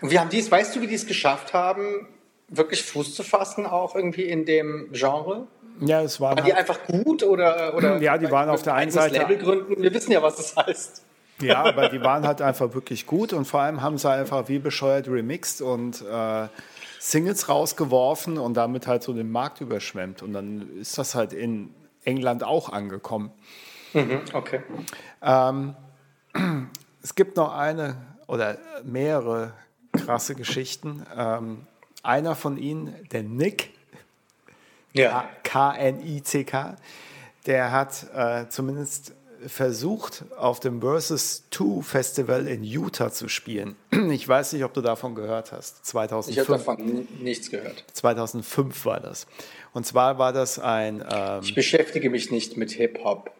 Und 0.00 0.10
wie 0.10 0.18
haben 0.18 0.30
die 0.30 0.38
es, 0.38 0.50
weißt 0.50 0.74
du, 0.74 0.80
wie 0.80 0.86
die 0.86 0.94
es 0.94 1.06
geschafft 1.06 1.54
haben, 1.54 2.08
wirklich 2.48 2.82
Fuß 2.82 3.14
zu 3.14 3.22
fassen, 3.22 3.66
auch 3.66 3.94
irgendwie 3.94 4.24
in 4.24 4.44
dem 4.44 4.90
Genre? 4.92 5.46
Ja, 5.80 6.02
es 6.02 6.20
waren, 6.20 6.36
waren 6.36 6.44
die 6.44 6.52
halt 6.52 6.68
einfach 6.68 6.86
gut 6.86 7.22
oder, 7.22 7.74
oder 7.74 7.96
ja, 8.02 8.18
die 8.18 8.30
waren 8.30 8.50
auf 8.50 8.62
der 8.62 8.74
einen 8.74 8.90
Seite 8.90 9.18
Label 9.18 9.38
gründen. 9.38 9.82
Wir 9.82 9.94
wissen 9.94 10.12
ja, 10.12 10.22
was 10.22 10.36
das 10.36 10.56
heißt. 10.56 11.04
Ja, 11.40 11.62
aber 11.62 11.88
die 11.88 12.00
waren 12.02 12.26
halt 12.26 12.42
einfach 12.42 12.74
wirklich 12.74 13.06
gut 13.06 13.32
und 13.32 13.46
vor 13.46 13.60
allem 13.60 13.80
haben 13.80 13.96
sie 13.96 14.10
einfach 14.10 14.48
wie 14.48 14.58
bescheuert 14.58 15.08
remixed 15.08 15.62
und 15.62 16.02
äh, 16.02 16.48
Singles 17.02 17.48
rausgeworfen 17.48 18.36
und 18.36 18.54
damit 18.58 18.86
halt 18.86 19.02
so 19.02 19.14
den 19.14 19.30
Markt 19.30 19.62
überschwemmt. 19.62 20.22
Und 20.22 20.34
dann 20.34 20.78
ist 20.78 20.98
das 20.98 21.14
halt 21.14 21.32
in 21.32 21.74
England 22.04 22.44
auch 22.44 22.68
angekommen. 22.68 23.32
Mhm, 23.94 24.20
okay. 24.34 24.60
Ähm, 25.22 25.74
es 27.02 27.14
gibt 27.14 27.38
noch 27.38 27.56
eine 27.56 27.96
oder 28.26 28.58
mehrere 28.84 29.54
krasse 29.92 30.34
Geschichten. 30.34 31.06
Ähm, 31.16 31.66
einer 32.02 32.34
von 32.34 32.58
ihnen, 32.58 32.94
der 33.12 33.22
Nick, 33.22 33.70
ja. 34.92 35.26
K-N-I-C-K, 35.42 36.76
der 37.46 37.72
hat 37.72 38.06
äh, 38.14 38.46
zumindest 38.50 39.14
versucht, 39.46 40.24
auf 40.36 40.60
dem 40.60 40.80
Versus 40.80 41.44
2 41.50 41.82
Festival 41.82 42.46
in 42.46 42.62
Utah 42.64 43.10
zu 43.10 43.28
spielen. 43.28 43.76
Ich 44.10 44.26
weiß 44.26 44.54
nicht, 44.54 44.64
ob 44.64 44.74
du 44.74 44.80
davon 44.80 45.14
gehört 45.14 45.52
hast. 45.52 45.86
2005. 45.86 46.36
Ich 46.36 46.48
habe 46.48 46.58
davon 46.58 47.08
nichts 47.20 47.50
gehört. 47.50 47.84
2005 47.92 48.84
war 48.84 49.00
das. 49.00 49.26
Und 49.72 49.86
zwar 49.86 50.18
war 50.18 50.32
das 50.32 50.58
ein. 50.58 51.04
Ähm 51.08 51.40
ich 51.42 51.54
beschäftige 51.54 52.10
mich 52.10 52.30
nicht 52.30 52.56
mit 52.56 52.72
Hip-Hop. 52.72 53.30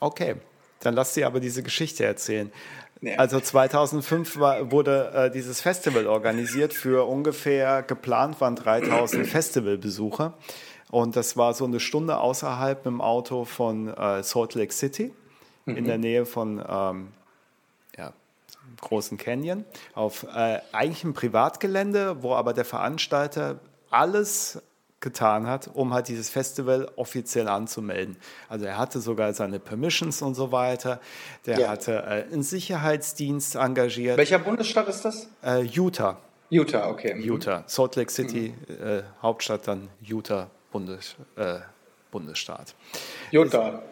Okay, 0.00 0.36
dann 0.80 0.94
lass 0.94 1.14
dir 1.14 1.26
aber 1.26 1.40
diese 1.40 1.62
Geschichte 1.62 2.04
erzählen. 2.04 2.52
Nee. 3.00 3.16
Also 3.16 3.40
2005 3.40 4.38
war, 4.38 4.70
wurde 4.70 5.10
äh, 5.12 5.30
dieses 5.30 5.60
Festival 5.60 6.06
organisiert 6.06 6.72
für 6.72 7.08
ungefähr 7.08 7.82
geplant 7.82 8.40
waren 8.40 8.54
3000 8.54 9.26
Festivalbesucher. 9.26 10.34
Und 10.92 11.16
das 11.16 11.36
war 11.36 11.54
so 11.54 11.64
eine 11.64 11.80
Stunde 11.80 12.18
außerhalb 12.18 12.84
mit 12.84 12.92
dem 12.92 13.00
Auto 13.00 13.44
von 13.44 13.88
äh, 13.88 14.22
Salt 14.22 14.54
Lake 14.54 14.72
City, 14.72 15.12
mhm. 15.66 15.76
in 15.76 15.84
der 15.84 15.98
Nähe 15.98 16.26
von 16.26 16.62
ähm, 16.66 17.08
ja, 17.96 18.12
großen 18.80 19.18
Canyon, 19.18 19.64
auf 19.94 20.24
äh, 20.24 20.60
eigentlich 20.72 21.04
ein 21.04 21.14
Privatgelände, 21.14 22.22
wo 22.22 22.34
aber 22.34 22.52
der 22.52 22.64
Veranstalter 22.64 23.60
alles 23.90 24.62
getan 25.02 25.46
hat, 25.46 25.68
um 25.74 25.92
halt 25.92 26.08
dieses 26.08 26.30
Festival 26.30 26.88
offiziell 26.96 27.48
anzumelden. 27.48 28.16
Also 28.48 28.64
er 28.64 28.78
hatte 28.78 29.00
sogar 29.00 29.34
seine 29.34 29.58
Permissions 29.58 30.22
und 30.22 30.34
so 30.34 30.52
weiter. 30.52 31.00
Der 31.44 31.58
ja. 31.58 31.68
hatte 31.68 31.96
äh, 31.96 32.32
einen 32.32 32.42
Sicherheitsdienst 32.42 33.56
engagiert. 33.56 34.16
Welcher 34.16 34.38
Bundesstaat 34.38 34.88
ist 34.88 35.04
das? 35.04 35.28
Äh, 35.42 35.62
Utah. 35.62 36.18
Utah, 36.48 36.88
okay. 36.88 37.14
Mhm. 37.14 37.22
Utah. 37.22 37.64
Salt 37.66 37.96
Lake 37.96 38.10
City, 38.10 38.54
mhm. 38.68 38.86
äh, 38.86 39.02
Hauptstadt 39.20 39.66
dann 39.66 39.88
Utah, 40.00 40.48
Bundes, 40.70 41.16
äh, 41.36 41.58
Bundesstaat. 42.10 42.74
Utah. 43.30 43.82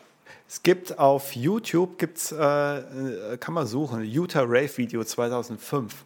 Es, 0.50 0.64
gibt 0.64 0.98
auf 0.98 1.36
YouTube, 1.36 1.96
gibt's, 1.96 2.32
äh, 2.32 3.36
kann 3.38 3.54
man 3.54 3.68
suchen, 3.68 4.02
Utah 4.02 4.42
Rave 4.42 4.78
Video 4.78 5.04
2005. 5.04 6.04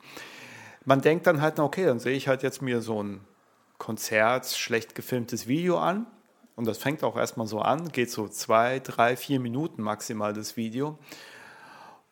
Man 0.85 1.01
denkt 1.01 1.27
dann 1.27 1.41
halt, 1.41 1.59
okay, 1.59 1.87
dann 1.87 1.99
sehe 1.99 2.15
ich 2.15 2.29
halt 2.29 2.43
jetzt 2.43 2.61
mir 2.61 2.83
so 2.83 3.03
ein 3.03 3.23
Konzert, 3.79 4.45
schlecht 4.49 4.95
gefilmtes 4.95 5.47
Video 5.47 5.79
an. 5.79 6.05
Und 6.57 6.67
das 6.67 6.77
fängt 6.77 7.03
auch 7.05 7.17
erstmal 7.17 7.47
so 7.47 7.61
an, 7.61 7.89
geht 7.89 8.11
so 8.11 8.29
zwei, 8.29 8.81
drei, 8.81 9.17
vier 9.17 9.41
Minuten 9.41 9.81
maximal 9.81 10.35
das 10.35 10.59
Video. 10.59 10.99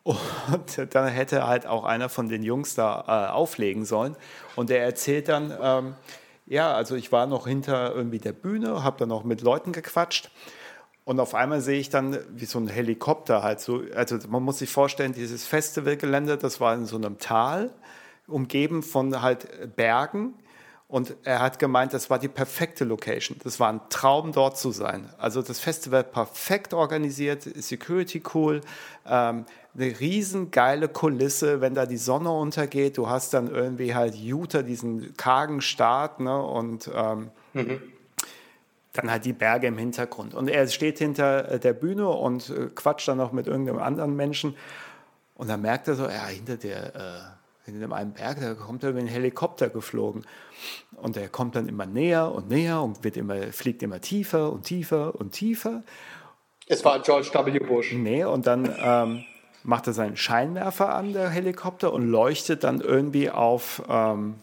Und 0.03 0.89
dann 0.95 1.09
hätte 1.09 1.47
halt 1.47 1.67
auch 1.67 1.85
einer 1.85 2.09
von 2.09 2.31
den 2.31 2.43
Jungs 2.43 2.75
da 2.75 3.29
äh, 3.29 3.31
auflegen 3.31 3.85
sollen. 3.85 4.17
Und 4.57 4.71
der 4.71 4.83
erzählt 4.83 5.29
dann, 5.29 5.55
ähm, 5.61 5.97
ja, 6.47 6.73
also 6.73 6.95
ich 6.95 7.13
war 7.13 7.27
noch 7.27 7.47
hinter 7.47 7.95
irgendwie 7.95 8.21
der 8.21 8.33
Bühne, 8.33 8.83
habe 8.83 8.97
dann 9.01 9.11
noch 9.11 9.23
mit 9.23 9.43
Leuten 9.43 9.73
gequatscht. 9.73 10.31
Und 11.05 11.19
auf 11.19 11.35
einmal 11.35 11.61
sehe 11.61 11.81
ich 11.81 11.91
dann, 11.91 12.19
wie 12.31 12.45
so 12.45 12.59
ein 12.59 12.69
Helikopter 12.69 13.43
halt 13.43 13.61
so, 13.61 13.83
also 13.95 14.19
man 14.29 14.43
muss 14.43 14.59
sich 14.59 14.71
vorstellen, 14.71 15.13
dieses 15.13 15.45
Festivalgelände, 15.45 16.39
das 16.39 16.61
war 16.61 16.75
in 16.75 16.87
so 16.87 16.97
einem 16.97 17.19
Tal, 17.19 17.73
umgeben 18.29 18.83
von 18.83 19.21
halt 19.21 19.75
Bergen. 19.75 20.35
Und 20.87 21.17
er 21.25 21.41
hat 21.41 21.59
gemeint, 21.59 21.95
das 21.95 22.11
war 22.11 22.19
die 22.19 22.29
perfekte 22.29 22.85
Location. 22.85 23.39
Das 23.43 23.59
war 23.59 23.73
ein 23.73 23.81
Traum, 23.89 24.31
dort 24.33 24.59
zu 24.59 24.73
sein. 24.73 25.09
Also 25.17 25.41
das 25.41 25.59
Festival 25.59 26.05
perfekt 26.05 26.75
organisiert, 26.75 27.43
Security 27.43 28.23
cool, 28.35 28.61
ähm, 29.07 29.47
eine 29.75 30.01
riesen 30.01 30.51
geile 30.51 30.89
Kulisse, 30.89 31.63
wenn 31.63 31.75
da 31.75 31.87
die 31.87 31.97
Sonne 31.97 32.31
untergeht. 32.31 32.99
Du 32.99 33.09
hast 33.09 33.33
dann 33.33 33.49
irgendwie 33.49 33.95
halt 33.95 34.15
Utah, 34.15 34.61
diesen 34.61 35.17
kargen 35.17 35.63
Start, 35.63 36.21
ne? 36.21 36.43
Und 36.43 36.91
ähm, 36.95 37.31
mhm. 37.55 37.81
Dann 38.93 39.11
halt 39.11 39.25
die 39.25 39.33
Berge 39.33 39.67
im 39.67 39.79
Hintergrund. 39.79 40.35
Und 40.35 40.49
er 40.49 40.67
steht 40.69 40.99
hinter 40.99 41.51
äh, 41.51 41.59
der 41.59 41.73
Bühne 41.73 42.09
und 42.09 42.51
äh, 42.51 42.69
quatscht 42.75 43.09
dann 43.09 43.19
noch 43.19 43.33
mit 43.33 43.47
irgendeinem 43.47 43.79
anderen 43.79 44.15
Menschen. 44.17 44.57
Und 45.35 45.49
dann 45.49 45.63
merkt 45.63 45.89
er 45.89 45.95
so, 45.95 46.05
ja, 46.05 46.27
hinter 46.27 46.57
der, 46.57 46.95
äh, 46.95 47.71
hinter 47.71 47.95
einem 47.95 48.13
Berg, 48.13 48.41
da 48.41 48.55
kommt 48.55 48.85
irgendwie 48.85 49.07
ein 49.07 49.13
Helikopter 49.13 49.71
geflogen. 49.71 50.27
Und 50.97 51.17
der 51.17 51.29
kommt 51.29 51.57
dann 51.57 51.69
immer 51.69 51.87
näher 51.87 52.33
und 52.33 52.49
näher 52.49 52.83
und 52.83 53.03
wird 53.03 53.17
immer, 53.17 53.53
fliegt 53.53 53.83
immer 53.83 54.01
tiefer 54.01 54.53
und 54.53 54.65
tiefer 54.65 55.15
und 55.19 55.33
tiefer. 55.33 55.83
Es 56.67 56.85
war 56.85 57.01
George 57.01 57.31
W. 57.33 57.59
Bush. 57.61 57.93
Nee, 57.93 58.25
und 58.25 58.47
dann 58.47 58.73
ähm, 58.79 59.25
macht 59.65 59.87
er 59.87 59.95
seinen 59.95 60.17
Scheinwerfer 60.17 60.95
an, 60.95 61.13
der 61.13 61.31
Helikopter, 61.31 61.93
und 61.93 62.09
leuchtet 62.09 62.63
dann 62.63 62.81
irgendwie 62.81 63.31
auf 63.31 63.83
ähm, 63.89 64.35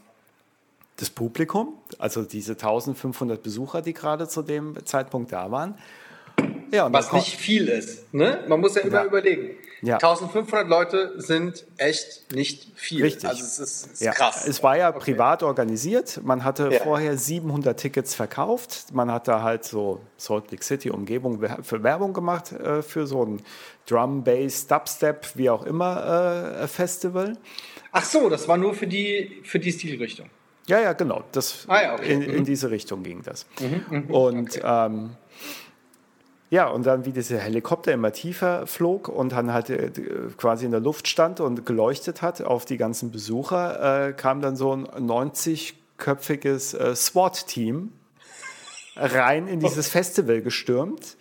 das 1.00 1.10
Publikum, 1.10 1.78
also 1.98 2.24
diese 2.24 2.54
1500 2.54 3.42
Besucher, 3.42 3.82
die 3.82 3.94
gerade 3.94 4.28
zu 4.28 4.42
dem 4.42 4.76
Zeitpunkt 4.86 5.32
da 5.32 5.50
waren. 5.52 5.76
Ja, 6.72 6.92
Was 6.92 7.12
nicht 7.14 7.36
viel 7.36 7.68
ist. 7.68 8.14
Ne? 8.14 8.44
Man 8.48 8.60
muss 8.60 8.76
ja 8.76 8.82
immer 8.82 9.02
ja. 9.02 9.06
überlegen. 9.06 9.56
Ja. 9.82 9.96
1500 9.96 10.68
Leute 10.68 11.14
sind 11.18 11.66
echt 11.78 12.34
nicht 12.34 12.72
viel. 12.76 13.02
Richtig. 13.02 13.28
Also 13.28 13.44
es 13.44 13.60
ist, 13.60 13.94
ist 13.94 14.02
ja. 14.02 14.12
krass. 14.12 14.46
Es 14.46 14.62
war 14.62 14.78
ja 14.78 14.90
okay. 14.90 15.00
privat 15.00 15.42
organisiert. 15.42 16.20
Man 16.24 16.44
hatte 16.44 16.72
vorher 16.72 17.18
700 17.18 17.80
Tickets 17.80 18.14
verkauft. 18.14 18.94
Man 18.94 19.12
hat 19.12 19.28
da 19.28 19.42
halt 19.42 19.64
so 19.64 20.02
Salt 20.18 20.52
Lake 20.52 20.64
City 20.64 20.92
Umgebung 20.92 21.42
für 21.64 21.82
Werbung 21.82 22.14
gemacht 22.14 22.52
äh, 22.52 22.82
für 22.82 23.08
so 23.08 23.26
ein 23.26 23.42
Drum, 23.88 24.24
Bass, 24.24 24.68
Dubstep, 24.68 25.26
wie 25.36 25.50
auch 25.50 25.66
immer 25.66 26.60
äh, 26.62 26.68
Festival. 26.68 27.38
Ach 27.92 28.06
so, 28.06 28.30
das 28.30 28.48
war 28.48 28.58
nur 28.58 28.76
für 28.76 28.86
die, 28.86 29.42
für 29.44 29.58
die 29.60 29.72
Stilrichtung. 29.72 30.30
Ja, 30.70 30.80
ja, 30.80 30.94
genau. 30.94 31.24
Das, 31.32 31.66
ah, 31.68 31.82
ja, 31.82 31.94
okay. 31.96 32.14
in, 32.14 32.22
in, 32.22 32.40
mhm. 32.40 32.46
diese 32.46 32.70
Richtung 32.70 33.02
ging 33.02 33.24
das. 33.24 33.48
Mhm, 33.60 33.86
mh. 33.90 34.14
Und 34.14 34.58
okay. 34.58 34.62
ähm, 34.64 35.10
ja, 36.52 36.68
und 36.68 36.86
dann, 36.86 37.06
wie 37.06 37.12
dieser 37.12 37.40
Helikopter 37.40 37.92
immer 37.92 38.12
tiefer 38.12 38.68
flog 38.68 39.08
und 39.08 39.32
dann 39.32 39.52
halt 39.52 39.70
äh, 39.70 39.92
quasi 40.38 40.66
in 40.66 40.72
der 40.72 40.80
Luft 40.80 41.08
stand 41.08 41.40
und 41.40 41.66
geleuchtet 41.66 42.22
hat 42.22 42.42
auf 42.42 42.66
die 42.66 42.78
ganzen 42.78 43.12
Besucher, 43.12 44.10
äh, 44.10 44.14
kam 44.14 44.42
dann 44.42 44.56
so 44.56 44.74
ein 44.74 44.86
90-köpfiges 44.88 46.78
äh, 46.78 46.96
SWAT-Team 46.96 47.92
rein 48.96 49.48
in 49.48 49.60
dieses 49.60 49.90
Festival 49.90 50.42
gestürmt 50.42 51.18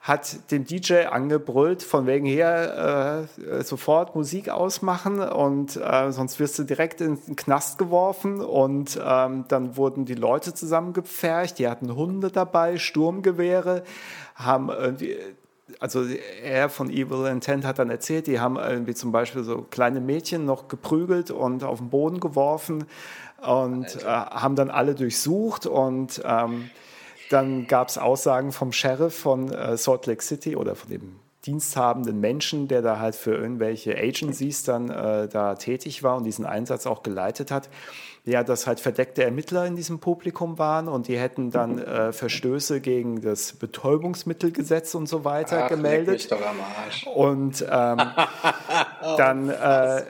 hat 0.00 0.50
dem 0.52 0.64
DJ 0.64 1.06
angebrüllt, 1.06 1.82
von 1.82 2.06
wegen 2.06 2.24
her 2.24 3.28
äh, 3.36 3.62
sofort 3.62 4.14
Musik 4.14 4.48
ausmachen 4.48 5.20
und 5.20 5.76
äh, 5.76 6.12
sonst 6.12 6.38
wirst 6.38 6.58
du 6.58 6.62
direkt 6.62 7.00
in 7.00 7.18
den 7.26 7.36
Knast 7.36 7.78
geworfen. 7.78 8.40
Und 8.40 8.98
ähm, 9.04 9.44
dann 9.48 9.76
wurden 9.76 10.04
die 10.04 10.14
Leute 10.14 10.54
zusammengepfercht, 10.54 11.58
die 11.58 11.68
hatten 11.68 11.94
Hunde 11.94 12.30
dabei, 12.30 12.78
Sturmgewehre, 12.78 13.82
haben 14.36 14.70
irgendwie 14.70 15.16
also 15.80 16.04
er 16.42 16.70
von 16.70 16.88
Evil 16.88 17.26
Intent 17.26 17.66
hat 17.66 17.78
dann 17.78 17.90
erzählt, 17.90 18.26
die 18.26 18.40
haben 18.40 18.56
irgendwie 18.56 18.94
zum 18.94 19.12
Beispiel 19.12 19.44
so 19.44 19.62
kleine 19.62 20.00
Mädchen 20.00 20.46
noch 20.46 20.68
geprügelt 20.68 21.30
und 21.30 21.62
auf 21.62 21.78
den 21.78 21.90
Boden 21.90 22.20
geworfen 22.20 22.86
und 23.46 23.84
äh, 24.02 24.06
haben 24.06 24.56
dann 24.56 24.70
alle 24.70 24.94
durchsucht 24.94 25.66
und 25.66 26.22
ähm, 26.24 26.70
dann 27.30 27.66
gab 27.66 27.88
es 27.88 27.98
Aussagen 27.98 28.52
vom 28.52 28.72
Sheriff 28.72 29.16
von 29.16 29.52
äh, 29.52 29.76
Salt 29.76 30.06
Lake 30.06 30.22
City 30.22 30.56
oder 30.56 30.74
von 30.74 30.90
dem 30.90 31.16
diensthabenden 31.46 32.20
Menschen, 32.20 32.68
der 32.68 32.82
da 32.82 32.98
halt 32.98 33.14
für 33.14 33.34
irgendwelche 33.34 33.96
Agencies 33.96 34.64
dann 34.64 34.90
äh, 34.90 35.28
da 35.28 35.54
tätig 35.54 36.02
war 36.02 36.16
und 36.16 36.24
diesen 36.24 36.44
Einsatz 36.44 36.86
auch 36.86 37.02
geleitet 37.02 37.50
hat. 37.50 37.68
Ja, 38.24 38.42
dass 38.44 38.66
halt 38.66 38.80
verdeckte 38.80 39.24
Ermittler 39.24 39.64
in 39.64 39.74
diesem 39.74 40.00
Publikum 40.00 40.58
waren 40.58 40.88
und 40.88 41.08
die 41.08 41.18
hätten 41.18 41.50
dann 41.50 41.78
äh, 41.78 42.12
Verstöße 42.12 42.82
gegen 42.82 43.22
das 43.22 43.54
Betäubungsmittelgesetz 43.54 44.94
und 44.94 45.08
so 45.08 45.24
weiter 45.24 45.64
Ach, 45.64 45.68
gemeldet. 45.68 46.28
Und 47.14 47.62
ähm, 47.62 47.98
dann 49.16 49.48
äh, 49.48 50.02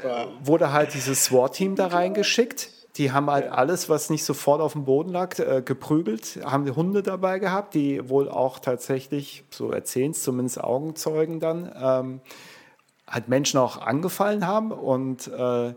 wurde 0.43 0.73
halt 0.73 0.95
dieses 0.95 1.27
SWAT-Team 1.27 1.77
da 1.77 1.89
reingeschickt 1.89 2.70
die 2.99 3.12
haben 3.12 3.31
halt 3.31 3.51
alles, 3.51 3.89
was 3.89 4.11
nicht 4.11 4.25
sofort 4.25 4.61
auf 4.61 4.73
dem 4.73 4.85
Boden 4.85 5.11
lag, 5.11 5.39
äh, 5.39 5.62
geprügelt, 5.65 6.41
haben 6.45 6.65
die 6.65 6.73
Hunde 6.73 7.03
dabei 7.03 7.39
gehabt, 7.39 7.75
die 7.75 8.09
wohl 8.09 8.29
auch 8.29 8.59
tatsächlich, 8.59 9.45
so 9.51 9.70
erzählen 9.70 10.11
es 10.11 10.23
zumindest 10.23 10.61
Augenzeugen 10.61 11.39
dann, 11.39 11.73
ähm, 11.81 12.20
halt 13.07 13.29
Menschen 13.29 13.59
auch 13.59 13.81
angefallen 13.81 14.47
haben 14.47 14.73
und 14.73 15.29
äh, 15.29 15.75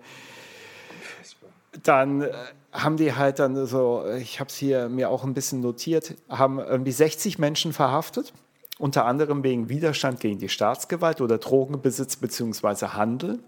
dann 1.83 2.21
äh, 2.21 2.31
haben 2.71 2.97
die 2.97 3.13
halt 3.13 3.39
dann 3.39 3.65
so, 3.67 4.03
ich 4.19 4.39
habe 4.39 4.49
es 4.49 4.55
hier 4.55 4.89
mir 4.89 5.09
auch 5.09 5.23
ein 5.23 5.33
bisschen 5.33 5.61
notiert, 5.61 6.15
haben 6.27 6.59
irgendwie 6.59 6.91
60 6.91 7.37
Menschen 7.37 7.71
verhaftet, 7.71 8.33
unter 8.79 9.05
anderem 9.05 9.43
wegen 9.43 9.69
Widerstand 9.69 10.19
gegen 10.19 10.39
die 10.39 10.49
Staatsgewalt 10.49 11.21
oder 11.21 11.37
Drogenbesitz 11.37 12.15
bzw. 12.15 12.87
Handel. 12.87 13.39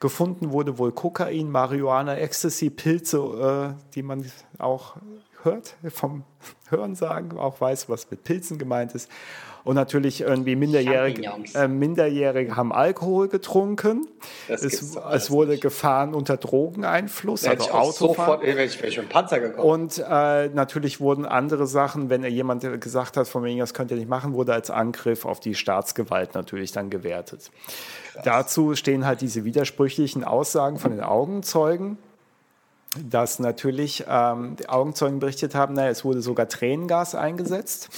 Gefunden 0.00 0.52
wurde 0.52 0.78
wohl 0.78 0.92
Kokain, 0.92 1.50
Marihuana, 1.50 2.16
Ecstasy, 2.16 2.70
Pilze, 2.70 3.76
äh, 3.78 3.92
die 3.94 4.02
man 4.02 4.30
auch 4.58 4.96
hört, 5.42 5.76
vom 5.88 6.24
Hörensagen, 6.68 7.38
auch 7.38 7.60
weiß, 7.60 7.88
was 7.88 8.10
mit 8.10 8.24
Pilzen 8.24 8.58
gemeint 8.58 8.94
ist. 8.94 9.10
Und 9.64 9.76
natürlich 9.76 10.20
irgendwie 10.20 10.56
Minderjährige, 10.56 11.22
äh, 11.54 11.68
Minderjährige 11.68 12.54
haben 12.54 12.70
Alkohol 12.70 13.28
getrunken. 13.28 14.06
Es, 14.46 14.62
es, 14.62 15.30
wurde 15.30 15.56
gefahren 15.56 16.14
unter 16.14 16.36
Drogeneinfluss, 16.36 17.46
also 17.46 17.70
Autofahren. 17.70 18.40
Sofort, 18.42 18.44
ich, 18.44 18.84
ich 18.84 18.94
schon 18.94 19.08
Panzer 19.08 19.40
gekommen. 19.40 19.66
Und 19.66 20.04
äh, 20.06 20.48
natürlich 20.48 21.00
wurden 21.00 21.24
andere 21.24 21.66
Sachen, 21.66 22.10
wenn 22.10 22.24
jemand 22.24 22.62
gesagt 22.82 23.16
hat, 23.16 23.26
von 23.26 23.42
wegen, 23.42 23.58
das 23.58 23.72
könnt 23.72 23.90
ihr 23.90 23.96
nicht 23.96 24.08
machen, 24.08 24.34
wurde 24.34 24.52
als 24.52 24.70
Angriff 24.70 25.24
auf 25.24 25.40
die 25.40 25.54
Staatsgewalt 25.54 26.34
natürlich 26.34 26.72
dann 26.72 26.90
gewertet. 26.90 27.50
Krass. 28.12 28.22
Dazu 28.22 28.74
stehen 28.74 29.06
halt 29.06 29.22
diese 29.22 29.44
widersprüchlichen 29.46 30.24
Aussagen 30.24 30.78
von 30.78 30.90
den 30.90 31.02
Augenzeugen 31.02 31.96
dass 33.10 33.40
natürlich 33.40 34.04
ähm, 34.08 34.54
die 34.54 34.68
Augenzeugen 34.68 35.18
berichtet 35.18 35.56
haben, 35.56 35.74
naja, 35.74 35.90
es 35.90 36.04
wurde 36.04 36.22
sogar 36.22 36.48
Tränengas 36.48 37.16
eingesetzt. 37.16 37.88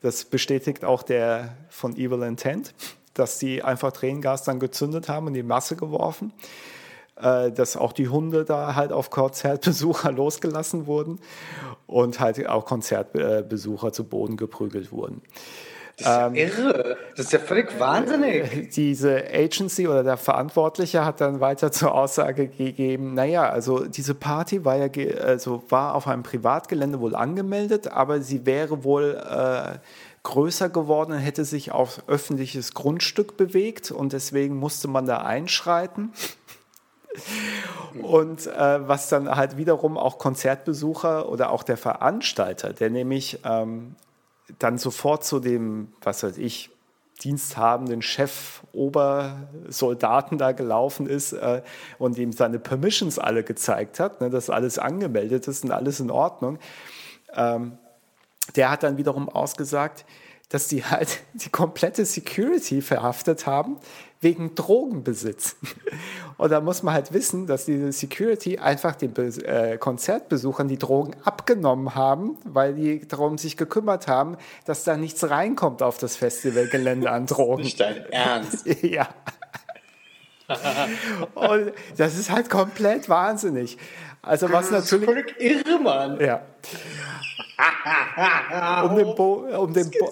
Das 0.00 0.24
bestätigt 0.24 0.84
auch 0.84 1.02
der 1.02 1.56
von 1.68 1.96
Evil 1.96 2.22
Intent, 2.22 2.74
dass 3.14 3.38
sie 3.38 3.62
einfach 3.62 3.92
Tränengas 3.92 4.44
dann 4.44 4.60
gezündet 4.60 5.08
haben 5.08 5.26
und 5.26 5.34
die 5.34 5.42
Masse 5.42 5.76
geworfen. 5.76 6.32
Äh, 7.20 7.50
dass 7.50 7.76
auch 7.76 7.92
die 7.92 8.08
Hunde 8.08 8.44
da 8.44 8.76
halt 8.76 8.92
auf 8.92 9.10
Konzertbesucher 9.10 10.12
losgelassen 10.12 10.86
wurden 10.86 11.18
und 11.88 12.20
halt 12.20 12.46
auch 12.46 12.64
Konzertbesucher 12.64 13.92
zu 13.92 14.04
Boden 14.04 14.36
geprügelt 14.36 14.92
wurden. 14.92 15.22
Das 15.98 16.06
ist 16.06 16.12
ja 16.12 16.26
ähm, 16.28 16.34
irre. 16.36 16.96
Das 17.16 17.26
ist 17.26 17.32
ja 17.32 17.38
völlig 17.40 17.78
wahnsinnig. 17.80 18.70
Diese 18.74 19.24
Agency 19.32 19.88
oder 19.88 20.04
der 20.04 20.16
Verantwortliche 20.16 21.04
hat 21.04 21.20
dann 21.20 21.40
weiter 21.40 21.72
zur 21.72 21.92
Aussage 21.92 22.48
gegeben, 22.48 23.14
naja, 23.14 23.48
also 23.48 23.84
diese 23.84 24.14
Party 24.14 24.64
war 24.64 24.76
ja 24.76 24.88
also 25.20 25.64
war 25.68 25.94
auf 25.96 26.06
einem 26.06 26.22
Privatgelände 26.22 27.00
wohl 27.00 27.16
angemeldet, 27.16 27.88
aber 27.88 28.20
sie 28.20 28.46
wäre 28.46 28.84
wohl 28.84 29.20
äh, 29.28 29.78
größer 30.22 30.68
geworden 30.68 31.12
und 31.12 31.18
hätte 31.18 31.44
sich 31.44 31.72
auf 31.72 32.02
öffentliches 32.06 32.74
Grundstück 32.74 33.36
bewegt 33.36 33.90
und 33.90 34.12
deswegen 34.12 34.56
musste 34.56 34.86
man 34.86 35.06
da 35.06 35.18
einschreiten. 35.18 36.12
Und 38.02 38.46
äh, 38.46 38.86
was 38.86 39.08
dann 39.08 39.34
halt 39.34 39.56
wiederum 39.56 39.96
auch 39.96 40.18
Konzertbesucher 40.18 41.28
oder 41.28 41.50
auch 41.50 41.64
der 41.64 41.76
Veranstalter, 41.76 42.72
der 42.72 42.90
nämlich 42.90 43.40
ähm, 43.44 43.96
dann 44.58 44.78
sofort 44.78 45.24
zu 45.24 45.40
dem, 45.40 45.92
was 46.02 46.22
weiß 46.22 46.38
ich, 46.38 46.70
diensthabenden 47.22 48.00
Chef, 48.00 48.62
Obersoldaten 48.72 50.38
da 50.38 50.52
gelaufen 50.52 51.06
ist 51.06 51.32
äh, 51.32 51.62
und 51.98 52.16
ihm 52.16 52.32
seine 52.32 52.58
Permissions 52.58 53.18
alle 53.18 53.42
gezeigt 53.42 53.98
hat, 53.98 54.20
ne, 54.20 54.30
dass 54.30 54.50
alles 54.50 54.78
angemeldet 54.78 55.48
ist 55.48 55.64
und 55.64 55.72
alles 55.72 56.00
in 56.00 56.10
Ordnung. 56.10 56.58
Ähm, 57.34 57.78
der 58.56 58.70
hat 58.70 58.82
dann 58.82 58.96
wiederum 58.96 59.28
ausgesagt, 59.28 60.04
dass 60.48 60.68
die 60.68 60.84
halt 60.84 61.20
die 61.34 61.50
komplette 61.50 62.04
Security 62.04 62.82
verhaftet 62.82 63.46
haben, 63.46 63.78
wegen 64.20 64.54
Drogenbesitz. 64.54 65.56
Und 66.36 66.50
da 66.50 66.60
muss 66.60 66.82
man 66.82 66.94
halt 66.94 67.12
wissen, 67.12 67.46
dass 67.46 67.64
diese 67.64 67.92
Security 67.92 68.58
einfach 68.58 68.96
den 68.96 69.14
äh, 69.16 69.76
Konzertbesuchern 69.78 70.68
die 70.68 70.78
Drogen 70.78 71.14
abgenommen 71.24 71.94
haben, 71.94 72.36
weil 72.44 72.74
die 72.74 73.06
darum 73.06 73.38
sich 73.38 73.56
gekümmert 73.56 74.08
haben, 74.08 74.36
dass 74.64 74.84
da 74.84 74.96
nichts 74.96 75.28
reinkommt 75.28 75.82
auf 75.82 75.98
das 75.98 76.16
Festivalgelände 76.16 77.10
an 77.10 77.26
Drogen. 77.26 77.62
Nicht 77.62 77.80
dein 77.80 78.06
Ernst? 78.10 78.66
ja. 78.82 79.08
Und 81.34 81.72
das 81.98 82.16
ist 82.16 82.30
halt 82.30 82.48
komplett 82.48 83.08
wahnsinnig. 83.08 83.76
Also 84.28 84.52
was 84.52 84.68
das 84.68 84.92
natürlich. 84.92 85.34
Irre, 85.38 85.78
Mann. 85.78 86.20
Ja. 86.20 86.42
um, 88.84 88.94
den 88.94 89.14
Bo 89.14 89.46
um, 89.58 89.72
den 89.72 89.90
Bo 89.90 90.10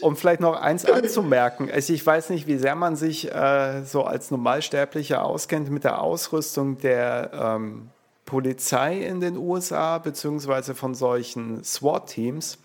um 0.00 0.16
vielleicht 0.16 0.40
noch 0.40 0.60
eins 0.60 0.84
anzumerken. 0.84 1.68
Also 1.70 1.92
ich 1.92 2.06
weiß 2.06 2.30
nicht, 2.30 2.46
wie 2.46 2.56
sehr 2.56 2.76
man 2.76 2.94
sich 2.94 3.32
äh, 3.34 3.82
so 3.82 4.04
als 4.04 4.30
Normalsterblicher 4.30 5.24
auskennt 5.24 5.70
mit 5.70 5.82
der 5.82 6.00
Ausrüstung 6.00 6.78
der 6.78 7.30
ähm, 7.34 7.90
Polizei 8.24 8.98
in 8.98 9.20
den 9.20 9.36
USA, 9.36 9.98
beziehungsweise 9.98 10.76
von 10.76 10.94
solchen 10.94 11.64
SWAT-Teams 11.64 12.58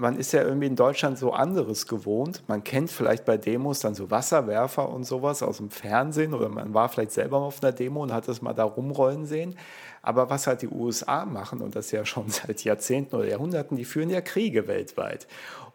man 0.00 0.16
ist 0.16 0.32
ja 0.32 0.42
irgendwie 0.42 0.66
in 0.66 0.76
Deutschland 0.76 1.18
so 1.18 1.32
anderes 1.32 1.86
gewohnt. 1.86 2.42
Man 2.48 2.64
kennt 2.64 2.90
vielleicht 2.90 3.26
bei 3.26 3.36
Demos 3.36 3.80
dann 3.80 3.94
so 3.94 4.10
Wasserwerfer 4.10 4.88
und 4.88 5.04
sowas 5.04 5.42
aus 5.42 5.58
dem 5.58 5.70
Fernsehen 5.70 6.32
oder 6.32 6.48
man 6.48 6.72
war 6.72 6.88
vielleicht 6.88 7.12
selber 7.12 7.36
auf 7.38 7.62
einer 7.62 7.72
Demo 7.72 8.02
und 8.02 8.12
hat 8.12 8.26
das 8.26 8.40
mal 8.40 8.54
da 8.54 8.64
rumrollen 8.64 9.26
sehen. 9.26 9.56
Aber 10.02 10.30
was 10.30 10.46
halt 10.46 10.62
die 10.62 10.68
USA 10.68 11.26
machen, 11.26 11.60
und 11.60 11.76
das 11.76 11.90
ja 11.90 12.06
schon 12.06 12.28
seit 12.30 12.64
Jahrzehnten 12.64 13.14
oder 13.14 13.28
Jahrhunderten, 13.28 13.76
die 13.76 13.84
führen 13.84 14.08
ja 14.08 14.22
Kriege 14.22 14.66
weltweit. 14.66 15.26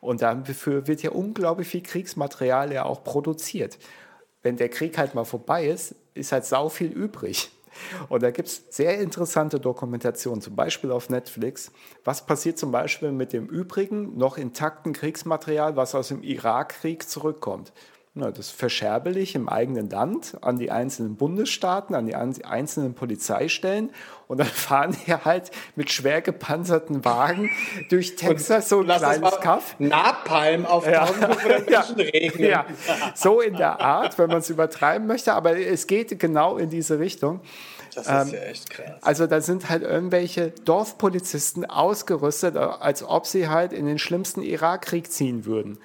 Und 0.02 0.23
dafür 0.23 0.88
wird 0.88 1.03
ja 1.03 1.11
unglaublich 1.11 1.68
viel 1.68 1.84
Kriegsmaterial 1.84 2.73
ja 2.73 2.85
auch 2.85 3.03
produziert. 3.03 3.77
Wenn 4.41 4.57
der 4.57 4.69
Krieg 4.69 4.97
halt 4.97 5.14
mal 5.14 5.26
vorbei 5.26 5.68
ist, 5.68 5.95
ist 6.15 6.31
halt 6.31 6.45
sau 6.45 6.69
viel 6.69 6.91
übrig. 6.91 7.52
Und 8.10 8.23
da 8.23 8.31
gibt 8.31 8.47
es 8.47 8.64
sehr 8.69 8.99
interessante 8.99 9.60
Dokumentationen, 9.60 10.41
zum 10.41 10.56
Beispiel 10.56 10.91
auf 10.91 11.10
Netflix. 11.10 11.72
Was 12.03 12.26
passiert 12.26 12.57
zum 12.57 12.72
Beispiel 12.72 13.11
mit 13.11 13.34
dem 13.34 13.47
übrigen, 13.47 14.18
noch 14.18 14.38
intakten 14.38 14.93
Kriegsmaterial, 14.93 15.76
was 15.76 15.95
aus 15.95 16.10
dem 16.10 16.23
Irakkrieg 16.23 17.07
zurückkommt? 17.07 17.73
Na, 18.17 18.31
das 18.31 18.49
verscherbel 18.49 19.17
ich 19.17 19.35
im 19.35 19.49
eigenen 19.49 19.89
Land 19.89 20.37
an 20.39 20.57
die 20.57 20.71
einzelnen 20.71 21.17
Bundesstaaten, 21.17 21.93
an 21.95 22.05
die 22.05 22.15
einzelnen 22.15 22.93
Polizeistellen 22.93 23.89
und 24.27 24.37
dann 24.37 24.47
fahren 24.53 24.95
die 25.05 25.13
halt 25.13 25.51
mit 25.75 25.91
schwer 25.91 26.21
gepanzerten 26.21 27.03
Wagen 27.03 27.49
durch 27.89 28.15
Texas 28.15 28.69
so 28.69 28.79
ein 28.79 28.85
kleines 28.85 29.39
Kaff. 29.41 29.75
Napalm 29.79 30.65
auf 30.65 30.87
ja. 30.87 31.09
ja. 31.69 31.81
regnen. 31.81 32.49
Ja. 32.49 32.65
So 33.15 33.41
in 33.41 33.57
der 33.57 33.81
Art, 33.81 34.17
wenn 34.17 34.29
man 34.29 34.37
es 34.37 34.49
übertreiben 34.49 35.07
möchte, 35.07 35.33
aber 35.33 35.59
es 35.59 35.85
geht 35.85 36.17
genau 36.17 36.55
in 36.55 36.69
diese 36.69 36.99
Richtung. 36.99 37.41
Das 37.95 38.07
ist 38.07 38.33
ähm, 38.33 38.39
ja 38.39 38.45
echt 38.45 38.69
krass. 38.69 38.95
Also 39.01 39.27
da 39.27 39.41
sind 39.41 39.69
halt 39.69 39.83
irgendwelche 39.83 40.51
Dorfpolizisten 40.51 41.65
ausgerüstet, 41.65 42.55
als 42.55 43.03
ob 43.03 43.27
sie 43.27 43.49
halt 43.49 43.73
in 43.73 43.85
den 43.85 43.99
schlimmsten 43.99 44.41
Irakkrieg 44.41 45.11
ziehen 45.11 45.45
würden. 45.45 45.79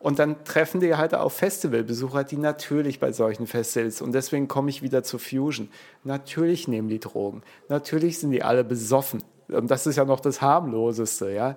Und 0.00 0.18
dann 0.18 0.44
treffen 0.44 0.80
die 0.80 0.96
halt 0.96 1.14
auch 1.14 1.30
Festivalbesucher, 1.30 2.24
die 2.24 2.38
natürlich 2.38 3.00
bei 3.00 3.12
solchen 3.12 3.46
Festivals, 3.46 4.00
und 4.00 4.12
deswegen 4.12 4.48
komme 4.48 4.70
ich 4.70 4.80
wieder 4.80 5.02
zu 5.02 5.18
Fusion, 5.18 5.68
natürlich 6.04 6.66
nehmen 6.66 6.88
die 6.88 7.00
Drogen, 7.00 7.42
natürlich 7.68 8.18
sind 8.18 8.30
die 8.30 8.42
alle 8.42 8.64
besoffen. 8.64 9.22
Und 9.48 9.70
das 9.70 9.86
ist 9.86 9.96
ja 9.96 10.06
noch 10.06 10.20
das 10.20 10.40
harmloseste, 10.40 11.32
ja. 11.32 11.54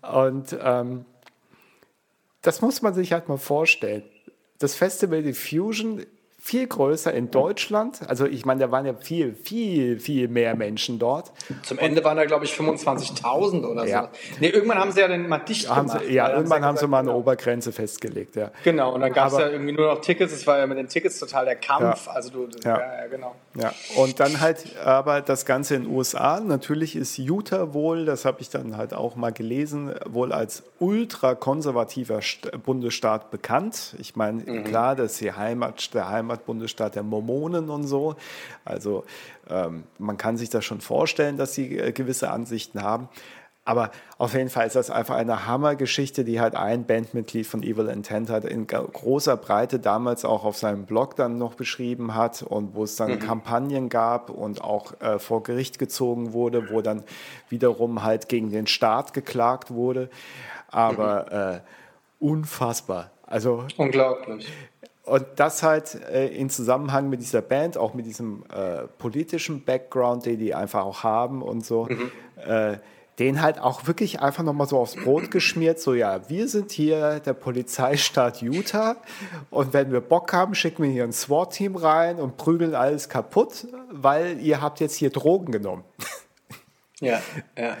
Und 0.00 0.56
ähm, 0.62 1.04
das 2.40 2.60
muss 2.60 2.82
man 2.82 2.94
sich 2.94 3.12
halt 3.12 3.28
mal 3.28 3.38
vorstellen. 3.38 4.04
Das 4.60 4.76
Festival 4.76 5.24
Diffusion 5.24 6.06
viel 6.44 6.66
größer 6.66 7.14
in 7.14 7.30
Deutschland. 7.30 8.00
Also 8.08 8.26
ich 8.26 8.44
meine, 8.44 8.58
da 8.58 8.72
waren 8.72 8.84
ja 8.84 8.94
viel, 8.94 9.32
viel, 9.32 10.00
viel 10.00 10.26
mehr 10.26 10.56
Menschen 10.56 10.98
dort. 10.98 11.30
Zum 11.62 11.78
Ende 11.78 12.02
waren 12.02 12.16
da, 12.16 12.24
glaube 12.24 12.44
ich, 12.44 12.52
25.000 12.52 13.64
oder 13.64 13.86
ja. 13.86 14.02
so. 14.02 14.08
Nee, 14.40 14.48
irgendwann 14.48 14.78
haben 14.78 14.90
sie 14.90 15.00
ja 15.02 15.06
dann 15.06 15.28
mal 15.28 15.38
dicht 15.38 15.70
haben 15.70 15.86
gemacht. 15.86 16.04
Sie, 16.04 16.12
ja, 16.12 16.34
irgendwann 16.34 16.64
haben 16.64 16.76
sie, 16.76 16.88
mal 16.88 16.98
eine 16.98 17.10
genau. 17.10 17.20
Obergrenze 17.20 17.70
festgelegt, 17.70 18.34
ja. 18.34 18.50
Genau, 18.64 18.92
und 18.92 19.02
dann 19.02 19.12
gab 19.12 19.28
es 19.28 19.38
ja 19.38 19.50
irgendwie 19.50 19.70
nur 19.70 19.86
noch 19.86 20.00
Tickets. 20.00 20.32
Es 20.32 20.44
war 20.44 20.58
ja 20.58 20.66
mit 20.66 20.78
den 20.78 20.88
Tickets 20.88 21.20
total 21.20 21.44
der 21.44 21.54
Kampf. 21.54 22.06
Ja. 22.06 22.12
Also 22.12 22.30
du, 22.30 22.48
ja. 22.64 22.76
ja, 22.76 23.06
genau. 23.06 23.36
Ja, 23.54 23.72
und 23.94 24.18
dann 24.18 24.40
halt 24.40 24.76
aber 24.84 25.20
das 25.20 25.46
Ganze 25.46 25.76
in 25.76 25.84
den 25.84 25.94
USA. 25.94 26.40
Natürlich 26.40 26.96
ist 26.96 27.18
Utah 27.18 27.72
wohl, 27.72 28.04
das 28.04 28.24
habe 28.24 28.40
ich 28.40 28.50
dann 28.50 28.76
halt 28.76 28.94
auch 28.94 29.14
mal 29.14 29.32
gelesen, 29.32 29.94
wohl 30.08 30.32
als 30.32 30.64
ultrakonservativer 30.80 32.18
Bundesstaat 32.64 33.30
bekannt. 33.30 33.94
Ich 34.00 34.16
meine, 34.16 34.42
mhm. 34.42 34.64
klar, 34.64 34.96
das 34.96 35.12
ist 35.12 35.20
die 35.20 35.32
Heimat, 35.32 35.94
der 35.94 36.08
Heimat 36.08 36.31
Heimatbundesstaat 36.32 36.96
der 36.96 37.02
Mormonen 37.02 37.70
und 37.70 37.84
so. 37.84 38.16
Also 38.64 39.04
ähm, 39.48 39.84
man 39.98 40.16
kann 40.16 40.36
sich 40.36 40.50
das 40.50 40.64
schon 40.64 40.80
vorstellen, 40.80 41.36
dass 41.36 41.54
sie 41.54 41.78
äh, 41.78 41.92
gewisse 41.92 42.30
Ansichten 42.30 42.82
haben. 42.82 43.08
Aber 43.64 43.92
auf 44.18 44.34
jeden 44.34 44.50
Fall 44.50 44.66
ist 44.66 44.74
das 44.74 44.90
einfach 44.90 45.14
eine 45.14 45.46
Hammergeschichte, 45.46 46.24
die 46.24 46.40
halt 46.40 46.56
ein 46.56 46.84
Bandmitglied 46.84 47.46
von 47.46 47.62
Evil 47.62 47.86
Intent 47.86 48.28
hat 48.28 48.44
in 48.44 48.66
großer 48.66 49.36
Breite 49.36 49.78
damals 49.78 50.24
auch 50.24 50.44
auf 50.44 50.56
seinem 50.56 50.84
Blog 50.84 51.14
dann 51.14 51.38
noch 51.38 51.54
beschrieben 51.54 52.16
hat 52.16 52.42
und 52.42 52.74
wo 52.74 52.82
es 52.82 52.96
dann 52.96 53.12
mhm. 53.12 53.18
Kampagnen 53.20 53.88
gab 53.88 54.30
und 54.30 54.62
auch 54.62 55.00
äh, 55.00 55.20
vor 55.20 55.44
Gericht 55.44 55.78
gezogen 55.78 56.32
wurde, 56.32 56.70
wo 56.70 56.82
dann 56.82 57.04
wiederum 57.50 58.02
halt 58.02 58.28
gegen 58.28 58.50
den 58.50 58.66
Staat 58.66 59.14
geklagt 59.14 59.70
wurde. 59.70 60.10
Aber 60.68 61.26
mhm. 61.30 61.58
äh, 61.58 61.60
unfassbar. 62.18 63.12
Also 63.24 63.64
unglaublich. 63.76 64.50
Und 65.04 65.26
das 65.36 65.62
halt 65.62 65.96
äh, 66.12 66.28
in 66.28 66.48
Zusammenhang 66.48 67.08
mit 67.08 67.20
dieser 67.20 67.42
Band, 67.42 67.76
auch 67.76 67.92
mit 67.92 68.06
diesem 68.06 68.44
äh, 68.54 68.86
politischen 68.98 69.64
Background, 69.64 70.26
den 70.26 70.38
die 70.38 70.54
einfach 70.54 70.84
auch 70.84 71.02
haben 71.02 71.42
und 71.42 71.66
so, 71.66 71.86
mhm. 71.86 72.10
äh, 72.46 72.78
den 73.18 73.42
halt 73.42 73.58
auch 73.58 73.86
wirklich 73.86 74.20
einfach 74.20 74.42
nochmal 74.42 74.66
so 74.66 74.78
aufs 74.78 74.94
Brot 74.96 75.30
geschmiert, 75.30 75.80
so 75.80 75.92
ja, 75.92 76.28
wir 76.30 76.48
sind 76.48 76.70
hier 76.70 77.20
der 77.20 77.34
Polizeistaat 77.34 78.40
Utah 78.40 78.96
und 79.50 79.72
wenn 79.74 79.92
wir 79.92 80.00
Bock 80.00 80.32
haben, 80.32 80.54
schicken 80.54 80.84
wir 80.84 80.90
hier 80.90 81.04
ein 81.04 81.12
SWAT-Team 81.12 81.76
rein 81.76 82.18
und 82.18 82.36
prügeln 82.36 82.74
alles 82.74 83.08
kaputt, 83.08 83.66
weil 83.90 84.40
ihr 84.40 84.62
habt 84.62 84.80
jetzt 84.80 84.96
hier 84.96 85.10
Drogen 85.10 85.52
genommen. 85.52 85.84
Ja, 87.00 87.20
ja. 87.58 87.76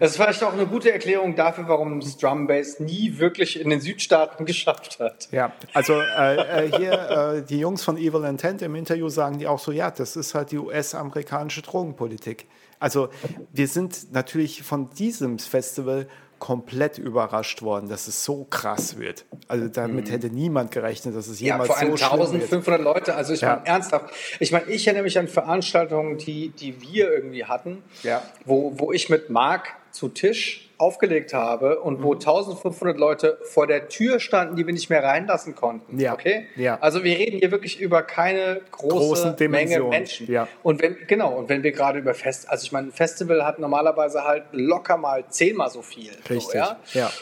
Das 0.00 0.12
ist 0.12 0.16
vielleicht 0.16 0.42
auch 0.42 0.52
eine 0.52 0.66
gute 0.66 0.92
Erklärung 0.92 1.34
dafür, 1.36 1.68
warum 1.68 2.00
das 2.00 2.16
Drum 2.16 2.46
Bass 2.46 2.80
nie 2.80 3.18
wirklich 3.18 3.60
in 3.60 3.70
den 3.70 3.80
Südstaaten 3.80 4.44
geschafft 4.46 4.98
hat. 5.00 5.28
Ja, 5.30 5.52
also 5.72 6.00
äh, 6.00 6.66
äh, 6.66 6.76
hier 6.76 6.92
äh, 6.92 7.42
die 7.42 7.58
Jungs 7.58 7.82
von 7.82 7.96
Evil 7.96 8.24
Intent 8.24 8.62
im 8.62 8.74
Interview 8.74 9.08
sagen 9.08 9.38
die 9.38 9.46
auch 9.46 9.58
so, 9.58 9.72
ja, 9.72 9.90
das 9.90 10.16
ist 10.16 10.34
halt 10.34 10.52
die 10.52 10.58
US-amerikanische 10.58 11.62
Drogenpolitik. 11.62 12.46
Also 12.78 13.10
wir 13.52 13.68
sind 13.68 14.12
natürlich 14.12 14.62
von 14.62 14.90
diesem 14.90 15.38
Festival 15.38 16.08
komplett 16.42 16.98
überrascht 16.98 17.62
worden, 17.62 17.88
dass 17.88 18.08
es 18.08 18.24
so 18.24 18.42
krass 18.50 18.98
wird. 18.98 19.26
Also 19.46 19.68
damit 19.68 20.08
mhm. 20.08 20.10
hätte 20.10 20.26
niemand 20.26 20.72
gerechnet, 20.72 21.14
dass 21.14 21.28
es 21.28 21.38
jemals 21.38 21.68
ja, 21.68 21.74
vor 21.74 21.80
allem 21.80 21.96
so 21.96 22.04
1500 22.04 22.82
Leute. 22.82 23.14
Also 23.14 23.32
ich 23.32 23.42
ja. 23.42 23.54
meine 23.54 23.66
ernsthaft. 23.68 24.12
Ich 24.40 24.50
meine, 24.50 24.64
ich 24.64 24.84
erinnere 24.84 25.04
mich 25.04 25.16
an 25.16 25.28
Veranstaltungen, 25.28 26.18
die, 26.18 26.48
die 26.48 26.82
wir 26.82 27.12
irgendwie 27.12 27.44
hatten, 27.44 27.84
ja. 28.02 28.24
wo, 28.44 28.72
wo 28.76 28.90
ich 28.90 29.08
mit 29.08 29.30
Marc 29.30 29.68
zu 29.92 30.08
Tisch 30.08 30.68
aufgelegt 30.82 31.32
habe 31.32 31.78
und 31.78 32.02
wo 32.02 32.14
1500 32.14 32.96
mhm. 32.96 33.00
Leute 33.00 33.38
vor 33.44 33.68
der 33.68 33.88
Tür 33.88 34.18
standen, 34.18 34.56
die 34.56 34.66
wir 34.66 34.74
nicht 34.74 34.90
mehr 34.90 35.04
reinlassen 35.04 35.54
konnten. 35.54 36.00
Ja. 36.00 36.12
Okay? 36.12 36.48
Ja. 36.56 36.76
Also 36.80 37.04
wir 37.04 37.16
reden 37.16 37.38
hier 37.38 37.52
wirklich 37.52 37.78
über 37.78 38.02
keine 38.02 38.62
große 38.72 39.36
Menge 39.48 39.80
Menschen. 39.84 40.28
Ja. 40.28 40.48
Und 40.64 40.82
wenn, 40.82 40.96
genau, 41.06 41.36
und 41.36 41.48
wenn 41.48 41.62
wir 41.62 41.70
gerade 41.70 42.00
über 42.00 42.14
Fest, 42.14 42.50
also 42.50 42.64
ich 42.64 42.72
meine, 42.72 42.88
ein 42.88 42.92
Festival 42.92 43.46
hat 43.46 43.60
normalerweise 43.60 44.24
halt 44.24 44.46
locker 44.50 44.96
mal 44.96 45.24
zehnmal 45.28 45.70
so 45.70 45.82
viel. 45.82 46.10
Richtig. 46.28 46.40
So, 46.40 46.58
ja? 46.58 46.80
ja. 46.94 47.12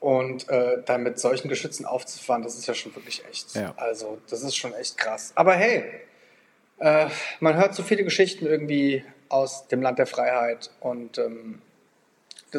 Und 0.00 0.48
äh, 0.48 0.78
dann 0.86 1.02
mit 1.02 1.18
solchen 1.18 1.48
Geschützen 1.48 1.84
aufzufahren, 1.84 2.42
das 2.42 2.54
ist 2.54 2.66
ja 2.66 2.72
schon 2.72 2.96
wirklich 2.96 3.22
echt. 3.30 3.54
Ja. 3.54 3.74
Also, 3.76 4.16
das 4.30 4.42
ist 4.42 4.56
schon 4.56 4.72
echt 4.72 4.96
krass. 4.96 5.32
Aber 5.34 5.52
hey, 5.52 5.84
äh, 6.78 7.06
man 7.40 7.56
hört 7.58 7.74
so 7.74 7.82
viele 7.82 8.02
Geschichten 8.02 8.46
irgendwie 8.46 9.04
aus 9.28 9.68
dem 9.68 9.82
Land 9.82 9.98
der 9.98 10.06
Freiheit 10.06 10.70
und 10.80 11.18
ähm, 11.18 11.60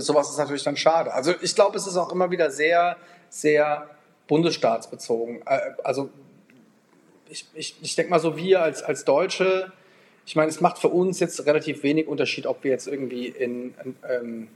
sowas 0.01 0.29
ist 0.29 0.37
natürlich 0.37 0.63
dann 0.63 0.77
schade. 0.77 1.13
Also 1.13 1.33
ich 1.41 1.55
glaube, 1.55 1.77
es 1.77 1.87
ist 1.87 1.97
auch 1.97 2.11
immer 2.11 2.31
wieder 2.31 2.51
sehr, 2.51 2.97
sehr 3.29 3.89
bundesstaatsbezogen. 4.27 5.41
Äh, 5.45 5.59
also 5.83 6.09
ich, 7.29 7.45
ich, 7.53 7.75
ich 7.81 7.95
denke 7.95 8.11
mal 8.11 8.19
so, 8.19 8.37
wir 8.37 8.61
als, 8.61 8.83
als 8.83 9.05
Deutsche, 9.05 9.71
ich 10.25 10.35
meine, 10.35 10.49
es 10.49 10.61
macht 10.61 10.77
für 10.79 10.89
uns 10.89 11.19
jetzt 11.19 11.45
relativ 11.45 11.83
wenig 11.83 12.07
Unterschied, 12.07 12.47
ob 12.47 12.63
wir 12.63 12.71
jetzt 12.71 12.87
irgendwie 12.87 13.27
in, 13.27 13.73
in 13.83 13.95
ähm, 14.09 14.47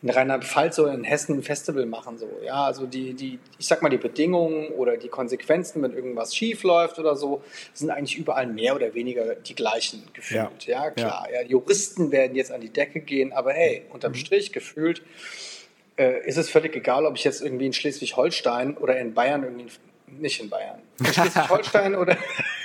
in 0.00 0.10
Rheinland-Pfalz 0.10 0.78
oder 0.78 0.94
in 0.94 1.02
Hessen 1.02 1.38
ein 1.38 1.42
Festival 1.42 1.84
machen. 1.86 2.18
So. 2.18 2.28
Ja, 2.44 2.64
also 2.64 2.86
die, 2.86 3.14
die, 3.14 3.38
ich 3.58 3.66
sag 3.66 3.82
mal, 3.82 3.88
die 3.88 3.96
Bedingungen 3.96 4.68
oder 4.68 4.96
die 4.96 5.08
Konsequenzen, 5.08 5.82
wenn 5.82 5.92
irgendwas 5.92 6.36
schief 6.36 6.62
läuft 6.62 6.98
oder 6.98 7.16
so, 7.16 7.42
sind 7.74 7.90
eigentlich 7.90 8.16
überall 8.16 8.46
mehr 8.46 8.76
oder 8.76 8.94
weniger 8.94 9.34
die 9.34 9.54
gleichen 9.54 10.04
gefühlt. 10.12 10.66
Ja, 10.66 10.84
ja 10.84 10.90
klar. 10.90 11.28
Ja. 11.32 11.40
ja. 11.40 11.48
Juristen 11.48 12.12
werden 12.12 12.36
jetzt 12.36 12.52
an 12.52 12.60
die 12.60 12.70
Decke 12.70 13.00
gehen, 13.00 13.32
aber 13.32 13.52
hey, 13.52 13.82
unterm 13.90 14.12
mhm. 14.12 14.16
Strich 14.16 14.52
gefühlt 14.52 15.02
äh, 15.98 16.24
ist 16.26 16.36
es 16.36 16.48
völlig 16.48 16.76
egal, 16.76 17.04
ob 17.04 17.16
ich 17.16 17.24
jetzt 17.24 17.42
irgendwie 17.42 17.66
in 17.66 17.72
Schleswig-Holstein 17.72 18.76
oder 18.76 18.98
in 18.98 19.14
Bayern 19.14 19.42
irgendwie 19.42 19.66
nicht 20.18 20.40
in 20.40 20.48
Bayern. 20.48 20.80
In 20.98 21.06
Schleswig-Holstein 21.06 21.94
oder, 21.94 22.16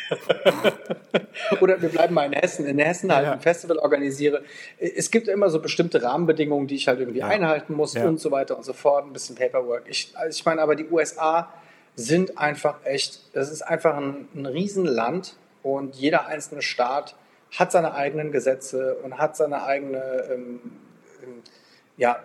oder 1.62 1.82
wir 1.82 1.90
bleiben 1.90 2.14
mal 2.14 2.26
in 2.26 2.34
Hessen. 2.34 2.66
In 2.66 2.80
Hessen 2.80 3.14
halt 3.14 3.26
ja. 3.26 3.34
ein 3.34 3.42
Festival 3.42 3.78
organisiere. 3.80 4.44
Es 4.78 5.12
gibt 5.12 5.28
immer 5.28 5.50
so 5.50 5.60
bestimmte 5.60 6.02
Rahmenbedingungen, 6.02 6.68
die 6.68 6.76
ich 6.76 6.88
halt 6.88 7.00
irgendwie 7.00 7.20
ja. 7.20 7.28
einhalten 7.28 7.74
muss 7.74 7.94
ja. 7.94 8.08
und 8.08 8.20
so 8.20 8.32
weiter 8.32 8.58
und 8.58 8.64
so 8.64 8.74
fort. 8.74 9.06
Ein 9.06 9.14
bisschen 9.14 9.36
Paperwork. 9.36 9.84
Ich, 9.88 10.14
also 10.16 10.38
ich 10.38 10.46
meine, 10.46 10.62
aber 10.62 10.76
die 10.76 10.86
USA 10.90 11.52
sind 11.96 12.38
einfach 12.38 12.78
echt, 12.86 13.22
das 13.34 13.52
ist 13.52 13.62
einfach 13.62 13.96
ein, 13.98 14.28
ein 14.36 14.46
Riesenland 14.46 15.36
und 15.62 15.96
jeder 15.96 16.28
einzelne 16.28 16.62
Staat 16.62 17.16
hat 17.58 17.72
seine 17.72 17.94
eigenen 17.94 18.32
Gesetze 18.32 18.96
und 19.04 19.18
hat 19.18 19.36
seine 19.36 19.64
eigene 19.64 20.24
ähm, 20.32 20.60
ja, 21.98 22.18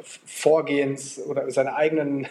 Vorgehens 0.00 1.18
oder 1.18 1.50
seine 1.50 1.74
eigenen 1.74 2.28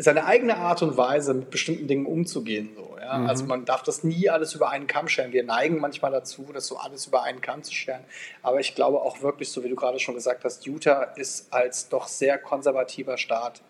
seine 0.00 0.26
eigene 0.26 0.56
Art 0.56 0.80
und 0.82 0.96
Weise, 0.96 1.34
mit 1.34 1.50
bestimmten 1.50 1.88
Dingen 1.88 2.06
umzugehen. 2.06 2.70
So, 2.76 2.96
ja? 3.00 3.18
Mhm. 3.18 3.26
Also 3.26 3.44
man 3.46 3.64
darf 3.64 3.82
das 3.82 4.04
nie 4.04 4.30
alles 4.30 4.54
über 4.54 4.70
einen 4.70 4.86
Kamm 4.86 5.08
scheren. 5.08 5.32
Wir 5.32 5.42
neigen 5.42 5.80
manchmal 5.80 6.12
dazu, 6.12 6.48
das 6.52 6.68
so 6.68 6.76
alles 6.76 7.06
über 7.06 7.24
einen 7.24 7.40
Kamm 7.40 7.64
zu 7.64 7.74
scheren. 7.74 8.04
Aber 8.42 8.60
ich 8.60 8.76
glaube 8.76 9.02
auch 9.02 9.22
wirklich, 9.22 9.50
so 9.50 9.64
wie 9.64 9.68
du 9.68 9.74
gerade 9.74 9.98
schon 9.98 10.14
gesagt 10.14 10.44
hast, 10.44 10.64
Utah 10.66 11.02
ist 11.02 11.52
als 11.52 11.88
doch 11.88 12.06
sehr 12.06 12.38
konservativer 12.38 13.18
Staat 13.18 13.60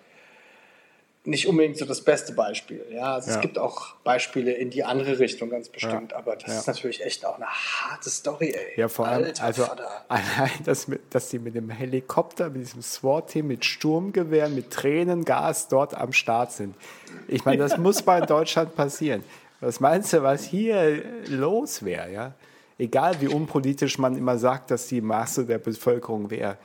nicht 1.29 1.47
unbedingt 1.47 1.77
so 1.77 1.85
das 1.85 2.01
beste 2.01 2.33
Beispiel. 2.33 2.85
Ja, 2.91 3.15
also 3.15 3.31
ja. 3.31 3.37
es 3.37 3.43
gibt 3.43 3.59
auch 3.59 3.95
Beispiele 4.03 4.53
in 4.53 4.71
die 4.71 4.83
andere 4.83 5.19
Richtung 5.19 5.51
ganz 5.51 5.69
bestimmt, 5.69 6.13
ja. 6.13 6.19
aber 6.19 6.37
das 6.37 6.53
ja. 6.53 6.59
ist 6.59 6.67
natürlich 6.67 7.05
echt 7.05 7.25
auch 7.27 7.37
eine 7.37 7.47
harte 7.47 8.09
Story, 8.09 8.55
ey. 8.57 8.81
Ja, 8.81 8.89
vor 8.89 9.07
allem, 9.07 9.25
Alter, 9.25 9.45
also 9.45 9.67
allein, 10.09 10.51
dass, 10.65 10.87
dass 11.11 11.29
die 11.29 11.39
mit 11.39 11.55
dem 11.55 11.71
Helikopter, 11.71 12.49
mit 12.49 12.63
diesem 12.63 12.83
SWAT-Team, 12.83 13.47
mit 13.47 13.65
Sturmgewehren, 13.65 14.55
mit 14.55 14.71
Tränengas 14.71 15.69
dort 15.69 15.95
am 15.95 16.13
Start 16.13 16.53
sind. 16.53 16.75
Ich 17.29 17.45
meine, 17.45 17.59
das 17.59 17.77
muss 17.77 18.05
mal 18.07 18.21
in 18.21 18.27
Deutschland 18.27 18.75
passieren. 18.75 19.23
Was 19.61 19.81
meinst 19.81 20.13
du, 20.13 20.23
was 20.23 20.45
hier 20.45 21.03
los 21.27 21.85
wäre, 21.85 22.11
ja? 22.11 22.35
Egal 22.79 23.21
wie 23.21 23.27
unpolitisch 23.27 23.99
man 23.99 24.17
immer 24.17 24.39
sagt, 24.39 24.71
dass 24.71 24.87
die 24.87 25.01
Masse 25.01 25.45
der 25.45 25.59
Bevölkerung 25.59 26.31
wäre. 26.31 26.57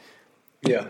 Ja. 0.65 0.85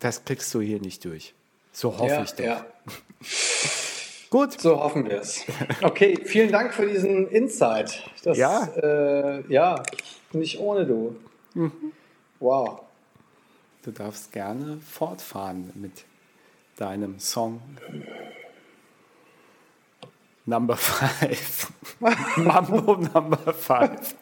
Das 0.00 0.24
kriegst 0.24 0.52
du 0.52 0.60
hier 0.60 0.80
nicht 0.80 1.04
durch. 1.06 1.34
So 1.72 1.98
hoffe 1.98 2.12
ja, 2.12 2.22
ich 2.22 2.32
doch. 2.32 2.44
Ja. 2.44 2.66
Gut. 4.30 4.60
So 4.60 4.80
hoffen 4.80 5.08
wir 5.08 5.20
es. 5.20 5.44
Okay, 5.80 6.18
vielen 6.24 6.50
Dank 6.50 6.74
für 6.74 6.86
diesen 6.86 7.28
Insight. 7.28 8.02
Das, 8.24 8.36
ja. 8.36 8.64
Äh, 8.64 9.52
ja, 9.52 9.80
nicht 10.32 10.58
ohne 10.58 10.86
du. 10.86 11.14
Mhm. 11.54 11.92
Wow. 12.40 12.80
Du 13.84 13.92
darfst 13.92 14.32
gerne 14.32 14.78
fortfahren 14.78 15.70
mit 15.74 16.04
deinem 16.76 17.20
Song. 17.20 17.60
Number 20.46 20.76
5. 20.76 21.72
Mambo 22.36 22.96
Number 22.96 23.54
5. 23.54 24.14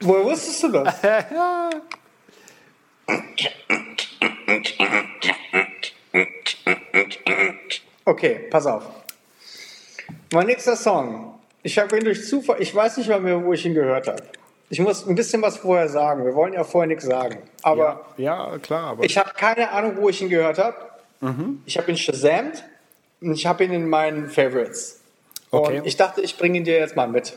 Woher 0.00 0.24
wusstest 0.24 0.62
du 0.62 0.68
das? 0.68 0.94
Okay, 8.06 8.46
pass 8.50 8.66
auf. 8.66 8.84
Mein 10.32 10.46
nächster 10.46 10.76
Song. 10.76 11.34
Ich 11.64 11.76
habe 11.76 11.98
ihn 11.98 12.04
durch 12.04 12.24
Zufall, 12.24 12.62
ich 12.62 12.72
weiß 12.72 12.98
nicht 12.98 13.08
mal 13.08 13.20
mehr, 13.20 13.44
wo 13.44 13.52
ich 13.52 13.66
ihn 13.66 13.74
gehört 13.74 14.06
habe. 14.06 14.22
Ich 14.70 14.78
muss 14.78 15.06
ein 15.06 15.16
bisschen 15.16 15.42
was 15.42 15.56
vorher 15.56 15.88
sagen. 15.88 16.24
Wir 16.24 16.34
wollen 16.34 16.52
ja 16.52 16.62
vorher 16.62 16.86
nichts 16.86 17.04
sagen. 17.04 17.38
Aber 17.62 18.06
ja, 18.16 18.52
ja 18.52 18.58
klar. 18.58 18.90
Aber 18.90 19.04
ich 19.04 19.18
habe 19.18 19.30
keine 19.34 19.72
Ahnung, 19.72 19.96
wo 19.96 20.08
ich 20.08 20.22
ihn 20.22 20.28
gehört 20.28 20.58
habe. 20.58 20.76
Mhm. 21.20 21.62
Ich 21.66 21.76
habe 21.78 21.90
ihn 21.90 21.96
shazamt 21.96 22.62
und 23.20 23.32
ich 23.32 23.44
habe 23.44 23.64
ihn 23.64 23.72
in 23.72 23.88
meinen 23.88 24.30
Favorites. 24.30 25.00
Okay. 25.50 25.80
Und 25.80 25.86
ich 25.86 25.96
dachte, 25.96 26.20
ich 26.20 26.38
bringe 26.38 26.58
ihn 26.58 26.64
dir 26.64 26.78
jetzt 26.78 26.94
mal 26.94 27.08
mit. 27.08 27.36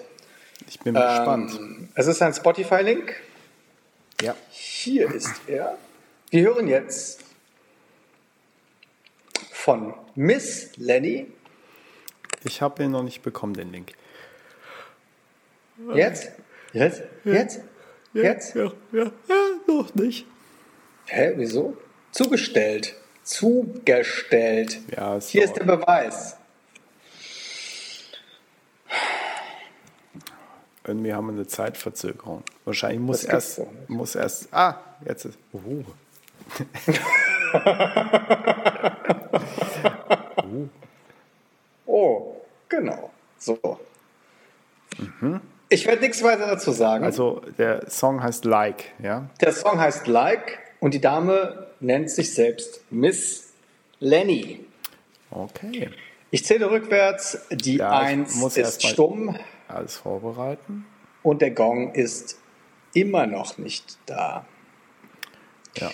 Ich 0.67 0.79
bin 0.79 0.95
ähm, 0.95 1.01
gespannt. 1.01 1.59
Es 1.95 2.05
ist 2.05 2.21
ein 2.21 2.33
Spotify-Link. 2.33 3.15
Ja. 4.21 4.35
Hier 4.51 5.11
ist 5.11 5.33
er. 5.47 5.77
Wir 6.29 6.43
hören 6.43 6.67
jetzt 6.67 7.23
von 9.59 9.93
Miss 10.15 10.71
Lenny. 10.77 11.27
Ich 12.43 12.61
habe 12.61 12.83
ihn 12.83 12.91
noch 12.91 13.03
nicht 13.03 13.21
bekommen, 13.21 13.53
den 13.53 13.73
Link. 13.73 13.91
Jetzt? 15.93 16.31
Jetzt? 16.71 17.03
Jetzt? 17.25 17.59
Jetzt? 18.13 18.55
Ja, 18.55 18.71
ja, 18.93 19.11
ja, 19.27 19.35
noch 19.67 19.93
nicht. 19.95 20.25
Hä, 21.07 21.33
wieso? 21.35 21.75
Zugestellt. 22.11 22.95
Zugestellt. 23.23 24.79
Ja, 24.95 25.17
ist 25.17 25.29
Hier 25.29 25.43
ist 25.43 25.57
der 25.57 25.65
Beweis. 25.65 26.37
Irgendwie 30.85 31.13
haben 31.13 31.27
wir 31.27 31.33
eine 31.33 31.47
Zeitverzögerung. 31.47 32.43
Wahrscheinlich 32.63 33.01
muss 33.01 33.25
erst, 33.25 33.61
muss 33.87 34.15
erst. 34.15 34.53
Ah, 34.53 34.79
jetzt 35.05 35.25
ist. 35.25 35.37
Uh. 40.43 40.67
oh, 41.85 42.35
genau. 42.67 43.11
So. 43.37 43.79
Mhm. 44.97 45.41
Ich 45.69 45.85
werde 45.85 46.01
nichts 46.01 46.23
weiter 46.23 46.47
dazu 46.47 46.71
sagen. 46.71 47.03
Also 47.03 47.41
der 47.57 47.89
Song 47.89 48.21
heißt 48.23 48.45
Like, 48.45 48.85
ja? 49.01 49.29
Der 49.39 49.53
Song 49.53 49.79
heißt 49.79 50.07
Like 50.07 50.59
und 50.79 50.93
die 50.93 51.01
Dame 51.01 51.67
nennt 51.79 52.09
sich 52.09 52.33
selbst 52.33 52.83
Miss 52.89 53.53
Lenny. 53.99 54.65
Okay. 55.31 55.91
Ich 56.31 56.45
zähle 56.45 56.71
rückwärts. 56.71 57.45
Die 57.51 57.77
ja, 57.77 57.91
1 57.91 58.57
ist 58.57 58.85
stumm. 58.85 59.37
Alles 59.67 59.97
vorbereiten. 59.97 60.85
Und 61.21 61.41
der 61.41 61.51
Gong 61.51 61.93
ist 61.93 62.39
immer 62.93 63.27
noch 63.27 63.57
nicht 63.57 63.97
da. 64.05 64.45
Ja. 65.77 65.91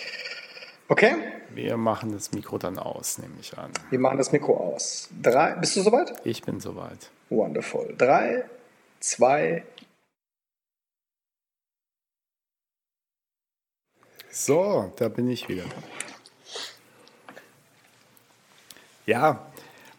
Okay? 0.88 1.16
Wir 1.56 1.78
machen 1.78 2.12
das 2.12 2.34
Mikro 2.34 2.58
dann 2.58 2.78
aus, 2.78 3.18
nehme 3.18 3.36
ich 3.40 3.58
an. 3.58 3.72
Wir 3.90 3.98
machen 3.98 4.18
das 4.18 4.34
Mikro 4.34 4.58
aus. 4.58 5.08
Drei, 5.22 5.54
bist 5.54 5.78
du 5.78 5.84
soweit? 5.84 6.14
Ich 6.26 6.42
bin 6.42 6.60
soweit. 6.60 7.10
Wonderful. 7.30 7.96
Drei, 7.98 8.44
zwei. 9.00 9.64
So, 14.30 14.92
da 14.98 15.08
bin 15.08 15.30
ich 15.30 15.48
wieder. 15.48 15.64
Ja, 19.06 19.46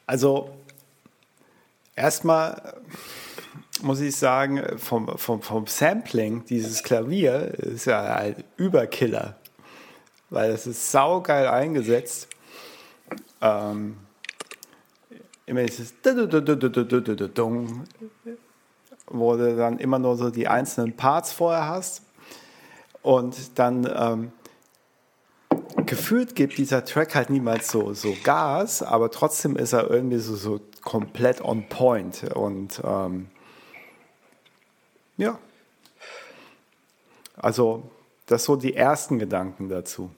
also 0.05 0.55
erstmal 1.95 2.83
muss 3.81 4.01
ich 4.01 4.15
sagen, 4.15 4.79
vom, 4.79 5.17
vom, 5.17 5.41
vom 5.41 5.67
Sampling 5.67 6.45
dieses 6.45 6.83
Klavier 6.83 7.55
ist 7.55 7.87
ja 7.87 8.15
ein 8.15 8.45
Überkiller 8.59 9.37
weil 10.31 10.51
es 10.51 10.67
ist 10.67 10.91
saugeil 10.91 11.49
eingesetzt. 11.49 12.29
Ähm, 13.41 13.97
immer 15.47 15.63
dieses 15.63 15.95
wo 19.09 19.37
du 19.37 19.57
dann 19.57 19.79
immer 19.79 19.99
nur 19.99 20.17
so 20.17 20.31
die 20.31 20.49
einzelnen 20.49 20.97
Parts 20.97 21.33
vorher 21.33 21.69
hast 21.69 22.03
und 23.03 23.59
dann 23.59 23.89
ähm, 23.95 24.33
gefühlt 25.87 26.35
gibt 26.35 26.59
dieser 26.59 26.85
Track 26.85 27.15
halt 27.15 27.31
niemals 27.31 27.69
so, 27.69 27.95
so 27.95 28.17
Gas, 28.25 28.83
aber 28.83 29.11
trotzdem 29.11 29.57
ist 29.57 29.73
er 29.73 29.89
irgendwie 29.89 30.19
so, 30.19 30.35
so 30.35 30.61
komplett 30.83 31.41
on 31.41 31.69
point 31.69 32.25
und 32.35 32.81
ähm, 32.85 33.29
ja, 35.17 35.39
also 37.37 37.89
das 38.27 38.45
so 38.45 38.57
die 38.57 38.75
ersten 38.75 39.19
Gedanken 39.19 39.69
dazu. 39.69 40.11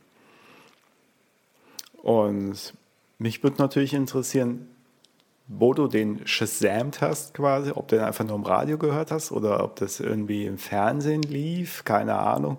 Und 2.02 2.74
mich 3.18 3.42
würde 3.42 3.56
natürlich 3.58 3.94
interessieren, 3.94 4.68
wo 5.48 5.72
du 5.72 5.88
den 5.88 6.26
shazamt 6.26 7.00
hast 7.00 7.34
quasi, 7.34 7.72
ob 7.74 7.88
du 7.88 7.96
den 7.96 8.04
einfach 8.04 8.24
nur 8.24 8.36
im 8.36 8.42
Radio 8.42 8.76
gehört 8.78 9.10
hast 9.10 9.32
oder 9.32 9.64
ob 9.64 9.76
das 9.76 9.98
irgendwie 9.98 10.44
im 10.44 10.58
Fernsehen 10.58 11.22
lief, 11.22 11.84
keine 11.84 12.16
Ahnung. 12.16 12.58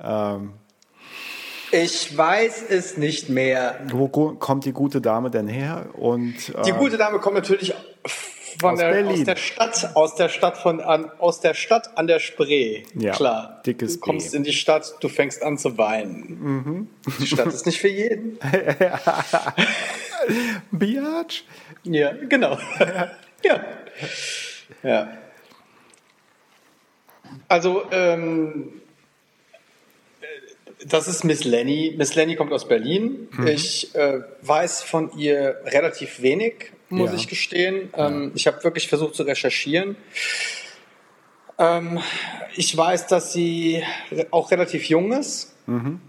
Ähm, 0.00 0.54
ich 1.70 2.16
weiß 2.16 2.64
es 2.68 2.96
nicht 2.96 3.28
mehr. 3.28 3.80
Wo 3.90 4.08
kommt 4.08 4.64
die 4.64 4.72
gute 4.72 5.00
Dame 5.00 5.30
denn 5.30 5.48
her? 5.48 5.86
Und, 5.94 6.54
äh, 6.54 6.62
die 6.62 6.72
gute 6.72 6.98
Dame 6.98 7.18
kommt 7.18 7.36
natürlich 7.36 7.74
von 8.58 8.72
aus, 8.72 8.78
der, 8.78 8.90
Berlin. 8.90 9.12
aus 9.12 9.24
der 9.24 9.36
Stadt, 9.36 9.96
aus 9.96 10.14
der 10.14 10.28
Stadt 10.28 10.58
von 10.58 10.80
an, 10.80 11.10
aus 11.18 11.40
der 11.40 11.54
Stadt 11.54 11.96
an 11.96 12.06
der 12.06 12.18
Spree. 12.18 12.84
Ja, 12.94 13.12
klar. 13.12 13.62
Dickes 13.66 13.94
du 13.94 14.00
kommst 14.00 14.32
B. 14.32 14.38
in 14.38 14.44
die 14.44 14.52
Stadt, 14.52 14.94
du 15.00 15.08
fängst 15.08 15.42
an 15.42 15.58
zu 15.58 15.78
weinen. 15.78 16.38
Mhm. 16.40 16.88
Die 17.20 17.26
Stadt 17.26 17.48
ist 17.48 17.66
nicht 17.66 17.80
für 17.80 17.88
jeden. 17.88 18.38
Biatch? 20.70 21.44
Ja, 21.84 22.12
genau. 22.28 22.58
ja. 23.44 23.64
Ja. 24.82 25.08
Also, 27.48 27.84
ähm, 27.90 28.80
das 30.86 31.08
ist 31.08 31.24
Miss 31.24 31.44
Lenny. 31.44 31.94
Miss 31.96 32.14
Lenny 32.14 32.36
kommt 32.36 32.52
aus 32.52 32.66
Berlin. 32.66 33.28
Mhm. 33.32 33.46
Ich 33.46 33.94
äh, 33.94 34.20
weiß 34.42 34.82
von 34.82 35.16
ihr 35.16 35.60
relativ 35.64 36.22
wenig 36.22 36.72
muss 36.92 37.10
ja. 37.10 37.16
ich 37.16 37.28
gestehen. 37.28 37.90
Ähm, 37.96 38.32
ich 38.34 38.46
habe 38.46 38.62
wirklich 38.64 38.88
versucht 38.88 39.14
zu 39.14 39.22
recherchieren. 39.24 39.96
Ähm, 41.58 42.00
ich 42.54 42.76
weiß, 42.76 43.06
dass 43.06 43.32
sie 43.32 43.82
auch 44.30 44.50
relativ 44.50 44.88
jung 44.88 45.12
ist. 45.12 45.54
Mhm. 45.66 46.00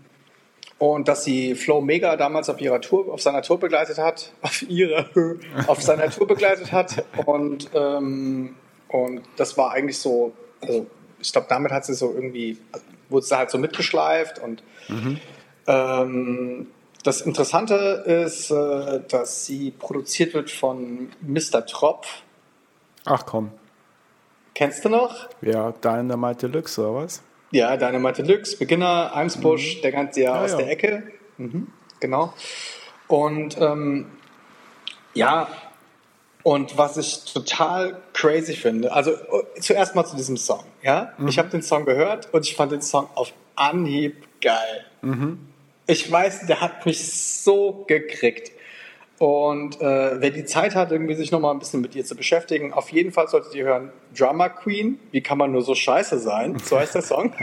Und 0.79 1.07
dass 1.07 1.23
sie 1.23 1.55
Flow 1.55 1.79
Mega 1.79 2.17
damals 2.17 2.49
auf 2.49 2.59
ihrer 2.59 2.81
Tour, 2.81 3.13
auf 3.13 3.21
seiner 3.21 3.41
Tour 3.41 3.59
begleitet 3.59 3.97
hat, 3.97 4.33
auf 4.41 4.61
ihrer, 4.63 5.05
auf 5.67 5.81
seiner 5.81 6.09
Tour 6.09 6.27
begleitet 6.27 6.71
hat. 6.71 7.05
Und, 7.25 7.69
ähm, 7.73 8.55
und 8.89 9.21
das 9.37 9.57
war 9.57 9.71
eigentlich 9.71 9.97
so, 9.97 10.33
also 10.61 10.87
ich 11.21 11.31
glaube, 11.31 11.47
damit 11.49 11.71
hat 11.71 11.85
sie 11.85 11.93
so 11.93 12.13
irgendwie, 12.13 12.57
wurde 13.09 13.25
sie 13.25 13.37
halt 13.37 13.49
so 13.49 13.57
mitgeschleift 13.57 14.39
und 14.39 14.63
mhm. 14.89 15.19
Ähm, 15.65 16.67
das 17.03 17.21
Interessante 17.21 17.75
ist, 18.25 18.49
äh, 18.51 19.01
dass 19.07 19.45
sie 19.45 19.71
produziert 19.71 20.33
wird 20.33 20.49
von 20.49 21.09
Mr. 21.21 21.65
Tropf. 21.65 22.23
Ach 23.05 23.25
komm. 23.25 23.51
Kennst 24.55 24.85
du 24.85 24.89
noch? 24.89 25.27
Ja, 25.41 25.71
Dynamite 25.71 26.47
Deluxe 26.49 26.81
oder 26.81 27.03
was? 27.03 27.21
Ja, 27.51 27.75
Dynamite 27.75 28.23
Deluxe, 28.23 28.57
Beginner, 28.57 29.13
Eimsbusch, 29.13 29.77
mhm. 29.77 29.81
der 29.81 29.91
ganze 29.91 30.21
Jahr 30.21 30.37
ja, 30.37 30.43
aus 30.43 30.51
ja. 30.51 30.57
der 30.57 30.69
Ecke. 30.71 31.03
Mhm, 31.37 31.67
genau. 31.99 32.33
Und 33.07 33.59
ähm, 33.59 34.07
ja, 35.13 35.47
und 36.43 36.77
was 36.77 36.97
ich 36.97 37.25
total 37.31 38.01
crazy 38.13 38.53
finde, 38.53 38.91
also 38.91 39.11
äh, 39.11 39.59
zuerst 39.59 39.95
mal 39.95 40.05
zu 40.05 40.15
diesem 40.15 40.37
Song. 40.37 40.63
Ja, 40.81 41.13
mhm. 41.17 41.27
ich 41.27 41.39
habe 41.39 41.49
den 41.49 41.61
Song 41.61 41.85
gehört 41.85 42.33
und 42.33 42.45
ich 42.45 42.55
fand 42.55 42.71
den 42.71 42.81
Song 42.81 43.07
auf 43.15 43.33
Anhieb 43.55 44.27
geil. 44.41 44.85
Mhm. 45.01 45.52
Ich 45.85 46.09
weiß, 46.09 46.47
der 46.47 46.61
hat 46.61 46.85
mich 46.85 47.11
so 47.11 47.83
gekriegt. 47.87 48.51
Und 49.19 49.79
äh, 49.79 50.21
wer 50.21 50.31
die 50.31 50.45
Zeit 50.45 50.75
hat, 50.75 50.91
irgendwie 50.91 51.13
sich 51.13 51.31
nochmal 51.31 51.53
ein 51.53 51.59
bisschen 51.59 51.81
mit 51.81 51.95
ihr 51.95 52.03
zu 52.03 52.15
beschäftigen, 52.15 52.73
auf 52.73 52.89
jeden 52.89 53.11
Fall 53.11 53.27
solltet 53.27 53.53
ihr 53.55 53.65
hören 53.65 53.91
Drama 54.17 54.49
Queen. 54.49 54.99
Wie 55.11 55.21
kann 55.21 55.37
man 55.37 55.51
nur 55.51 55.61
so 55.61 55.75
scheiße 55.75 56.19
sein? 56.19 56.57
So 56.63 56.79
heißt 56.79 56.95
der 56.95 57.03
Song. 57.03 57.33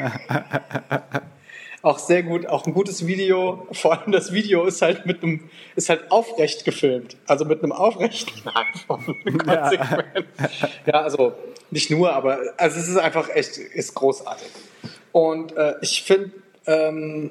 auch 1.83 1.99
sehr 1.99 2.23
gut, 2.23 2.47
auch 2.47 2.67
ein 2.67 2.75
gutes 2.75 3.07
Video. 3.07 3.67
Vor 3.73 3.99
allem 3.99 4.13
das 4.13 4.33
Video 4.33 4.65
ist 4.65 4.83
halt 4.83 5.07
mit 5.07 5.23
einem, 5.23 5.49
ist 5.77 5.89
halt 5.89 6.11
aufrecht 6.11 6.65
gefilmt. 6.65 7.17
Also 7.27 7.45
mit 7.45 7.63
einem 7.63 7.73
aufrechten 7.73 8.49
iPhone. 8.55 9.17
Ja. 9.47 9.71
ja, 10.87 10.95
also 11.01 11.35
nicht 11.71 11.91
nur, 11.91 12.13
aber 12.13 12.41
also 12.57 12.79
es 12.79 12.89
ist 12.89 12.99
einfach 12.99 13.29
echt, 13.31 13.59
ist 13.59 13.95
großartig. 13.95 14.49
Und 15.13 15.57
äh, 15.57 15.75
ich 15.83 16.03
finde, 16.03 16.33
ähm, 16.67 17.31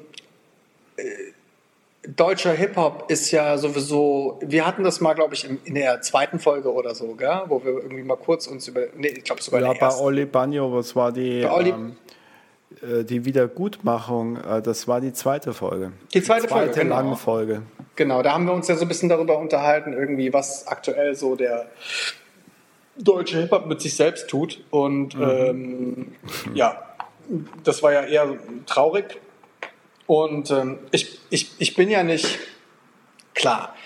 deutscher 2.06 2.52
Hip-Hop 2.52 3.10
ist 3.10 3.30
ja 3.30 3.58
sowieso, 3.58 4.38
wir 4.42 4.66
hatten 4.66 4.84
das 4.84 5.00
mal, 5.00 5.14
glaube 5.14 5.34
ich, 5.34 5.48
in, 5.48 5.58
in, 5.64 5.74
der 5.74 6.00
zweiten 6.00 6.38
Folge 6.38 6.72
oder 6.72 6.94
so, 6.94 7.14
gell? 7.14 7.42
wo 7.46 7.62
wir 7.62 7.72
irgendwie 7.72 8.02
mal 8.02 8.16
kurz 8.16 8.46
uns 8.46 8.68
über, 8.68 8.82
nee, 8.96 9.08
ich 9.08 9.24
glaube 9.24 9.42
sogar 9.42 9.60
Ja, 9.60 9.72
bei 9.74 9.94
Oli 9.94 10.24
Bagno, 10.24 10.72
was 10.72 10.96
war 10.96 11.12
die, 11.12 11.42
ähm, 11.42 11.96
äh, 12.82 13.04
die 13.04 13.24
Wiedergutmachung, 13.24 14.36
äh, 14.36 14.62
das 14.62 14.88
war 14.88 15.00
die 15.00 15.12
zweite 15.12 15.52
Folge. 15.52 15.92
Die 16.14 16.22
zweite, 16.22 16.42
die 16.42 16.48
zweite 16.48 16.66
Folge, 16.66 16.80
genau. 16.80 16.96
lange 16.96 17.16
Folge. 17.16 17.62
Genau, 17.96 18.22
da 18.22 18.32
haben 18.32 18.46
wir 18.46 18.54
uns 18.54 18.68
ja 18.68 18.76
so 18.76 18.82
ein 18.82 18.88
bisschen 18.88 19.10
darüber 19.10 19.38
unterhalten, 19.38 19.92
irgendwie, 19.92 20.32
was 20.32 20.66
aktuell 20.66 21.14
so 21.14 21.36
der 21.36 21.66
deutsche 22.96 23.40
Hip-Hop 23.40 23.66
mit 23.66 23.80
sich 23.80 23.94
selbst 23.94 24.28
tut 24.28 24.64
und 24.70 25.16
mhm. 25.16 25.22
ähm, 25.22 26.12
ja, 26.54 26.82
das 27.62 27.82
war 27.82 27.92
ja 27.92 28.04
eher 28.04 28.36
traurig, 28.66 29.20
und 30.10 30.50
ähm, 30.50 30.80
ich, 30.90 31.20
ich, 31.30 31.52
ich 31.60 31.76
bin 31.76 31.88
ja 31.88 32.02
nicht, 32.02 32.40
klar, 33.32 33.76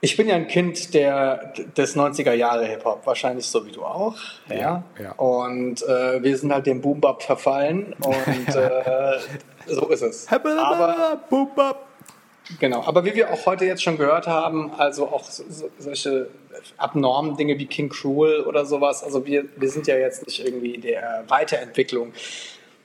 ich 0.00 0.16
bin 0.16 0.28
ja 0.28 0.36
ein 0.36 0.46
Kind 0.46 0.94
der, 0.94 1.54
des 1.76 1.96
90er 1.96 2.34
Jahre 2.34 2.66
Hip-Hop, 2.66 3.04
wahrscheinlich 3.04 3.46
so 3.46 3.66
wie 3.66 3.72
du 3.72 3.84
auch. 3.84 4.14
Ja. 4.48 4.84
ja. 5.02 5.10
Und 5.16 5.82
äh, 5.82 6.22
wir 6.22 6.38
sind 6.38 6.52
halt 6.52 6.66
dem 6.66 6.80
Boom-Bap 6.80 7.20
verfallen 7.20 7.96
und 8.00 8.54
äh, 8.54 9.18
so 9.66 9.88
ist 9.88 10.02
es. 10.02 10.30
Aber, 10.30 11.20
Genau, 12.60 12.84
aber 12.84 13.04
wie 13.04 13.16
wir 13.16 13.32
auch 13.32 13.44
heute 13.46 13.64
jetzt 13.64 13.82
schon 13.82 13.98
gehört 13.98 14.28
haben, 14.28 14.72
also 14.78 15.08
auch 15.08 15.24
so, 15.24 15.68
solche 15.80 16.28
abnormen 16.76 17.36
Dinge 17.36 17.58
wie 17.58 17.66
King 17.66 17.88
Cruel 17.88 18.42
oder 18.42 18.64
sowas, 18.64 19.02
also 19.02 19.26
wir, 19.26 19.46
wir 19.56 19.68
sind 19.68 19.88
ja 19.88 19.96
jetzt 19.96 20.24
nicht 20.24 20.46
irgendwie 20.46 20.78
der 20.78 21.24
Weiterentwicklung 21.26 22.12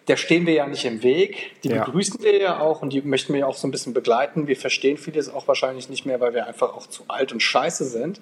der 0.08 0.18
stehen 0.18 0.46
wir 0.46 0.54
ja 0.54 0.68
nicht 0.68 0.86
im 0.86 1.04
Weg. 1.04 1.62
Die 1.64 1.70
ja. 1.70 1.84
begrüßen 1.84 2.22
wir 2.22 2.38
ja 2.38 2.60
auch 2.60 2.82
und 2.82 2.92
die 2.92 3.02
möchten 3.02 3.34
wir 3.34 3.42
ja 3.42 3.46
auch 3.46 3.56
so 3.56 3.68
ein 3.68 3.72
bisschen 3.72 3.94
begleiten. 3.94 4.48
Wir 4.48 4.58
verstehen 4.58 4.98
vieles 4.98 5.30
auch 5.30 5.48
wahrscheinlich 5.48 5.90
nicht 5.90 6.06
mehr, 6.06 6.20
weil 6.20 6.34
wir 6.34 6.48
einfach 6.48 6.74
auch 6.74 6.88
zu 6.88 7.04
alt 7.08 7.32
und 7.32 7.42
scheiße 7.42 7.86
sind. 7.86 8.20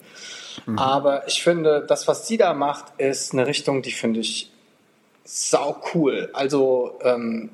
Mhm. 0.65 0.77
Aber 0.77 1.27
ich 1.27 1.41
finde, 1.41 1.85
das, 1.87 2.07
was 2.07 2.27
sie 2.27 2.37
da 2.37 2.53
macht, 2.53 2.85
ist 2.97 3.33
eine 3.33 3.47
Richtung, 3.47 3.81
die 3.81 3.91
finde 3.91 4.19
ich 4.19 4.51
sau 5.23 5.81
cool. 5.93 6.29
Also 6.33 6.99
ähm, 7.03 7.51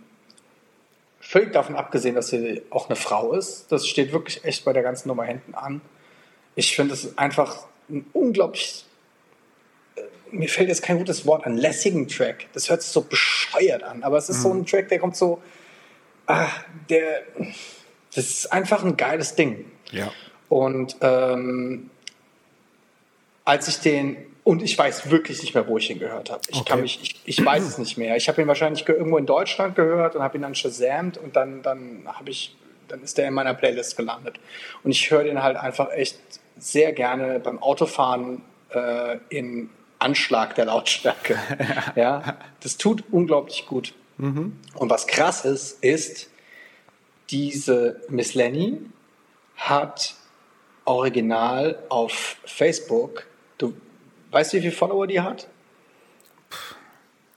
völlig 1.19 1.52
davon 1.52 1.76
abgesehen, 1.76 2.15
dass 2.15 2.30
sie 2.30 2.64
auch 2.72 2.89
eine 2.89 2.95
Frau 2.95 3.34
ist. 3.34 3.72
Das 3.72 3.88
steht 3.88 4.11
wirklich 4.11 4.43
echt 4.43 4.65
bei 4.65 4.73
der 4.73 4.84
ganzen 4.84 5.07
Nummer 5.07 5.23
hinten 5.23 5.53
an. 5.53 5.81
Ich 6.56 6.76
finde 6.76 6.93
es 6.93 7.18
einfach 7.18 7.68
ein 7.89 8.06
unglaublich 8.14 8.85
mir 10.36 10.49
fällt 10.49 10.70
jetzt 10.70 10.84
kein 10.84 10.98
gutes 10.98 11.26
Wort 11.26 11.45
an, 11.45 11.57
lässigen 11.57 12.07
Track. 12.07 12.48
Das 12.53 12.70
hört 12.70 12.82
sich 12.82 12.91
so 12.91 13.02
bescheuert 13.02 13.84
an, 13.84 14.03
aber 14.03 14.18
es 14.18 14.30
ist 14.30 14.40
mhm. 14.40 14.41
so 14.41 14.53
ein 14.53 14.66
Track, 14.66 14.90
der 14.90 14.99
kommt 14.99 15.16
so, 15.16 15.41
ah, 16.28 16.48
der, 16.90 17.24
das 18.14 18.26
ist 18.26 18.53
einfach 18.53 18.84
ein 18.84 18.98
geiles 18.98 19.36
Ding. 19.36 19.66
Ja. 19.91 20.12
Und 20.49 20.98
ähm, 21.02 21.90
als 23.45 23.68
ich 23.68 23.80
den, 23.80 24.18
und 24.44 24.62
ich 24.62 24.78
weiß 24.78 25.10
wirklich 25.10 25.41
nicht 25.41 25.56
mehr, 25.56 25.68
wo 25.68 25.78
ich 25.78 25.90
ihn 25.90 25.99
gehört 25.99 26.30
habe. 26.30 26.41
Ich 26.49 26.60
okay. 26.60 26.70
kann 26.70 26.82
mich, 26.82 26.99
ich, 27.02 27.22
ich 27.26 27.44
weiß 27.44 27.64
es 27.64 27.78
nicht 27.78 27.98
mehr. 27.98 28.16
Ich 28.16 28.28
habe 28.28 28.41
ihn 28.41 28.48
wahrscheinlich 28.48 28.88
irgendwo 28.88 29.18
in 29.18 29.26
Deutschland 29.26 29.76
gehört 29.76 30.16
und 30.16 30.22
habe 30.22 30.38
ihn 30.38 30.41
dann 30.41 30.53
shazamt 30.53 31.18
und 31.18 31.36
dann, 31.36 31.64
dann 31.64 32.03
habe 32.06 32.30
ich, 32.30 32.56
dann 32.88 33.02
ist 33.02 33.18
der 33.18 33.28
in 33.28 33.34
meiner 33.34 33.53
Playlist 33.53 33.98
gelandet. 33.98 34.40
Und 34.84 34.91
ich 34.91 35.10
höre 35.10 35.24
den 35.24 35.41
halt 35.41 35.57
einfach 35.57 35.91
echt 35.91 36.20
sehr 36.57 36.94
gerne 36.94 37.40
beim 37.40 37.62
Autofahren 37.62 38.44
äh, 38.70 39.18
in 39.30 39.70
Anschlag 40.06 40.53
der 40.53 40.65
Lautstärke. 40.65 41.40
ja, 41.95 42.38
das 42.61 42.77
tut 42.77 43.03
unglaublich 43.11 43.65
gut. 43.65 43.95
Mhm. 44.18 44.60
Und 44.76 44.90
was 44.91 45.07
krass 45.07 45.45
ist, 45.45 45.84
ist, 45.84 46.30
diese 47.32 48.02
Miss 48.07 48.36
Lenny 48.36 48.77
hat 49.57 50.14
original 50.86 51.80
auf 51.90 52.38
Facebook, 52.45 53.26
du 53.57 53.73
weißt, 54.30 54.53
wie 54.53 54.60
viele 54.60 54.72
Follower 54.72 55.07
die 55.07 55.22
hat? 55.22 55.48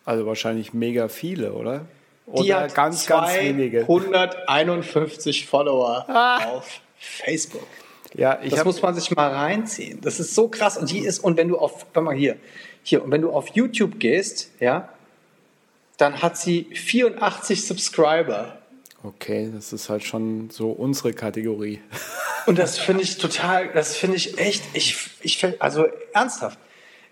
Also 0.05 0.27
wahrscheinlich 0.27 0.75
mega 0.75 1.09
viele, 1.09 1.55
oder? 1.55 1.87
Oder 2.27 2.43
die 2.43 2.55
hat 2.55 2.75
ganz, 2.75 3.07
ganz 3.07 3.35
wenige. 3.35 3.81
151 3.81 5.47
Follower 5.47 6.05
ah. 6.07 6.45
auf 6.45 6.81
Facebook. 6.99 7.67
Ja, 8.15 8.39
ich 8.43 8.55
das 8.55 8.65
muss 8.65 8.81
man 8.83 8.95
sich 8.95 9.11
mal 9.15 9.31
reinziehen. 9.31 10.01
Das 10.01 10.19
ist 10.21 10.35
so 10.35 10.49
krass. 10.49 10.77
Und 10.77 10.91
die 10.91 11.01
ist, 11.01 11.19
und 11.19 11.37
wenn 11.37 11.49
du 11.49 11.59
auf, 11.59 11.87
warte 11.93 12.01
mal 12.01 12.15
hier, 12.15 12.37
hier, 12.83 13.03
und 13.03 13.11
wenn 13.11 13.23
du 13.23 13.31
auf 13.31 13.49
YouTube 13.49 13.99
gehst, 13.99 14.51
ja, 14.61 14.89
dann 15.99 16.23
hat 16.23 16.37
sie 16.37 16.69
84 16.73 17.67
Subscriber. 17.67 18.59
Okay, 19.03 19.51
das 19.55 19.73
ist 19.73 19.89
halt 19.89 20.05
schon 20.05 20.51
so 20.51 20.71
unsere 20.71 21.13
Kategorie. 21.13 21.81
Und 22.47 22.59
das 22.59 22.79
finde 22.79 23.03
ich 23.03 23.19
total, 23.19 23.69
das 23.69 23.97
finde 23.97 24.17
ich 24.17 24.39
echt, 24.39 24.65
ich, 24.73 25.11
ich 25.21 25.45
also 25.61 25.87
ernsthaft, 26.15 26.59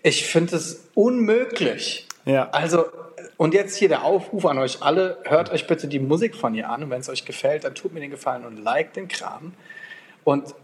ich 0.03 0.25
finde 0.25 0.55
es 0.55 0.89
unmöglich. 0.95 2.07
Ja. 2.25 2.49
Also, 2.49 2.85
und 3.37 3.53
jetzt 3.53 3.75
hier 3.75 3.87
der 3.87 4.03
Aufruf 4.03 4.45
an 4.45 4.57
euch 4.57 4.81
alle, 4.81 5.19
hört 5.25 5.51
euch 5.51 5.67
bitte 5.67 5.87
die 5.87 5.99
Musik 5.99 6.35
von 6.35 6.55
ihr 6.55 6.69
an 6.69 6.83
und 6.83 6.89
wenn 6.89 7.01
es 7.01 7.09
euch 7.09 7.23
gefällt, 7.23 7.63
dann 7.63 7.75
tut 7.75 7.93
mir 7.93 7.99
den 7.99 8.09
Gefallen 8.09 8.45
und 8.45 8.57
liked 8.57 8.95
den 8.95 9.07
Kram. 9.07 9.53
Und 10.23 10.55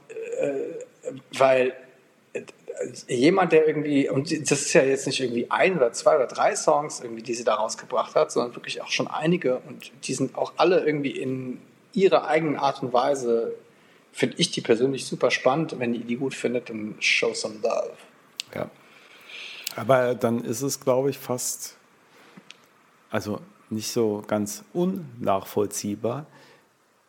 weil 1.38 1.74
äh, 2.34 2.44
jemand, 3.08 3.52
der 3.52 3.68
irgendwie, 3.68 4.10
und 4.10 4.32
das 4.32 4.62
ist 4.62 4.74
ja 4.74 4.84
jetzt 4.84 5.06
nicht 5.06 5.20
irgendwie 5.20 5.50
ein 5.50 5.78
oder 5.78 5.92
zwei 5.94 6.16
oder 6.16 6.28
drei 6.28 6.56
Songs, 6.56 7.02
irgendwie, 7.02 7.22
die 7.24 7.34
sie 7.34 7.44
da 7.44 7.56
rausgebracht 7.56 8.16
hat, 8.16 8.32
sondern 8.32 8.56
wirklich 8.56 8.82
auch 8.82 8.90
schon 8.90 9.08
einige 9.08 9.58
und 9.68 9.92
die 10.08 10.14
sind 10.14 10.36
auch 10.36 10.54
alle 10.58 10.86
irgendwie 10.86 11.12
in 11.12 11.62
ihrer 11.94 12.28
eigenen 12.28 12.58
Art 12.58 12.82
und 12.82 12.94
Weise, 12.94 13.54
finde 14.12 14.38
ich 14.38 14.52
die 14.52 14.62
persönlich 14.62 15.06
super 15.06 15.32
spannend. 15.32 15.76
Wenn 15.80 15.94
ihr 15.94 16.06
die 16.06 16.16
gut 16.16 16.34
findet, 16.34 16.70
dann 16.70 16.96
show 17.00 17.34
some 17.34 17.56
love. 17.62 17.94
Ja. 18.54 18.70
Aber 19.76 20.16
dann 20.16 20.44
ist 20.44 20.62
es, 20.62 20.80
glaube 20.80 21.10
ich, 21.10 21.18
fast, 21.18 21.78
also 23.10 23.40
nicht 23.70 23.92
so 23.92 24.24
ganz 24.28 24.64
unnachvollziehbar, 24.74 26.28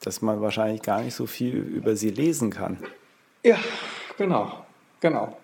dass 0.01 0.23
man 0.23 0.41
wahrscheinlich 0.41 0.83
gar 0.83 1.03
nicht 1.03 1.15
so 1.15 1.27
viel 1.27 1.57
über 1.57 1.97
sie 1.97 2.11
lesen 2.11 2.51
kann. 2.51 2.79
Ja, 3.45 3.59
genau, 4.17 4.53
genau. 5.01 5.37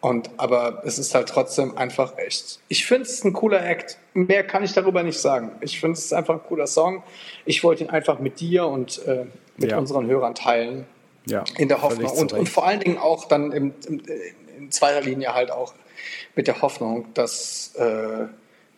Und 0.00 0.30
aber 0.36 0.82
es 0.84 0.98
ist 0.98 1.14
halt 1.14 1.28
trotzdem 1.28 1.76
einfach 1.76 2.16
echt. 2.18 2.60
Ich 2.68 2.86
finde 2.86 3.02
es 3.02 3.24
ein 3.24 3.32
cooler 3.32 3.66
Act. 3.66 3.98
Mehr 4.14 4.46
kann 4.46 4.62
ich 4.62 4.72
darüber 4.72 5.02
nicht 5.02 5.18
sagen. 5.18 5.52
Ich 5.60 5.80
finde 5.80 5.98
es 5.98 6.12
einfach 6.12 6.34
ein 6.34 6.42
cooler 6.44 6.68
Song. 6.68 7.02
Ich 7.44 7.64
wollte 7.64 7.82
ihn 7.84 7.90
einfach 7.90 8.20
mit 8.20 8.38
dir 8.38 8.66
und 8.66 9.04
äh, 9.06 9.26
mit 9.56 9.72
ja. 9.72 9.78
unseren 9.78 10.06
Hörern 10.06 10.36
teilen. 10.36 10.86
Ja. 11.26 11.42
In 11.56 11.68
der 11.68 11.82
Hoffnung. 11.82 12.10
Und, 12.12 12.32
und, 12.32 12.48
vor 12.48 12.64
allen 12.64 12.80
Dingen 12.80 12.98
auch 12.98 13.24
dann 13.24 13.50
im, 13.50 13.74
im, 13.88 14.02
in 14.56 14.70
zweiter 14.70 15.00
Linie 15.00 15.34
halt 15.34 15.50
auch 15.50 15.74
mit 16.36 16.46
der 16.46 16.62
Hoffnung, 16.62 17.12
dass 17.14 17.74
äh, 17.74 18.26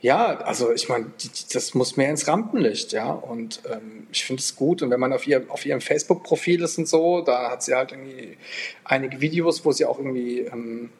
ja, 0.03 0.39
also 0.39 0.73
ich 0.73 0.89
meine, 0.89 1.07
das 1.53 1.75
muss 1.75 1.97
mehr 1.97 2.09
ins 2.09 2.27
Rampenlicht, 2.27 2.93
ja. 2.93 3.11
Und 3.11 3.61
ähm, 3.71 4.07
ich 4.11 4.25
finde 4.25 4.41
es 4.41 4.57
gut. 4.57 4.83
Und 4.83 4.91
wenn 4.91 5.01
man 5.01 5.13
auf, 5.13 5.27
ihr, 5.27 5.45
auf 5.49 5.67
ihrem 5.67 5.83
Facebook-Profil 5.83 6.63
ist 6.63 6.79
und 6.79 6.89
so, 6.89 7.21
da 7.21 7.51
hat 7.51 7.63
sie 7.63 7.75
halt 7.75 7.93
irgendwie 7.93 8.39
einige 8.85 9.21
Videos, 9.21 9.65
wo 9.65 9.73
sie 9.73 9.85
auch 9.85 9.99
irgendwie 9.99 10.41
ähm, 10.41 10.91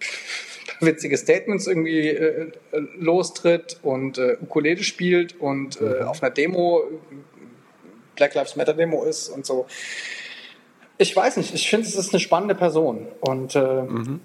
witzige 0.80 1.16
Statements 1.16 1.66
irgendwie 1.66 2.08
äh, 2.08 2.52
lostritt 2.96 3.78
und 3.82 4.18
äh, 4.18 4.36
Ukulele 4.42 4.82
spielt 4.82 5.40
und 5.40 5.80
äh, 5.80 5.84
mhm. 5.84 6.08
auf 6.08 6.22
einer 6.22 6.30
Demo 6.30 6.82
Black 8.16 8.34
Lives 8.34 8.56
Matter 8.56 8.74
Demo 8.74 9.04
ist 9.04 9.28
und 9.28 9.46
so. 9.46 9.66
Ich 10.98 11.14
weiß 11.14 11.38
nicht, 11.38 11.54
ich 11.54 11.70
finde, 11.70 11.86
es 11.86 11.94
ist 11.94 12.12
eine 12.12 12.20
spannende 12.20 12.54
Person 12.54 13.08
und 13.20 13.54
äh, 13.54 13.82
mhm. 13.82 14.20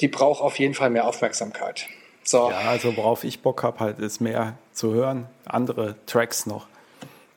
die 0.00 0.08
braucht 0.08 0.42
auf 0.42 0.58
jeden 0.60 0.74
Fall 0.74 0.90
mehr 0.90 1.06
Aufmerksamkeit. 1.06 1.88
So. 2.28 2.50
Ja, 2.50 2.58
also 2.68 2.94
worauf 2.94 3.24
ich 3.24 3.40
Bock 3.40 3.62
habe, 3.62 3.80
halt 3.80 4.00
ist 4.00 4.20
mehr 4.20 4.58
zu 4.74 4.92
hören, 4.92 5.26
andere 5.46 5.96
Tracks 6.04 6.44
noch. 6.44 6.66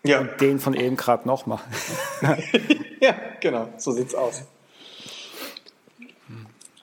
Ja. 0.03 0.19
Und 0.19 0.41
den 0.41 0.59
von 0.59 0.73
eben 0.73 0.97
gerade 0.97 1.25
noch 1.25 1.45
mal. 1.45 1.61
ja, 2.99 3.15
genau, 3.39 3.69
so 3.77 3.93
sieht's 3.93 4.13
aus. 4.13 4.43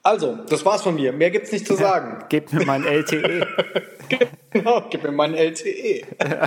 Also, 0.02 0.36
das 0.48 0.64
war's 0.64 0.80
von 0.80 0.94
mir. 0.94 1.12
Mehr 1.12 1.30
gibt's 1.30 1.52
nicht 1.52 1.66
zu 1.66 1.74
sagen. 1.74 2.24
Gib 2.30 2.50
mir 2.50 2.64
mein 2.64 2.86
LTE. 2.86 3.46
genau, 4.52 4.86
gib 4.88 5.02
mir 5.02 5.12
mein 5.12 5.34
LTE. 5.34 6.06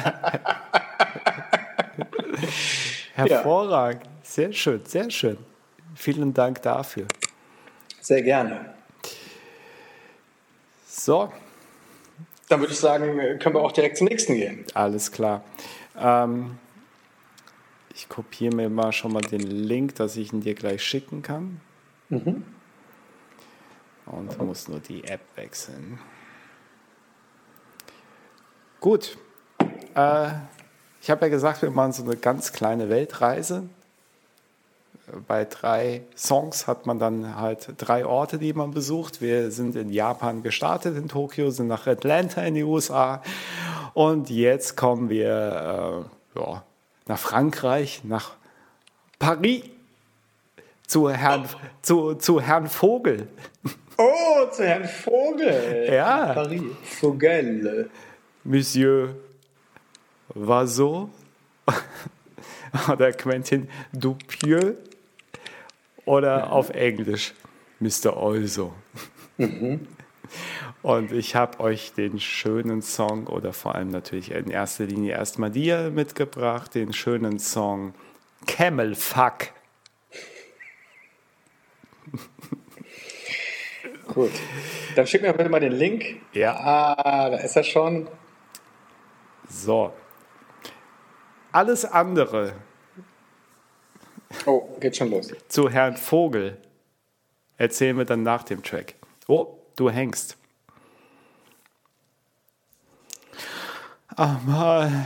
Hervorragend. 3.13 4.09
Sehr 4.23 4.51
schön, 4.51 4.83
sehr 4.85 5.11
schön. 5.11 5.37
Vielen 5.93 6.33
Dank 6.33 6.63
dafür. 6.63 7.05
Sehr 7.99 8.23
gerne. 8.23 8.73
So. 10.87 11.31
Dann 12.51 12.59
würde 12.59 12.73
ich 12.73 12.79
sagen, 12.79 13.17
können 13.39 13.55
wir 13.55 13.61
auch 13.61 13.71
direkt 13.71 13.95
zum 13.95 14.07
nächsten 14.07 14.35
gehen. 14.35 14.65
Alles 14.73 15.13
klar. 15.13 15.41
Ähm, 15.97 16.57
ich 17.95 18.09
kopiere 18.09 18.53
mir 18.53 18.69
mal 18.69 18.91
schon 18.91 19.13
mal 19.13 19.21
den 19.21 19.39
Link, 19.39 19.95
dass 19.95 20.17
ich 20.17 20.33
ihn 20.33 20.41
dir 20.41 20.53
gleich 20.53 20.83
schicken 20.83 21.21
kann. 21.21 21.61
Mhm. 22.09 22.43
Und 24.05 24.37
muss 24.41 24.67
nur 24.67 24.81
die 24.81 25.05
App 25.05 25.21
wechseln. 25.35 25.97
Gut. 28.81 29.17
Äh, 29.95 30.31
ich 31.01 31.09
habe 31.09 31.21
ja 31.21 31.29
gesagt, 31.29 31.61
wir 31.61 31.71
machen 31.71 31.93
so 31.93 32.03
eine 32.03 32.17
ganz 32.17 32.51
kleine 32.51 32.89
Weltreise. 32.89 33.69
Bei 35.27 35.45
drei 35.45 36.01
Songs 36.15 36.67
hat 36.67 36.85
man 36.85 36.99
dann 36.99 37.35
halt 37.35 37.73
drei 37.77 38.05
Orte, 38.05 38.37
die 38.37 38.53
man 38.53 38.71
besucht. 38.71 39.21
Wir 39.21 39.51
sind 39.51 39.75
in 39.75 39.91
Japan 39.91 40.43
gestartet, 40.43 40.97
in 40.97 41.07
Tokio, 41.07 41.49
sind 41.49 41.67
nach 41.67 41.87
Atlanta 41.87 42.41
in 42.43 42.55
die 42.55 42.63
USA 42.63 43.21
und 43.93 44.29
jetzt 44.29 44.77
kommen 44.77 45.09
wir 45.09 46.05
äh, 46.35 46.39
ja, 46.39 46.63
nach 47.07 47.19
Frankreich, 47.19 48.01
nach 48.03 48.31
Paris 49.19 49.63
zu 50.87 51.09
Herrn, 51.09 51.45
oh. 51.45 51.57
zu, 51.81 52.13
zu 52.15 52.41
Herrn 52.41 52.67
Vogel. 52.67 53.27
Oh, 53.97 54.45
zu 54.51 54.63
Herrn 54.63 54.87
Vogel. 54.87 55.89
Ja. 55.91 56.33
Paris. 56.33 56.61
Vogel. 56.83 57.89
Monsieur 58.43 59.15
Vaso 60.33 61.09
oder 62.91 63.11
Quentin 63.11 63.69
Dupieux 63.93 64.75
oder 66.05 66.51
auf 66.51 66.71
Englisch 66.71 67.33
Mr. 67.79 68.17
Also. 68.17 68.73
Mhm. 69.37 69.87
Und 70.81 71.11
ich 71.11 71.35
habe 71.35 71.59
euch 71.59 71.93
den 71.93 72.19
schönen 72.19 72.81
Song 72.81 73.27
oder 73.27 73.53
vor 73.53 73.75
allem 73.75 73.89
natürlich 73.89 74.31
in 74.31 74.49
erster 74.49 74.85
Linie 74.85 75.13
erstmal 75.13 75.51
dir 75.51 75.91
mitgebracht, 75.91 76.73
den 76.73 76.93
schönen 76.93 77.37
Song 77.37 77.93
Camel 78.47 78.95
Fuck. 78.95 79.49
Gut. 84.13 84.31
Dann 84.95 85.07
schick 85.07 85.21
mir 85.21 85.33
bitte 85.33 85.49
mal 85.49 85.59
den 85.59 85.73
Link. 85.73 86.21
Ja. 86.33 86.55
Ah, 86.55 87.29
da 87.29 87.37
ist 87.37 87.55
er 87.55 87.63
schon. 87.63 88.07
So. 89.47 89.93
Alles 91.51 91.85
andere. 91.85 92.53
Oh, 94.45 94.67
geht 94.79 94.95
schon 94.95 95.11
los. 95.11 95.33
Zu 95.47 95.69
Herrn 95.69 95.97
Vogel 95.97 96.57
erzählen 97.57 97.97
wir 97.97 98.05
dann 98.05 98.23
nach 98.23 98.43
dem 98.43 98.63
Track. 98.63 98.95
Oh, 99.27 99.57
du 99.75 99.89
hängst. 99.89 100.37
Ach 104.15 104.41
mal. 104.43 105.05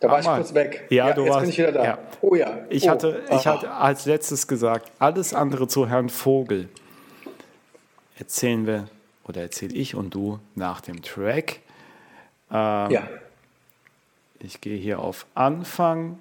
Da 0.00 0.10
war 0.10 0.20
ich 0.20 0.26
kurz 0.26 0.52
weg. 0.52 0.86
Ja, 0.90 1.08
ja 1.08 1.14
du 1.14 1.22
jetzt 1.22 1.30
warst, 1.30 1.40
bin 1.42 1.50
ich 1.50 1.58
wieder 1.58 1.72
da. 1.72 1.84
Ja. 1.84 1.98
Oh 2.20 2.34
ja. 2.34 2.58
Ich, 2.68 2.84
oh. 2.84 2.90
hatte, 2.90 3.22
ich 3.30 3.46
hatte 3.46 3.70
als 3.70 4.04
letztes 4.04 4.46
gesagt, 4.46 4.90
alles 4.98 5.32
andere 5.32 5.68
zu 5.68 5.88
Herrn 5.88 6.08
Vogel 6.08 6.68
erzählen 8.18 8.66
wir 8.66 8.88
oder 9.26 9.42
erzähle 9.42 9.74
ich 9.74 9.94
und 9.94 10.14
du 10.14 10.40
nach 10.54 10.80
dem 10.80 11.02
Track. 11.02 11.60
Ähm, 12.50 12.90
ja. 12.90 13.08
Ich 14.40 14.60
gehe 14.60 14.76
hier 14.76 14.98
auf 14.98 15.26
Anfang 15.34 16.18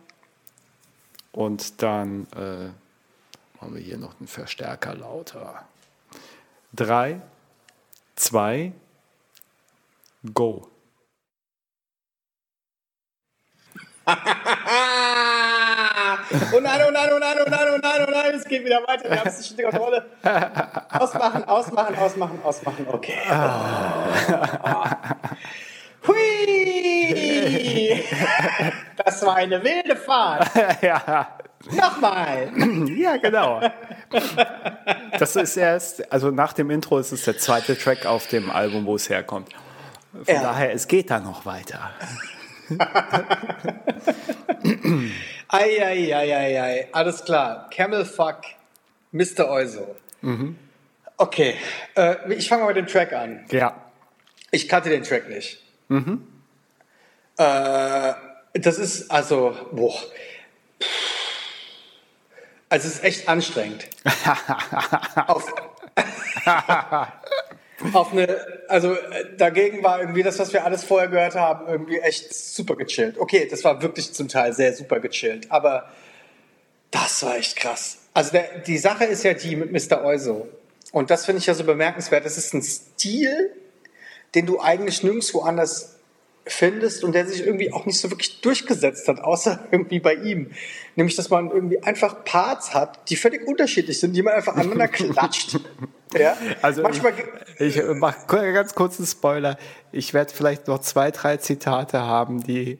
und 1.34 1.82
dann 1.82 2.28
äh, 2.36 2.70
machen 3.60 3.76
wir 3.76 3.82
hier 3.82 3.98
noch 3.98 4.18
einen 4.20 4.28
Verstärker 4.28 4.94
lauter. 4.96 5.66
Drei, 6.72 7.22
zwei, 8.16 8.72
go. 10.34 10.70
oh 14.06 14.12
nein, 16.60 16.82
oh 16.86 16.92
nein, 16.92 17.10
oh 17.14 17.20
nein, 17.20 17.38
oh 17.40 17.50
nein, 17.50 17.68
oh 17.74 17.78
nein, 17.82 18.06
oh 18.06 18.12
nein, 18.12 18.36
es 18.36 18.44
geht 18.44 18.66
wieder 18.66 18.86
weiter. 18.86 19.10
Wir 19.10 19.18
haben 19.20 19.30
es 19.30 19.40
nicht 19.40 19.58
Kontrolle. 19.64 20.06
Ausmachen, 20.90 21.46
ausmachen, 21.46 21.96
ausmachen, 21.96 22.42
ausmachen. 22.44 22.86
Okay. 22.90 23.18
Hui! 26.08 28.04
Das 29.06 29.26
war 29.26 29.36
eine 29.36 29.64
wilde 29.64 29.96
Fahrt. 29.96 30.50
ja. 30.82 31.38
Nochmal. 31.72 32.52
Ja, 32.96 33.18
genau. 33.18 33.62
Das 35.18 35.36
ist 35.36 35.58
erst, 35.58 36.12
also 36.12 36.32
nach 36.32 36.54
dem 36.54 36.70
Intro 36.70 37.00
ist 37.00 37.12
es 37.12 37.24
der 37.26 37.38
zweite 37.38 37.78
Track 37.78 38.06
auf 38.06 38.28
dem 38.28 38.50
Album, 38.50 38.86
wo 38.86 38.96
es 38.96 39.10
herkommt. 39.10 39.50
Von 40.12 40.34
ja. 40.34 40.42
daher, 40.42 40.74
es 40.74 40.88
geht 40.88 41.10
da 41.10 41.20
noch 41.20 41.46
weiter. 41.46 41.92
Eieieiei, 45.48 46.88
alles 46.92 47.24
klar. 47.26 47.70
Camel 47.72 48.06
Fuck, 48.06 48.42
Mr. 49.12 49.50
Euso. 49.50 49.96
Mhm. 50.22 50.58
Okay, 51.18 51.56
äh, 51.96 52.34
ich 52.34 52.48
fange 52.48 52.64
mal 52.64 52.74
mit 52.74 52.78
dem 52.78 52.88
Track 52.88 53.14
an. 53.14 53.46
Ja. 53.52 53.76
Ich 54.52 54.70
kannte 54.70 54.90
den 54.90 55.04
Track 55.04 55.30
nicht. 55.30 55.63
Mhm. 55.94 56.28
Äh, 57.38 58.14
das 58.54 58.80
ist 58.80 59.12
also, 59.12 59.56
boah. 59.72 59.94
Also 62.70 62.88
es 62.88 62.96
ist 62.96 63.04
echt 63.04 63.30
anstrengend. 63.30 63.88
Auf, 65.28 65.54
auf 67.94 68.12
eine, 68.12 68.40
also 68.68 68.94
äh, 68.94 69.36
dagegen 69.38 69.84
war 69.84 70.00
irgendwie 70.02 70.24
das, 70.24 70.40
was 70.40 70.52
wir 70.54 70.66
alles 70.66 70.84
vorher 70.84 71.10
gehört 71.10 71.36
haben, 71.36 71.68
irgendwie 71.68 72.00
echt 72.00 72.34
super 72.34 72.76
gechillt. 72.76 73.20
Okay, 73.20 73.48
das 73.50 73.64
war 73.64 73.84
wirklich 73.84 74.14
zum 74.14 74.28
Teil 74.28 74.54
sehr 74.54 74.74
super 74.74 75.00
gechillt, 75.00 75.52
aber 75.52 75.92
das 76.90 77.22
war 77.24 77.38
echt 77.38 77.56
krass. 77.56 78.00
Also 78.16 78.32
der, 78.32 78.60
die 78.60 78.80
Sache 78.80 79.06
ist 79.06 79.24
ja 79.24 79.36
die 79.36 79.56
mit 79.56 79.72
Mr. 79.72 80.04
Euso. 80.04 80.48
Und 80.92 81.12
das 81.12 81.26
finde 81.26 81.40
ich 81.40 81.46
ja 81.46 81.54
so 81.54 81.64
bemerkenswert. 81.64 82.26
Das 82.26 82.38
ist 82.40 82.54
ein 82.56 82.64
Stil, 82.64 83.52
den 84.36 84.46
du 84.46 84.60
eigentlich 84.60 85.04
nirgendwo 85.04 85.42
anders 85.42 85.94
findest 86.46 87.04
und 87.04 87.14
der 87.14 87.26
sich 87.26 87.46
irgendwie 87.46 87.72
auch 87.72 87.86
nicht 87.86 88.00
so 88.00 88.10
wirklich 88.12 88.42
durchgesetzt 88.42 89.08
hat, 89.08 89.22
außer 89.22 89.68
irgendwie 89.72 90.00
bei 90.00 90.16
ihm. 90.16 90.52
Nämlich, 90.96 91.16
dass 91.16 91.30
man 91.30 91.50
irgendwie 91.50 91.82
einfach 91.82 92.26
Parts 92.26 92.74
hat, 92.74 93.10
die 93.10 93.16
völlig 93.16 93.48
unterschiedlich 93.48 94.00
sind, 94.00 94.14
die 94.14 94.22
man 94.22 94.34
einfach 94.34 94.56
aneinander 94.56 94.88
klatscht. 94.90 95.60
Ja? 96.18 96.38
Also 96.62 96.82
Manchmal 96.82 97.14
ich, 97.60 97.78
ich 97.78 97.84
mache 97.96 98.28
ganz 98.28 98.76
kurzen 98.76 99.06
Spoiler. 99.06 99.58
Ich 99.92 100.14
werde 100.14 100.34
vielleicht 100.34 100.68
noch 100.68 100.80
zwei, 100.80 101.12
drei 101.12 101.38
Zitate 101.38 102.02
haben, 102.02 102.44
die 102.44 102.80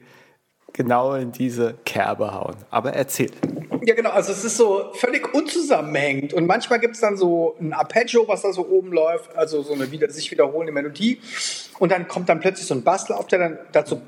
genau 0.74 1.14
in 1.14 1.32
diese 1.32 1.74
Kerbe 1.86 2.34
hauen. 2.34 2.56
Aber 2.70 2.92
erzähl. 2.92 3.30
Ja, 3.84 3.94
genau. 3.94 4.10
Also 4.10 4.32
es 4.32 4.44
ist 4.44 4.58
so 4.58 4.90
völlig 4.94 5.32
unzusammenhängend. 5.32 6.34
Und 6.34 6.46
manchmal 6.46 6.80
gibt 6.80 6.96
es 6.96 7.00
dann 7.00 7.16
so 7.16 7.56
ein 7.60 7.72
Arpeggio, 7.72 8.28
was 8.28 8.42
da 8.42 8.52
so 8.52 8.66
oben 8.68 8.92
läuft, 8.92 9.34
also 9.36 9.62
so 9.62 9.72
eine 9.72 9.90
wieder, 9.90 10.10
sich 10.10 10.30
wiederholende 10.30 10.72
Melodie. 10.72 11.20
Und 11.78 11.92
dann 11.92 12.06
kommt 12.08 12.28
dann 12.28 12.40
plötzlich 12.40 12.66
so 12.66 12.74
ein 12.74 12.82
Bastel 12.82 13.14
auf, 13.14 13.26
der 13.28 13.38
dann 13.38 13.58
dazu 13.72 14.02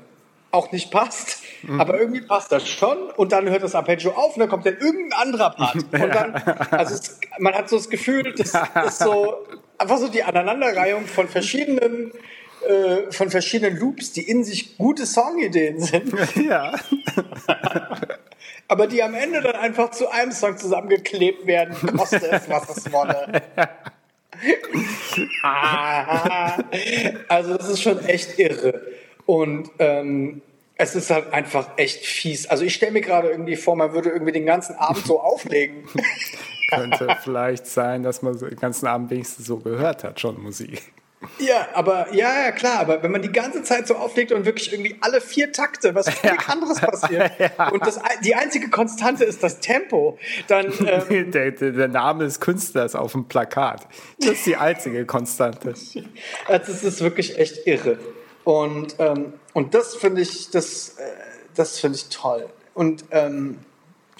auch 0.51 0.71
nicht 0.71 0.91
passt. 0.91 1.41
Mhm. 1.63 1.79
Aber 1.79 1.99
irgendwie 1.99 2.21
passt 2.21 2.51
das 2.51 2.67
schon. 2.67 2.97
Und 3.15 3.31
dann 3.31 3.49
hört 3.49 3.63
das 3.63 3.73
Arpeggio 3.73 4.11
auf 4.11 4.35
und 4.35 4.41
dann 4.41 4.49
kommt 4.49 4.65
dann 4.65 4.77
irgendein 4.77 5.19
anderer 5.19 5.51
Part. 5.51 5.75
Und 5.91 5.93
dann, 5.93 6.35
also 6.71 6.93
es, 6.93 7.19
man 7.39 7.53
hat 7.53 7.69
so 7.69 7.77
das 7.77 7.89
Gefühl, 7.89 8.33
das 8.33 8.53
ist 8.85 8.99
so 8.99 9.45
einfach 9.77 9.97
so 9.97 10.07
die 10.07 10.23
Aneinanderreihung 10.23 11.05
von 11.05 11.27
verschiedenen 11.27 12.11
äh, 12.67 13.11
von 13.11 13.29
verschiedenen 13.29 13.77
Loops, 13.77 14.13
die 14.13 14.29
in 14.29 14.43
sich 14.43 14.77
gute 14.77 15.05
Songideen 15.05 15.79
sind. 15.81 16.13
Ja. 16.35 16.73
aber 18.67 18.87
die 18.87 19.01
am 19.03 19.13
Ende 19.13 19.41
dann 19.41 19.55
einfach 19.55 19.91
zu 19.91 20.09
einem 20.09 20.31
Song 20.31 20.57
zusammengeklebt 20.57 21.45
werden, 21.47 21.75
koste 21.97 22.21
es, 22.31 22.49
was 22.49 22.77
es 22.77 22.91
wolle. 22.91 23.41
ah, 25.43 26.57
also 27.27 27.57
das 27.57 27.69
ist 27.69 27.81
schon 27.81 28.03
echt 28.05 28.37
irre. 28.39 28.81
Und 29.25 29.69
ähm, 29.79 30.41
Es 30.79 30.95
ist 30.95 31.09
halt 31.09 31.33
einfach 31.33 31.69
echt 31.77 32.05
fies. 32.05 32.45
Also 32.47 32.63
ich 32.63 32.75
stelle 32.75 32.91
mir 32.91 33.01
gerade 33.01 33.29
irgendwie 33.29 33.55
vor, 33.55 33.75
man 33.75 33.93
würde 33.93 34.09
irgendwie 34.09 34.31
den 34.31 34.45
ganzen 34.45 34.75
Abend 34.75 35.05
so 35.07 35.19
auflegen. 35.19 35.85
Könnte 36.69 37.17
vielleicht 37.23 37.65
sein, 37.65 38.03
dass 38.03 38.21
man 38.21 38.37
den 38.37 38.55
ganzen 38.57 38.85
Abend 38.87 39.09
wenigstens 39.09 39.47
so 39.47 39.57
gehört 39.57 40.03
hat, 40.03 40.19
schon 40.19 40.39
Musik. 40.41 40.81
Ja, 41.39 41.67
aber 41.73 42.13
ja, 42.13 42.45
ja, 42.45 42.51
klar, 42.51 42.79
aber 42.79 43.01
wenn 43.01 43.11
man 43.11 43.23
die 43.23 43.31
ganze 43.31 43.63
Zeit 43.63 43.87
so 43.87 43.95
auflegt 43.95 44.31
und 44.31 44.45
wirklich 44.45 44.71
irgendwie 44.71 44.97
alle 45.01 45.19
vier 45.19 45.51
Takte, 45.51 45.95
was 45.95 46.05
ja. 46.21 46.35
anderes 46.47 46.79
passiert 46.79 47.31
ja. 47.39 47.69
und 47.69 47.85
das, 47.85 47.99
die 48.23 48.35
einzige 48.35 48.69
Konstante 48.69 49.23
ist 49.23 49.41
das 49.41 49.59
Tempo, 49.59 50.19
dann. 50.47 50.71
Ähm, 50.85 51.31
der, 51.31 51.51
der, 51.51 51.71
der, 51.71 51.87
Name 51.87 52.25
des 52.25 52.39
Künstlers 52.39 52.93
auf 52.93 53.13
dem 53.13 53.25
Plakat. 53.27 53.87
Das 54.19 54.31
ist 54.31 54.45
die 54.45 54.57
einzige 54.57 55.05
Konstante. 55.05 55.73
das 56.47 56.83
ist 56.83 57.01
wirklich 57.01 57.37
echt 57.39 57.65
irre. 57.65 57.97
Und, 58.43 58.95
ähm, 58.99 59.33
und 59.53 59.73
das 59.73 59.95
finde 59.95 60.21
ich, 60.21 60.51
das, 60.51 60.97
äh, 60.99 61.03
das 61.55 61.79
finde 61.79 61.97
ich 61.97 62.09
toll. 62.09 62.47
Und 62.75 63.05
ähm, 63.09 63.57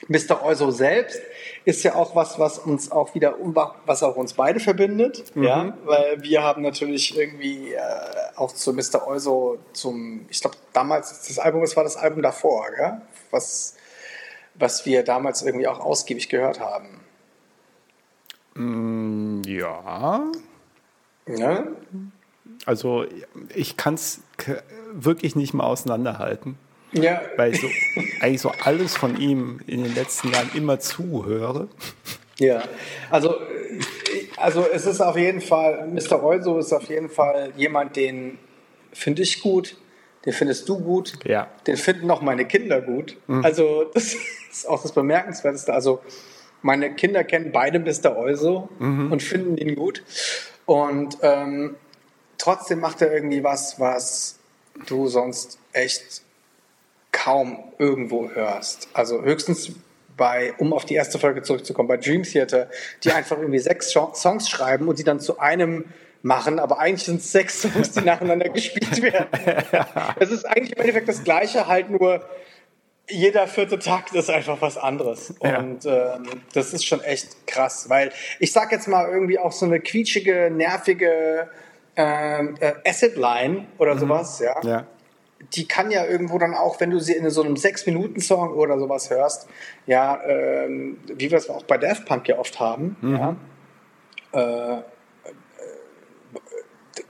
Mr. 0.08 0.44
Euso 0.44 0.72
selbst 0.72 1.22
ist 1.68 1.84
ja 1.84 1.96
auch 1.96 2.16
was, 2.16 2.40
was 2.40 2.60
uns 2.60 2.92
auch 2.94 3.14
wieder, 3.14 3.36
was 3.86 4.02
auch 4.02 4.16
uns 4.16 4.34
beide 4.34 4.62
verbindet, 4.62 5.36
mhm. 5.36 5.44
ja, 5.44 5.78
weil 5.84 6.24
wir 6.24 6.42
haben 6.42 6.62
natürlich 6.62 7.18
irgendwie 7.18 7.74
äh, 7.74 7.82
auch 8.38 8.54
zu 8.54 8.72
Mr. 8.72 9.06
Euso 9.06 9.58
zum, 9.74 10.26
ich 10.30 10.40
glaube 10.40 10.56
damals, 10.72 11.28
das 11.28 11.38
Album, 11.38 11.60
das 11.60 11.76
war 11.76 11.84
das 11.84 11.98
Album 11.98 12.22
davor, 12.22 12.68
gell? 12.74 13.02
was, 13.32 13.76
was 14.56 14.86
wir 14.86 15.04
damals 15.04 15.42
irgendwie 15.42 15.68
auch 15.68 15.82
ausgiebig 15.82 16.30
gehört 16.30 16.62
haben. 16.62 17.02
Mm, 18.54 19.42
ja. 19.44 20.24
Ja. 21.28 21.68
Also 22.66 23.06
ich 23.54 23.76
kann 23.76 23.96
es 23.96 24.22
wirklich 24.94 25.36
nicht 25.36 25.54
mehr 25.54 25.66
auseinanderhalten. 25.66 26.58
Ja. 26.94 27.22
Weil 27.36 27.54
ich 27.54 27.62
so, 27.62 27.68
eigentlich 28.22 28.42
so 28.42 28.52
alles 28.64 28.96
von 28.96 29.20
ihm 29.20 29.60
in 29.68 29.84
den 29.84 29.96
letzten 29.96 30.32
Jahren 30.32 30.50
immer 30.54 30.80
zuhöre. 30.80 31.68
Ja, 32.40 32.64
also, 33.10 33.36
also 34.38 34.66
es 34.72 34.86
ist 34.86 35.02
auf 35.02 35.18
jeden 35.18 35.42
Fall, 35.42 35.88
Mr. 35.88 36.24
Euso 36.24 36.60
ist 36.60 36.72
auf 36.72 36.84
jeden 36.84 37.10
Fall 37.10 37.52
jemand, 37.58 37.96
den 37.96 38.38
finde 38.94 39.24
ich 39.24 39.42
gut, 39.42 39.76
den 40.26 40.34
findest 40.34 40.70
du 40.70 40.80
gut, 40.80 41.14
ja. 41.26 41.50
den 41.66 41.78
finden 41.78 42.12
auch 42.12 42.22
meine 42.22 42.46
Kinder 42.46 42.82
gut. 42.82 43.18
Mhm. 43.28 43.44
Also 43.44 43.86
das 43.94 44.16
ist 44.52 44.68
auch 44.68 44.82
das 44.82 44.92
Bemerkenswerteste. 44.92 45.74
Also 45.74 46.02
meine 46.62 46.94
Kinder 46.94 47.24
kennen 47.24 47.52
beide 47.52 47.80
Mr. 47.80 48.16
Euso 48.18 48.70
mhm. 48.80 49.12
und 49.12 49.24
finden 49.24 49.58
ihn 49.58 49.76
gut. 49.76 50.04
Und 50.66 51.18
ähm, 51.22 51.76
trotzdem 52.38 52.80
macht 52.80 53.02
er 53.02 53.14
irgendwie 53.14 53.44
was, 53.44 53.80
was 53.80 54.38
du 54.86 55.08
sonst 55.08 55.60
echt 55.74 56.22
kaum 57.18 57.58
irgendwo 57.80 58.30
hörst. 58.30 58.90
Also 58.94 59.24
höchstens 59.24 59.72
bei, 60.16 60.54
um 60.60 60.72
auf 60.72 60.86
die 60.86 60.94
erste 60.94 61.18
Folge 61.18 61.42
zurückzukommen, 61.42 61.88
bei 61.88 61.98
Dream 61.98 62.24
Theater, 62.24 62.70
die 63.04 63.12
einfach 63.12 63.38
irgendwie 63.38 63.60
sechs 63.60 63.92
Songs 63.92 64.50
schreiben 64.50 64.88
und 64.88 65.00
die 65.00 65.04
dann 65.04 65.20
zu 65.20 65.40
einem 65.40 65.86
machen, 66.22 66.60
aber 66.60 66.80
eigentlich 66.80 67.06
sind 67.06 67.22
es 67.22 67.32
sechs 67.32 67.62
Songs, 67.62 67.92
die 67.92 68.02
nacheinander 68.02 68.50
gespielt 68.54 69.02
werden. 69.02 69.28
Es 70.20 70.32
ist 70.32 70.46
eigentlich 70.46 70.74
im 70.74 70.80
Endeffekt 70.80 71.08
das 71.08 71.24
Gleiche, 71.24 71.68
halt 71.68 71.90
nur 71.90 72.24
jeder 73.10 73.48
vierte 73.48 73.80
Takt 73.80 74.14
ist 74.14 74.30
einfach 74.30 74.62
was 74.62 74.78
anderes. 74.78 75.34
Ja. 75.42 75.60
Und 75.60 75.86
ähm, 75.86 76.42
das 76.54 76.74
ist 76.74 76.86
schon 76.86 77.02
echt 77.02 77.48
krass, 77.48 77.90
weil 77.90 78.12
ich 78.40 78.52
sag 78.52 78.72
jetzt 78.72 78.88
mal 78.88 79.10
irgendwie 79.10 79.40
auch 79.40 79.54
so 79.54 79.66
eine 79.66 79.80
quietschige, 79.80 80.52
nervige 80.52 81.50
ähm, 81.96 82.58
äh, 82.60 82.74
Acid-Line 82.86 83.66
oder 83.78 83.96
mhm. 83.96 84.00
sowas, 84.00 84.40
ja. 84.40 84.62
ja 84.64 84.88
die 85.54 85.68
kann 85.68 85.92
ja 85.92 86.06
irgendwo 86.06 86.38
dann 86.38 86.54
auch, 86.54 86.80
wenn 86.80 86.90
du 86.90 87.00
sie 87.00 87.14
in 87.14 87.30
so 87.30 87.44
einem 87.44 87.56
Sechs-Minuten-Song 87.56 88.54
oder 88.54 88.80
sowas 88.80 89.10
hörst, 89.10 89.48
ja, 89.86 90.22
ähm, 90.26 91.00
wie 91.08 91.32
wir 91.32 91.38
es 91.38 91.50
auch 91.50 91.64
bei 91.64 91.78
Daft 91.78 92.06
Punk 92.06 92.28
ja 92.28 92.38
oft 92.38 92.60
haben, 92.60 92.98
mhm. 93.02 93.16
ja, 93.16 93.36
äh, 94.34 94.84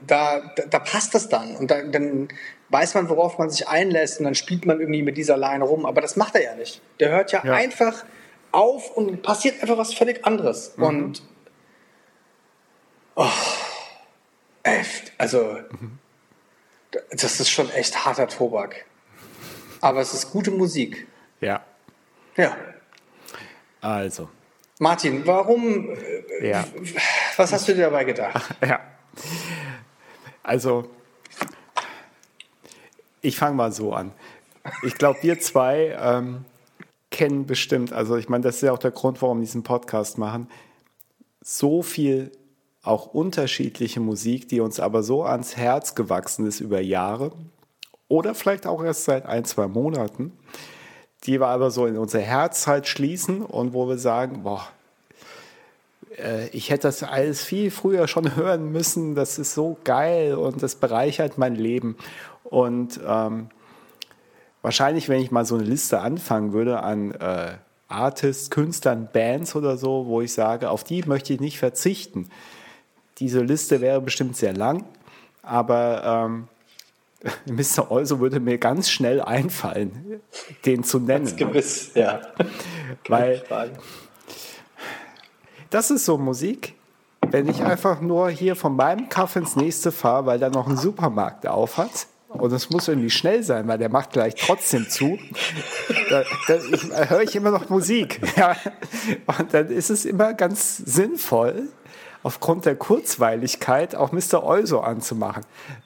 da, 0.06 0.52
da, 0.54 0.66
da, 0.70 0.78
passt 0.78 1.14
das 1.14 1.28
dann 1.28 1.56
und 1.56 1.70
da, 1.70 1.82
dann 1.82 2.28
weiß 2.70 2.94
man, 2.94 3.08
worauf 3.08 3.38
man 3.38 3.50
sich 3.50 3.68
einlässt 3.68 4.20
und 4.20 4.24
dann 4.24 4.34
spielt 4.34 4.64
man 4.64 4.80
irgendwie 4.80 5.02
mit 5.02 5.16
dieser 5.16 5.36
Line 5.36 5.64
rum, 5.64 5.84
aber 5.84 6.00
das 6.00 6.16
macht 6.16 6.34
er 6.34 6.42
ja 6.42 6.54
nicht. 6.54 6.80
Der 7.00 7.10
hört 7.10 7.32
ja, 7.32 7.42
ja. 7.44 7.54
einfach 7.54 8.04
auf 8.52 8.96
und 8.96 9.22
passiert 9.22 9.60
einfach 9.60 9.76
was 9.76 9.92
völlig 9.92 10.24
anderes 10.24 10.76
mhm. 10.76 10.84
und 10.84 11.22
oh, 13.16 13.26
echt, 14.62 15.12
also 15.18 15.58
mhm 15.70 15.98
das 17.10 17.40
ist 17.40 17.50
schon 17.50 17.70
echt 17.70 18.04
harter 18.04 18.28
Tobak. 18.28 18.84
Aber 19.80 20.00
es 20.00 20.14
ist 20.14 20.30
gute 20.30 20.50
Musik. 20.50 21.06
Ja. 21.40 21.64
Ja. 22.36 22.56
Also. 23.80 24.28
Martin, 24.78 25.26
warum? 25.26 25.90
Äh, 26.40 26.50
ja. 26.50 26.64
Was 27.36 27.52
hast 27.52 27.68
du 27.68 27.74
dir 27.74 27.82
dabei 27.82 28.04
gedacht? 28.04 28.54
Ja. 28.66 28.80
Also, 30.42 30.88
ich 33.20 33.36
fange 33.36 33.56
mal 33.56 33.72
so 33.72 33.92
an. 33.92 34.12
Ich 34.82 34.94
glaube, 34.94 35.22
wir 35.22 35.40
zwei 35.40 35.96
ähm, 36.00 36.44
kennen 37.10 37.46
bestimmt, 37.46 37.92
also 37.92 38.16
ich 38.16 38.28
meine, 38.28 38.44
das 38.44 38.56
ist 38.56 38.62
ja 38.62 38.72
auch 38.72 38.78
der 38.78 38.90
Grund, 38.90 39.20
warum 39.22 39.38
wir 39.38 39.44
diesen 39.44 39.62
Podcast 39.62 40.18
machen, 40.18 40.48
so 41.40 41.82
viel 41.82 42.32
auch 42.88 43.06
unterschiedliche 43.06 44.00
Musik, 44.00 44.48
die 44.48 44.60
uns 44.60 44.80
aber 44.80 45.02
so 45.02 45.22
ans 45.22 45.56
Herz 45.56 45.94
gewachsen 45.94 46.46
ist 46.46 46.60
über 46.60 46.80
Jahre 46.80 47.32
oder 48.08 48.34
vielleicht 48.34 48.66
auch 48.66 48.82
erst 48.82 49.04
seit 49.04 49.26
ein, 49.26 49.44
zwei 49.44 49.68
Monaten, 49.68 50.32
die 51.24 51.40
wir 51.40 51.48
aber 51.48 51.70
so 51.70 51.86
in 51.86 51.98
unser 51.98 52.20
Herz 52.20 52.66
halt 52.66 52.88
schließen 52.88 53.42
und 53.42 53.74
wo 53.74 53.88
wir 53.88 53.98
sagen, 53.98 54.42
boah, 54.42 54.66
äh, 56.16 56.48
ich 56.48 56.70
hätte 56.70 56.88
das 56.88 57.02
alles 57.02 57.44
viel 57.44 57.70
früher 57.70 58.08
schon 58.08 58.34
hören 58.34 58.72
müssen, 58.72 59.14
das 59.14 59.38
ist 59.38 59.54
so 59.54 59.76
geil 59.84 60.34
und 60.34 60.62
das 60.62 60.76
bereichert 60.76 61.36
mein 61.36 61.54
Leben. 61.54 61.96
Und 62.44 62.98
ähm, 63.06 63.50
wahrscheinlich, 64.62 65.10
wenn 65.10 65.20
ich 65.20 65.30
mal 65.30 65.44
so 65.44 65.56
eine 65.56 65.64
Liste 65.64 66.00
anfangen 66.00 66.54
würde 66.54 66.82
an 66.82 67.12
äh, 67.12 67.52
Artists, 67.88 68.50
Künstlern, 68.50 69.08
Bands 69.12 69.54
oder 69.54 69.76
so, 69.76 70.06
wo 70.06 70.22
ich 70.22 70.32
sage, 70.32 70.70
auf 70.70 70.84
die 70.84 71.02
möchte 71.02 71.34
ich 71.34 71.40
nicht 71.40 71.58
verzichten, 71.58 72.30
diese 73.20 73.40
Liste 73.40 73.80
wäre 73.80 74.00
bestimmt 74.00 74.36
sehr 74.36 74.52
lang, 74.52 74.84
aber 75.42 76.26
ähm, 76.26 76.48
Mr. 77.46 77.90
Olso 77.90 78.20
würde 78.20 78.40
mir 78.40 78.58
ganz 78.58 78.90
schnell 78.90 79.20
einfallen, 79.20 80.20
den 80.64 80.84
zu 80.84 80.98
nennen. 80.98 81.26
Ganz 81.26 81.36
gewiss, 81.36 81.90
ja. 81.94 82.20
Weil 83.08 83.42
das 85.70 85.90
ist 85.90 86.04
so 86.04 86.16
Musik, 86.16 86.74
wenn 87.30 87.48
ich 87.48 87.62
einfach 87.62 88.00
nur 88.00 88.30
hier 88.30 88.56
von 88.56 88.74
meinem 88.76 89.08
Kaff 89.08 89.36
ins 89.36 89.56
nächste 89.56 89.92
fahre, 89.92 90.26
weil 90.26 90.38
da 90.38 90.48
noch 90.48 90.66
ein 90.66 90.76
Supermarkt 90.76 91.46
auf 91.46 91.76
hat. 91.76 92.06
Und 92.28 92.52
es 92.52 92.68
muss 92.70 92.88
irgendwie 92.88 93.10
schnell 93.10 93.42
sein, 93.42 93.66
weil 93.68 93.78
der 93.78 93.88
macht 93.88 94.12
gleich 94.12 94.34
trotzdem 94.34 94.88
zu. 94.88 95.18
Da, 96.10 96.24
da 96.46 97.04
höre 97.08 97.22
ich 97.22 97.34
immer 97.34 97.50
noch 97.50 97.68
Musik. 97.68 98.20
Ja. 98.36 98.54
Und 99.38 99.52
dann 99.52 99.68
ist 99.68 99.90
es 99.90 100.04
immer 100.04 100.34
ganz 100.34 100.76
sinnvoll, 100.76 101.68
aufgrund 102.22 102.64
der 102.66 102.76
Kurzweiligkeit 102.76 103.94
auch 103.94 104.12
Mr. 104.12 104.42
Euso 104.44 104.80
anzumachen. 104.80 105.44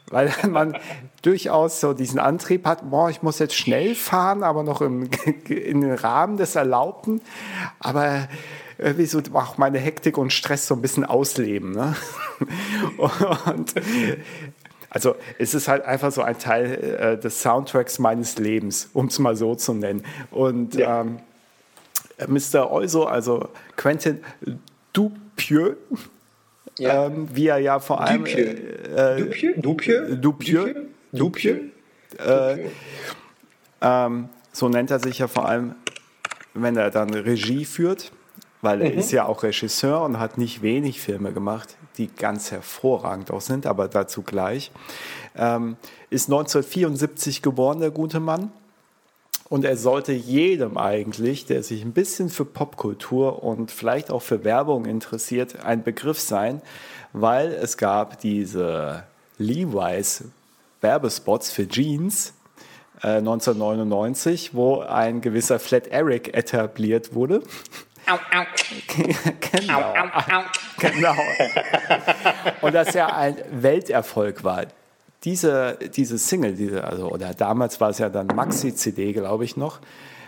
Weil 0.08 0.32
man 0.48 0.76
durchaus 1.22 1.80
so 1.80 1.92
diesen 1.92 2.18
Antrieb 2.18 2.66
hat, 2.66 2.90
boah, 2.90 3.10
ich 3.10 3.22
muss 3.22 3.38
jetzt 3.38 3.54
schnell 3.54 3.94
fahren, 3.94 4.42
aber 4.42 4.62
noch 4.62 4.80
im, 4.80 5.08
in 5.48 5.80
den 5.80 5.94
Rahmen 5.94 6.36
des 6.36 6.56
Erlaubten. 6.56 7.20
Aber 7.80 8.28
irgendwie 8.78 9.06
so 9.06 9.20
auch 9.34 9.58
meine 9.58 9.78
Hektik 9.78 10.18
und 10.18 10.32
Stress 10.32 10.66
so 10.66 10.74
ein 10.74 10.82
bisschen 10.82 11.04
ausleben. 11.04 11.72
Ne? 11.72 11.94
Und 13.46 13.74
also 14.90 15.16
es 15.38 15.54
ist 15.54 15.68
halt 15.68 15.84
einfach 15.86 16.12
so 16.12 16.22
ein 16.22 16.38
Teil 16.38 16.74
äh, 16.74 17.18
des 17.18 17.40
Soundtracks 17.40 17.98
meines 17.98 18.36
Lebens, 18.36 18.90
um 18.92 19.06
es 19.06 19.18
mal 19.18 19.36
so 19.36 19.54
zu 19.54 19.72
nennen. 19.72 20.04
Und 20.30 20.74
ja. 20.74 21.00
ähm, 21.00 21.20
Mr. 22.26 22.70
Euso, 22.70 23.04
also 23.04 23.48
Quentin 23.76 24.22
Dupieux, 24.92 25.76
ja. 26.78 27.06
Ähm, 27.06 27.28
wie 27.32 27.46
er 27.46 27.58
ja 27.58 27.78
vor 27.78 28.00
allem. 28.00 28.24
Dupieux. 28.24 28.48
Äh, 28.96 29.16
Dupieux? 29.16 29.54
Dupieux? 29.56 30.16
Dupieux? 30.16 30.74
Dupieux? 31.12 31.60
Äh, 32.18 32.66
ähm, 33.80 34.28
so 34.52 34.68
nennt 34.68 34.90
er 34.90 35.00
sich 35.00 35.18
ja 35.18 35.28
vor 35.28 35.48
allem, 35.48 35.74
wenn 36.54 36.76
er 36.76 36.90
dann 36.90 37.12
Regie 37.12 37.64
führt, 37.64 38.12
weil 38.60 38.82
er 38.82 38.92
mhm. 38.92 38.98
ist 38.98 39.12
ja 39.12 39.26
auch 39.26 39.42
Regisseur 39.42 40.02
und 40.02 40.18
hat 40.18 40.38
nicht 40.38 40.62
wenig 40.62 41.00
Filme 41.00 41.32
gemacht, 41.32 41.76
die 41.98 42.08
ganz 42.08 42.50
hervorragend 42.50 43.30
auch 43.30 43.40
sind, 43.40 43.66
aber 43.66 43.88
dazu 43.88 44.22
gleich. 44.22 44.70
Ähm, 45.36 45.76
ist 46.10 46.28
1974 46.28 47.42
geboren, 47.42 47.80
der 47.80 47.90
gute 47.90 48.20
Mann. 48.20 48.52
Und 49.52 49.66
er 49.66 49.76
sollte 49.76 50.12
jedem 50.12 50.78
eigentlich, 50.78 51.44
der 51.44 51.62
sich 51.62 51.84
ein 51.84 51.92
bisschen 51.92 52.30
für 52.30 52.46
Popkultur 52.46 53.42
und 53.42 53.70
vielleicht 53.70 54.10
auch 54.10 54.22
für 54.22 54.44
Werbung 54.44 54.86
interessiert, 54.86 55.62
ein 55.62 55.82
Begriff 55.82 56.18
sein, 56.18 56.62
weil 57.12 57.52
es 57.52 57.76
gab 57.76 58.18
diese 58.18 59.04
Levi's 59.36 60.24
Werbespots 60.80 61.52
für 61.52 61.68
Jeans, 61.68 62.32
äh, 63.02 63.18
1999, 63.18 64.54
wo 64.54 64.80
ein 64.80 65.20
gewisser 65.20 65.58
Flat 65.58 65.86
Eric 65.88 66.34
etabliert 66.34 67.14
wurde. 67.14 67.42
Au, 68.06 68.14
au. 68.14 68.44
genau. 69.52 69.80
Au, 69.80 69.84
au, 69.84 70.38
au. 70.38 70.44
genau. 70.78 71.14
Und 72.62 72.74
das 72.74 72.94
ja 72.94 73.14
ein 73.14 73.36
Welterfolg 73.50 74.44
war. 74.44 74.64
Diese, 75.24 75.78
diese 75.94 76.18
Single, 76.18 76.54
diese, 76.54 76.84
also, 76.84 77.10
oder 77.10 77.32
damals 77.34 77.80
war 77.80 77.90
es 77.90 77.98
ja 77.98 78.08
dann 78.08 78.26
Maxi-CD, 78.26 79.12
glaube 79.12 79.44
ich 79.44 79.56
noch, 79.56 79.80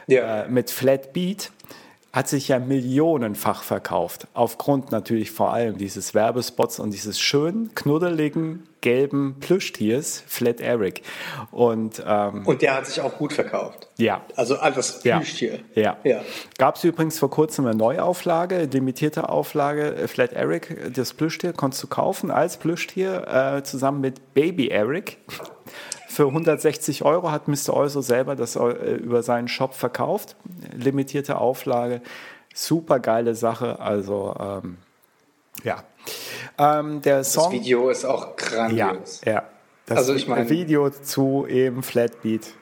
ja. 0.07 0.43
äh, 0.43 0.49
mit 0.49 0.71
Flat 0.71 1.13
Beat, 1.13 1.51
hat 2.15 2.29
sich 2.29 2.47
ja 2.47 2.61
millionenfach 2.61 3.65
verkauft. 3.65 4.29
Aufgrund 4.35 4.93
natürlich 4.93 5.33
vor 5.33 5.53
allem 5.53 5.79
dieses 5.79 6.15
Werbespots 6.15 6.79
und 6.79 6.93
dieses 6.93 7.19
schönen, 7.19 7.75
knuddeligen, 7.75 8.69
gelben 8.83 9.41
Plüschtiers, 9.41 10.23
Flat 10.29 10.61
Eric. 10.61 11.03
Und, 11.51 12.01
ähm, 12.07 12.47
und 12.47 12.63
der 12.63 12.77
hat 12.77 12.87
sich 12.87 13.01
auch 13.01 13.19
gut 13.19 13.33
verkauft. 13.33 13.89
Ja. 13.99 14.25
Also 14.37 14.55
alles 14.55 15.01
Plüschtier. 15.01 15.59
Ja. 15.75 15.97
ja. 16.05 16.19
ja. 16.19 16.21
Gab 16.57 16.77
es 16.77 16.85
übrigens 16.85 17.19
vor 17.19 17.31
kurzem 17.31 17.67
eine 17.67 17.75
Neuauflage, 17.75 18.69
limitierte 18.73 19.29
Auflage, 19.29 19.97
äh, 19.97 20.07
Flat 20.07 20.35
Eric, 20.35 20.95
das 20.95 21.15
Plüschtier 21.15 21.53
konntest 21.53 21.83
du 21.83 21.89
kaufen 21.89 22.31
als 22.31 22.59
Plüschtier 22.59 23.27
äh, 23.27 23.63
zusammen 23.65 24.01
mit 24.01 24.35
Baby 24.35 24.69
Eric. 24.69 25.19
Für 26.15 26.29
160 26.29 27.05
Euro 27.05 27.33
hat 27.33 27.49
Mr. 27.49 27.75
Euso 27.75 28.01
selber 28.01 28.37
das 28.37 28.55
äh, 28.55 28.69
über 28.69 29.25
seinen 29.25 29.49
Shop 29.49 29.75
verkauft. 29.75 30.37
Limitierte 30.73 31.39
Auflage. 31.39 32.03
Super 32.55 33.01
geile 33.01 33.35
Sache. 33.35 33.81
Also, 33.81 34.33
ähm, 34.39 34.77
ja. 35.65 35.83
Ähm, 36.57 37.03
der 37.03 37.25
Song, 37.25 37.51
das 37.51 37.53
Video 37.53 37.89
ist 37.89 38.05
auch 38.05 38.37
grandios. 38.37 39.23
Ja, 39.25 39.33
ja. 39.33 39.43
Das 39.87 39.99
also 39.99 40.15
ich 40.15 40.29
meine, 40.29 40.49
Video 40.49 40.89
zu 40.89 41.47
eben 41.49 41.83
Flatbeat 41.83 42.53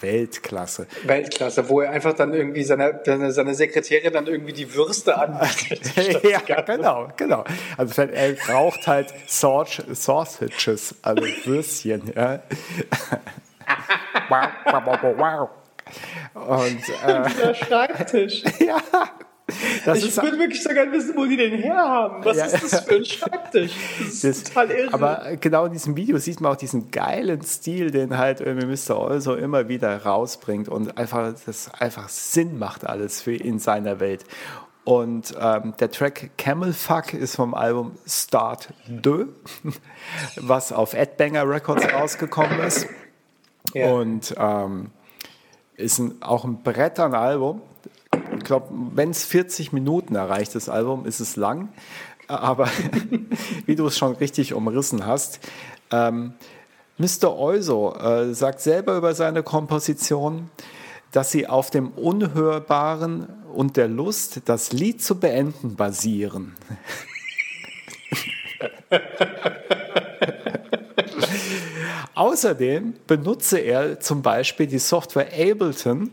Weltklasse. 0.00 0.86
Weltklasse, 1.04 1.68
wo 1.68 1.80
er 1.80 1.90
einfach 1.90 2.14
dann 2.14 2.32
irgendwie 2.34 2.62
seine, 2.62 3.00
seine 3.04 3.54
Sekretärin 3.54 4.12
dann 4.12 4.26
irgendwie 4.26 4.52
die 4.52 4.74
Würste 4.74 5.16
anbietet. 5.18 6.22
ja, 6.24 6.40
genau, 6.60 7.08
genau. 7.16 7.44
Also 7.76 8.02
er 8.02 8.32
braucht 8.32 8.86
halt 8.86 9.12
Sausages, 9.26 10.94
also 11.02 11.24
Würstchen. 11.44 12.12
Ja. 12.14 12.42
Und, 16.34 16.88
äh, 17.06 17.28
Dieser 17.28 17.54
Schreibtisch. 17.54 18.42
ja. 18.60 18.78
Das 19.84 20.04
ich 20.04 20.14
würde 20.16 20.38
wirklich 20.38 20.62
so 20.62 20.68
gerne 20.68 20.92
wissen, 20.92 21.14
wo 21.16 21.24
die 21.24 21.36
den 21.36 21.58
herhaben. 21.58 22.22
Was 22.22 22.36
ja. 22.36 22.44
ist 22.46 22.62
das 22.62 22.80
für 22.80 22.96
ein 22.96 23.04
Schreibtisch? 23.04 23.72
Das 23.98 24.08
ist 24.08 24.24
das, 24.24 24.42
total 24.44 24.70
irre. 24.70 24.92
Aber 24.94 25.36
genau 25.36 25.64
in 25.64 25.72
diesem 25.72 25.96
Video 25.96 26.18
sieht 26.18 26.40
man 26.40 26.52
auch 26.52 26.56
diesen 26.56 26.90
geilen 26.90 27.40
Stil, 27.42 27.90
den 27.90 28.18
halt 28.18 28.40
irgendwie 28.40 28.66
Mr. 28.66 29.08
Also 29.08 29.34
immer 29.34 29.68
wieder 29.68 30.02
rausbringt 30.02 30.68
und 30.68 30.98
einfach 30.98 31.32
das 31.46 31.72
einfach 31.72 32.10
Sinn 32.10 32.58
macht 32.58 32.86
alles 32.86 33.22
für 33.22 33.34
in 33.34 33.58
seiner 33.58 34.00
Welt. 34.00 34.24
Und 34.84 35.34
ähm, 35.40 35.74
der 35.80 35.90
Track 35.90 36.30
Camel 36.36 36.72
Fuck 36.72 37.14
ist 37.14 37.36
vom 37.36 37.54
Album 37.54 37.92
Start 38.06 38.68
2, 39.02 39.26
was 40.36 40.72
auf 40.72 40.94
Adbanger 40.94 41.48
Records 41.48 41.90
rausgekommen 41.90 42.60
ist. 42.60 42.86
Ja. 43.74 43.92
Und 43.92 44.34
ähm, 44.38 44.90
ist 45.76 45.98
ein, 45.98 46.20
auch 46.22 46.44
ein 46.44 46.62
Brett 46.62 46.98
an 47.00 47.14
Album 47.14 47.62
ich 47.77 47.77
glaube, 48.48 48.66
wenn 48.94 49.10
es 49.10 49.24
40 49.24 49.72
Minuten 49.72 50.16
erreicht, 50.16 50.56
das 50.56 50.68
Album, 50.68 51.06
ist 51.06 51.20
es 51.20 51.36
lang. 51.36 51.68
Aber 52.26 52.68
wie 53.66 53.76
du 53.76 53.86
es 53.86 53.96
schon 53.96 54.16
richtig 54.16 54.52
umrissen 54.54 55.06
hast, 55.06 55.38
ähm, 55.92 56.32
Mr. 56.96 57.38
Euso 57.38 57.94
äh, 57.94 58.34
sagt 58.34 58.60
selber 58.60 58.96
über 58.96 59.14
seine 59.14 59.44
Komposition, 59.44 60.50
dass 61.12 61.30
sie 61.30 61.46
auf 61.46 61.70
dem 61.70 61.92
Unhörbaren 61.92 63.28
und 63.54 63.76
der 63.76 63.86
Lust, 63.86 64.40
das 64.46 64.72
Lied 64.72 65.00
zu 65.02 65.20
beenden, 65.20 65.76
basieren. 65.76 66.56
Außerdem 72.14 72.94
benutze 73.06 73.58
er 73.58 74.00
zum 74.00 74.22
Beispiel 74.22 74.66
die 74.66 74.80
Software 74.80 75.28
Ableton, 75.32 76.10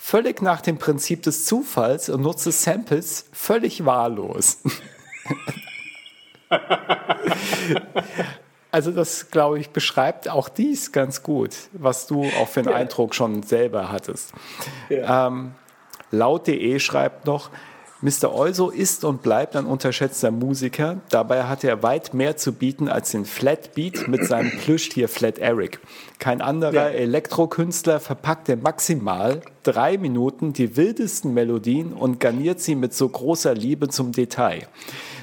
völlig 0.00 0.42
nach 0.42 0.60
dem 0.60 0.78
Prinzip 0.78 1.22
des 1.22 1.44
Zufalls 1.44 2.08
und 2.08 2.22
nutze 2.22 2.52
Samples 2.52 3.26
völlig 3.32 3.84
wahllos. 3.84 4.58
also 8.70 8.90
das, 8.90 9.30
glaube 9.30 9.58
ich, 9.58 9.70
beschreibt 9.70 10.28
auch 10.28 10.48
dies 10.48 10.92
ganz 10.92 11.22
gut, 11.22 11.54
was 11.72 12.06
du 12.06 12.24
auch 12.40 12.48
für 12.48 12.60
einen 12.60 12.70
ja. 12.70 12.76
Eindruck 12.76 13.14
schon 13.14 13.42
selber 13.42 13.90
hattest. 13.90 14.32
Ja. 14.88 15.26
Ähm, 15.26 15.52
Laut.de 16.10 16.78
schreibt 16.78 17.26
noch, 17.26 17.50
Mr. 18.00 18.32
Euso 18.32 18.70
ist 18.70 19.04
und 19.04 19.22
bleibt 19.22 19.56
ein 19.56 19.66
unterschätzter 19.66 20.30
Musiker. 20.30 20.98
Dabei 21.10 21.44
hat 21.44 21.64
er 21.64 21.82
weit 21.82 22.14
mehr 22.14 22.36
zu 22.36 22.52
bieten 22.52 22.88
als 22.88 23.10
den 23.10 23.24
Flat 23.24 23.74
Beat 23.74 24.06
mit 24.06 24.24
seinem 24.24 24.52
Plüschtier 24.52 25.08
Flat 25.08 25.38
Eric. 25.38 25.80
Kein 26.20 26.40
anderer 26.40 26.72
ja. 26.72 26.88
Elektrokünstler 26.90 27.98
verpackte 27.98 28.56
maximal 28.56 29.40
drei 29.64 29.98
Minuten 29.98 30.52
die 30.52 30.76
wildesten 30.76 31.34
Melodien 31.34 31.92
und 31.92 32.20
garniert 32.20 32.60
sie 32.60 32.76
mit 32.76 32.94
so 32.94 33.08
großer 33.08 33.54
Liebe 33.54 33.88
zum 33.88 34.12
Detail. 34.12 34.68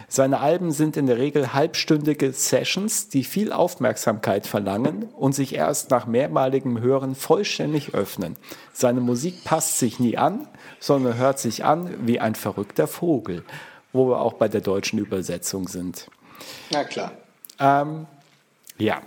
Seine 0.07 0.39
Alben 0.39 0.71
sind 0.71 0.97
in 0.97 1.07
der 1.07 1.17
Regel 1.17 1.53
halbstündige 1.53 2.31
Sessions, 2.31 3.09
die 3.09 3.23
viel 3.23 3.51
Aufmerksamkeit 3.51 4.45
verlangen 4.47 5.09
und 5.15 5.33
sich 5.33 5.55
erst 5.55 5.89
nach 5.89 6.05
mehrmaligem 6.05 6.79
Hören 6.79 7.15
vollständig 7.15 7.93
öffnen. 7.93 8.35
Seine 8.73 9.01
Musik 9.01 9.43
passt 9.43 9.79
sich 9.79 9.99
nie 9.99 10.17
an, 10.17 10.47
sondern 10.79 11.17
hört 11.17 11.39
sich 11.39 11.65
an 11.65 12.07
wie 12.07 12.19
ein 12.19 12.35
verrückter 12.35 12.87
Vogel, 12.87 13.43
wo 13.93 14.09
wir 14.09 14.21
auch 14.21 14.33
bei 14.33 14.47
der 14.47 14.61
deutschen 14.61 14.99
Übersetzung 14.99 15.67
sind. 15.67 16.07
Na 16.71 16.83
klar. 16.83 17.11
Ähm, 17.59 18.05
ja. 18.77 19.01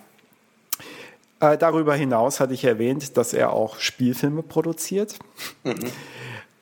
Äh, 1.40 1.56
darüber 1.56 1.94
hinaus 1.94 2.40
hatte 2.40 2.54
ich 2.54 2.64
erwähnt, 2.64 3.16
dass 3.16 3.32
er 3.32 3.52
auch 3.52 3.78
Spielfilme 3.78 4.42
produziert. 4.42 5.18
Mhm. 5.62 5.92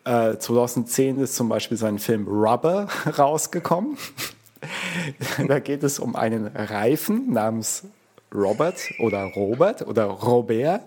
Äh, 0.06 0.38
2010 0.38 1.18
ist 1.18 1.34
zum 1.34 1.48
Beispiel 1.48 1.76
sein 1.76 1.98
Film 1.98 2.28
Rubber 2.28 2.86
rausgekommen. 3.18 3.98
da 5.48 5.58
geht 5.58 5.82
es 5.82 5.98
um 5.98 6.14
einen 6.14 6.46
Reifen 6.46 7.32
namens 7.32 7.82
Robert 8.32 8.76
oder 9.00 9.24
Robert 9.34 9.82
oder 9.86 10.04
Robert, 10.04 10.82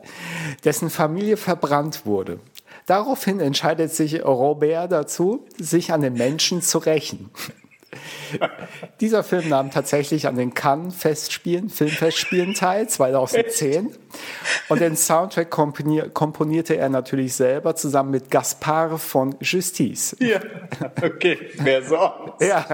dessen 0.64 0.90
Familie 0.90 1.36
verbrannt 1.36 2.06
wurde. 2.06 2.40
Daraufhin 2.86 3.40
entscheidet 3.40 3.94
sich 3.94 4.24
Robert 4.24 4.92
dazu, 4.92 5.46
sich 5.58 5.92
an 5.92 6.02
den 6.02 6.14
Menschen 6.14 6.62
zu 6.62 6.78
rächen. 6.78 7.30
Dieser 9.02 9.24
Film 9.24 9.50
nahm 9.50 9.72
tatsächlich 9.72 10.28
an 10.28 10.36
den 10.36 10.54
Cannes 10.54 10.96
Festspielen, 10.96 11.70
Filmfestspielen 11.70 12.54
teil, 12.54 12.88
2010. 12.88 13.92
Und 14.70 14.82
den 14.82 14.96
Soundtrack 14.96 15.50
komponierte 15.50 16.78
er 16.78 16.90
natürlich 16.90 17.34
selber 17.34 17.76
zusammen 17.76 18.12
mit 18.12 18.32
Gaspar 18.32 18.98
von 18.98 19.36
Justice. 19.42 20.16
Ja, 20.20 20.40
okay, 21.02 21.38
wer 21.58 21.84
sonst? 21.84 22.42
Ja. 22.42 22.66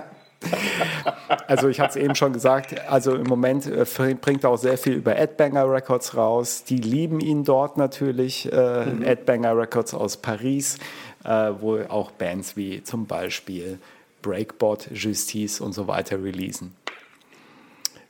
Also 1.47 1.69
ich 1.69 1.79
hatte 1.79 1.97
es 1.97 2.03
eben 2.05 2.13
schon 2.15 2.33
gesagt, 2.33 2.87
also 2.87 3.15
im 3.15 3.25
Moment 3.25 3.65
äh, 3.65 3.85
bringt 4.19 4.43
er 4.43 4.49
auch 4.51 4.57
sehr 4.57 4.77
viel 4.77 4.93
über 4.93 5.17
Adbanger 5.17 5.71
Records 5.71 6.15
raus. 6.15 6.63
Die 6.63 6.77
lieben 6.77 7.19
ihn 7.19 7.43
dort 7.43 7.77
natürlich, 7.77 8.51
äh, 8.51 8.85
mhm. 8.85 9.03
Adbanger 9.05 9.57
Records 9.57 9.93
aus 9.93 10.17
Paris, 10.17 10.77
äh, 11.23 11.51
wo 11.59 11.79
auch 11.87 12.11
Bands 12.11 12.55
wie 12.57 12.83
zum 12.83 13.07
Beispiel 13.07 13.79
Breakbot, 14.26 14.89
Justice 14.91 15.64
und 15.64 15.73
so 15.73 15.88
weiter 15.88 16.23
releasen. 16.23 16.76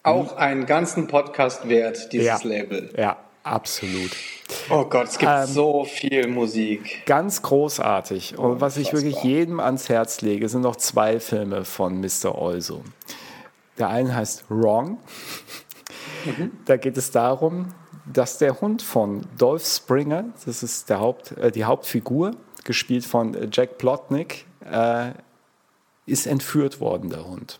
Auch 0.02 0.38
einen 0.38 0.66
ganzen 0.66 1.08
Podcast 1.08 1.68
wert, 1.68 2.14
dieses 2.14 2.28
ja, 2.28 2.40
Label. 2.44 2.94
Ja, 2.96 3.18
absolut. 3.44 4.12
Oh 4.70 4.86
Gott, 4.86 5.10
es 5.10 5.18
gibt 5.18 5.32
ähm, 5.32 5.46
so 5.46 5.84
viel 5.84 6.28
Musik. 6.28 7.06
Ganz 7.06 7.42
großartig. 7.42 8.38
Und 8.38 8.62
was 8.62 8.78
ich 8.78 8.94
wirklich 8.94 9.24
jedem 9.24 9.60
ans 9.60 9.90
Herz 9.90 10.22
lege, 10.22 10.48
sind 10.48 10.62
noch 10.62 10.78
zwei 10.78 11.20
Filme 11.20 11.66
von 11.66 12.00
Mr. 12.00 12.34
Olso. 12.36 12.82
Der 13.78 13.90
eine 13.90 14.16
heißt 14.16 14.46
Wrong. 14.48 15.00
Mhm. 16.24 16.52
Da 16.64 16.78
geht 16.78 16.96
es 16.96 17.12
darum, 17.12 17.74
dass 18.06 18.38
der 18.38 18.62
Hund 18.62 18.84
von 18.84 19.26
Dolph 19.38 19.66
Springer, 19.66 20.26
das 20.46 20.64
ist 20.64 20.90
der 20.90 21.02
Haupt, 21.02 21.32
äh, 21.32 21.52
die 21.52 21.66
Hauptfigur, 21.66 22.32
gespielt 22.64 23.06
von 23.06 23.36
Jack 23.52 23.78
Plotnick, 23.78 24.46
äh, 24.64 25.12
ist 26.06 26.27
entführt 26.27 26.80
worden, 26.80 27.10
der 27.10 27.27
Hund. 27.27 27.57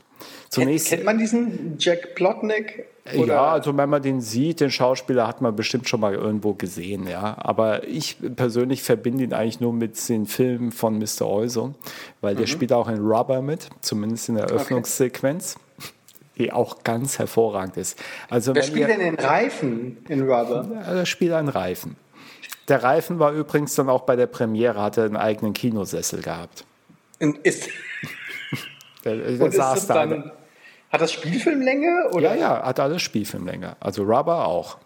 Zunächst, 0.50 0.90
kennt, 0.90 1.00
kennt 1.00 1.06
man 1.06 1.18
diesen 1.18 1.76
Jack 1.80 2.16
Plotnick? 2.16 2.86
Oder? 3.16 3.36
Ja, 3.36 3.52
also 3.52 3.76
wenn 3.78 3.90
man 3.90 4.02
den 4.02 4.20
sieht, 4.20 4.62
den 4.62 4.72
Schauspieler 4.72 5.28
hat 5.28 5.40
man 5.40 5.56
bestimmt 5.56 5.88
schon 5.88 6.00
mal 6.00 6.16
irgendwo 6.16 6.54
gesehen, 6.54 7.08
ja. 7.08 7.36
Aber 7.38 7.88
ich 7.88 8.18
persönlich 8.36 8.82
verbinde 8.82 9.24
ihn 9.24 9.34
eigentlich 9.34 9.60
nur 9.60 9.74
mit 9.74 10.10
den 10.10 10.26
Filmen 10.26 10.72
von 10.72 10.98
Mr. 10.98 11.28
Euso, 11.28 11.76
weil 12.22 12.34
mhm. 12.34 12.40
der 12.40 12.48
spielt 12.48 12.74
auch 12.74 12.88
in 12.88 12.98
Rubber 12.98 13.44
mit, 13.44 13.70
zumindest 13.82 14.30
in 14.30 14.36
der 14.36 14.46
Eröffnungssequenz. 14.46 15.56
Okay. 15.56 15.90
Die 16.38 16.52
auch 16.52 16.84
ganz 16.84 17.18
hervorragend 17.18 17.78
ist. 17.78 17.98
Also 18.30 18.54
Wer 18.56 18.64
spielt 18.64 18.90
ihr, 18.90 18.98
denn 18.98 19.00
den 19.00 19.16
Reifen 19.16 19.98
in 20.10 20.22
Rubber? 20.22 20.68
Er 20.86 21.06
spielt 21.06 21.32
einen 21.32 21.48
Reifen. 21.48 21.96
Der 22.68 22.84
Reifen 22.84 23.20
war 23.20 23.32
übrigens 23.32 23.76
dann 23.76 23.88
auch 23.88 24.02
bei 24.02 24.16
der 24.16 24.26
Premiere, 24.26 24.82
hatte 24.82 25.04
einen 25.04 25.16
eigenen 25.16 25.54
Kinosessel 25.54 26.22
gehabt. 26.22 26.66
Ist, 27.44 27.70
der, 29.06 29.18
der 29.18 29.42
und 29.46 29.54
saß 29.54 29.88
da. 29.88 30.06
Dann, 30.06 30.32
hat 30.92 31.02
das 31.02 31.12
Spielfilmlänge? 31.12 32.10
Oder? 32.14 32.36
Ja, 32.36 32.40
ja, 32.40 32.64
hat 32.64 32.80
alles 32.80 33.02
Spielfilmlänge. 33.02 33.76
Also 33.80 34.04
Rubber 34.04 34.48
auch. 34.48 34.78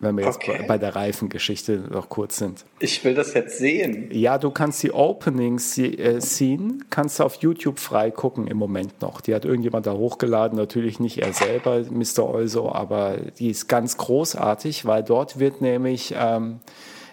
Wenn 0.00 0.16
wir 0.16 0.24
jetzt 0.24 0.36
okay. 0.36 0.64
bei 0.68 0.78
der 0.78 0.94
Reifengeschichte 0.94 1.82
noch 1.90 2.08
kurz 2.08 2.36
sind. 2.36 2.64
Ich 2.78 3.04
will 3.04 3.14
das 3.14 3.34
jetzt 3.34 3.58
sehen. 3.58 4.08
Ja, 4.12 4.38
du 4.38 4.52
kannst 4.52 4.80
die 4.84 4.92
Opening-Scene, 4.92 6.78
kannst 6.88 7.18
du 7.18 7.24
auf 7.24 7.34
YouTube 7.36 7.80
frei 7.80 8.12
gucken 8.12 8.46
im 8.46 8.58
Moment 8.58 9.02
noch. 9.02 9.20
Die 9.20 9.34
hat 9.34 9.44
irgendjemand 9.44 9.86
da 9.86 9.94
hochgeladen, 9.94 10.56
natürlich 10.56 11.00
nicht 11.00 11.18
er 11.18 11.32
selber, 11.32 11.82
Mr. 11.90 12.20
Olso, 12.20 12.70
aber 12.70 13.16
die 13.38 13.50
ist 13.50 13.68
ganz 13.68 13.96
großartig, 13.96 14.86
weil 14.86 15.02
dort 15.02 15.40
wird 15.40 15.60
nämlich 15.60 16.14
ähm, 16.16 16.60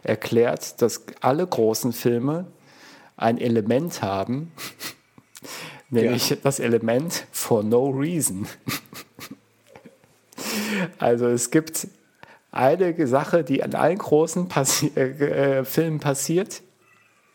erklärt, 0.03 0.79
dass 0.83 1.05
alle 1.21 1.47
großen 1.47 1.91
Filme 1.91 2.45
ein 3.17 3.39
Element 3.39 4.03
haben, 4.03 4.51
nämlich 5.89 6.29
ja. 6.29 6.37
das 6.41 6.59
Element 6.59 7.25
for 7.31 7.63
no 7.63 7.89
reason. 7.89 8.47
also 10.99 11.27
es 11.27 11.51
gibt 11.51 11.87
eine 12.51 13.07
Sache, 13.07 13.43
die 13.43 13.63
an 13.63 13.73
allen 13.75 13.97
großen 13.97 14.47
Passi 14.47 14.91
äh, 14.95 15.59
äh, 15.59 15.65
Filmen 15.65 15.99
passiert, 15.99 16.61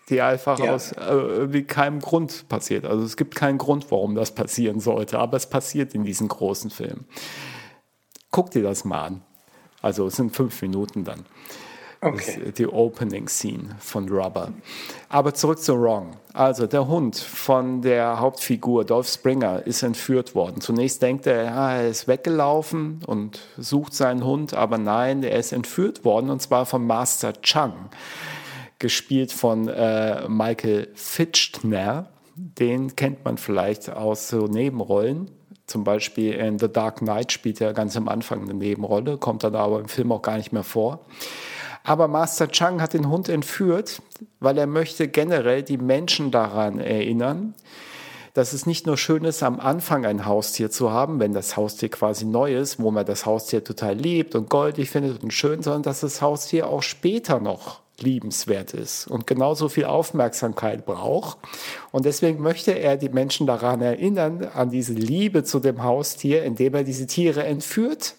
die 0.09 0.23
einfach 0.23 0.59
ja. 0.59 0.75
aus 0.75 0.93
äh, 0.93 1.05
irgendwie 1.05 1.63
keinem 1.63 2.01
Grund 2.01 2.49
passiert. 2.49 2.85
Also 2.87 3.05
es 3.05 3.17
gibt 3.17 3.35
keinen 3.35 3.59
Grund, 3.59 3.91
warum 3.91 4.15
das 4.15 4.35
passieren 4.35 4.81
sollte, 4.81 5.19
aber 5.19 5.37
es 5.37 5.47
passiert 5.47 5.95
in 5.95 6.05
diesen 6.05 6.29
großen 6.29 6.71
Filmen. 6.71 7.07
Guck 8.31 8.51
dir 8.51 8.63
das 8.63 8.85
mal 8.85 9.05
an. 9.05 9.23
Also 9.83 10.07
es 10.07 10.17
sind 10.17 10.35
fünf 10.35 10.61
Minuten 10.63 11.05
dann. 11.05 11.25
Okay. 12.03 12.53
die 12.57 12.67
Opening 12.67 13.29
Scene 13.29 13.77
von 13.79 14.09
Rubber. 14.09 14.53
Aber 15.11 15.35
zurück 15.35 15.59
zu 15.59 15.79
Wrong. 15.79 16.17
Also 16.33 16.67
der 16.67 16.89
Hund 16.89 17.17
von 17.17 17.83
der 17.83 18.21
Hauptfigur 18.21 18.87
Dolph 18.87 19.09
Springer 19.09 19.67
ist 19.67 19.83
entführt 19.83 20.35
worden. 20.35 20.63
Zunächst 20.63 21.03
denkt 21.03 21.27
er, 21.27 21.45
ja, 21.45 21.75
er 21.75 21.89
ist 21.89 22.09
weggelaufen 22.09 23.03
und 23.07 23.41
sucht 23.59 23.93
seinen 23.93 24.25
Hund, 24.25 24.55
aber 24.55 24.79
nein, 24.79 25.23
er 25.23 25.39
ist 25.39 25.53
entführt 25.53 26.05
worden 26.05 26.31
und 26.31 26.41
zwar 26.41 26.65
von 26.65 26.87
Master 26.87 27.35
Chung, 27.43 27.75
gespielt 28.79 29.31
von 29.31 29.69
äh, 29.69 30.27
Michael 30.27 30.89
Fitchtner. 30.95 32.09
Den 32.35 32.97
kennt 32.97 33.27
man 33.27 33.37
vielleicht 33.37 33.91
aus 33.91 34.29
so 34.29 34.47
Nebenrollen. 34.47 35.31
Zum 35.67 35.85
Beispiel 35.85 36.33
in 36.33 36.59
The 36.59 36.73
Dark 36.73 36.99
Knight 37.01 37.31
spielt 37.31 37.61
er 37.61 37.75
ganz 37.75 37.95
am 37.97 38.09
Anfang 38.09 38.43
eine 38.43 38.55
Nebenrolle, 38.55 39.19
kommt 39.19 39.45
dann 39.45 39.55
aber 39.55 39.81
im 39.81 39.89
Film 39.89 40.11
auch 40.13 40.23
gar 40.23 40.39
nicht 40.39 40.53
mehr 40.53 40.65
vor. 40.65 41.05
Aber 41.85 42.09
Master 42.09 42.49
Chang 42.49 42.81
hat 42.81 42.93
den 42.93 43.09
Hund 43.09 43.29
entführt, 43.29 44.03
weil 44.39 44.59
er 44.59 44.67
möchte 44.67 45.09
generell 45.09 45.63
die 45.63 45.79
Menschen 45.79 46.31
daran 46.31 46.79
erinnern, 46.79 47.55
dass 48.35 48.53
es 48.53 48.67
nicht 48.67 48.87
nur 48.87 48.97
schön 48.97 49.25
ist, 49.25 49.43
am 49.43 49.59
Anfang 49.59 50.07
ein 50.07 50.25
Haustier 50.25 50.71
zu 50.71 50.93
haben, 50.93 51.19
wenn 51.19 51.33
das 51.33 51.57
Haustier 51.57 51.89
quasi 51.89 52.25
neu 52.25 52.57
ist, 52.57 52.81
wo 52.81 52.91
man 52.91 53.05
das 53.05 53.27
Haustier 53.27 53.65
total 53.65 53.97
liebt 53.97 54.35
und 54.35 54.49
goldig 54.49 54.91
findet 54.91 55.23
und 55.23 55.33
schön, 55.33 55.63
sondern 55.63 55.83
dass 55.83 56.01
das 56.01 56.23
Haustier 56.23 56.69
auch 56.69 56.83
später 56.83 57.41
noch 57.41 57.81
liebenswert 57.99 58.73
ist 58.73 59.07
und 59.09 59.27
genauso 59.27 59.69
viel 59.69 59.85
Aufmerksamkeit 59.85 60.87
braucht. 60.87 61.39
Und 61.91 62.07
deswegen 62.07 62.41
möchte 62.41 62.73
er 62.73 62.97
die 62.97 63.11
Menschen 63.11 63.47
daran 63.47 63.83
erinnern, 63.83 64.49
an 64.55 64.71
diese 64.71 64.95
Liebe 64.95 65.45
zu 65.45 65.61
dem 65.61 65.83
Haustier, 65.83 66.45
indem 66.45 66.75
er 66.75 66.85
diese 66.85 67.07
Tiere 67.07 67.45
entführt 67.45 68.15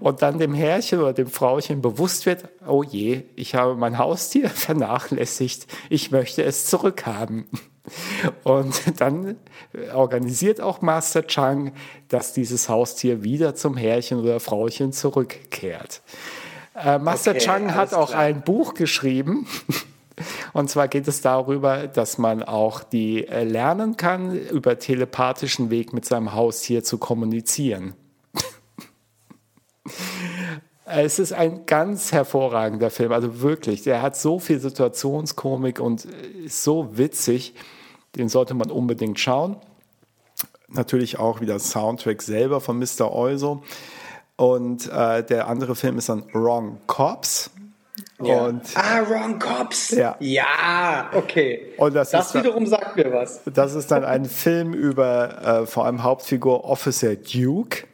und 0.00 0.22
dann 0.22 0.38
dem 0.38 0.54
Herrchen 0.54 1.00
oder 1.00 1.12
dem 1.12 1.28
Frauchen 1.28 1.82
bewusst 1.82 2.26
wird, 2.26 2.48
oh 2.66 2.82
je, 2.82 3.22
ich 3.36 3.54
habe 3.54 3.74
mein 3.74 3.98
Haustier 3.98 4.48
vernachlässigt, 4.50 5.66
ich 5.88 6.10
möchte 6.10 6.42
es 6.42 6.66
zurückhaben. 6.66 7.46
Und 8.44 9.00
dann 9.00 9.36
organisiert 9.94 10.60
auch 10.60 10.80
Master 10.80 11.26
Chang, 11.26 11.72
dass 12.08 12.32
dieses 12.32 12.68
Haustier 12.68 13.24
wieder 13.24 13.54
zum 13.54 13.76
Herrchen 13.76 14.20
oder 14.20 14.38
Frauchen 14.40 14.92
zurückkehrt. 14.92 16.02
Äh, 16.74 16.98
Master 16.98 17.32
okay, 17.32 17.40
Chang 17.40 17.74
hat 17.74 17.94
auch 17.94 18.10
klar. 18.10 18.22
ein 18.22 18.42
Buch 18.42 18.74
geschrieben. 18.74 19.46
Und 20.52 20.68
zwar 20.68 20.88
geht 20.88 21.08
es 21.08 21.22
darüber, 21.22 21.86
dass 21.86 22.18
man 22.18 22.42
auch 22.42 22.82
die 22.82 23.26
äh, 23.26 23.44
lernen 23.44 23.96
kann, 23.96 24.36
über 24.36 24.78
telepathischen 24.78 25.70
Weg 25.70 25.92
mit 25.92 26.04
seinem 26.04 26.34
Haustier 26.34 26.84
zu 26.84 26.98
kommunizieren. 26.98 27.94
Es 30.92 31.18
ist 31.18 31.32
ein 31.32 31.66
ganz 31.66 32.12
hervorragender 32.12 32.90
Film, 32.90 33.12
also 33.12 33.40
wirklich. 33.40 33.82
Der 33.82 34.02
hat 34.02 34.16
so 34.16 34.38
viel 34.38 34.58
Situationskomik 34.58 35.80
und 35.80 36.06
ist 36.44 36.64
so 36.64 36.96
witzig. 36.96 37.54
Den 38.16 38.28
sollte 38.28 38.54
man 38.54 38.70
unbedingt 38.70 39.20
schauen. 39.20 39.56
Natürlich 40.68 41.18
auch 41.18 41.40
wieder 41.40 41.58
Soundtrack 41.58 42.22
selber 42.22 42.60
von 42.60 42.78
Mr. 42.78 43.12
Euso. 43.12 43.62
Und 44.36 44.90
äh, 44.90 45.22
der 45.22 45.48
andere 45.48 45.76
Film 45.76 45.98
ist 45.98 46.08
dann 46.08 46.24
Wrong 46.32 46.78
Cops. 46.86 47.50
Ja. 48.22 48.46
Und, 48.46 48.62
ah, 48.74 49.02
Wrong 49.08 49.38
Cops. 49.38 49.90
Ja, 49.90 50.16
ja 50.18 51.10
okay. 51.12 51.72
Und 51.76 51.94
das, 51.94 52.10
das 52.10 52.34
wiederum 52.34 52.64
dann, 52.64 52.80
sagt 52.80 52.96
mir 52.96 53.12
was. 53.12 53.42
Das 53.44 53.74
ist 53.74 53.90
dann 53.90 54.04
ein 54.04 54.24
Film 54.24 54.72
über 54.72 55.62
äh, 55.62 55.66
vor 55.66 55.84
allem 55.84 56.02
Hauptfigur 56.02 56.64
Officer 56.64 57.16
Duke 57.16 57.84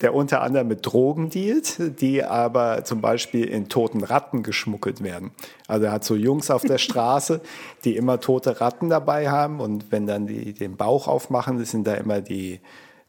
der 0.00 0.14
unter 0.14 0.42
anderem 0.42 0.68
mit 0.68 0.86
Drogen 0.86 1.30
dealt, 1.30 2.00
die 2.00 2.24
aber 2.24 2.84
zum 2.84 3.00
Beispiel 3.00 3.44
in 3.44 3.68
toten 3.68 4.02
Ratten 4.02 4.42
geschmuggelt 4.42 5.02
werden. 5.02 5.32
Also 5.68 5.86
er 5.86 5.92
hat 5.92 6.04
so 6.04 6.14
Jungs 6.14 6.50
auf 6.50 6.62
der 6.62 6.78
Straße, 6.78 7.40
die 7.84 7.96
immer 7.96 8.20
tote 8.20 8.60
Ratten 8.60 8.88
dabei 8.88 9.30
haben 9.30 9.60
und 9.60 9.92
wenn 9.92 10.06
dann 10.06 10.26
die 10.26 10.54
den 10.54 10.76
Bauch 10.76 11.06
aufmachen, 11.08 11.62
sind 11.64 11.86
da 11.86 11.94
immer 11.94 12.20
die 12.20 12.60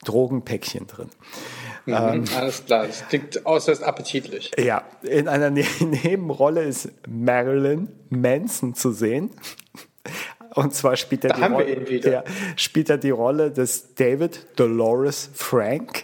Drogenpäckchen 0.04 0.88
drin. 0.88 1.10
Mhm, 1.86 1.94
ähm, 1.94 2.26
alles 2.36 2.66
klar, 2.66 2.88
das 2.88 3.08
klingt 3.08 3.46
äußerst 3.46 3.84
appetitlich. 3.84 4.52
Ja, 4.58 4.84
in 5.04 5.28
einer 5.28 5.50
ne 5.50 5.66
Nebenrolle 5.80 6.64
ist 6.64 6.90
Marilyn 7.08 7.90
Manson 8.10 8.76
zu 8.76 8.92
sehen. 8.92 9.32
Und 10.54 10.74
zwar 10.74 10.98
spielt 10.98 11.24
er, 11.24 11.34
die 11.34 11.44
Rolle, 11.44 12.24
spielt 12.58 12.90
er 12.90 12.98
die 12.98 13.10
Rolle 13.10 13.52
des 13.52 13.96
David 13.96 14.48
Dolores 14.58 15.30
Frank. 15.34 16.04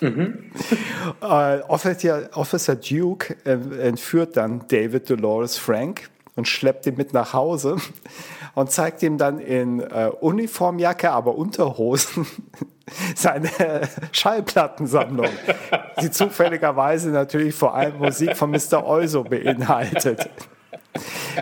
Mhm. 0.00 0.50
äh, 1.22 1.60
Officer, 1.60 2.30
Officer, 2.34 2.76
Duke 2.76 3.36
äh, 3.44 3.88
entführt 3.88 4.36
dann 4.36 4.64
David 4.68 5.08
Dolores 5.10 5.58
Frank 5.58 6.08
und 6.34 6.46
schleppt 6.46 6.86
ihn 6.86 6.96
mit 6.96 7.12
nach 7.12 7.32
Hause 7.32 7.76
und 8.54 8.70
zeigt 8.70 9.02
ihm 9.02 9.18
dann 9.18 9.38
in 9.38 9.80
äh, 9.80 10.10
Uniformjacke, 10.20 11.10
aber 11.10 11.36
Unterhosen 11.36 12.26
seine 13.14 13.50
Schallplattensammlung, 14.12 15.30
die 16.00 16.10
zufälligerweise 16.10 17.10
natürlich 17.10 17.54
vor 17.54 17.74
allem 17.74 17.98
Musik 17.98 18.36
von 18.36 18.50
Mr. 18.50 18.86
Euso 18.86 19.24
beinhaltet. 19.24 20.28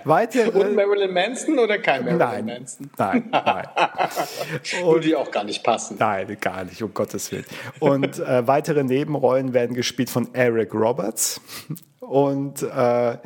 Weitere, 0.04 0.50
Und 0.58 0.74
Marilyn 0.74 1.12
Manson 1.12 1.58
oder 1.58 1.78
kein 1.78 2.04
Marilyn 2.04 2.18
nein, 2.18 2.46
Manson? 2.46 2.90
Nein, 2.96 3.28
nein. 3.32 3.66
Würde 4.82 5.00
die 5.00 5.16
auch 5.16 5.30
gar 5.30 5.44
nicht 5.44 5.62
passen. 5.62 5.96
Nein, 5.98 6.36
gar 6.40 6.64
nicht, 6.64 6.82
um 6.82 6.92
Gottes 6.92 7.30
Willen. 7.32 7.46
Und 7.80 8.18
äh, 8.18 8.46
weitere 8.46 8.84
Nebenrollen 8.84 9.54
werden 9.54 9.74
gespielt 9.74 10.10
von 10.10 10.28
Eric 10.34 10.74
Roberts 10.74 11.40
und 12.00 12.62
äh, 12.62 13.16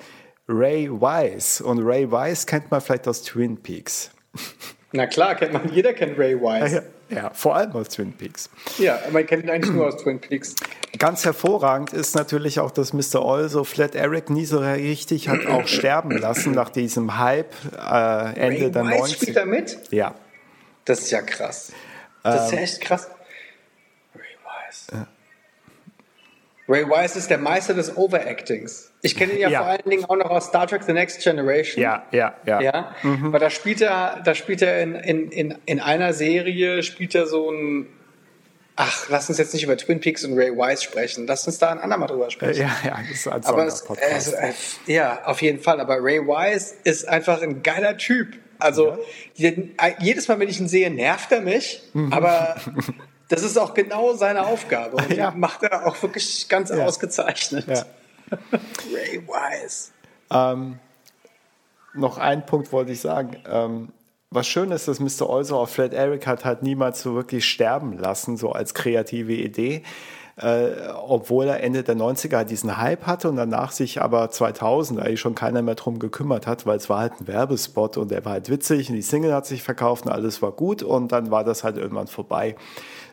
Ray 0.49 0.91
Wise. 0.91 1.65
Und 1.65 1.81
Ray 1.85 2.11
Wise 2.11 2.47
kennt 2.47 2.71
man 2.71 2.81
vielleicht 2.81 3.07
aus 3.07 3.23
Twin 3.23 3.63
Peaks. 3.63 4.11
Na 4.93 5.07
klar, 5.07 5.35
kennt 5.35 5.53
man. 5.53 5.73
Jeder 5.73 5.93
kennt 5.93 6.19
Ray 6.19 6.41
Wise. 6.41 6.83
Ja, 7.11 7.31
vor 7.33 7.57
allem 7.57 7.73
aus 7.73 7.89
Twin 7.89 8.13
Peaks. 8.13 8.51
Ja, 8.79 9.01
man 9.11 9.27
kennt 9.27 9.45
ihn 9.45 9.51
eigentlich 9.51 9.75
nur 9.75 9.87
aus 9.87 9.97
Twin 9.97 10.21
Peaks. 10.21 10.55
Ganz 10.99 11.25
hervorragend 11.25 11.93
ist 11.93 12.15
natürlich 12.15 12.61
auch, 12.61 12.71
dass 12.71 12.93
Mr. 12.93 13.25
Oil 13.25 13.49
so 13.49 13.65
Flat 13.65 13.95
Eric 13.95 14.31
nie 14.31 14.45
so 14.45 14.59
richtig 14.59 15.29
hat 15.29 15.47
auch 15.47 15.67
sterben 15.67 16.19
lassen 16.19 16.53
nach 16.53 16.71
diesem 16.71 17.19
Hype 17.19 17.55
äh, 17.73 18.39
Ende 18.39 18.65
Ray 18.65 18.73
der 18.73 18.85
Wise 18.85 18.99
90 18.99 19.17
spielt 19.17 19.37
da 19.37 19.45
mit? 19.45 19.79
Ja. 19.91 20.15
Das 20.85 21.01
ist 21.01 21.11
ja 21.11 21.23
krass. 21.23 21.73
Das 22.23 22.47
ist 22.47 22.53
ja 22.53 22.59
ähm, 22.59 22.65
echt 22.65 22.81
krass. 22.81 23.09
Ray 24.15 24.23
Wise. 24.23 24.87
Ja. 24.93 25.07
Ray 26.69 26.87
Wise 26.87 27.19
ist 27.19 27.31
der 27.31 27.39
Meister 27.39 27.73
des 27.73 27.97
Overactings. 27.97 28.93
Ich 29.01 29.17
kenne 29.17 29.33
ihn 29.33 29.41
ja, 29.41 29.49
ja, 29.49 29.59
vor 29.61 29.69
allen 29.69 29.89
Dingen 29.89 30.05
auch 30.05 30.17
noch 30.17 30.31
aus 30.31 30.47
Star 30.47 30.67
Trek 30.67 30.83
The 30.83 30.93
Next 30.93 31.23
Generation. 31.23 31.83
Ja, 31.83 32.05
ja, 32.13 32.35
ja. 32.45 32.61
ja? 32.61 32.95
Mhm. 33.03 33.33
Weil 33.33 33.41
da 33.41 33.49
spielt 33.49 33.81
er, 33.81 34.21
da 34.23 34.35
spielt 34.35 34.61
er 34.61 34.83
in, 34.83 34.95
in, 34.95 35.31
in, 35.31 35.55
in 35.65 35.81
einer 35.81 36.13
Serie, 36.13 36.83
spielt 36.83 37.15
er 37.15 37.27
so 37.27 37.51
ein 37.51 37.87
Ach, 38.81 39.09
lass 39.09 39.29
uns 39.29 39.39
jetzt 39.39 39.53
nicht 39.55 39.65
über 39.65 39.77
Twin 39.77 39.99
Peaks 39.99 40.25
und 40.25 40.39
Ray 40.39 40.53
Wise 40.53 40.85
sprechen. 40.85 41.27
Lass 41.27 41.45
uns 41.49 41.59
da 41.59 41.71
ein 41.71 41.81
andermal 41.81 42.07
drüber 42.07 42.31
sprechen. 42.31 42.61
Ja, 42.61 42.77
ja, 42.85 42.99
das 43.09 43.11
ist 43.11 43.27
ein 43.27 43.45
aber 43.45 43.67
es, 43.67 44.33
äh, 44.35 44.53
Ja, 44.87 45.25
auf 45.25 45.43
jeden 45.43 45.59
Fall. 45.59 45.81
Aber 45.81 45.97
Ray 46.01 46.21
Wise 46.21 46.75
ist 46.85 47.09
einfach 47.09 47.43
ein 47.43 47.65
geiler 47.65 47.97
Typ. 47.97 48.37
Also 48.61 48.99
ja. 49.35 49.51
jedes 49.99 50.29
Mal, 50.29 50.39
wenn 50.39 50.49
ich 50.49 50.61
ihn 50.61 50.69
sehe, 50.69 50.93
nervt 50.93 51.33
er 51.33 51.41
mich. 51.41 51.83
Mhm. 51.93 52.13
Aber 52.13 52.55
das 53.29 53.43
ist 53.43 53.59
auch 53.59 53.75
genau 53.75 54.15
seine 54.15 54.47
Aufgabe. 54.47 54.97
Und 54.97 55.11
ja. 55.17 55.31
macht 55.31 55.63
er 55.63 55.87
auch 55.87 56.01
wirklich 56.03 56.49
ganz 56.49 56.71
ja. 56.71 56.85
ausgezeichnet. 56.85 57.67
Ja. 57.69 57.85
Ray 58.93 59.23
Wise. 59.27 59.91
Ähm, 60.31 60.79
noch 61.95 62.19
einen 62.19 62.45
Punkt 62.45 62.73
wollte 62.73 62.93
ich 62.93 63.01
sagen. 63.01 63.37
Ähm, 63.47 63.89
was 64.31 64.47
schön 64.47 64.71
ist, 64.73 64.89
dass 64.89 65.01
Mr. 65.01 65.29
Also 65.31 65.57
auf 65.57 65.71
Fred 65.71 65.95
Eric 65.95 66.27
hat 66.27 66.45
halt 66.45 66.63
niemals 66.63 67.01
so 67.01 67.15
wirklich 67.15 67.49
sterben 67.49 67.97
lassen, 67.97 68.37
so 68.37 68.53
als 68.53 68.75
kreative 68.75 69.33
Idee. 69.33 69.83
Äh, 70.37 70.91
obwohl 70.95 71.49
er 71.49 71.65
Ende 71.65 71.83
der 71.83 71.97
90er 71.97 72.37
halt 72.37 72.51
diesen 72.51 72.77
Hype 72.77 73.07
hatte 73.07 73.29
und 73.29 73.35
danach 73.35 73.73
sich 73.73 74.01
aber 74.01 74.31
2000 74.31 75.01
eigentlich 75.01 75.19
schon 75.19 75.35
keiner 75.35 75.63
mehr 75.63 75.75
drum 75.75 75.99
gekümmert 75.99 76.47
hat, 76.47 76.65
weil 76.65 76.77
es 76.77 76.89
war 76.89 77.01
halt 77.01 77.15
ein 77.21 77.27
Werbespot 77.27 77.97
und 77.97 78.13
der 78.13 78.25
war 78.25 78.33
halt 78.33 78.49
witzig 78.49 78.89
und 78.89 78.95
die 78.95 79.03
Single 79.03 79.35
hat 79.35 79.47
sich 79.47 79.65
verkauft 79.65 80.07
und 80.07 80.13
alles 80.13 80.41
war 80.41 80.53
gut 80.53 80.85
und 80.85 81.11
dann 81.11 81.33
war 81.33 81.43
das 81.43 81.65
halt 81.65 81.77
irgendwann 81.77 82.07
vorbei. 82.07 82.55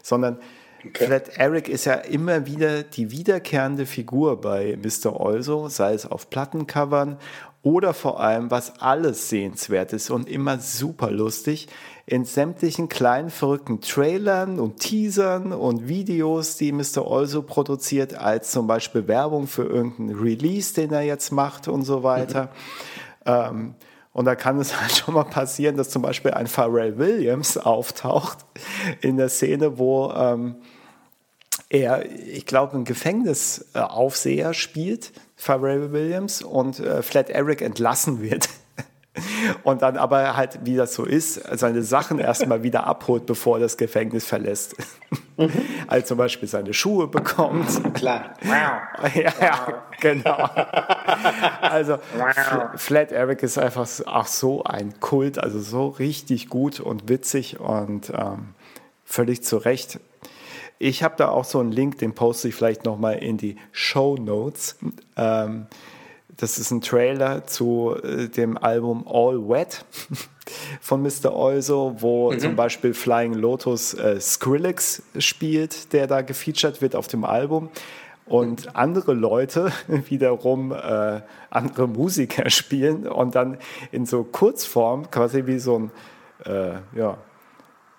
Sondern 0.06 0.40
Okay. 0.88 1.08
Flat 1.08 1.30
Eric 1.38 1.68
ist 1.68 1.86
ja 1.86 1.96
immer 1.96 2.46
wieder 2.46 2.84
die 2.84 3.10
wiederkehrende 3.10 3.88
Figur 3.88 4.40
bei 4.40 4.78
Mr. 4.78 5.20
Also, 5.20 5.68
sei 5.68 5.96
es 5.96 6.06
auf 6.06 6.30
Plattencovern 6.30 7.18
oder 7.64 7.96
vor 7.96 8.20
allem, 8.20 8.52
was 8.52 8.80
alles 8.80 9.30
sehenswert 9.30 9.94
ist 9.94 10.12
und 10.12 10.30
immer 10.30 10.60
super 10.60 11.10
lustig, 11.10 11.68
in 12.06 12.24
sämtlichen 12.24 12.88
kleinen 12.88 13.32
verrückten 13.32 13.82
Trailern 13.82 14.60
und 14.60 14.80
Teasern 14.80 15.52
und 15.52 15.88
Videos, 15.88 16.58
die 16.58 16.72
Mr. 16.72 17.10
Also 17.10 17.42
produziert, 17.42 18.14
als 18.14 18.52
zum 18.52 18.68
Beispiel 18.68 19.08
Werbung 19.08 19.48
für 19.48 19.64
irgendeinen 19.64 20.20
Release, 20.20 20.76
den 20.76 20.92
er 20.92 21.02
jetzt 21.02 21.32
macht 21.32 21.68
und 21.68 21.84
so 21.84 22.04
weiter. 22.04 22.52
Mhm. 23.26 23.32
Ähm, 23.32 23.76
und 24.16 24.24
da 24.24 24.36
kann 24.36 24.58
es 24.60 24.80
halt 24.82 24.94
schon 24.94 25.14
mal 25.14 25.26
passieren, 25.26 25.76
dass 25.76 25.90
zum 25.90 26.02
Beispiel 26.02 26.32
ein 26.32 26.48
Pharrell 26.48 26.98
Williams 26.98 27.58
auftaucht 27.58 28.40
in 29.02 29.18
der 29.18 29.28
Szene, 29.28 29.78
wo 29.78 30.10
ähm, 30.12 30.56
er, 31.68 32.10
ich 32.10 32.46
glaube, 32.46 32.78
ein 32.78 32.86
Gefängnisaufseher 32.86 34.54
spielt, 34.54 35.12
Pharrell 35.36 35.92
Williams, 35.92 36.42
und 36.42 36.80
äh, 36.80 37.04
Flat 37.04 37.30
Eric 37.30 37.62
entlassen 37.62 38.22
wird. 38.22 38.48
Und 39.64 39.82
dann 39.82 39.98
aber 39.98 40.36
halt, 40.36 40.60
wie 40.64 40.76
das 40.76 40.94
so 40.94 41.06
ist, 41.06 41.42
seine 41.58 41.84
Sachen 41.84 42.20
erstmal 42.20 42.64
wieder 42.64 42.86
abholt, 42.86 43.26
bevor 43.26 43.58
er 43.58 43.62
das 43.62 43.78
Gefängnis 43.78 44.26
verlässt. 44.26 44.76
Mhm. 45.38 45.52
Also 45.88 46.08
zum 46.08 46.18
Beispiel 46.18 46.48
seine 46.48 46.74
Schuhe 46.74 47.08
bekommt. 47.08 47.94
Klar. 47.94 48.34
ja, 49.14 49.34
ja, 49.42 49.84
genau. 50.00 50.50
Also 51.62 51.98
Flat 52.76 53.12
Eric 53.12 53.44
ist 53.44 53.58
einfach 53.58 53.88
auch 54.06 54.28
so 54.28 54.64
ein 54.64 55.00
Kult, 55.00 55.38
also 55.38 55.60
so 55.60 55.88
richtig 55.88 56.50
gut 56.50 56.80
und 56.80 57.10
witzig 57.10 57.60
und 57.60 58.12
ähm, 58.12 58.54
völlig 59.04 59.44
zu 59.44 59.58
Recht 59.58 60.00
ich 60.78 61.04
habe 61.04 61.16
da 61.18 61.30
auch 61.30 61.46
so 61.46 61.60
einen 61.60 61.72
Link, 61.72 62.00
den 62.00 62.14
poste 62.14 62.50
ich 62.50 62.56
vielleicht 62.56 62.86
nochmal 62.86 63.16
in 63.16 63.38
die 63.38 63.58
Show 63.72 64.16
Notes. 64.18 64.78
Ähm, 65.16 65.68
das 66.38 66.58
ist 66.58 66.72
ein 66.72 66.82
Trailer 66.82 67.46
zu 67.46 67.96
äh, 68.04 68.28
dem 68.28 68.58
Album 68.58 69.06
All 69.08 69.48
Wet 69.48 69.86
von 70.82 71.02
Mr. 71.02 71.34
Also, 71.34 71.96
wo 72.00 72.32
mhm. 72.32 72.40
zum 72.40 72.56
Beispiel 72.56 72.94
Flying 72.94 73.34
Lotus 73.34 73.94
äh, 73.94 74.20
Skrillex 74.20 75.04
spielt, 75.18 75.94
der 75.94 76.08
da 76.08 76.22
gefeatured 76.22 76.82
wird 76.82 76.96
auf 76.96 77.08
dem 77.08 77.24
Album. 77.24 77.70
Und 78.26 78.76
andere 78.76 79.14
Leute 79.14 79.72
wiederum 79.88 80.72
äh, 80.72 81.22
andere 81.50 81.88
Musiker 81.88 82.50
spielen 82.50 83.08
und 83.08 83.36
dann 83.36 83.58
in 83.92 84.06
so 84.06 84.24
Kurzform, 84.24 85.10
quasi 85.12 85.46
wie 85.46 85.60
so 85.60 85.80
ein, 85.80 85.92
äh, 86.46 86.74
ja, 86.98 87.18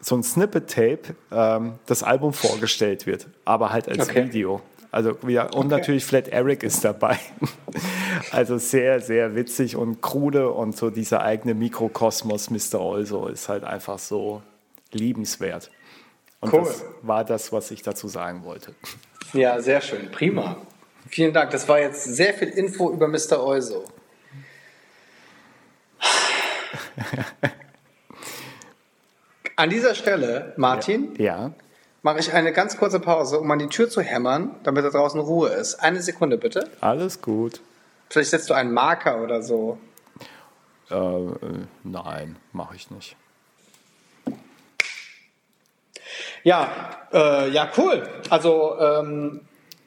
so 0.00 0.14
ein 0.14 0.22
Snippet-Tape 0.22 1.14
ähm, 1.32 1.74
das 1.86 2.02
Album 2.02 2.32
vorgestellt 2.32 3.06
wird, 3.06 3.28
aber 3.44 3.72
halt 3.72 3.88
als 3.88 4.08
okay. 4.08 4.26
Video. 4.26 4.60
Also 4.96 5.14
wieder, 5.26 5.52
und 5.54 5.66
okay. 5.66 5.76
natürlich 5.76 6.06
Flat 6.06 6.28
Eric 6.28 6.62
ist 6.62 6.82
dabei. 6.82 7.18
also 8.30 8.56
sehr, 8.56 9.02
sehr 9.02 9.34
witzig 9.34 9.76
und 9.76 10.00
krude 10.00 10.50
und 10.50 10.74
so 10.74 10.88
dieser 10.88 11.20
eigene 11.20 11.52
Mikrokosmos 11.52 12.48
Mr. 12.48 12.80
Also 12.80 13.26
ist 13.26 13.50
halt 13.50 13.62
einfach 13.62 13.98
so 13.98 14.40
liebenswert. 14.92 15.70
Und 16.40 16.54
cool. 16.54 16.60
das 16.60 16.82
war 17.02 17.26
das, 17.26 17.52
was 17.52 17.70
ich 17.72 17.82
dazu 17.82 18.08
sagen 18.08 18.42
wollte. 18.44 18.74
Ja, 19.34 19.60
sehr 19.60 19.82
schön. 19.82 20.10
Prima. 20.10 20.56
Vielen 21.10 21.34
Dank. 21.34 21.50
Das 21.50 21.68
war 21.68 21.78
jetzt 21.78 22.04
sehr 22.04 22.32
viel 22.32 22.48
Info 22.48 22.90
über 22.90 23.06
Mr. 23.06 23.38
Also. 23.38 23.84
An 29.56 29.68
dieser 29.68 29.94
Stelle, 29.94 30.54
Martin, 30.56 31.14
ja. 31.18 31.48
ja. 31.48 31.52
Mache 32.06 32.20
ich 32.20 32.32
eine 32.32 32.52
ganz 32.52 32.76
kurze 32.76 33.00
Pause, 33.00 33.40
um 33.40 33.50
an 33.50 33.58
die 33.58 33.66
Tür 33.66 33.90
zu 33.90 34.00
hämmern, 34.00 34.54
damit 34.62 34.84
da 34.84 34.90
draußen 34.90 35.18
Ruhe 35.18 35.48
ist. 35.48 35.74
Eine 35.74 36.00
Sekunde 36.00 36.38
bitte. 36.38 36.70
Alles 36.80 37.20
gut. 37.20 37.60
Vielleicht 38.08 38.30
setzt 38.30 38.48
du 38.48 38.54
einen 38.54 38.72
Marker 38.72 39.20
oder 39.24 39.42
so. 39.42 39.76
Äh, 40.88 40.94
äh 40.94 41.32
nein, 41.82 42.36
mache 42.52 42.76
ich 42.76 42.92
nicht. 42.92 43.16
Ja, 46.44 46.70
äh, 47.12 47.50
ja, 47.50 47.72
cool. 47.76 48.08
Also 48.30 48.78
ähm, 48.78 49.40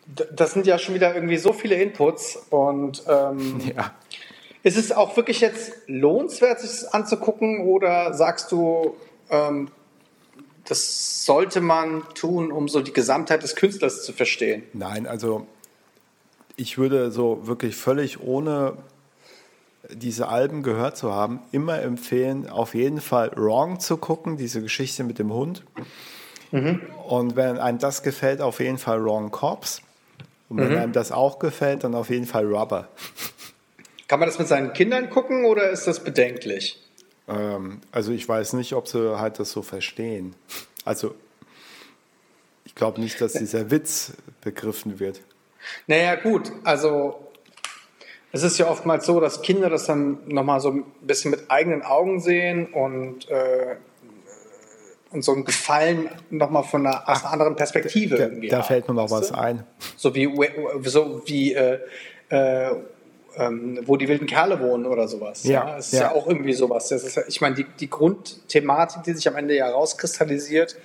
das 0.06 0.52
sind 0.52 0.68
ja 0.68 0.78
schon 0.78 0.96
wieder 0.96 1.16
irgendwie 1.16 1.38
so 1.38 1.54
viele 1.54 1.76
Inputs 1.76 2.36
und 2.50 3.02
ähm, 3.08 3.62
ja. 3.78 3.94
ist 4.64 4.78
es 4.78 4.92
auch 4.92 5.16
wirklich 5.16 5.40
jetzt 5.40 5.72
lohnenswert, 5.88 6.60
sich 6.60 6.82
das 6.82 6.94
anzugucken 6.94 7.66
oder 7.66 8.14
sagst 8.14 8.52
du, 8.52 8.98
ähm, 9.30 9.72
das 10.70 11.26
sollte 11.26 11.62
man 11.62 12.04
tun, 12.14 12.52
um 12.52 12.70
so 12.70 12.82
die 12.82 12.94
Gesamtheit 12.94 13.42
des 13.42 13.56
Künstlers 13.56 14.04
zu 14.04 14.14
verstehen. 14.14 14.64
Nein, 14.74 15.08
also 15.08 15.48
ich 16.56 16.78
würde 16.78 17.12
so 17.12 17.48
wirklich 17.48 17.76
völlig 17.76 18.22
ohne 18.22 18.78
diese 19.90 20.28
Alben 20.28 20.62
gehört 20.62 20.96
zu 20.96 21.12
haben, 21.12 21.40
immer 21.52 21.82
empfehlen, 21.82 22.48
auf 22.48 22.76
jeden 22.76 23.02
Fall 23.02 23.32
Wrong 23.36 23.80
zu 23.80 23.98
gucken, 23.98 24.38
diese 24.38 24.62
Geschichte 24.62 25.04
mit 25.04 25.18
dem 25.18 25.34
Hund. 25.34 25.64
Mhm. 26.52 26.82
Und 27.08 27.36
wenn 27.36 27.58
einem 27.58 27.80
das 27.80 28.04
gefällt, 28.04 28.42
auf 28.42 28.60
jeden 28.60 28.78
Fall 28.78 29.04
Wrong 29.04 29.32
Cops. 29.32 29.82
Und 30.50 30.58
wenn 30.58 30.74
mhm. 30.74 30.78
einem 30.78 30.94
das 30.94 31.12
auch 31.12 31.40
gefällt, 31.40 31.84
dann 31.84 31.96
auf 31.96 32.10
jeden 32.10 32.26
Fall 32.26 32.46
Rubber. 32.46 32.90
Kann 34.08 34.20
man 34.20 34.28
das 34.28 34.38
mit 34.38 34.48
seinen 34.48 34.74
Kindern 34.74 35.10
gucken 35.10 35.46
oder 35.46 35.70
ist 35.70 35.88
das 35.88 36.04
bedenklich? 36.04 36.80
Ähm, 37.30 37.82
also 37.92 38.12
ich 38.12 38.28
weiß 38.28 38.54
nicht, 38.54 38.74
ob 38.74 38.88
sie 38.88 39.20
halt 39.20 39.40
das 39.40 39.52
so 39.52 39.62
verstehen. 39.62 40.36
Also 40.86 41.16
ich 42.66 42.76
glaube 42.76 43.02
nicht, 43.02 43.20
dass 43.22 43.34
dieser 43.34 43.72
Witz 43.72 44.14
begriffen 44.42 45.00
wird. 45.00 45.22
Naja, 45.88 46.16
gut, 46.16 46.52
also 46.64 47.30
es 48.32 48.44
ist 48.44 48.58
ja 48.58 48.70
oftmals 48.70 49.06
so, 49.06 49.20
dass 49.20 49.42
Kinder 49.42 49.70
das 49.70 49.86
dann 49.86 50.20
nochmal 50.28 50.60
so 50.60 50.70
ein 50.72 50.84
bisschen 51.02 51.32
mit 51.32 51.50
eigenen 51.50 51.82
Augen 51.82 52.20
sehen 52.20 52.68
und, 52.68 53.28
äh, 53.30 53.76
und 55.12 55.24
so 55.24 55.34
ein 55.34 55.46
Gefallen 55.46 56.10
nochmal 56.30 56.64
von 56.64 56.86
einer, 56.86 57.10
aus 57.10 57.24
einer 57.24 57.34
anderen 57.34 57.56
Perspektive 57.56 58.18
da. 58.18 58.58
Da 58.58 58.64
fällt 58.64 58.88
mir 58.88 58.94
noch 58.94 59.10
was 59.10 59.32
ein. 59.32 59.64
So 59.98 60.14
wie, 60.14 60.30
so 60.84 61.24
wie 61.26 61.54
äh, 61.54 61.80
äh, 62.30 62.76
ähm, 63.40 63.80
wo 63.86 63.96
die 63.96 64.08
wilden 64.08 64.28
Kerle 64.28 64.60
wohnen 64.60 64.86
oder 64.86 65.08
sowas. 65.08 65.44
Ja, 65.44 65.68
ja. 65.68 65.78
Es 65.78 65.94
ist 65.94 66.00
ja. 66.00 66.02
ja 66.02 66.12
auch 66.12 66.28
irgendwie 66.28 66.54
sowas. 66.54 66.90
Das 66.90 67.04
ist, 67.04 67.20
ich 67.28 67.42
meine, 67.42 67.56
die, 67.56 67.66
die 67.80 67.90
Grundthematik, 67.90 69.04
die 69.04 69.14
sich 69.14 69.28
am 69.28 69.36
Ende 69.36 69.56
ja 69.56 69.70
rauskristallisiert, 69.70 70.76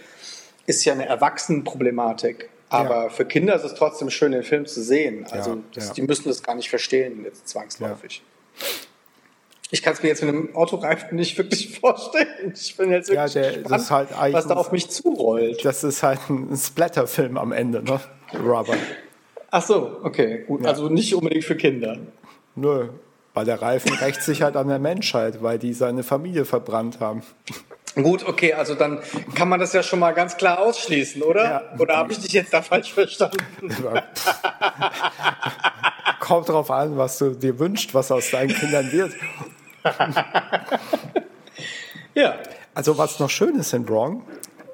ist 0.66 0.84
ja 0.84 0.92
eine 0.92 1.06
Erwachsenenproblematik. 1.06 2.48
Aber 2.68 3.04
ja. 3.04 3.08
für 3.08 3.24
Kinder 3.24 3.54
ist 3.54 3.64
es 3.64 3.74
trotzdem 3.74 4.10
schön, 4.10 4.32
den 4.32 4.42
Film 4.42 4.66
zu 4.66 4.82
sehen. 4.82 5.26
Also 5.30 5.58
das, 5.74 5.92
die 5.92 6.02
müssen 6.02 6.28
das 6.28 6.42
gar 6.42 6.54
nicht 6.54 6.70
verstehen, 6.70 7.24
jetzt 7.24 7.48
zwangsläufig. 7.48 8.22
Ich 9.70 9.82
kann 9.82 9.94
es 9.94 10.02
mir 10.02 10.08
jetzt 10.08 10.22
mit 10.22 10.28
einem 10.30 10.54
Autoreifen 10.54 11.16
nicht 11.16 11.36
wirklich 11.36 11.78
vorstellen. 11.78 12.52
Ich 12.54 12.76
bin 12.76 12.90
jetzt 12.90 13.10
wirklich 13.10 13.32
der, 13.32 13.62
gespannt, 13.62 14.16
halt 14.16 14.32
was 14.32 14.46
da 14.46 14.54
auf 14.54 14.72
mich 14.72 14.88
zurollt. 14.90 15.64
Das 15.64 15.84
ist 15.84 16.02
halt 16.02 16.20
ein 16.28 16.56
Splatterfilm 16.56 17.36
am 17.36 17.52
Ende, 17.52 17.82
ne? 17.82 18.00
Rubber. 18.32 18.76
Ach 19.50 19.62
so, 19.62 20.00
okay, 20.02 20.44
gut. 20.46 20.66
Also 20.66 20.88
nicht 20.88 21.14
unbedingt 21.14 21.44
für 21.44 21.56
Kinder. 21.56 21.98
Nö, 22.56 22.88
weil 23.34 23.44
der 23.44 23.60
Reifen 23.60 23.92
rächt 23.94 24.22
sich 24.22 24.42
halt 24.42 24.56
an 24.56 24.68
der 24.68 24.78
Menschheit, 24.78 25.42
weil 25.42 25.58
die 25.58 25.72
seine 25.72 26.02
Familie 26.02 26.44
verbrannt 26.44 27.00
haben. 27.00 27.22
Gut, 27.96 28.26
okay, 28.26 28.52
also 28.54 28.74
dann 28.74 29.00
kann 29.34 29.48
man 29.48 29.60
das 29.60 29.72
ja 29.72 29.82
schon 29.82 30.00
mal 30.00 30.12
ganz 30.12 30.36
klar 30.36 30.58
ausschließen, 30.58 31.22
oder? 31.22 31.44
Ja. 31.44 31.62
Oder 31.78 31.96
habe 31.96 32.12
ich 32.12 32.18
dich 32.20 32.32
jetzt 32.32 32.52
da 32.52 32.60
falsch 32.60 32.92
verstanden? 32.92 33.38
Kommt 36.20 36.48
drauf 36.48 36.70
an, 36.70 36.96
was 36.96 37.18
du 37.18 37.30
dir 37.30 37.58
wünschst, 37.58 37.94
was 37.94 38.10
aus 38.10 38.30
deinen 38.30 38.52
Kindern 38.52 38.90
wird. 38.90 39.12
ja. 42.14 42.34
Also 42.74 42.98
was 42.98 43.20
noch 43.20 43.30
schön 43.30 43.54
ist 43.56 43.72
in 43.72 43.88
Wrong, 43.88 44.24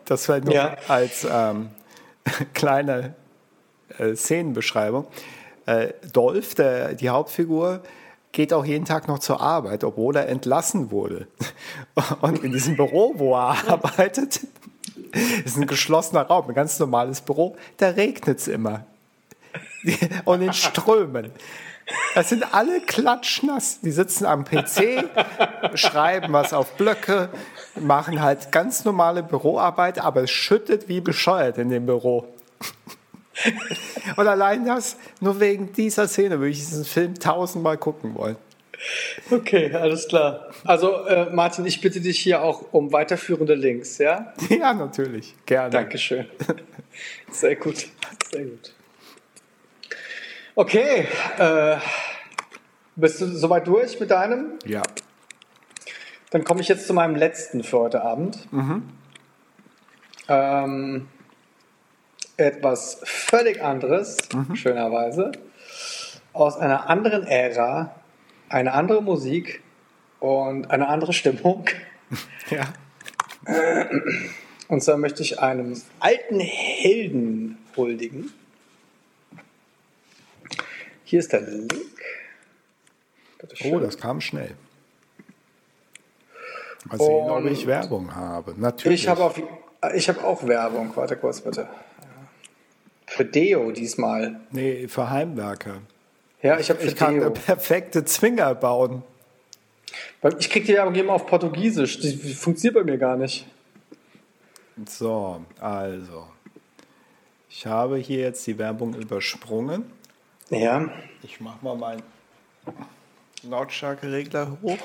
das 0.06 0.24
fällt 0.26 0.44
nur 0.46 0.54
ja. 0.54 0.76
als 0.88 1.26
ähm, 1.30 1.70
kleine 2.54 3.14
äh, 3.98 4.14
Szenenbeschreibung. 4.14 5.06
Äh, 5.66 5.88
Dolph, 6.12 6.54
der, 6.54 6.94
die 6.94 7.08
Hauptfigur, 7.08 7.82
geht 8.32 8.52
auch 8.52 8.64
jeden 8.64 8.84
Tag 8.84 9.08
noch 9.08 9.18
zur 9.18 9.40
Arbeit, 9.40 9.84
obwohl 9.84 10.16
er 10.16 10.28
entlassen 10.28 10.90
wurde. 10.90 11.26
Und 12.20 12.44
in 12.44 12.52
diesem 12.52 12.76
Büro, 12.76 13.14
wo 13.16 13.34
er 13.34 13.56
arbeitet, 13.68 14.40
ist 15.44 15.56
ein 15.56 15.66
geschlossener 15.66 16.22
Raum, 16.22 16.48
ein 16.48 16.54
ganz 16.54 16.78
normales 16.78 17.20
Büro, 17.20 17.56
da 17.78 17.88
regnet 17.88 18.38
es 18.38 18.48
immer. 18.48 18.84
und 20.24 20.42
in 20.42 20.52
Strömen. 20.52 21.32
Das 22.14 22.28
sind 22.28 22.54
alle 22.54 22.80
klatschnass. 22.80 23.80
Die 23.80 23.90
sitzen 23.90 24.26
am 24.26 24.44
PC, 24.44 25.04
schreiben 25.74 26.32
was 26.32 26.52
auf 26.52 26.76
Blöcke, 26.76 27.30
machen 27.80 28.20
halt 28.20 28.52
ganz 28.52 28.84
normale 28.84 29.22
Büroarbeit, 29.22 29.98
aber 29.98 30.22
es 30.22 30.30
schüttet 30.30 30.88
wie 30.88 31.00
bescheuert 31.00 31.58
in 31.58 31.68
dem 31.68 31.86
Büro. 31.86 32.28
Und 34.16 34.26
allein 34.26 34.64
das, 34.64 34.96
nur 35.20 35.40
wegen 35.40 35.72
dieser 35.72 36.08
Szene 36.08 36.38
würde 36.38 36.50
ich 36.50 36.58
diesen 36.58 36.84
Film 36.84 37.14
tausendmal 37.14 37.78
gucken 37.78 38.14
wollen. 38.14 38.36
Okay, 39.30 39.74
alles 39.74 40.08
klar. 40.08 40.50
Also 40.64 41.04
äh, 41.04 41.30
Martin, 41.30 41.66
ich 41.66 41.80
bitte 41.80 42.00
dich 42.00 42.18
hier 42.18 42.42
auch 42.42 42.72
um 42.72 42.92
weiterführende 42.92 43.54
Links, 43.54 43.98
ja? 43.98 44.32
Ja, 44.48 44.72
natürlich. 44.72 45.34
Gerne. 45.46 45.70
Dankeschön. 45.70 46.26
Sehr 47.30 47.56
gut. 47.56 47.88
Sehr 48.30 48.44
gut. 48.44 48.72
Okay, 50.54 51.06
äh, 51.38 51.76
bist 52.96 53.20
du 53.20 53.26
soweit 53.26 53.66
durch 53.66 54.00
mit 54.00 54.10
deinem? 54.10 54.58
Ja. 54.64 54.82
Dann 56.30 56.44
komme 56.44 56.60
ich 56.60 56.68
jetzt 56.68 56.86
zu 56.86 56.94
meinem 56.94 57.16
letzten 57.16 57.62
für 57.62 57.78
heute 57.80 58.02
Abend. 58.02 58.52
Mhm. 58.52 58.88
Ähm, 60.28 61.08
etwas 62.46 63.00
völlig 63.04 63.62
anderes, 63.62 64.16
mhm. 64.32 64.56
schönerweise, 64.56 65.32
aus 66.32 66.56
einer 66.56 66.88
anderen 66.88 67.26
Ära, 67.26 67.94
eine 68.48 68.72
andere 68.72 69.02
Musik 69.02 69.62
und 70.20 70.70
eine 70.70 70.88
andere 70.88 71.12
Stimmung. 71.12 71.66
Ja. 72.50 72.64
Und 74.66 74.82
zwar 74.82 74.96
möchte 74.96 75.22
ich 75.22 75.38
einem 75.38 75.80
alten 76.00 76.40
Helden 76.40 77.58
huldigen. 77.76 78.32
Hier 81.04 81.20
ist 81.20 81.32
der 81.32 81.42
Link. 81.42 81.72
Oh, 83.64 83.78
das 83.78 83.98
kam 83.98 84.20
schnell. 84.20 84.56
Mal 86.84 86.98
sehen, 86.98 87.30
ob 87.30 87.44
ich 87.46 87.66
Werbung 87.66 88.14
habe. 88.14 88.54
Natürlich. 88.56 89.02
Ich 89.02 89.08
habe, 89.08 89.42
ich 89.94 90.08
habe 90.08 90.24
auch 90.24 90.46
Werbung. 90.46 90.90
Warte 90.96 91.16
kurz 91.16 91.40
bitte. 91.40 91.68
Für 93.20 93.26
Deo 93.26 93.70
diesmal. 93.70 94.40
Nee, 94.50 94.88
für 94.88 95.10
Heimwerker. 95.10 95.82
Ja, 96.40 96.58
ich 96.58 96.70
habe 96.70 96.82
Ich 96.82 96.96
kann 96.96 97.20
Deo. 97.20 97.28
perfekte 97.30 98.02
Zwinger 98.06 98.54
bauen. 98.54 99.02
Ich 100.38 100.48
kriege 100.48 100.64
die 100.64 100.72
Werbung 100.72 100.94
immer 100.94 101.12
auf 101.12 101.26
Portugiesisch. 101.26 102.00
Die 102.00 102.16
funktioniert 102.32 102.76
bei 102.76 102.90
mir 102.90 102.96
gar 102.96 103.18
nicht. 103.18 103.46
So, 104.88 105.44
also. 105.60 106.28
Ich 107.50 107.66
habe 107.66 107.98
hier 107.98 108.20
jetzt 108.20 108.46
die 108.46 108.56
Werbung 108.56 108.94
übersprungen. 108.94 109.84
Ja. 110.48 110.90
Ich 111.22 111.42
mache 111.42 111.62
mal 111.62 111.76
meinen 111.76 112.02
Lautstärkeregler 113.42 114.56
hoch. 114.62 114.78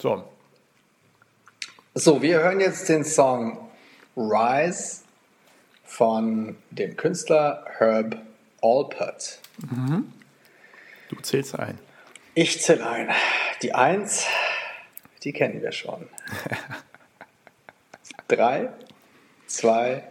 So. 0.00 0.24
So, 1.92 2.22
wir 2.22 2.38
hören 2.38 2.60
jetzt 2.60 2.88
den 2.88 3.04
Song 3.04 3.68
Rise 4.16 5.03
von 5.94 6.56
dem 6.72 6.96
Künstler 6.96 7.64
Herb 7.78 8.20
Alpert. 8.60 9.38
Mhm. 9.58 10.12
Du 11.08 11.16
zählst 11.20 11.56
ein. 11.56 11.78
Ich 12.34 12.60
zähle 12.60 12.84
ein. 12.84 13.10
Die 13.62 13.72
Eins, 13.72 14.26
die 15.22 15.32
kennen 15.32 15.62
wir 15.62 15.70
schon. 15.70 16.08
Drei, 18.28 18.70
zwei. 19.46 20.02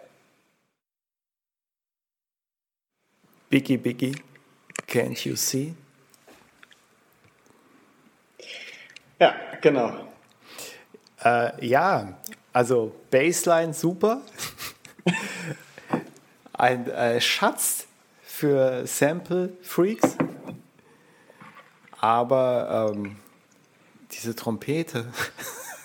Biggie, 3.49 3.77
Biggie, 3.77 4.15
can't 4.87 5.27
you 5.27 5.35
see? 5.35 5.73
Ja, 9.19 9.35
genau. 9.59 10.07
Äh, 11.25 11.65
ja, 11.65 12.17
also 12.53 12.95
Baseline 13.11 13.73
super. 13.73 14.21
Ein 16.53 16.87
äh, 16.87 17.19
Schatz 17.19 17.87
für 18.21 18.85
Sample 18.85 19.53
Freaks. 19.61 20.17
Aber 21.99 22.91
ähm, 22.95 23.15
diese 24.11 24.35
Trompete 24.35 25.05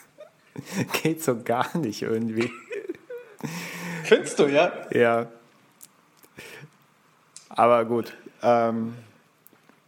geht 1.02 1.22
so 1.22 1.42
gar 1.42 1.76
nicht 1.76 2.02
irgendwie. 2.02 2.50
Findest 4.04 4.38
du, 4.38 4.46
ja? 4.46 4.72
Ja. 4.90 5.28
Aber 7.48 7.84
gut. 7.84 8.14
Ähm, 8.42 8.94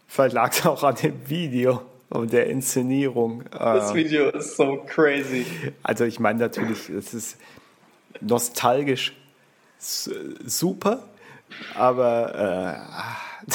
vielleicht 0.07 0.35
lag 0.35 0.53
es 0.53 0.65
auch 0.67 0.83
an 0.83 0.95
dem 0.97 1.29
Video 1.29 1.83
und 2.09 2.33
der 2.33 2.47
Inszenierung. 2.47 3.45
Das 3.51 3.91
ähm, 3.91 3.97
Video 3.97 4.31
ist 4.31 4.57
so 4.57 4.85
crazy. 4.87 5.47
Also 5.83 6.05
ich 6.05 6.21
meine 6.21 6.39
natürlich, 6.39 6.89
es 6.89 7.15
ist 7.15 7.39
nostalgisch 8.21 9.15
super, 9.81 11.05
aber 11.75 12.35
äh, 13.49 13.55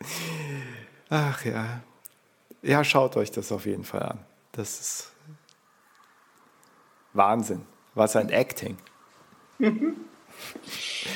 ach 1.10 1.44
ja, 1.44 1.80
ja, 2.62 2.84
schaut 2.84 3.16
euch 3.16 3.30
das 3.30 3.50
auf 3.52 3.66
jeden 3.66 3.84
Fall 3.84 4.02
an. 4.02 4.18
Das 4.52 4.80
ist 4.80 5.12
Wahnsinn. 7.12 7.62
Was 7.94 8.16
ein 8.16 8.30
Acting. 8.30 8.78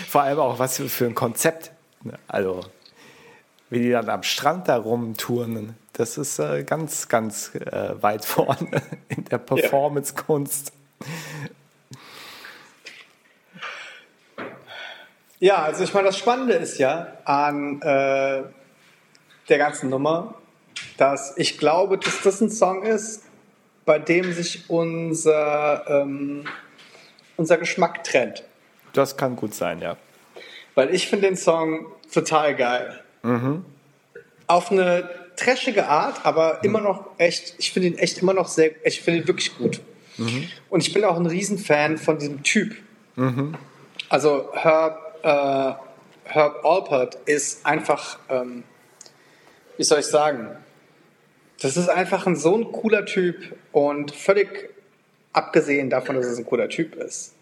Vor 0.09 0.23
allem 0.23 0.39
auch 0.39 0.59
was 0.59 0.77
für 0.77 1.07
ein 1.07 1.15
Konzept. 1.15 1.73
Also 2.28 2.61
wie 3.70 3.81
die 3.81 3.91
dann 3.91 4.09
am 4.09 4.23
Strand 4.23 4.69
da 4.69 4.77
rumturnen. 4.77 5.77
Das 5.93 6.19
ist 6.19 6.39
äh, 6.39 6.62
ganz, 6.65 7.09
ganz 7.09 7.55
äh, 7.55 8.01
weit 8.01 8.24
vorne 8.27 8.83
in 9.09 9.24
der 9.24 9.39
Performance-Kunst. 9.39 10.73
Ja. 15.38 15.62
also 15.62 15.84
ich 15.84 15.92
meine, 15.94 16.06
das 16.06 16.18
Spannende 16.18 16.54
ist 16.54 16.78
ja 16.78 17.12
an 17.24 17.80
äh, 17.82 18.42
der 19.48 19.58
ganzen 19.58 19.90
Nummer, 19.90 20.34
dass 20.96 21.36
ich 21.36 21.58
glaube, 21.58 21.98
dass 21.98 22.22
das 22.22 22.40
ein 22.40 22.50
Song 22.50 22.82
ist, 22.82 23.22
bei 23.84 23.98
dem 23.98 24.32
sich 24.32 24.68
unser, 24.68 25.84
ähm, 25.88 26.44
unser 27.36 27.56
Geschmack 27.56 28.04
trennt. 28.04 28.42
Das 28.92 29.16
kann 29.16 29.36
gut 29.36 29.54
sein, 29.54 29.80
ja. 29.80 29.96
Weil 30.74 30.94
ich 30.94 31.08
finde 31.08 31.28
den 31.28 31.36
Song 31.36 31.86
total 32.12 32.54
geil. 32.54 33.00
Mhm. 33.22 33.64
Auf 34.46 34.70
eine 34.70 35.08
trashige 35.36 35.86
Art, 35.86 36.24
aber 36.24 36.64
immer 36.64 36.80
noch 36.80 37.06
echt, 37.18 37.54
ich 37.58 37.72
finde 37.72 37.88
ihn 37.88 37.98
echt 37.98 38.18
immer 38.18 38.34
noch 38.34 38.48
sehr, 38.48 38.72
ich 38.84 39.00
finde 39.02 39.20
ihn 39.20 39.28
wirklich 39.28 39.56
gut. 39.56 39.80
Mhm. 40.16 40.48
Und 40.70 40.80
ich 40.80 40.92
bin 40.92 41.04
auch 41.04 41.16
ein 41.16 41.26
Riesenfan 41.26 41.98
von 41.98 42.18
diesem 42.18 42.42
Typ. 42.42 42.74
Mhm. 43.16 43.54
Also 44.08 44.50
Herb, 44.54 45.06
äh, 45.27 45.74
Herb 46.24 46.65
Alpert 46.65 47.19
ist 47.27 47.66
einfach, 47.66 48.19
ähm, 48.28 48.62
wie 49.77 49.82
soll 49.82 50.01
ich 50.01 50.07
sagen, 50.07 50.48
das 51.61 51.77
ist 51.77 51.89
einfach 51.89 52.27
ein, 52.27 52.36
so 52.36 52.57
ein 52.57 52.70
cooler 52.70 53.05
Typ 53.07 53.57
und 53.73 54.12
völlig 54.15 54.70
abgesehen 55.32 55.90
davon, 55.90 56.16
dass 56.16 56.27
es 56.27 56.39
ein 56.39 56.47
cooler 56.47 56.69
Typ 56.69 56.94
ist, 56.94 57.35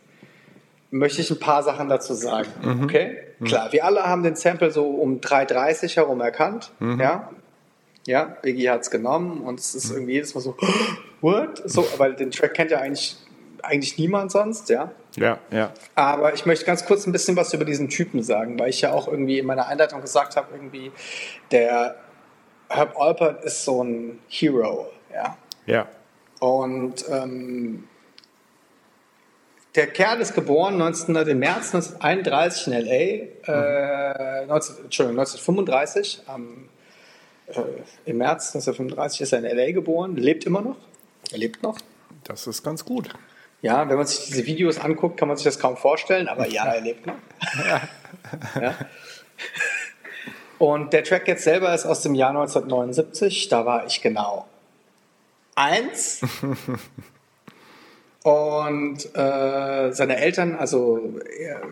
möchte 0.90 1.20
ich 1.20 1.30
ein 1.30 1.38
paar 1.38 1.62
Sachen 1.62 1.88
dazu 1.88 2.14
sagen. 2.14 2.48
Mhm. 2.62 2.84
Okay? 2.84 3.18
Mhm. 3.38 3.44
Klar, 3.44 3.72
wir 3.72 3.84
alle 3.84 4.04
haben 4.04 4.22
den 4.22 4.36
Sample 4.36 4.70
so 4.70 4.86
um 4.86 5.20
3,30 5.20 5.96
herum 5.96 6.20
erkannt. 6.20 6.72
Mhm. 6.78 7.00
Ja? 7.00 7.30
Ja, 8.06 8.24
Biggie 8.42 8.68
hat 8.68 8.82
es 8.82 8.90
genommen 8.90 9.40
und 9.40 9.60
es 9.60 9.74
ist 9.74 9.90
mhm. 9.90 9.96
irgendwie 9.96 10.12
jedes 10.14 10.34
Mal 10.34 10.40
so, 10.40 10.56
what? 11.20 11.62
So, 11.64 11.86
weil 11.98 12.14
den 12.14 12.30
Track 12.30 12.54
kennt 12.54 12.70
ja 12.70 12.78
eigentlich, 12.78 13.16
eigentlich 13.62 13.98
niemand 13.98 14.30
sonst, 14.30 14.68
ja? 14.68 14.92
Ja, 15.16 15.38
ja. 15.50 15.72
Aber 15.94 16.34
ich 16.34 16.44
möchte 16.44 16.64
ganz 16.64 16.84
kurz 16.84 17.06
ein 17.06 17.12
bisschen 17.12 17.36
was 17.36 17.52
über 17.54 17.64
diesen 17.64 17.88
Typen 17.88 18.22
sagen, 18.22 18.58
weil 18.58 18.70
ich 18.70 18.80
ja 18.80 18.92
auch 18.92 19.08
irgendwie 19.08 19.38
in 19.38 19.46
meiner 19.46 19.68
Einleitung 19.68 20.00
gesagt 20.00 20.36
habe, 20.36 20.48
irgendwie, 20.52 20.90
der 21.50 21.96
Herb 22.68 22.98
Alpert 22.98 23.44
ist 23.44 23.64
so 23.64 23.82
ein 23.82 24.18
Hero, 24.28 24.90
ja? 25.12 25.36
Ja. 25.66 25.88
Und 26.40 27.04
ähm, 27.08 27.84
der 29.74 29.86
Kerl 29.88 30.20
ist 30.20 30.34
geboren 30.34 30.78
19, 30.78 31.14
im 31.16 31.38
März 31.38 31.74
1931 31.74 32.66
in 32.66 32.72
L.A., 32.72 34.42
äh, 34.42 34.46
19, 34.46 34.84
Entschuldigung, 34.84 35.18
1935. 35.20 36.22
Am, 36.26 36.68
äh, 37.48 37.60
Im 38.04 38.18
März 38.18 38.54
1935 38.54 39.20
ist 39.22 39.32
er 39.32 39.40
in 39.40 39.44
L.A. 39.44 39.72
geboren, 39.72 40.16
lebt 40.16 40.44
immer 40.44 40.60
noch. 40.60 40.76
Er 41.32 41.38
lebt 41.38 41.62
noch. 41.62 41.78
Das 42.24 42.46
ist 42.46 42.62
ganz 42.62 42.84
gut. 42.84 43.10
Ja, 43.64 43.88
wenn 43.88 43.96
man 43.96 44.06
sich 44.06 44.26
diese 44.26 44.44
Videos 44.44 44.78
anguckt, 44.78 45.16
kann 45.16 45.26
man 45.26 45.38
sich 45.38 45.44
das 45.44 45.58
kaum 45.58 45.78
vorstellen, 45.78 46.28
aber 46.28 46.46
ja, 46.46 46.66
er 46.66 46.82
lebt 46.82 47.06
noch. 47.06 47.14
Ja. 48.60 48.74
Und 50.58 50.92
der 50.92 51.02
Track 51.02 51.26
jetzt 51.28 51.44
selber 51.44 51.74
ist 51.74 51.86
aus 51.86 52.02
dem 52.02 52.14
Jahr 52.14 52.28
1979, 52.28 53.48
da 53.48 53.64
war 53.64 53.86
ich 53.86 54.02
genau 54.02 54.46
eins. 55.54 56.20
Und 58.22 59.06
äh, 59.16 59.92
seine 59.92 60.16
Eltern, 60.16 60.56
also 60.56 61.18
er, 61.38 61.62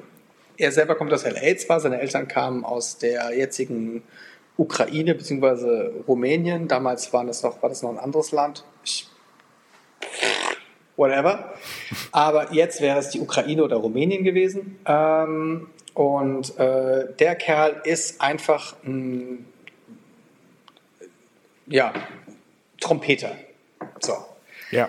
Er 0.57 0.73
selber 0.73 0.95
kommt 0.95 1.13
aus 1.13 1.25
LA 1.27 1.57
zwar, 1.59 1.81
seine 1.81 2.01
Eltern 2.01 2.27
kamen 2.27 2.65
aus 2.65 2.97
der 2.97 3.37
jetzigen 3.37 4.03
Ukraine 4.57 5.15
bzw. 5.15 5.91
Rumänien. 6.09 6.69
Damals 6.69 7.13
war 7.13 7.27
das 7.27 7.43
noch, 7.43 7.63
war 7.63 7.69
das 7.69 7.83
noch 7.83 7.91
ein 7.91 7.99
anderes 7.99 8.33
Land. 8.33 8.65
Ich, 8.83 9.09
whatever. 10.97 11.55
Aber 12.13 12.53
jetzt 12.53 12.81
wäre 12.81 12.99
es 12.99 13.11
die 13.11 13.21
Ukraine 13.21 13.65
oder 13.65 13.77
Rumänien 13.77 14.25
gewesen. 14.25 14.79
Ähm, 14.87 15.69
und 15.95 16.59
äh, 16.59 17.13
der 17.19 17.35
Kerl 17.35 17.83
ist 17.85 18.21
einfach 18.21 18.75
ein 18.85 19.47
ja, 21.67 21.93
Trompeter. 22.81 23.33
So. 24.01 24.15
Ja. 24.71 24.89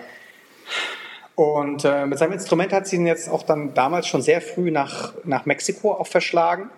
Und 1.34 1.84
äh, 1.84 2.06
mit 2.06 2.18
seinem 2.18 2.32
Instrument 2.32 2.72
hat 2.72 2.86
sie 2.86 2.96
ihn 2.96 3.06
jetzt 3.06 3.28
auch 3.28 3.42
dann 3.42 3.74
damals 3.74 4.06
schon 4.06 4.22
sehr 4.22 4.40
früh 4.40 4.70
nach, 4.70 5.14
nach 5.24 5.46
Mexiko 5.46 5.92
auch 5.92 6.06
verschlagen, 6.06 6.70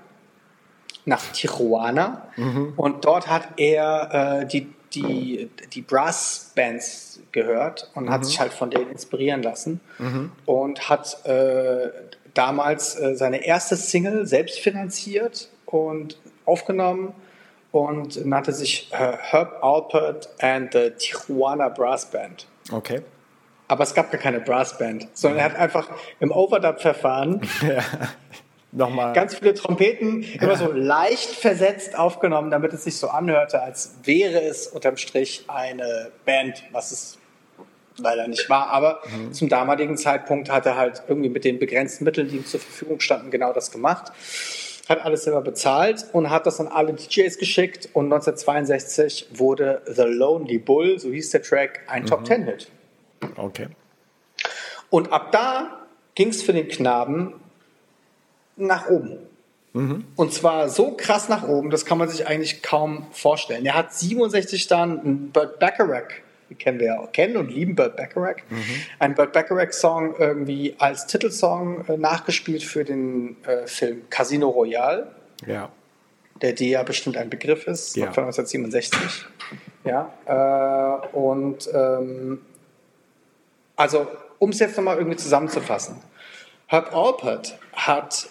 nach 1.04 1.32
Tijuana. 1.32 2.28
Mhm. 2.36 2.72
Und 2.76 3.04
dort 3.04 3.28
hat 3.28 3.48
er 3.58 4.40
äh, 4.42 4.46
die, 4.46 4.72
die, 4.94 5.50
die 5.72 5.82
Brass-Bands 5.82 7.20
gehört 7.32 7.90
und 7.94 8.04
mhm. 8.04 8.10
hat 8.10 8.24
sich 8.24 8.40
halt 8.40 8.52
von 8.52 8.70
denen 8.70 8.90
inspirieren 8.90 9.42
lassen 9.42 9.80
mhm. 9.98 10.32
und 10.44 10.88
hat 10.88 11.24
äh, 11.26 11.90
damals 12.34 12.98
äh, 12.98 13.14
seine 13.14 13.44
erste 13.44 13.76
Single 13.76 14.26
selbst 14.26 14.58
finanziert 14.58 15.48
und 15.66 16.18
aufgenommen 16.44 17.14
und 17.72 18.24
nannte 18.24 18.52
sich 18.52 18.90
äh, 18.92 19.16
Herb 19.18 19.62
Alpert 19.62 20.28
and 20.40 20.72
the 20.72 20.90
Tijuana 20.90 21.68
Brass 21.68 22.10
Band. 22.10 22.46
Okay. 22.70 23.02
Aber 23.68 23.82
es 23.82 23.94
gab 23.94 24.12
gar 24.12 24.20
keine 24.20 24.40
Brassband, 24.40 25.08
sondern 25.12 25.40
er 25.40 25.44
hat 25.46 25.56
einfach 25.56 25.88
im 26.20 26.30
Overdub-Verfahren 26.30 27.40
ja. 27.62 27.82
Nochmal. 28.76 29.14
ganz 29.14 29.34
viele 29.34 29.54
Trompeten 29.54 30.22
ja. 30.22 30.42
immer 30.42 30.56
so 30.56 30.70
leicht 30.70 31.30
versetzt 31.30 31.98
aufgenommen, 31.98 32.50
damit 32.50 32.74
es 32.74 32.84
sich 32.84 32.96
so 32.98 33.08
anhörte, 33.08 33.62
als 33.62 33.94
wäre 34.04 34.42
es 34.42 34.66
unterm 34.66 34.98
Strich 34.98 35.44
eine 35.48 36.10
Band, 36.26 36.62
was 36.72 36.92
es 36.92 37.18
leider 37.96 38.28
nicht 38.28 38.50
war. 38.50 38.68
Aber 38.68 39.00
mhm. 39.06 39.32
zum 39.32 39.48
damaligen 39.48 39.96
Zeitpunkt 39.96 40.50
hat 40.50 40.66
er 40.66 40.76
halt 40.76 41.02
irgendwie 41.08 41.30
mit 41.30 41.44
den 41.44 41.58
begrenzten 41.58 42.04
Mitteln, 42.04 42.28
die 42.28 42.36
ihm 42.36 42.44
zur 42.44 42.60
Verfügung 42.60 43.00
standen, 43.00 43.30
genau 43.30 43.54
das 43.54 43.70
gemacht. 43.70 44.12
Hat 44.90 45.02
alles 45.02 45.24
selber 45.24 45.40
bezahlt 45.40 46.04
und 46.12 46.28
hat 46.28 46.46
das 46.46 46.60
an 46.60 46.68
alle 46.68 46.92
DJs 46.92 47.38
geschickt. 47.38 47.88
Und 47.94 48.12
1962 48.12 49.28
wurde 49.32 49.80
The 49.86 50.02
Lonely 50.02 50.58
Bull, 50.58 50.98
so 50.98 51.10
hieß 51.10 51.30
der 51.30 51.42
Track, 51.42 51.80
ein 51.86 52.02
mhm. 52.02 52.06
Top-Ten-Hit. 52.06 52.70
Okay. 53.36 53.68
Und 54.90 55.12
ab 55.12 55.32
da 55.32 55.86
ging 56.14 56.28
es 56.28 56.42
für 56.42 56.52
den 56.52 56.68
Knaben 56.68 57.40
nach 58.56 58.88
oben. 58.88 59.18
Mhm. 59.76 60.04
Und 60.16 60.32
zwar 60.32 60.70
so 60.70 60.92
krass 60.92 61.28
nach 61.28 61.46
oben, 61.46 61.68
das 61.70 61.84
kann 61.84 61.98
man 61.98 62.08
sich 62.08 62.26
eigentlich 62.26 62.62
kaum 62.62 63.06
vorstellen. 63.12 63.66
Er 63.66 63.74
hat 63.74 63.92
67 63.92 64.68
dann 64.68 65.00
einen 65.00 65.30
Burt 65.32 65.58
Bacharach, 65.58 66.08
kennen 66.58 66.80
wir 66.80 66.86
ja 66.86 66.98
auch, 67.00 67.12
kennen 67.12 67.36
und 67.36 67.50
lieben 67.50 67.74
Burt 67.74 67.94
Bacharach, 67.94 68.36
mhm. 68.48 68.62
einen 68.98 69.14
Burt 69.14 69.34
Bacharach-Song 69.34 70.14
irgendwie 70.18 70.74
als 70.78 71.06
Titelsong 71.06 71.84
äh, 71.88 71.98
nachgespielt 71.98 72.62
für 72.62 72.84
den 72.84 73.36
äh, 73.44 73.66
Film 73.66 74.08
Casino 74.08 74.48
Royale. 74.48 75.08
Ja. 75.46 75.68
Der 76.40 76.52
dir 76.52 76.68
ja 76.68 76.82
bestimmt 76.82 77.18
ein 77.18 77.28
Begriff 77.28 77.66
ist, 77.66 77.96
ja. 77.96 78.12
von 78.12 78.24
1967. 78.24 79.26
Ja. 79.84 80.10
Äh, 80.24 81.16
und 81.16 81.68
ähm, 81.72 82.40
also, 83.76 84.06
um 84.38 84.50
es 84.50 84.58
jetzt 84.58 84.76
nochmal 84.76 84.96
irgendwie 84.96 85.16
zusammenzufassen. 85.16 85.96
Herb 86.66 86.94
Alpert 86.94 87.58
hat 87.74 88.28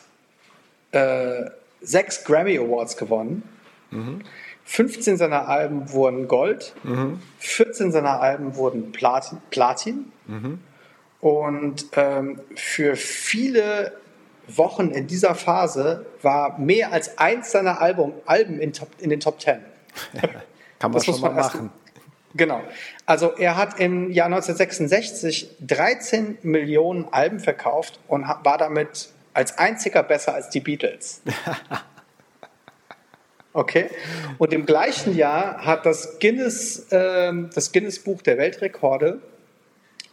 äh, 0.95 1.51
sechs 1.81 2.23
Grammy 2.23 2.57
Awards 2.57 2.97
gewonnen. 2.97 3.43
Mhm. 3.91 4.21
15 4.65 5.17
seiner 5.17 5.47
Alben 5.47 5.91
wurden 5.91 6.27
Gold, 6.27 6.73
mhm. 6.83 7.19
14 7.37 7.91
seiner 7.91 8.19
Alben 8.19 8.55
wurden 8.55 8.91
Platin. 8.91 9.37
Platin. 9.51 10.11
Mhm. 10.25 10.59
Und 11.21 11.87
ähm, 11.93 12.39
für 12.55 12.95
viele 12.95 13.93
Wochen 14.47 14.89
in 14.89 15.07
dieser 15.07 15.35
Phase 15.35 16.05
war 16.21 16.59
mehr 16.59 16.91
als 16.91 17.17
eins 17.17 17.51
seiner 17.51 17.81
Album, 17.81 18.13
Alben 18.25 18.59
in, 18.59 18.73
top, 18.73 18.89
in 18.99 19.09
den 19.09 19.19
Top 19.19 19.39
Ten. 19.39 19.61
Kann 20.79 20.91
man 20.91 20.93
das 20.93 21.05
schon 21.05 21.21
mal 21.21 21.31
machen. 21.31 21.71
Genau. 22.35 22.61
Also 23.05 23.31
er 23.37 23.55
hat 23.55 23.79
im 23.79 24.11
Jahr 24.11 24.25
1966 24.25 25.51
13 25.61 26.39
Millionen 26.41 27.07
Alben 27.11 27.39
verkauft 27.39 27.99
und 28.07 28.27
war 28.27 28.57
damit 28.57 29.09
als 29.35 29.57
einziger 29.57 30.03
besser 30.03 30.33
als 30.33 30.49
die 30.49 30.59
Beatles. 30.59 31.21
Okay. 33.57 33.89
Und 34.37 34.51
im 34.51 34.65
gleichen 34.65 35.15
Jahr 35.15 35.65
hat 35.65 35.85
das 35.85 36.19
Guinness, 36.19 36.91
äh, 36.91 37.31
das 37.53 37.71
Guinness 37.71 37.99
Buch 37.99 38.21
der 38.21 38.37
Weltrekorde 38.37 39.21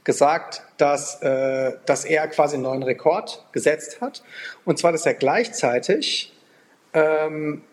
gesagt, 0.05 0.63
dass, 0.77 1.21
äh, 1.23 1.73
dass 1.85 2.05
er 2.05 2.29
quasi 2.29 2.55
einen 2.55 2.63
neuen 2.63 2.85
Rekord 2.85 3.45
gesetzt 3.51 4.01
hat. 4.01 4.23
Und 4.65 4.79
zwar, 4.79 4.93
dass 4.93 5.07
er 5.07 5.15
gleichzeitig 5.15 6.33
ähm, 6.95 7.65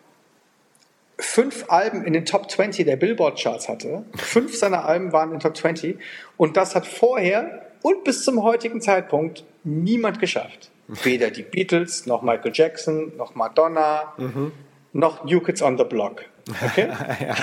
fünf 1.20 1.66
Alben 1.68 2.04
in 2.04 2.14
den 2.14 2.24
Top 2.24 2.50
20 2.50 2.84
der 2.84 2.96
Billboard-Charts 2.96 3.68
hatte. 3.68 4.04
Fünf 4.16 4.56
seiner 4.56 4.86
Alben 4.86 5.12
waren 5.12 5.28
in 5.28 5.36
den 5.36 5.40
Top 5.40 5.56
20. 5.56 6.00
Und 6.36 6.56
das 6.56 6.74
hat 6.74 6.84
vorher 6.84 7.64
und 7.82 8.02
bis 8.02 8.24
zum 8.24 8.42
heutigen 8.42 8.80
Zeitpunkt 8.80 9.44
niemand 9.62 10.18
geschafft. 10.18 10.72
Weder 11.04 11.30
die 11.30 11.42
Beatles, 11.42 12.06
noch 12.06 12.22
Michael 12.22 12.52
Jackson, 12.54 13.16
noch 13.16 13.34
Madonna, 13.34 14.12
mhm. 14.16 14.52
noch 14.92 15.24
New 15.24 15.40
Kids 15.40 15.62
on 15.62 15.78
the 15.78 15.84
Block. 15.84 16.24
Okay? 16.64 16.88
ja. 17.20 17.36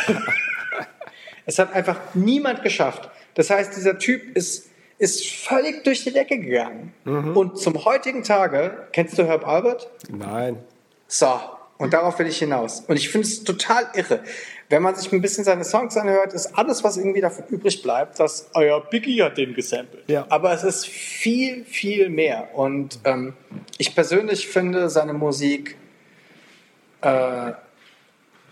Es 1.45 1.59
hat 1.59 1.73
einfach 1.73 1.97
niemand 2.13 2.61
geschafft. 2.61 3.09
Das 3.35 3.49
heißt, 3.49 3.75
dieser 3.75 3.97
Typ 3.97 4.35
ist, 4.35 4.69
ist 4.97 5.25
völlig 5.27 5.83
durch 5.85 6.03
die 6.03 6.11
Decke 6.11 6.37
gegangen. 6.39 6.93
Mhm. 7.05 7.37
Und 7.37 7.57
zum 7.57 7.85
heutigen 7.85 8.23
Tage, 8.23 8.87
kennst 8.91 9.17
du 9.17 9.23
Herb 9.25 9.47
Albert? 9.47 9.89
Nein. 10.09 10.57
So, 11.07 11.39
und 11.77 11.93
darauf 11.93 12.19
will 12.19 12.27
ich 12.27 12.39
hinaus. 12.39 12.81
Und 12.81 12.97
ich 12.97 13.09
finde 13.09 13.27
es 13.27 13.43
total 13.43 13.87
irre. 13.93 14.23
Wenn 14.69 14.81
man 14.81 14.95
sich 14.95 15.11
ein 15.13 15.21
bisschen 15.21 15.45
seine 15.45 15.63
Songs 15.63 15.95
anhört, 15.95 16.33
ist 16.33 16.57
alles, 16.57 16.83
was 16.83 16.97
irgendwie 16.97 17.21
davon 17.21 17.45
übrig 17.47 17.81
bleibt, 17.81 18.19
dass 18.19 18.49
euer 18.53 18.81
Biggie 18.81 19.23
hat 19.23 19.37
den 19.37 19.53
gesampelt. 19.53 20.03
Ja. 20.07 20.25
Aber 20.27 20.51
es 20.51 20.63
ist 20.63 20.85
viel, 20.87 21.63
viel 21.63 22.09
mehr. 22.09 22.49
Und 22.53 22.99
ähm, 23.05 23.33
ich 23.77 23.95
persönlich 23.95 24.47
finde 24.47 24.89
seine 24.89 25.13
Musik 25.13 25.77
äh, 27.01 27.53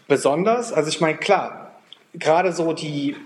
besonders. 0.08 0.72
Also 0.72 0.88
ich 0.88 1.02
meine, 1.02 1.18
klar, 1.18 1.74
gerade 2.14 2.54
so 2.54 2.72
die 2.72 3.18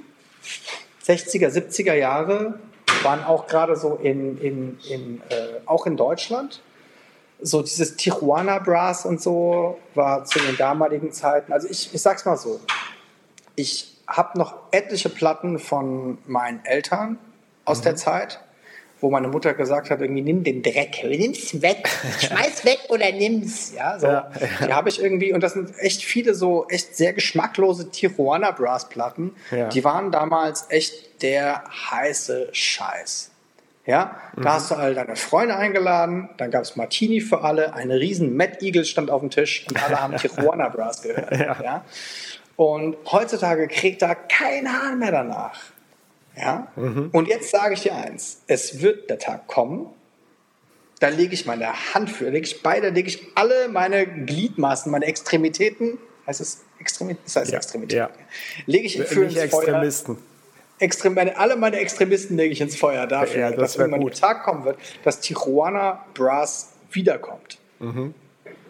60er, 1.06 1.50
70er 1.50 1.94
Jahre 1.94 2.60
waren 3.04 3.24
auch 3.24 3.46
gerade 3.46 3.76
so 3.76 4.00
in, 4.02 4.40
in, 4.40 4.80
in 4.90 5.22
äh, 5.30 5.60
auch 5.66 5.86
in 5.86 5.96
Deutschland 5.96 6.62
so 7.42 7.62
dieses 7.62 7.96
Tijuana 7.96 8.60
Brass 8.60 9.06
und 9.06 9.22
so 9.22 9.78
war 9.96 10.26
zu 10.26 10.40
den 10.40 10.58
damaligen 10.58 11.12
Zeiten. 11.12 11.54
Also 11.54 11.68
ich, 11.70 11.94
ich 11.94 12.02
sag's 12.02 12.26
mal 12.26 12.38
so. 12.38 12.60
Ich 13.56 13.98
habe 14.08 14.38
noch 14.38 14.56
etliche 14.72 15.10
Platten 15.10 15.60
von 15.60 16.18
meinen 16.26 16.64
Eltern 16.66 17.18
aus 17.66 17.80
mhm. 17.80 17.84
der 17.84 17.96
Zeit, 17.96 18.40
wo 19.00 19.10
meine 19.10 19.28
Mutter 19.28 19.54
gesagt 19.54 19.90
hat, 19.90 20.02
irgendwie 20.02 20.22
nimm 20.22 20.44
den 20.44 20.62
Dreck, 20.64 21.04
nimm's 21.04 21.62
weg, 21.62 21.88
schmeiß 22.20 22.66
weg 22.66 22.80
oder 22.90 23.12
nimm's. 23.12 23.74
Ja, 23.74 24.00
so. 24.00 24.08
Ja, 24.08 24.32
ja. 24.40 24.68
Die 24.68 24.74
habe 24.74 24.90
ich 24.90 25.02
irgendwie, 25.02 25.32
und 25.32 25.42
das 25.42 25.54
sind 25.54 25.78
echt 25.78 26.04
viele 26.04 26.34
so 26.34 26.68
echt 26.70 26.98
sehr 26.98 27.14
geschmacklose 27.14 27.90
Tijuana 27.92 28.52
Brass 28.52 28.90
Platten. 28.90 29.36
Ja. 29.52 29.70
Die 29.70 29.84
waren 29.84 30.12
damals 30.12 30.66
echt 30.70 31.22
der 31.22 31.64
heiße 31.92 32.50
Scheiß. 32.52 33.32
Ja, 33.90 34.16
mhm. 34.36 34.44
da 34.44 34.54
hast 34.54 34.70
du 34.70 34.76
all 34.76 34.94
deine 34.94 35.16
Freunde 35.16 35.56
eingeladen, 35.56 36.30
dann 36.38 36.52
gab 36.52 36.62
es 36.62 36.76
Martini 36.76 37.22
für 37.22 37.42
alle, 37.42 37.74
ein 37.74 37.90
riesen 37.90 38.38
Mad 38.38 38.60
Eagle 38.62 38.86
stand 38.86 39.10
auf 39.10 39.22
dem 39.22 39.32
Tisch 39.32 39.66
und 39.68 39.84
alle 39.84 40.00
haben 40.00 40.16
Tijuana 40.18 40.70
Brass 40.70 41.02
gehört. 41.02 41.32
Ja. 41.32 41.58
ja. 41.60 41.86
Und 42.56 42.98
heutzutage 43.12 43.68
kriegt 43.68 44.04
da 44.04 44.14
kein 44.14 44.72
Hahn 44.72 45.00
mehr 45.00 45.12
danach. 45.12 45.60
Ja? 46.38 46.68
Mhm. 46.76 47.10
Und 47.12 47.30
jetzt 47.30 47.50
sage 47.50 47.74
ich 47.74 47.82
dir 47.82 47.96
eins, 47.96 48.44
es 48.46 48.80
wird 48.80 49.10
der 49.10 49.18
Tag 49.18 49.48
kommen, 49.48 49.88
da 51.00 51.08
lege 51.08 51.34
ich 51.34 51.48
meine 51.48 51.68
Hand 51.96 52.12
für, 52.12 52.30
lege 52.30 52.46
ich 52.46 52.62
beide, 52.62 52.90
lege 52.90 53.08
ich 53.08 53.26
alle 53.34 53.70
meine 53.70 54.06
Gliedmaßen, 54.06 54.92
meine 54.92 55.06
Extremitäten, 55.06 55.98
heißt 56.28 56.42
es 56.42 56.62
Extremitäten? 56.80 57.24
Das 57.26 57.38
heißt 57.38 57.52
ja. 57.52 57.58
Extremitäten. 57.58 57.98
Ja. 57.98 58.10
Lege 58.68 58.86
ich 58.86 59.02
für 59.02 59.24
ins 59.24 59.36
Extremisten. 59.36 60.18
Feuer 60.18 60.29
Extrem, 60.80 61.14
meine, 61.14 61.38
alle 61.38 61.56
meine 61.56 61.78
Extremisten 61.78 62.38
lege 62.38 62.54
ich 62.54 62.62
ins 62.62 62.76
Feuer 62.76 63.08
dafür, 63.08 63.42
ja, 63.42 63.50
das 63.52 63.60
dass 63.60 63.76
irgendwann 63.76 64.02
gut. 64.02 64.14
der 64.14 64.22
Tag 64.22 64.44
kommen 64.44 64.66
wird, 64.66 64.78
dass 65.04 65.20
Tijuana 65.20 66.06
Brass 66.14 66.74
wiederkommt. 66.92 67.58
Mhm. 67.80 68.14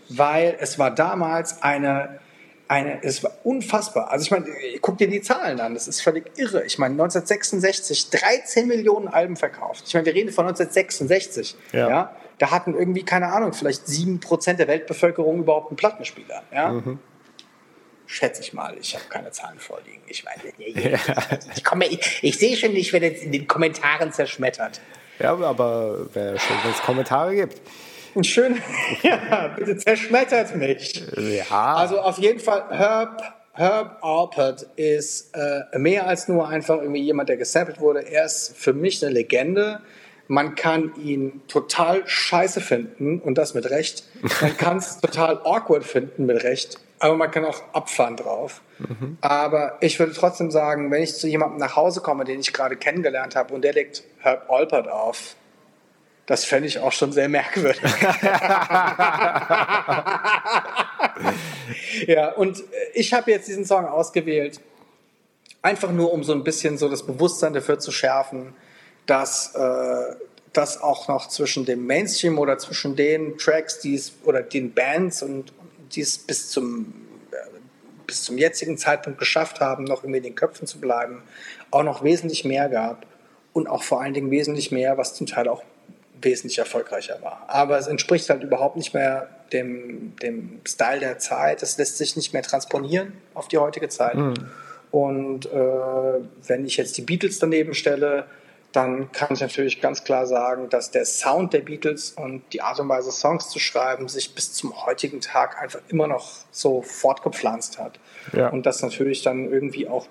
Weil 0.09 0.57
es 0.59 0.79
war 0.79 0.93
damals 0.93 1.61
eine, 1.61 2.19
eine, 2.67 3.03
es 3.03 3.23
war 3.23 3.31
unfassbar. 3.43 4.11
Also 4.11 4.23
ich 4.23 4.31
meine, 4.31 4.47
guck 4.81 4.97
dir 4.97 5.07
die 5.07 5.21
Zahlen 5.21 5.59
an, 5.59 5.75
das 5.75 5.87
ist 5.87 6.01
völlig 6.01 6.31
irre. 6.37 6.65
Ich 6.65 6.79
meine, 6.79 6.93
1966 6.93 8.09
13 8.09 8.67
Millionen 8.67 9.07
Alben 9.07 9.35
verkauft. 9.35 9.83
Ich 9.87 9.93
meine, 9.93 10.05
wir 10.05 10.15
reden 10.15 10.31
von 10.31 10.47
1966. 10.47 11.55
Ja. 11.73 11.89
ja? 11.89 12.15
da 12.39 12.51
hatten 12.51 12.73
irgendwie, 12.73 13.03
keine 13.03 13.31
Ahnung, 13.31 13.53
vielleicht 13.53 13.85
7% 13.85 14.53
der 14.53 14.67
Weltbevölkerung 14.67 15.39
überhaupt 15.39 15.69
einen 15.69 15.77
Plattenspieler. 15.77 16.41
Ja? 16.51 16.71
Mhm. 16.71 16.99
Schätze 18.11 18.41
ich 18.41 18.53
mal, 18.53 18.75
ich 18.81 18.95
habe 18.95 19.05
keine 19.07 19.29
Zahlen 19.29 19.59
vorliegen. 19.59 20.01
Ich 20.07 20.25
meine, 20.25 20.41
ja. 20.57 20.97
ich, 21.55 21.63
komme, 21.63 21.85
ich, 21.85 22.19
ich 22.23 22.39
sehe 22.39 22.57
schon, 22.57 22.75
ich 22.75 22.91
werde 22.91 23.05
jetzt 23.05 23.23
in 23.23 23.31
den 23.31 23.47
Kommentaren 23.47 24.11
zerschmettert. 24.11 24.81
Ja, 25.19 25.37
aber 25.37 26.11
wäre 26.15 26.39
schön, 26.39 26.57
wenn 26.63 26.71
es 26.71 26.81
Kommentare 26.81 27.35
gibt. 27.35 27.61
Schön, 28.23 28.59
ja, 29.03 29.49
bitte 29.55 29.77
zerschmettert 29.77 30.55
mich. 30.55 31.03
Ja. 31.17 31.75
Also 31.75 31.99
auf 31.99 32.17
jeden 32.17 32.39
Fall, 32.39 32.65
Herb, 32.71 33.21
Herb 33.53 33.99
Alpert 34.01 34.65
ist 34.75 35.35
äh, 35.35 35.77
mehr 35.77 36.07
als 36.07 36.27
nur 36.27 36.49
einfach 36.49 36.81
irgendwie 36.81 37.03
jemand, 37.03 37.29
der 37.29 37.37
gesampelt 37.37 37.79
wurde. 37.79 38.09
Er 38.09 38.25
ist 38.25 38.57
für 38.57 38.73
mich 38.73 39.05
eine 39.05 39.13
Legende. 39.13 39.81
Man 40.27 40.55
kann 40.55 40.95
ihn 40.95 41.43
total 41.47 42.07
scheiße 42.07 42.59
finden 42.59 43.19
und 43.19 43.37
das 43.37 43.53
mit 43.53 43.69
Recht. 43.69 44.03
Man 44.41 44.57
kann 44.57 44.77
es 44.77 44.99
total 44.99 45.37
awkward 45.43 45.83
finden 45.83 46.25
mit 46.25 46.43
Recht, 46.43 46.79
aber 46.99 47.15
man 47.15 47.31
kann 47.31 47.45
auch 47.45 47.61
abfahren 47.73 48.17
drauf. 48.17 48.61
Mhm. 48.77 49.17
Aber 49.21 49.77
ich 49.81 49.97
würde 49.99 50.13
trotzdem 50.13 50.51
sagen, 50.51 50.91
wenn 50.91 51.01
ich 51.01 51.15
zu 51.15 51.27
jemandem 51.27 51.59
nach 51.59 51.75
Hause 51.75 52.01
komme, 52.01 52.25
den 52.25 52.39
ich 52.39 52.53
gerade 52.53 52.75
kennengelernt 52.75 53.35
habe 53.35 53.53
und 53.53 53.63
der 53.63 53.73
legt 53.73 54.03
Herb 54.19 54.49
Alpert 54.49 54.87
auf, 54.87 55.35
das 56.25 56.45
fände 56.45 56.67
ich 56.67 56.77
auch 56.79 56.91
schon 56.91 57.11
sehr 57.11 57.27
merkwürdig. 57.27 57.81
ja, 62.05 62.31
und 62.33 62.63
ich 62.93 63.13
habe 63.13 63.31
jetzt 63.31 63.47
diesen 63.47 63.65
Song 63.65 63.85
ausgewählt, 63.85 64.61
einfach 65.63 65.91
nur 65.91 66.13
um 66.13 66.23
so 66.23 66.33
ein 66.33 66.43
bisschen 66.43 66.77
so 66.77 66.87
das 66.87 67.03
Bewusstsein 67.03 67.53
dafür 67.53 67.79
zu 67.79 67.91
schärfen, 67.91 68.53
dass 69.07 69.55
äh, 69.55 70.15
das 70.53 70.81
auch 70.81 71.07
noch 71.07 71.27
zwischen 71.27 71.65
dem 71.65 71.87
Mainstream 71.87 72.37
oder 72.37 72.57
zwischen 72.57 72.95
den 72.95 73.37
Tracks, 73.37 73.79
die 73.79 73.95
es 73.95 74.13
oder 74.23 74.41
den 74.41 74.73
Bands 74.73 75.23
und 75.23 75.51
die 75.91 76.01
es 76.01 76.17
bis 76.17 76.49
zum 76.49 76.93
äh, 77.31 77.35
bis 78.07 78.23
zum 78.23 78.37
jetzigen 78.37 78.77
Zeitpunkt 78.77 79.19
geschafft 79.19 79.59
haben, 79.59 79.83
noch 79.83 80.03
irgendwie 80.03 80.17
in 80.17 80.23
den 80.23 80.35
Köpfen 80.35 80.67
zu 80.67 80.79
bleiben, 80.79 81.21
auch 81.71 81.83
noch 81.83 82.03
wesentlich 82.03 82.43
mehr 82.43 82.69
gab 82.69 83.05
und 83.53 83.67
auch 83.67 83.83
vor 83.83 84.01
allen 84.01 84.13
Dingen 84.13 84.31
wesentlich 84.31 84.71
mehr, 84.71 84.97
was 84.97 85.13
zum 85.13 85.27
Teil 85.27 85.47
auch 85.47 85.63
wesentlich 86.21 86.57
erfolgreicher 86.59 87.19
war. 87.21 87.45
Aber 87.47 87.77
es 87.77 87.87
entspricht 87.87 88.29
halt 88.29 88.43
überhaupt 88.43 88.75
nicht 88.75 88.93
mehr 88.93 89.29
dem, 89.53 90.15
dem 90.21 90.61
Style 90.67 90.99
der 90.99 91.17
Zeit. 91.19 91.63
Es 91.63 91.77
lässt 91.77 91.97
sich 91.97 92.15
nicht 92.15 92.33
mehr 92.33 92.43
transponieren 92.43 93.13
auf 93.33 93.47
die 93.47 93.57
heutige 93.57 93.89
Zeit. 93.89 94.15
Mhm. 94.15 94.33
Und 94.91 95.45
äh, 95.45 95.59
wenn 96.47 96.65
ich 96.65 96.77
jetzt 96.77 96.97
die 96.97 97.01
Beatles 97.01 97.39
daneben 97.39 97.73
stelle, 97.73 98.25
dann 98.79 99.11
kann 99.11 99.33
ich 99.33 99.41
natürlich 99.41 99.81
ganz 99.81 100.05
klar 100.05 100.25
sagen, 100.25 100.69
dass 100.69 100.89
der 100.89 101.03
Sound 101.03 101.51
der 101.51 101.59
Beatles 101.59 102.11
und 102.11 102.43
die 102.53 102.61
Art 102.61 102.79
und 102.79 102.87
Weise, 102.87 103.11
Songs 103.11 103.49
zu 103.49 103.59
schreiben, 103.59 104.07
sich 104.07 104.33
bis 104.33 104.53
zum 104.53 104.85
heutigen 104.85 105.19
Tag 105.19 105.61
einfach 105.61 105.81
immer 105.89 106.07
noch 106.07 106.31
so 106.51 106.81
fortgepflanzt 106.81 107.77
hat. 107.77 107.99
Ja. 108.31 108.47
Und 108.47 108.65
dass 108.65 108.81
natürlich 108.81 109.21
dann 109.21 109.51
irgendwie 109.51 109.89
auch 109.89 110.07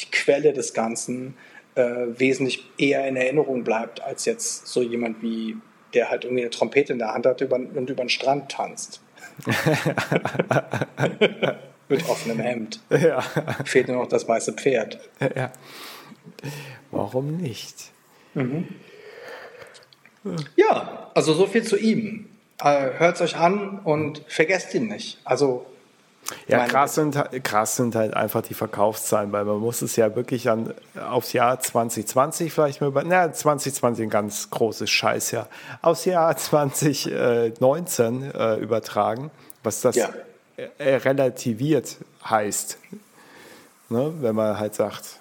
die 0.00 0.10
Quelle 0.10 0.54
des 0.54 0.72
Ganzen 0.72 1.36
äh, 1.74 2.06
wesentlich 2.16 2.66
eher 2.78 3.06
in 3.06 3.16
Erinnerung 3.16 3.62
bleibt, 3.62 4.02
als 4.02 4.24
jetzt 4.24 4.68
so 4.68 4.80
jemand 4.80 5.20
wie, 5.20 5.58
der 5.92 6.08
halt 6.08 6.24
irgendwie 6.24 6.44
eine 6.44 6.50
Trompete 6.50 6.94
in 6.94 6.98
der 6.98 7.12
Hand 7.12 7.26
hat 7.26 7.42
und 7.42 7.90
über 7.90 8.04
den 8.04 8.08
Strand 8.08 8.50
tanzt. 8.50 9.02
Mit 11.90 12.08
offenem 12.08 12.40
Hemd. 12.40 12.80
Ja. 12.88 13.20
Fehlt 13.66 13.88
nur 13.88 13.98
noch 13.98 14.08
das 14.08 14.26
weiße 14.26 14.54
Pferd. 14.54 14.98
Ja. 15.20 15.52
Warum 16.90 17.36
nicht? 17.36 17.90
Mhm. 18.34 18.68
Ja, 20.56 21.10
also 21.14 21.34
so 21.34 21.46
viel 21.46 21.64
zu 21.64 21.76
ihm. 21.76 22.28
Äh, 22.60 22.98
Hört 22.98 23.16
es 23.16 23.22
euch 23.22 23.36
an 23.36 23.80
und 23.80 24.22
vergesst 24.28 24.74
ihn 24.74 24.86
nicht. 24.86 25.18
Also 25.24 25.66
ja, 26.46 26.66
krass 26.66 26.94
sind, 26.94 27.18
krass 27.42 27.76
sind 27.76 27.96
halt 27.96 28.14
einfach 28.14 28.42
die 28.42 28.54
Verkaufszahlen, 28.54 29.32
weil 29.32 29.44
man 29.44 29.58
muss 29.58 29.82
es 29.82 29.96
ja 29.96 30.14
wirklich 30.14 30.48
an, 30.48 30.72
aufs 31.10 31.32
Jahr 31.32 31.58
2020 31.58 32.52
vielleicht 32.52 32.80
mal 32.80 32.86
über, 32.88 33.02
na, 33.04 33.32
2020 33.32 34.04
ein 34.06 34.10
ganz 34.10 34.48
großes 34.50 34.88
Scheißjahr, 34.88 35.48
aufs 35.82 36.04
Jahr 36.04 36.36
2019 36.36 38.30
äh, 38.32 38.56
übertragen, 38.56 39.32
was 39.64 39.80
das 39.80 39.96
ja. 39.96 40.10
äh, 40.78 40.94
relativiert 40.96 41.96
heißt. 42.24 42.78
Ne? 43.88 44.12
Wenn 44.20 44.36
man 44.36 44.58
halt 44.58 44.74
sagt, 44.74 45.18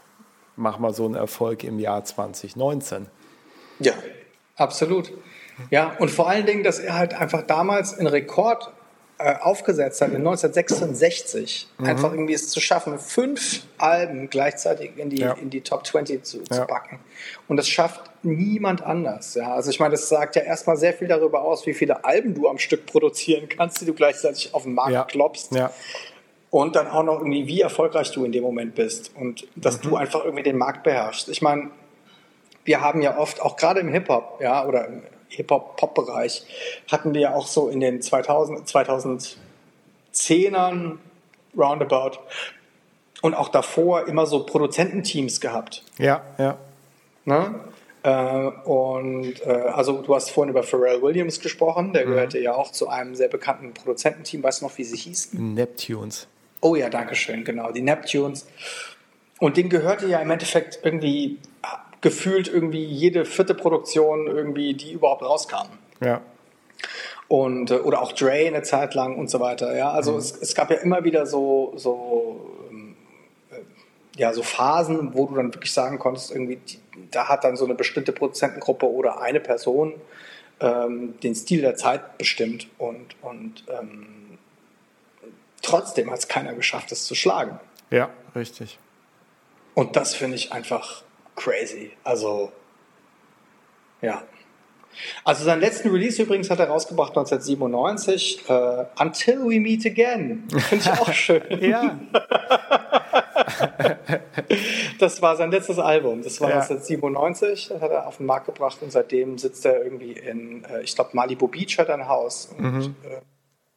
mach 0.55 0.79
mal 0.79 0.93
so 0.93 1.05
einen 1.05 1.15
Erfolg 1.15 1.63
im 1.63 1.79
Jahr 1.79 2.03
2019. 2.03 3.07
Ja, 3.79 3.93
absolut. 4.55 5.11
Ja, 5.69 5.95
und 5.99 6.09
vor 6.09 6.29
allen 6.29 6.45
Dingen, 6.45 6.63
dass 6.63 6.79
er 6.79 6.97
halt 6.97 7.13
einfach 7.13 7.43
damals 7.43 7.93
in 7.93 8.07
Rekord 8.07 8.71
äh, 9.23 9.35
aufgesetzt 9.39 10.01
hat, 10.01 10.09
in 10.09 10.17
1966, 10.17 11.67
mhm. 11.77 11.85
einfach 11.85 12.11
irgendwie 12.11 12.33
es 12.33 12.49
zu 12.49 12.59
schaffen, 12.59 12.97
fünf 12.97 13.61
Alben 13.77 14.29
gleichzeitig 14.29 14.97
in 14.97 15.11
die, 15.11 15.19
ja. 15.19 15.33
in 15.33 15.51
die 15.51 15.61
Top 15.61 15.85
20 15.85 16.23
zu, 16.23 16.39
ja. 16.39 16.43
zu 16.43 16.65
backen. 16.65 16.99
Und 17.47 17.57
das 17.57 17.69
schafft 17.69 18.01
niemand 18.23 18.81
anders. 18.81 19.35
Ja? 19.35 19.53
Also 19.53 19.69
ich 19.69 19.79
meine, 19.79 19.91
das 19.91 20.09
sagt 20.09 20.35
ja 20.35 20.41
erstmal 20.41 20.77
sehr 20.77 20.93
viel 20.93 21.07
darüber 21.07 21.43
aus, 21.43 21.67
wie 21.67 21.73
viele 21.73 22.03
Alben 22.03 22.33
du 22.33 22.47
am 22.47 22.57
Stück 22.57 22.87
produzieren 22.87 23.47
kannst, 23.47 23.81
die 23.81 23.85
du 23.85 23.93
gleichzeitig 23.93 24.55
auf 24.55 24.63
den 24.63 24.73
Markt 24.73 24.93
ja. 24.93 25.03
klopfst. 25.03 25.51
Ja. 25.51 25.71
Und 26.51 26.75
dann 26.75 26.87
auch 26.87 27.03
noch 27.03 27.19
irgendwie, 27.19 27.47
wie 27.47 27.61
erfolgreich 27.61 28.11
du 28.11 28.25
in 28.25 28.33
dem 28.33 28.43
Moment 28.43 28.75
bist 28.75 29.11
und 29.15 29.47
dass 29.55 29.77
mhm. 29.77 29.89
du 29.89 29.95
einfach 29.95 30.23
irgendwie 30.23 30.43
den 30.43 30.57
Markt 30.57 30.83
beherrschst. 30.83 31.29
Ich 31.29 31.41
meine, 31.41 31.71
wir 32.65 32.81
haben 32.81 33.01
ja 33.01 33.17
oft, 33.17 33.41
auch 33.41 33.55
gerade 33.55 33.79
im 33.79 33.87
Hip-Hop, 33.87 34.39
ja, 34.41 34.67
oder 34.67 34.85
im 34.85 35.01
Hip-Hop-Pop-Bereich 35.29 36.43
hatten 36.91 37.13
wir 37.13 37.35
auch 37.35 37.47
so 37.47 37.69
in 37.69 37.79
den 37.79 38.01
2000, 38.01 38.67
2010ern 38.67 40.97
roundabout 41.57 42.19
und 43.21 43.33
auch 43.33 43.49
davor 43.49 44.07
immer 44.07 44.25
so 44.25 44.45
Produzententeams 44.45 45.41
gehabt. 45.41 45.83
Ja, 45.97 46.21
ja. 46.37 46.57
Ne? 47.23 47.55
Äh, 48.03 48.47
und 48.67 49.45
äh, 49.45 49.51
also 49.51 50.01
du 50.01 50.15
hast 50.15 50.31
vorhin 50.31 50.49
über 50.49 50.63
Pharrell 50.63 51.01
Williams 51.01 51.39
gesprochen, 51.39 51.93
der 51.93 52.05
mhm. 52.05 52.11
gehörte 52.11 52.39
ja 52.39 52.55
auch 52.55 52.71
zu 52.71 52.89
einem 52.89 53.15
sehr 53.15 53.27
bekannten 53.27 53.73
Produzententeam. 53.73 54.43
Weißt 54.43 54.61
du 54.61 54.65
noch, 54.65 54.77
wie 54.77 54.83
sie 54.83 54.97
hießen? 54.97 55.53
Neptunes. 55.53 56.27
Oh 56.61 56.75
ja, 56.75 56.89
danke 56.89 57.15
schön, 57.15 57.43
genau, 57.43 57.71
die 57.71 57.81
Neptunes. 57.81 58.47
Und 59.39 59.57
denen 59.57 59.69
gehörte 59.69 60.07
ja 60.07 60.19
im 60.19 60.29
Endeffekt 60.29 60.79
irgendwie 60.83 61.39
gefühlt 62.01 62.47
irgendwie 62.47 62.83
jede 62.83 63.25
vierte 63.25 63.53
Produktion 63.53 64.27
irgendwie, 64.27 64.73
die 64.73 64.91
überhaupt 64.91 65.23
rauskam. 65.23 65.67
Ja. 66.03 66.21
Und, 67.27 67.71
äh, 67.71 67.75
oder 67.75 68.01
auch 68.01 68.11
Dre 68.11 68.47
eine 68.47 68.63
Zeit 68.63 68.93
lang 68.93 69.15
und 69.17 69.29
so 69.29 69.39
weiter. 69.39 69.75
Ja, 69.75 69.91
also 69.91 70.13
mhm. 70.13 70.17
es, 70.17 70.31
es 70.41 70.55
gab 70.55 70.69
ja 70.69 70.77
immer 70.77 71.03
wieder 71.03 71.25
so, 71.25 71.73
so, 71.75 72.41
ähm, 72.69 72.95
äh, 73.51 74.19
ja, 74.19 74.33
so 74.33 74.43
Phasen, 74.43 75.13
wo 75.13 75.27
du 75.27 75.35
dann 75.35 75.53
wirklich 75.53 75.73
sagen 75.73 75.97
konntest, 75.97 76.31
irgendwie, 76.31 76.59
da 77.11 77.29
hat 77.29 77.43
dann 77.43 77.55
so 77.55 77.65
eine 77.65 77.75
bestimmte 77.75 78.11
Produzentengruppe 78.11 78.91
oder 78.91 79.21
eine 79.21 79.39
Person 79.39 79.93
ähm, 80.59 81.13
den 81.21 81.35
Stil 81.35 81.61
der 81.61 81.75
Zeit 81.75 82.17
bestimmt 82.17 82.67
und, 82.77 83.15
und 83.21 83.63
ähm, 83.69 84.30
trotzdem 85.61 86.11
hat 86.11 86.19
es 86.19 86.27
keiner 86.27 86.53
geschafft, 86.53 86.91
es 86.91 87.05
zu 87.05 87.15
schlagen. 87.15 87.59
Ja, 87.89 88.09
richtig. 88.35 88.79
Und 89.73 89.95
das 89.95 90.15
finde 90.15 90.35
ich 90.35 90.51
einfach 90.51 91.03
crazy. 91.35 91.91
Also, 92.03 92.51
ja. 94.01 94.23
Also 95.23 95.45
seinen 95.45 95.61
letzten 95.61 95.89
Release 95.89 96.21
übrigens 96.21 96.49
hat 96.49 96.59
er 96.59 96.67
rausgebracht 96.67 97.11
1997, 97.17 98.49
äh, 98.49 98.85
Until 98.99 99.39
We 99.39 99.59
Meet 99.59 99.85
Again. 99.85 100.47
Finde 100.49 100.85
ich 100.85 100.91
auch 100.91 101.13
schön. 101.13 101.43
ja. 101.61 101.97
das 104.99 105.21
war 105.21 105.37
sein 105.37 105.51
letztes 105.51 105.79
Album. 105.79 106.21
Das 106.21 106.41
war 106.41 106.49
ja. 106.49 106.55
1997, 106.55 107.69
das 107.69 107.81
hat 107.81 107.91
er 107.91 108.07
auf 108.07 108.17
den 108.17 108.25
Markt 108.25 108.47
gebracht 108.47 108.79
und 108.81 108.91
seitdem 108.91 109.37
sitzt 109.37 109.65
er 109.65 109.81
irgendwie 109.81 110.11
in, 110.11 110.65
äh, 110.65 110.81
ich 110.81 110.93
glaube, 110.93 111.11
Malibu 111.13 111.47
Beach 111.47 111.77
hat 111.77 111.89
ein 111.89 112.07
Haus 112.07 112.49
und 112.57 112.63
mhm. 112.63 112.95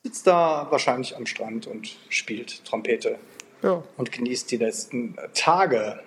Äh, 0.04 0.08
sitzt 0.08 0.26
da 0.26 0.66
wahrscheinlich 0.70 1.16
am 1.16 1.26
Strand 1.26 1.66
und 1.66 1.96
spielt 2.08 2.64
Trompete 2.64 3.18
ja. 3.62 3.82
und 3.96 4.12
genießt 4.12 4.50
die 4.50 4.58
letzten 4.58 5.16
Tage 5.34 6.00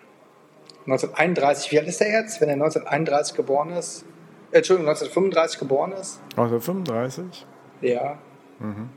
1931, 0.85 1.71
wie 1.71 1.79
alt 1.79 1.87
ist 1.87 2.01
er 2.01 2.11
jetzt, 2.11 2.39
wenn 2.39 2.47
er 2.47 2.53
1931 2.53 3.35
geboren 3.35 3.71
ist? 3.71 4.05
Äh, 4.51 4.57
Entschuldigung, 4.57 4.89
1935 4.89 5.59
geboren 5.59 5.91
ist? 5.91 6.21
1935? 6.37 7.45
Ja. 7.81 8.17
Mhm. 8.59 8.89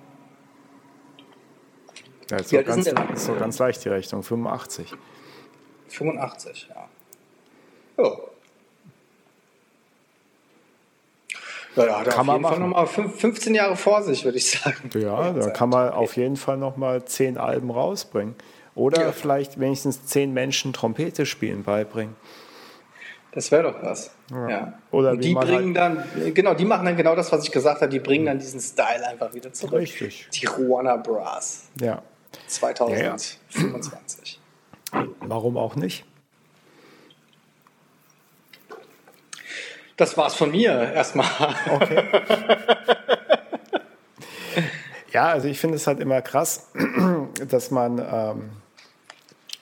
Ja, 2.30 2.36
ist, 2.36 2.52
doch 2.52 2.64
ganz, 2.64 2.86
ist, 2.86 3.28
doch 3.28 3.38
ganz 3.38 3.58
leicht 3.58 3.84
die 3.84 3.88
Rechnung, 3.88 4.22
85. 4.22 4.94
85, 5.88 6.68
ja. 6.70 6.88
Oh. 7.96 8.02
Ja, 8.02 8.18
da 11.76 11.98
hat 12.00 12.06
er 12.06 12.12
kann 12.12 12.28
auf 12.28 12.36
jeden 12.36 12.44
Fall 12.44 12.58
nochmal 12.58 12.86
15 12.86 13.54
Jahre 13.54 13.76
vor 13.76 14.02
sich, 14.02 14.24
würde 14.24 14.38
ich 14.38 14.50
sagen. 14.50 14.90
Ja, 14.94 15.32
da 15.32 15.50
kann 15.50 15.68
man 15.68 15.90
auf 15.90 16.16
jeden 16.16 16.36
Fall 16.36 16.56
nochmal 16.56 17.04
10 17.04 17.38
Alben 17.38 17.70
rausbringen. 17.70 18.34
Oder 18.74 19.02
ja. 19.02 19.12
vielleicht 19.12 19.60
wenigstens 19.60 20.06
zehn 20.06 20.32
Menschen 20.32 20.72
Trompete 20.72 21.26
spielen 21.26 21.64
beibringen. 21.64 22.16
Das 23.32 23.52
wäre 23.52 23.64
doch 23.64 23.82
was. 23.82 24.10
Ja. 24.30 24.48
ja. 24.48 24.78
Oder 24.90 25.16
die 25.16 25.34
bringen 25.34 25.78
halt 25.78 25.98
dann, 26.16 26.34
genau, 26.34 26.54
die 26.54 26.64
machen 26.64 26.84
dann 26.84 26.96
genau 26.96 27.14
das, 27.14 27.30
was 27.30 27.44
ich 27.44 27.52
gesagt 27.52 27.80
habe, 27.80 27.90
die 27.90 28.00
bringen 28.00 28.26
dann 28.26 28.38
diesen 28.38 28.60
Style 28.60 29.06
einfach 29.06 29.32
wieder 29.34 29.52
zurück. 29.52 29.80
Richtig. 29.80 30.26
Tijuana 30.30 30.96
Brass. 30.96 31.68
Ja. 31.80 32.02
2025. 32.46 34.40
Ja, 34.92 35.00
ja. 35.00 35.06
Warum 35.20 35.56
auch 35.56 35.76
nicht? 35.76 36.04
Das 40.00 40.16
war's 40.16 40.34
von 40.34 40.50
mir 40.50 40.70
erstmal. 40.94 41.28
Okay. 41.74 42.04
ja, 45.12 45.26
also 45.26 45.46
ich 45.46 45.60
finde 45.60 45.76
es 45.76 45.86
halt 45.86 46.00
immer 46.00 46.22
krass, 46.22 46.70
dass 47.50 47.70
man, 47.70 47.98
ähm, 47.98 48.50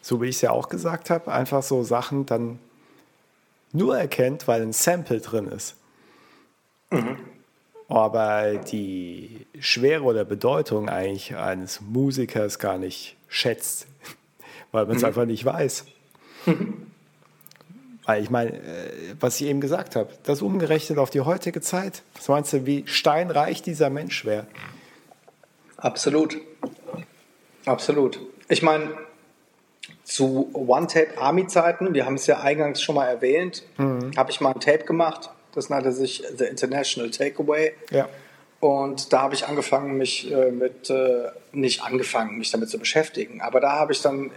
so 0.00 0.22
wie 0.22 0.28
ich 0.28 0.36
es 0.36 0.42
ja 0.42 0.52
auch 0.52 0.68
gesagt 0.68 1.10
habe, 1.10 1.32
einfach 1.32 1.64
so 1.64 1.82
Sachen 1.82 2.24
dann 2.24 2.60
nur 3.72 3.98
erkennt, 3.98 4.46
weil 4.46 4.62
ein 4.62 4.72
Sample 4.72 5.18
drin 5.20 5.48
ist. 5.48 5.74
Mhm. 6.90 7.18
Aber 7.88 8.58
die 8.58 9.44
Schwere 9.58 10.04
oder 10.04 10.24
Bedeutung 10.24 10.88
eigentlich 10.88 11.34
eines 11.34 11.80
Musikers 11.80 12.60
gar 12.60 12.78
nicht 12.78 13.16
schätzt, 13.26 13.88
weil 14.70 14.86
man 14.86 14.94
es 14.94 15.02
mhm. 15.02 15.08
einfach 15.08 15.24
nicht 15.24 15.44
weiß. 15.44 15.84
Mhm. 16.46 16.87
Weil 18.08 18.22
ich 18.22 18.30
meine, 18.30 18.52
äh, 18.52 19.14
was 19.20 19.38
ich 19.38 19.48
eben 19.48 19.60
gesagt 19.60 19.94
habe, 19.94 20.08
das 20.22 20.40
umgerechnet 20.40 20.98
auf 20.98 21.10
die 21.10 21.20
heutige 21.20 21.60
Zeit. 21.60 22.02
Was 22.14 22.28
meinst 22.28 22.54
du, 22.54 22.64
wie 22.64 22.84
steinreich 22.86 23.60
dieser 23.60 23.90
Mensch 23.90 24.24
wäre? 24.24 24.46
Absolut. 25.76 26.38
Absolut. 27.66 28.18
Ich 28.48 28.62
meine, 28.62 28.96
zu 30.04 30.48
One-Tape-Army-Zeiten, 30.54 31.92
wir 31.92 32.06
haben 32.06 32.14
es 32.14 32.26
ja 32.26 32.40
eingangs 32.40 32.80
schon 32.80 32.94
mal 32.94 33.08
erwähnt, 33.08 33.62
mhm. 33.76 34.12
habe 34.16 34.30
ich 34.30 34.40
mal 34.40 34.54
ein 34.54 34.60
Tape 34.60 34.84
gemacht. 34.84 35.28
Das 35.54 35.68
nannte 35.68 35.92
sich 35.92 36.24
The 36.34 36.44
International 36.44 37.10
Takeaway. 37.10 37.74
Ja. 37.90 38.08
Und 38.60 39.12
da 39.12 39.20
habe 39.20 39.34
ich 39.34 39.46
angefangen, 39.46 39.98
mich 39.98 40.32
äh, 40.32 40.50
mit, 40.50 40.88
äh, 40.88 41.26
nicht 41.52 41.82
angefangen, 41.82 42.38
mich 42.38 42.50
damit 42.52 42.70
zu 42.70 42.78
beschäftigen, 42.78 43.42
aber 43.42 43.60
da 43.60 43.72
habe 43.72 43.92
ich 43.92 44.00
dann 44.00 44.28
äh, 44.28 44.30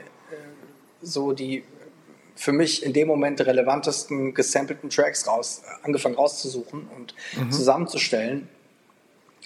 so 1.01 1.31
die 1.31 1.63
für 2.35 2.51
mich 2.51 2.83
in 2.83 2.93
dem 2.93 3.07
Moment 3.07 3.41
relevantesten 3.41 4.33
gesampelten 4.33 4.89
Tracks 4.89 5.27
raus, 5.27 5.61
angefangen 5.83 6.15
rauszusuchen 6.15 6.87
und 6.95 7.13
mhm. 7.37 7.51
zusammenzustellen 7.51 8.47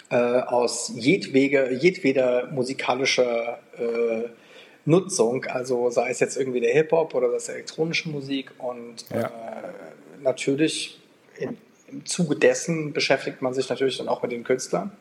äh, 0.09 0.15
aus 0.15 0.91
jedwege, 0.95 1.73
jedweder 1.73 2.47
musikalischer 2.51 3.59
äh, 3.77 4.29
Nutzung, 4.85 5.45
also 5.45 5.89
sei 5.89 6.11
es 6.11 6.19
jetzt 6.19 6.37
irgendwie 6.37 6.59
der 6.59 6.73
Hip-Hop 6.73 7.15
oder 7.15 7.31
das 7.31 7.49
elektronische 7.49 8.09
Musik 8.09 8.51
und 8.59 9.05
ja. 9.09 9.27
äh, 9.27 9.31
natürlich 10.21 10.99
in, 11.37 11.57
im 11.87 12.05
Zuge 12.05 12.35
dessen 12.35 12.93
beschäftigt 12.93 13.41
man 13.41 13.53
sich 13.53 13.67
natürlich 13.67 13.97
dann 13.97 14.07
auch 14.07 14.21
mit 14.21 14.31
den 14.31 14.43
Künstlern. 14.43 14.91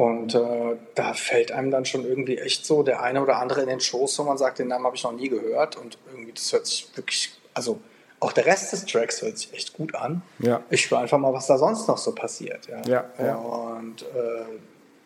Und 0.00 0.34
äh, 0.34 0.76
da 0.94 1.12
fällt 1.12 1.52
einem 1.52 1.70
dann 1.70 1.84
schon 1.84 2.06
irgendwie 2.06 2.38
echt 2.38 2.64
so 2.64 2.82
der 2.82 3.02
eine 3.02 3.20
oder 3.20 3.36
andere 3.36 3.60
in 3.60 3.68
den 3.68 3.80
Schoß, 3.80 4.18
wo 4.18 4.22
man 4.22 4.38
sagt, 4.38 4.58
den 4.58 4.68
Namen 4.68 4.86
habe 4.86 4.96
ich 4.96 5.04
noch 5.04 5.12
nie 5.12 5.28
gehört. 5.28 5.76
Und 5.76 5.98
irgendwie, 6.10 6.32
das 6.32 6.50
hört 6.54 6.64
sich 6.64 6.88
wirklich, 6.94 7.34
also 7.52 7.78
auch 8.18 8.32
der 8.32 8.46
Rest 8.46 8.72
des 8.72 8.86
Tracks 8.86 9.20
hört 9.20 9.36
sich 9.36 9.52
echt 9.52 9.74
gut 9.74 9.94
an. 9.94 10.22
Ja. 10.38 10.62
Ich 10.70 10.80
spüre 10.80 11.02
einfach 11.02 11.18
mal, 11.18 11.34
was 11.34 11.48
da 11.48 11.58
sonst 11.58 11.86
noch 11.86 11.98
so 11.98 12.14
passiert. 12.14 12.66
Ja, 12.66 12.80
ja, 12.86 13.10
ja. 13.22 13.34
Und 13.34 14.00
äh, 14.00 14.46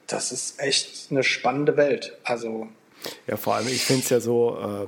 das 0.07 0.31
ist 0.31 0.61
echt 0.61 1.11
eine 1.11 1.25
spannende 1.25 1.77
Welt. 1.77 2.16
Also. 2.23 2.69
Ja, 3.27 3.37
vor 3.37 3.57
allem, 3.57 3.66
ich 3.66 3.85
finde 3.85 4.05
es 4.05 4.11
ja 4.11 4.21
so 4.21 4.57
äh, 4.61 4.87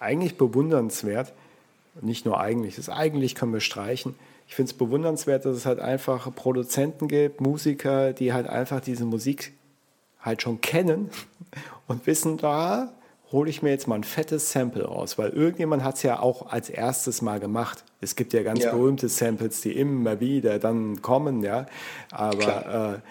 eigentlich 0.00 0.36
bewundernswert. 0.36 1.32
Nicht 2.00 2.26
nur 2.26 2.40
eigentlich, 2.40 2.74
das 2.74 2.88
eigentlich 2.88 3.36
können 3.36 3.52
wir 3.52 3.60
streichen 3.60 4.16
ich 4.46 4.54
finde 4.54 4.70
es 4.70 4.76
bewundernswert, 4.76 5.44
dass 5.44 5.56
es 5.56 5.66
halt 5.66 5.80
einfach 5.80 6.34
Produzenten 6.34 7.08
gibt, 7.08 7.40
Musiker, 7.40 8.12
die 8.12 8.32
halt 8.32 8.46
einfach 8.46 8.80
diese 8.80 9.04
Musik 9.04 9.52
halt 10.20 10.42
schon 10.42 10.60
kennen 10.60 11.10
und 11.86 12.06
wissen, 12.06 12.36
da 12.36 12.92
hole 13.32 13.50
ich 13.50 13.62
mir 13.62 13.70
jetzt 13.70 13.88
mal 13.88 13.96
ein 13.96 14.04
fettes 14.04 14.52
Sample 14.52 14.84
raus, 14.84 15.18
weil 15.18 15.30
irgendjemand 15.30 15.82
hat 15.82 15.96
es 15.96 16.02
ja 16.04 16.20
auch 16.20 16.50
als 16.50 16.70
erstes 16.70 17.20
mal 17.20 17.40
gemacht. 17.40 17.84
Es 18.00 18.14
gibt 18.14 18.32
ja 18.32 18.42
ganz 18.42 18.62
ja. 18.62 18.70
berühmte 18.70 19.08
Samples, 19.08 19.60
die 19.60 19.72
immer 19.72 20.20
wieder 20.20 20.58
dann 20.58 21.02
kommen, 21.02 21.42
ja. 21.42 21.66
Aber 22.12 23.02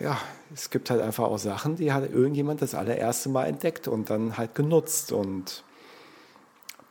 äh, 0.00 0.02
ja, 0.04 0.18
es 0.54 0.70
gibt 0.70 0.90
halt 0.90 1.02
einfach 1.02 1.24
auch 1.24 1.38
Sachen, 1.38 1.76
die 1.76 1.92
hat 1.92 2.10
irgendjemand 2.10 2.62
das 2.62 2.74
allererste 2.74 3.28
Mal 3.28 3.46
entdeckt 3.46 3.88
und 3.88 4.08
dann 4.08 4.38
halt 4.38 4.54
genutzt 4.54 5.12
und 5.12 5.64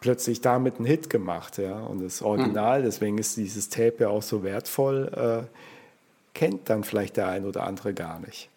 plötzlich 0.03 0.41
damit 0.41 0.75
einen 0.75 0.85
Hit 0.85 1.09
gemacht. 1.09 1.57
Ja? 1.57 1.79
Und 1.79 2.03
das 2.03 2.21
Original, 2.21 2.81
mhm. 2.81 2.83
deswegen 2.83 3.17
ist 3.17 3.37
dieses 3.37 3.69
Tape 3.69 3.95
ja 3.99 4.09
auch 4.09 4.21
so 4.21 4.43
wertvoll, 4.43 5.47
äh, 5.47 6.37
kennt 6.37 6.69
dann 6.69 6.83
vielleicht 6.83 7.15
der 7.15 7.29
ein 7.29 7.45
oder 7.45 7.63
andere 7.63 7.93
gar 7.93 8.19
nicht. 8.19 8.49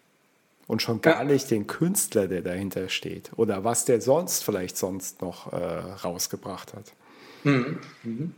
Und 0.67 0.81
schon 0.81 1.01
gar 1.01 1.19
ja. 1.19 1.23
nicht 1.23 1.49
den 1.49 1.65
Künstler, 1.65 2.27
der 2.27 2.41
dahinter 2.41 2.89
steht. 2.89 3.31
Oder 3.37 3.63
was 3.63 3.85
der 3.85 4.01
sonst 4.01 4.43
vielleicht 4.43 4.75
sonst 4.75 5.21
noch 5.21 5.53
äh, 5.53 5.55
rausgebracht 5.55 6.73
hat. 6.73 6.91
Mhm. 7.45 7.79
Mhm. 8.03 8.35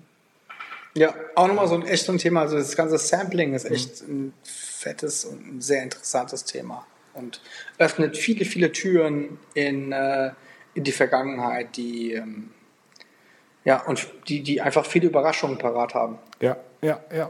Ja, 0.93 1.15
auch 1.33 1.47
nochmal 1.47 1.67
so 1.67 1.73
ein 1.73 1.87
echt 1.87 2.07
ein 2.07 2.19
Thema. 2.19 2.41
Also 2.41 2.57
das 2.57 2.75
ganze 2.75 2.99
Sampling 2.99 3.55
ist 3.55 3.65
echt 3.65 4.07
mhm. 4.07 4.27
ein 4.27 4.33
fettes 4.43 5.25
und 5.25 5.55
ein 5.55 5.61
sehr 5.61 5.81
interessantes 5.81 6.43
Thema. 6.45 6.85
Und 7.15 7.41
öffnet 7.79 8.17
viele, 8.17 8.45
viele 8.45 8.71
Türen 8.71 9.39
in, 9.55 9.93
äh, 9.93 10.29
in 10.75 10.83
die 10.83 10.91
Vergangenheit, 10.91 11.75
die 11.75 12.13
ähm, 12.13 12.51
ja, 13.69 13.83
und 13.83 14.07
die, 14.27 14.41
die 14.41 14.61
einfach 14.61 14.83
viele 14.83 15.05
Überraschungen 15.05 15.59
parat 15.59 15.93
haben. 15.93 16.17
Ja, 16.41 16.57
ja, 16.81 16.99
ja. 17.15 17.29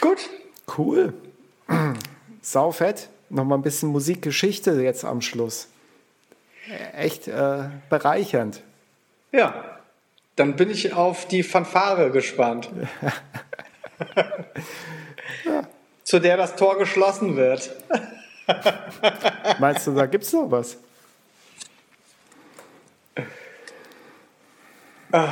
Gut. 0.00 0.30
Cool. 0.78 1.12
Saufett. 2.40 3.08
Nochmal 3.30 3.58
ein 3.58 3.62
bisschen 3.62 3.88
Musikgeschichte 3.88 4.80
jetzt 4.80 5.04
am 5.04 5.20
Schluss. 5.20 5.66
Echt 6.96 7.26
äh, 7.26 7.64
bereichernd. 7.90 8.62
Ja, 9.32 9.80
dann 10.36 10.54
bin 10.54 10.70
ich 10.70 10.92
auf 10.92 11.26
die 11.26 11.42
Fanfare 11.42 12.12
gespannt. 12.12 12.70
ja. 15.44 15.66
Zu 16.04 16.20
der 16.20 16.36
das 16.36 16.54
Tor 16.54 16.78
geschlossen 16.78 17.34
wird. 17.34 17.74
Meinst 19.58 19.88
du, 19.88 19.94
da 19.94 20.06
gibt 20.06 20.22
es 20.22 20.32
noch 20.32 20.48
was? 20.48 20.76
Ah. 25.14 25.30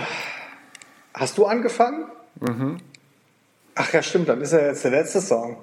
Hast 1.13 1.37
du 1.39 1.45
angefangen? 1.45 2.07
Mhm. 2.39 2.79
Ach 3.75 3.93
ja, 3.93 4.01
stimmt, 4.01 4.29
dann 4.29 4.41
ist 4.41 4.53
ja 4.53 4.61
jetzt 4.61 4.85
der 4.85 4.93
letzte 4.93 5.21
Song. 5.21 5.57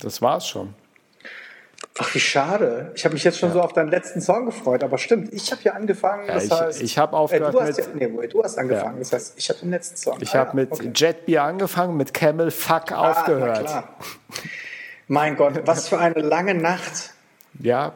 Das 0.00 0.22
war's 0.22 0.46
schon. 0.46 0.74
Ach, 1.98 2.14
wie 2.14 2.20
schade. 2.20 2.92
Ich 2.94 3.04
habe 3.04 3.14
mich 3.14 3.24
jetzt 3.24 3.40
schon 3.40 3.48
ja. 3.48 3.54
so 3.54 3.62
auf 3.62 3.72
deinen 3.72 3.88
letzten 3.88 4.20
Song 4.20 4.46
gefreut, 4.46 4.84
aber 4.84 4.98
stimmt, 4.98 5.32
ich 5.32 5.50
habe 5.50 5.60
ja 5.64 5.72
angefangen, 5.72 6.28
ja, 6.28 6.34
das 6.34 6.44
ich, 6.44 6.52
heißt... 6.52 6.82
Ich 6.82 6.96
habe 6.96 7.16
aufgehört 7.16 7.54
äh, 7.54 7.58
du 7.58 7.60
hast 7.60 7.94
mit... 7.94 8.02
Ja, 8.02 8.08
nee, 8.08 8.26
du 8.28 8.44
hast 8.44 8.56
angefangen, 8.56 8.94
ja. 8.94 9.00
das 9.00 9.12
heißt, 9.12 9.34
ich 9.36 9.48
habe 9.48 9.58
den 9.58 9.70
letzten 9.70 9.96
Song. 9.96 10.18
Ich 10.20 10.36
ah, 10.36 10.38
habe 10.38 10.54
mit 10.54 10.70
okay. 10.70 10.92
Jetbeer 10.94 11.42
angefangen, 11.42 11.96
mit 11.96 12.14
Camel 12.14 12.52
Fuck 12.52 12.92
ah, 12.92 13.10
aufgehört. 13.10 13.84
mein 15.08 15.34
Gott, 15.34 15.62
was 15.64 15.88
für 15.88 15.98
eine 15.98 16.20
lange 16.20 16.54
Nacht. 16.54 17.14
Ja, 17.58 17.94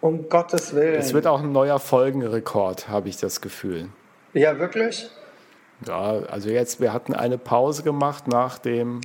um 0.00 0.28
Gottes 0.28 0.74
Willen. 0.74 0.98
Es 0.98 1.12
wird 1.12 1.26
auch 1.26 1.40
ein 1.40 1.52
neuer 1.52 1.78
Folgenrekord, 1.78 2.88
habe 2.88 3.08
ich 3.08 3.16
das 3.16 3.40
Gefühl. 3.40 3.88
Ja, 4.32 4.58
wirklich? 4.58 5.10
Ja, 5.86 6.20
also 6.30 6.50
jetzt, 6.50 6.80
wir 6.80 6.92
hatten 6.92 7.14
eine 7.14 7.38
Pause 7.38 7.82
gemacht 7.82 8.28
nach 8.28 8.58
dem 8.58 9.00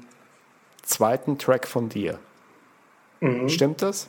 zweiten 0.84 1.38
Track 1.38 1.68
von 1.68 1.90
dir. 1.90 2.20
Mhm. 3.22 3.50
Stimmt 3.50 3.82
das? 3.82 4.08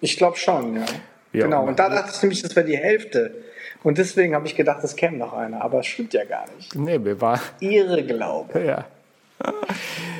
Ich 0.00 0.16
glaube 0.16 0.36
schon, 0.36 0.76
ja. 0.76 0.86
ja. 1.32 1.44
Genau, 1.44 1.64
und 1.66 1.78
da 1.78 1.88
dachte 1.88 2.12
ich 2.14 2.22
nämlich, 2.22 2.42
das 2.42 2.56
wäre 2.56 2.66
die 2.66 2.76
Hälfte. 2.76 3.44
Und 3.82 3.98
deswegen 3.98 4.34
habe 4.34 4.46
ich 4.46 4.56
gedacht, 4.56 4.82
es 4.82 4.96
käme 4.96 5.18
noch 5.18 5.34
einer, 5.34 5.62
aber 5.62 5.80
es 5.80 5.86
stimmt 5.86 6.14
ja 6.14 6.24
gar 6.24 6.46
nicht. 6.56 6.74
Nee, 6.74 7.04
wir 7.04 7.20
waren. 7.20 7.40
Ihre 7.60 8.04
Glaube. 8.04 8.60
Ja. 8.64 8.86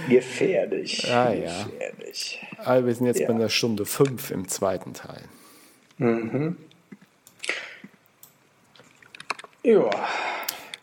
Gefährlich. 0.08 1.04
Ja, 1.04 1.32
ja. 1.32 1.64
Gefährlich. 1.64 2.44
Also 2.58 2.86
wir 2.86 2.94
sind 2.94 3.06
jetzt 3.06 3.20
ja. 3.20 3.28
bei 3.28 3.32
einer 3.32 3.48
Stunde 3.48 3.86
fünf 3.86 4.32
im 4.32 4.48
zweiten 4.48 4.92
Teil. 4.92 5.22
Mhm. 5.98 6.56
Ja. 9.62 9.90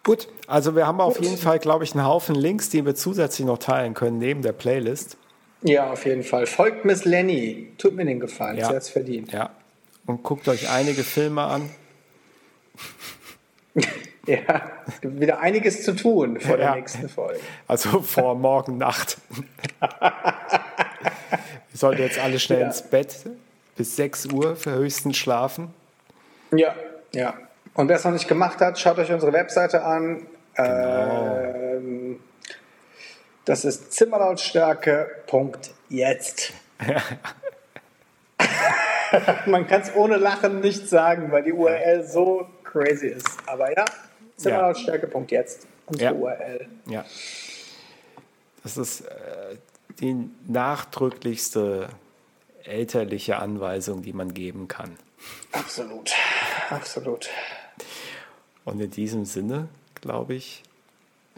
Gut, 0.04 0.28
also 0.48 0.76
wir 0.76 0.88
haben 0.88 0.98
Gut. 0.98 1.08
auf 1.08 1.22
jeden 1.22 1.38
Fall, 1.38 1.60
glaube 1.60 1.84
ich, 1.84 1.94
einen 1.94 2.06
Haufen 2.06 2.34
Links, 2.34 2.70
die 2.70 2.84
wir 2.86 2.96
zusätzlich 2.96 3.46
noch 3.46 3.60
teilen 3.60 3.94
können, 3.94 4.18
neben 4.18 4.42
der 4.42 4.54
Playlist. 4.54 5.18
Ja, 5.62 5.92
auf 5.92 6.06
jeden 6.06 6.24
Fall. 6.24 6.48
Folgt 6.48 6.86
Miss 6.86 7.06
Lenny. 7.06 7.74
Tut 7.78 7.96
mir 7.96 8.06
den 8.06 8.20
Gefallen. 8.20 8.58
Ja. 8.58 8.66
Sie 8.66 8.76
hat 8.76 8.82
es 8.82 8.90
verdient. 8.90 9.32
Ja. 9.32 9.52
Und 10.08 10.24
guckt 10.24 10.48
euch 10.48 10.70
einige 10.70 11.04
Filme 11.04 11.44
an. 11.44 11.70
ja, 14.26 14.72
es 14.88 15.02
gibt 15.02 15.22
wieder 15.22 15.40
einiges 15.40 15.84
zu 15.84 15.96
tun 15.96 16.40
vor 16.40 16.58
der 16.58 16.76
nächsten 16.76 17.08
Folge. 17.08 17.40
Also 17.68 18.02
vor 18.02 18.34
morgen 18.40 18.80
Nacht. 18.80 19.18
Wir 19.80 21.78
sollten 21.78 22.02
jetzt 22.02 22.18
alle 22.20 22.40
schnell 22.40 22.62
ja. 22.62 22.68
ins 22.68 22.82
Bett 22.82 23.16
bis 23.82 23.96
6 23.96 24.28
Uhr 24.28 24.56
für 24.56 24.74
höchsten 24.74 25.16
Schlafen. 25.16 25.74
Ja, 26.52 26.76
ja. 27.16 27.34
Und 27.74 27.90
wer 27.90 27.96
es 27.96 28.04
noch 28.04 28.12
nicht 28.12 28.28
gemacht 28.28 28.60
hat, 28.60 28.78
schaut 28.78 29.00
euch 29.00 29.12
unsere 29.12 29.34
Webseite 29.34 29.84
an. 29.84 30.28
Genau. 30.56 31.36
Ähm, 31.36 32.20
das 33.46 33.66
ist 33.66 33.92
zimmerlautstärke.jetzt. 33.92 36.54
Man 39.48 39.66
kann 39.66 39.82
es 39.82 39.96
ohne 39.96 40.18
Lachen 40.18 40.60
nicht 40.60 40.88
sagen, 40.88 41.32
weil 41.32 41.42
die 41.42 41.54
URL 41.54 42.08
so 42.08 42.48
crazy 42.64 43.08
ist. 43.08 43.28
Aber 43.48 43.76
ja, 43.76 43.86
zimmerlautstärke.jetzt, 44.38 45.66
unsere 45.88 46.14
ja. 46.14 46.20
URL. 46.20 46.68
Ja. 46.86 47.04
Das 48.62 48.78
ist 48.78 49.02
äh, 49.02 49.56
die 50.00 50.30
nachdrücklichste 50.46 51.90
elterliche 52.66 53.38
Anweisung, 53.38 54.02
die 54.02 54.14
man 54.14 54.34
geben 54.34 54.68
kann. 54.68 54.98
Absolut, 55.52 56.12
absolut. 56.70 57.30
Und 58.66 58.80
in 58.80 58.92
diesem 58.92 59.26
Sinne, 59.26 59.68
glaube 59.96 60.36
ich, 60.36 60.64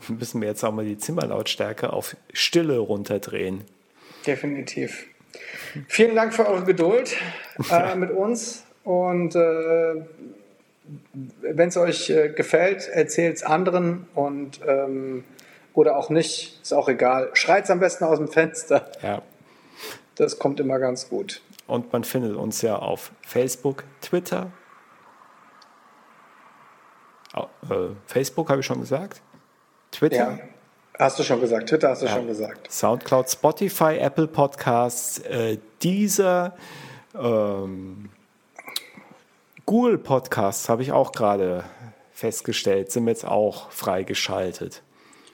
müssen 0.08 0.42
wir 0.42 0.48
jetzt 0.48 0.64
auch 0.64 0.74
mal 0.74 0.86
die 0.86 0.98
Zimmerlautstärke 0.98 1.94
auf 1.94 2.16
Stille 2.32 2.78
runterdrehen. 2.80 3.64
Definitiv. 4.26 5.08
Vielen 5.88 6.16
Dank 6.16 6.34
für 6.34 6.48
eure 6.48 6.64
Geduld 6.64 7.16
äh, 7.72 7.96
mit 7.96 8.12
uns 8.12 8.64
und 8.84 9.36
äh, 9.36 9.96
wenn 11.42 11.70
es 11.70 11.78
euch 11.78 12.10
äh, 12.10 12.30
gefällt, 12.30 12.88
erzählt 12.90 13.38
es 13.38 13.44
anderen 13.44 14.08
und 14.14 14.60
ähm, 14.68 15.24
oder 15.74 15.98
auch 15.98 16.10
nicht, 16.10 16.60
ist 16.62 16.74
auch 16.74 16.88
egal. 16.88 17.32
Schreit 17.34 17.64
es 17.64 17.72
am 17.72 17.80
besten 17.80 18.04
aus 18.04 18.20
dem 18.20 18.28
Fenster. 18.28 18.92
Ja. 19.02 19.22
Das 20.16 20.40
kommt 20.40 20.60
immer 20.60 20.80
ganz 20.80 21.10
gut. 21.10 21.42
Und 21.68 21.92
man 21.92 22.04
findet 22.04 22.36
uns 22.36 22.62
ja 22.62 22.76
auf 22.76 23.12
Facebook, 23.22 23.84
Twitter. 24.02 24.52
Äh, 27.70 27.96
Facebook 28.06 28.50
habe 28.50 28.60
ich 28.60 28.66
schon 28.66 28.80
gesagt. 28.80 29.22
Twitter. 29.92 30.16
Ja. 30.16 30.40
Hast 31.00 31.18
du 31.18 31.24
schon 31.24 31.42
gesagt. 31.42 31.70
Twitter 31.70 31.90
hast 31.90 32.02
du 32.02 32.06
ja. 32.06 32.14
schon 32.14 32.28
gesagt. 32.28 32.72
Soundcloud, 32.72 33.30
Spotify, 33.30 33.98
Apple 33.98 34.28
Podcasts, 34.28 35.20
äh, 35.20 35.58
Deezer, 35.82 36.56
ähm, 37.16 38.10
Google 39.66 39.98
Podcasts 39.98 40.68
habe 40.68 40.82
ich 40.82 40.92
auch 40.92 41.12
gerade 41.14 41.64
festgestellt, 42.12 42.92
sind 42.92 43.08
jetzt 43.08 43.26
auch 43.26 43.72
freigeschaltet. 43.72 44.84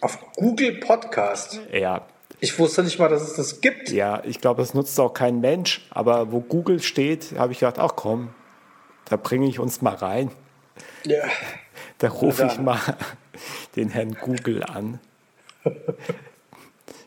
Auf 0.01 0.19
Google 0.35 0.79
Podcast? 0.79 1.59
Ja. 1.73 2.05
Ich 2.41 2.57
wusste 2.57 2.83
nicht 2.83 2.99
mal, 2.99 3.09
dass 3.09 3.21
es 3.21 3.33
das 3.33 3.59
gibt. 3.59 3.89
Ja, 3.89 4.23
ich 4.23 4.39
glaube, 4.39 4.61
das 4.61 4.73
nutzt 4.73 4.97
auch 4.99 5.13
kein 5.13 5.41
Mensch. 5.41 5.85
Aber 5.89 6.31
wo 6.31 6.39
Google 6.39 6.81
steht, 6.81 7.33
habe 7.37 7.51
ich 7.51 7.59
gedacht, 7.59 7.79
ach 7.79 7.95
komm, 7.95 8.29
da 9.05 9.17
bringe 9.17 9.47
ich 9.47 9.59
uns 9.59 9.81
mal 9.81 9.95
rein. 9.95 10.31
Ja. 11.05 11.23
Da 11.97 12.09
rufe 12.09 12.45
ich 12.45 12.57
mal 12.59 12.79
den 13.75 13.89
Herrn 13.89 14.13
Google 14.13 14.63
an. 14.63 14.99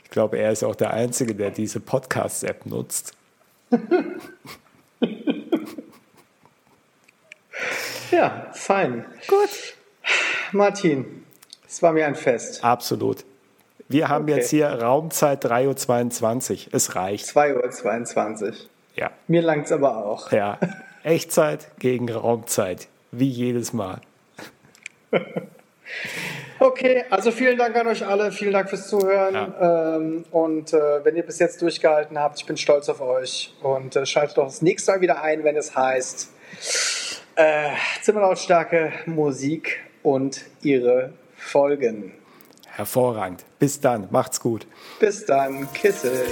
Ich 0.04 0.10
glaube, 0.10 0.38
er 0.38 0.52
ist 0.52 0.62
auch 0.64 0.74
der 0.74 0.92
Einzige, 0.92 1.34
der 1.34 1.50
diese 1.50 1.80
Podcast-App 1.80 2.66
nutzt. 2.66 3.14
ja, 8.10 8.50
fein. 8.52 9.06
Gut. 9.26 9.48
Martin, 10.52 11.24
es 11.66 11.80
war 11.82 11.94
mir 11.94 12.06
ein 12.06 12.16
Fest. 12.16 12.62
Absolut. 12.62 13.24
Wir 13.88 14.08
haben 14.08 14.24
okay. 14.24 14.36
jetzt 14.36 14.50
hier 14.50 14.68
Raumzeit 14.68 15.44
3.22 15.44 16.68
Uhr. 16.68 16.74
Es 16.74 16.94
reicht. 16.94 17.26
2.22 17.26 18.42
Uhr. 18.42 18.52
Ja. 18.96 19.10
Mir 19.28 19.42
langt 19.42 19.66
es 19.66 19.72
aber 19.72 20.04
auch. 20.04 20.32
Ja. 20.32 20.58
Echtzeit 21.02 21.68
gegen 21.78 22.10
Raumzeit. 22.10 22.88
Wie 23.10 23.28
jedes 23.28 23.72
Mal. 23.72 24.00
Okay, 26.62 27.04
also 27.10 27.32
vielen 27.32 27.58
Dank 27.58 27.74
an 27.74 27.88
euch 27.88 28.06
alle, 28.06 28.30
vielen 28.30 28.52
Dank 28.52 28.70
fürs 28.70 28.86
Zuhören. 28.86 29.34
Ja. 29.34 29.96
Ähm, 29.96 30.24
und 30.30 30.72
äh, 30.72 31.04
wenn 31.04 31.16
ihr 31.16 31.24
bis 31.24 31.40
jetzt 31.40 31.60
durchgehalten 31.60 32.16
habt, 32.16 32.38
ich 32.38 32.46
bin 32.46 32.56
stolz 32.56 32.88
auf 32.88 33.00
euch. 33.00 33.52
Und 33.62 33.96
äh, 33.96 34.06
schaltet 34.06 34.38
doch 34.38 34.44
das 34.44 34.62
nächste 34.62 34.92
Mal 34.92 35.00
wieder 35.00 35.22
ein, 35.22 35.42
wenn 35.42 35.56
es 35.56 35.74
heißt 35.74 36.30
äh, 37.34 37.70
Zimmerlautstärke, 38.02 38.92
Musik 39.06 39.80
und 40.04 40.44
ihre 40.62 41.12
Folgen. 41.36 42.12
Hervorragend. 42.74 43.44
Bis 43.58 43.80
dann. 43.80 44.08
Macht's 44.10 44.40
gut. 44.40 44.66
Bis 44.98 45.26
dann. 45.26 45.70
Kisses. 45.74 46.26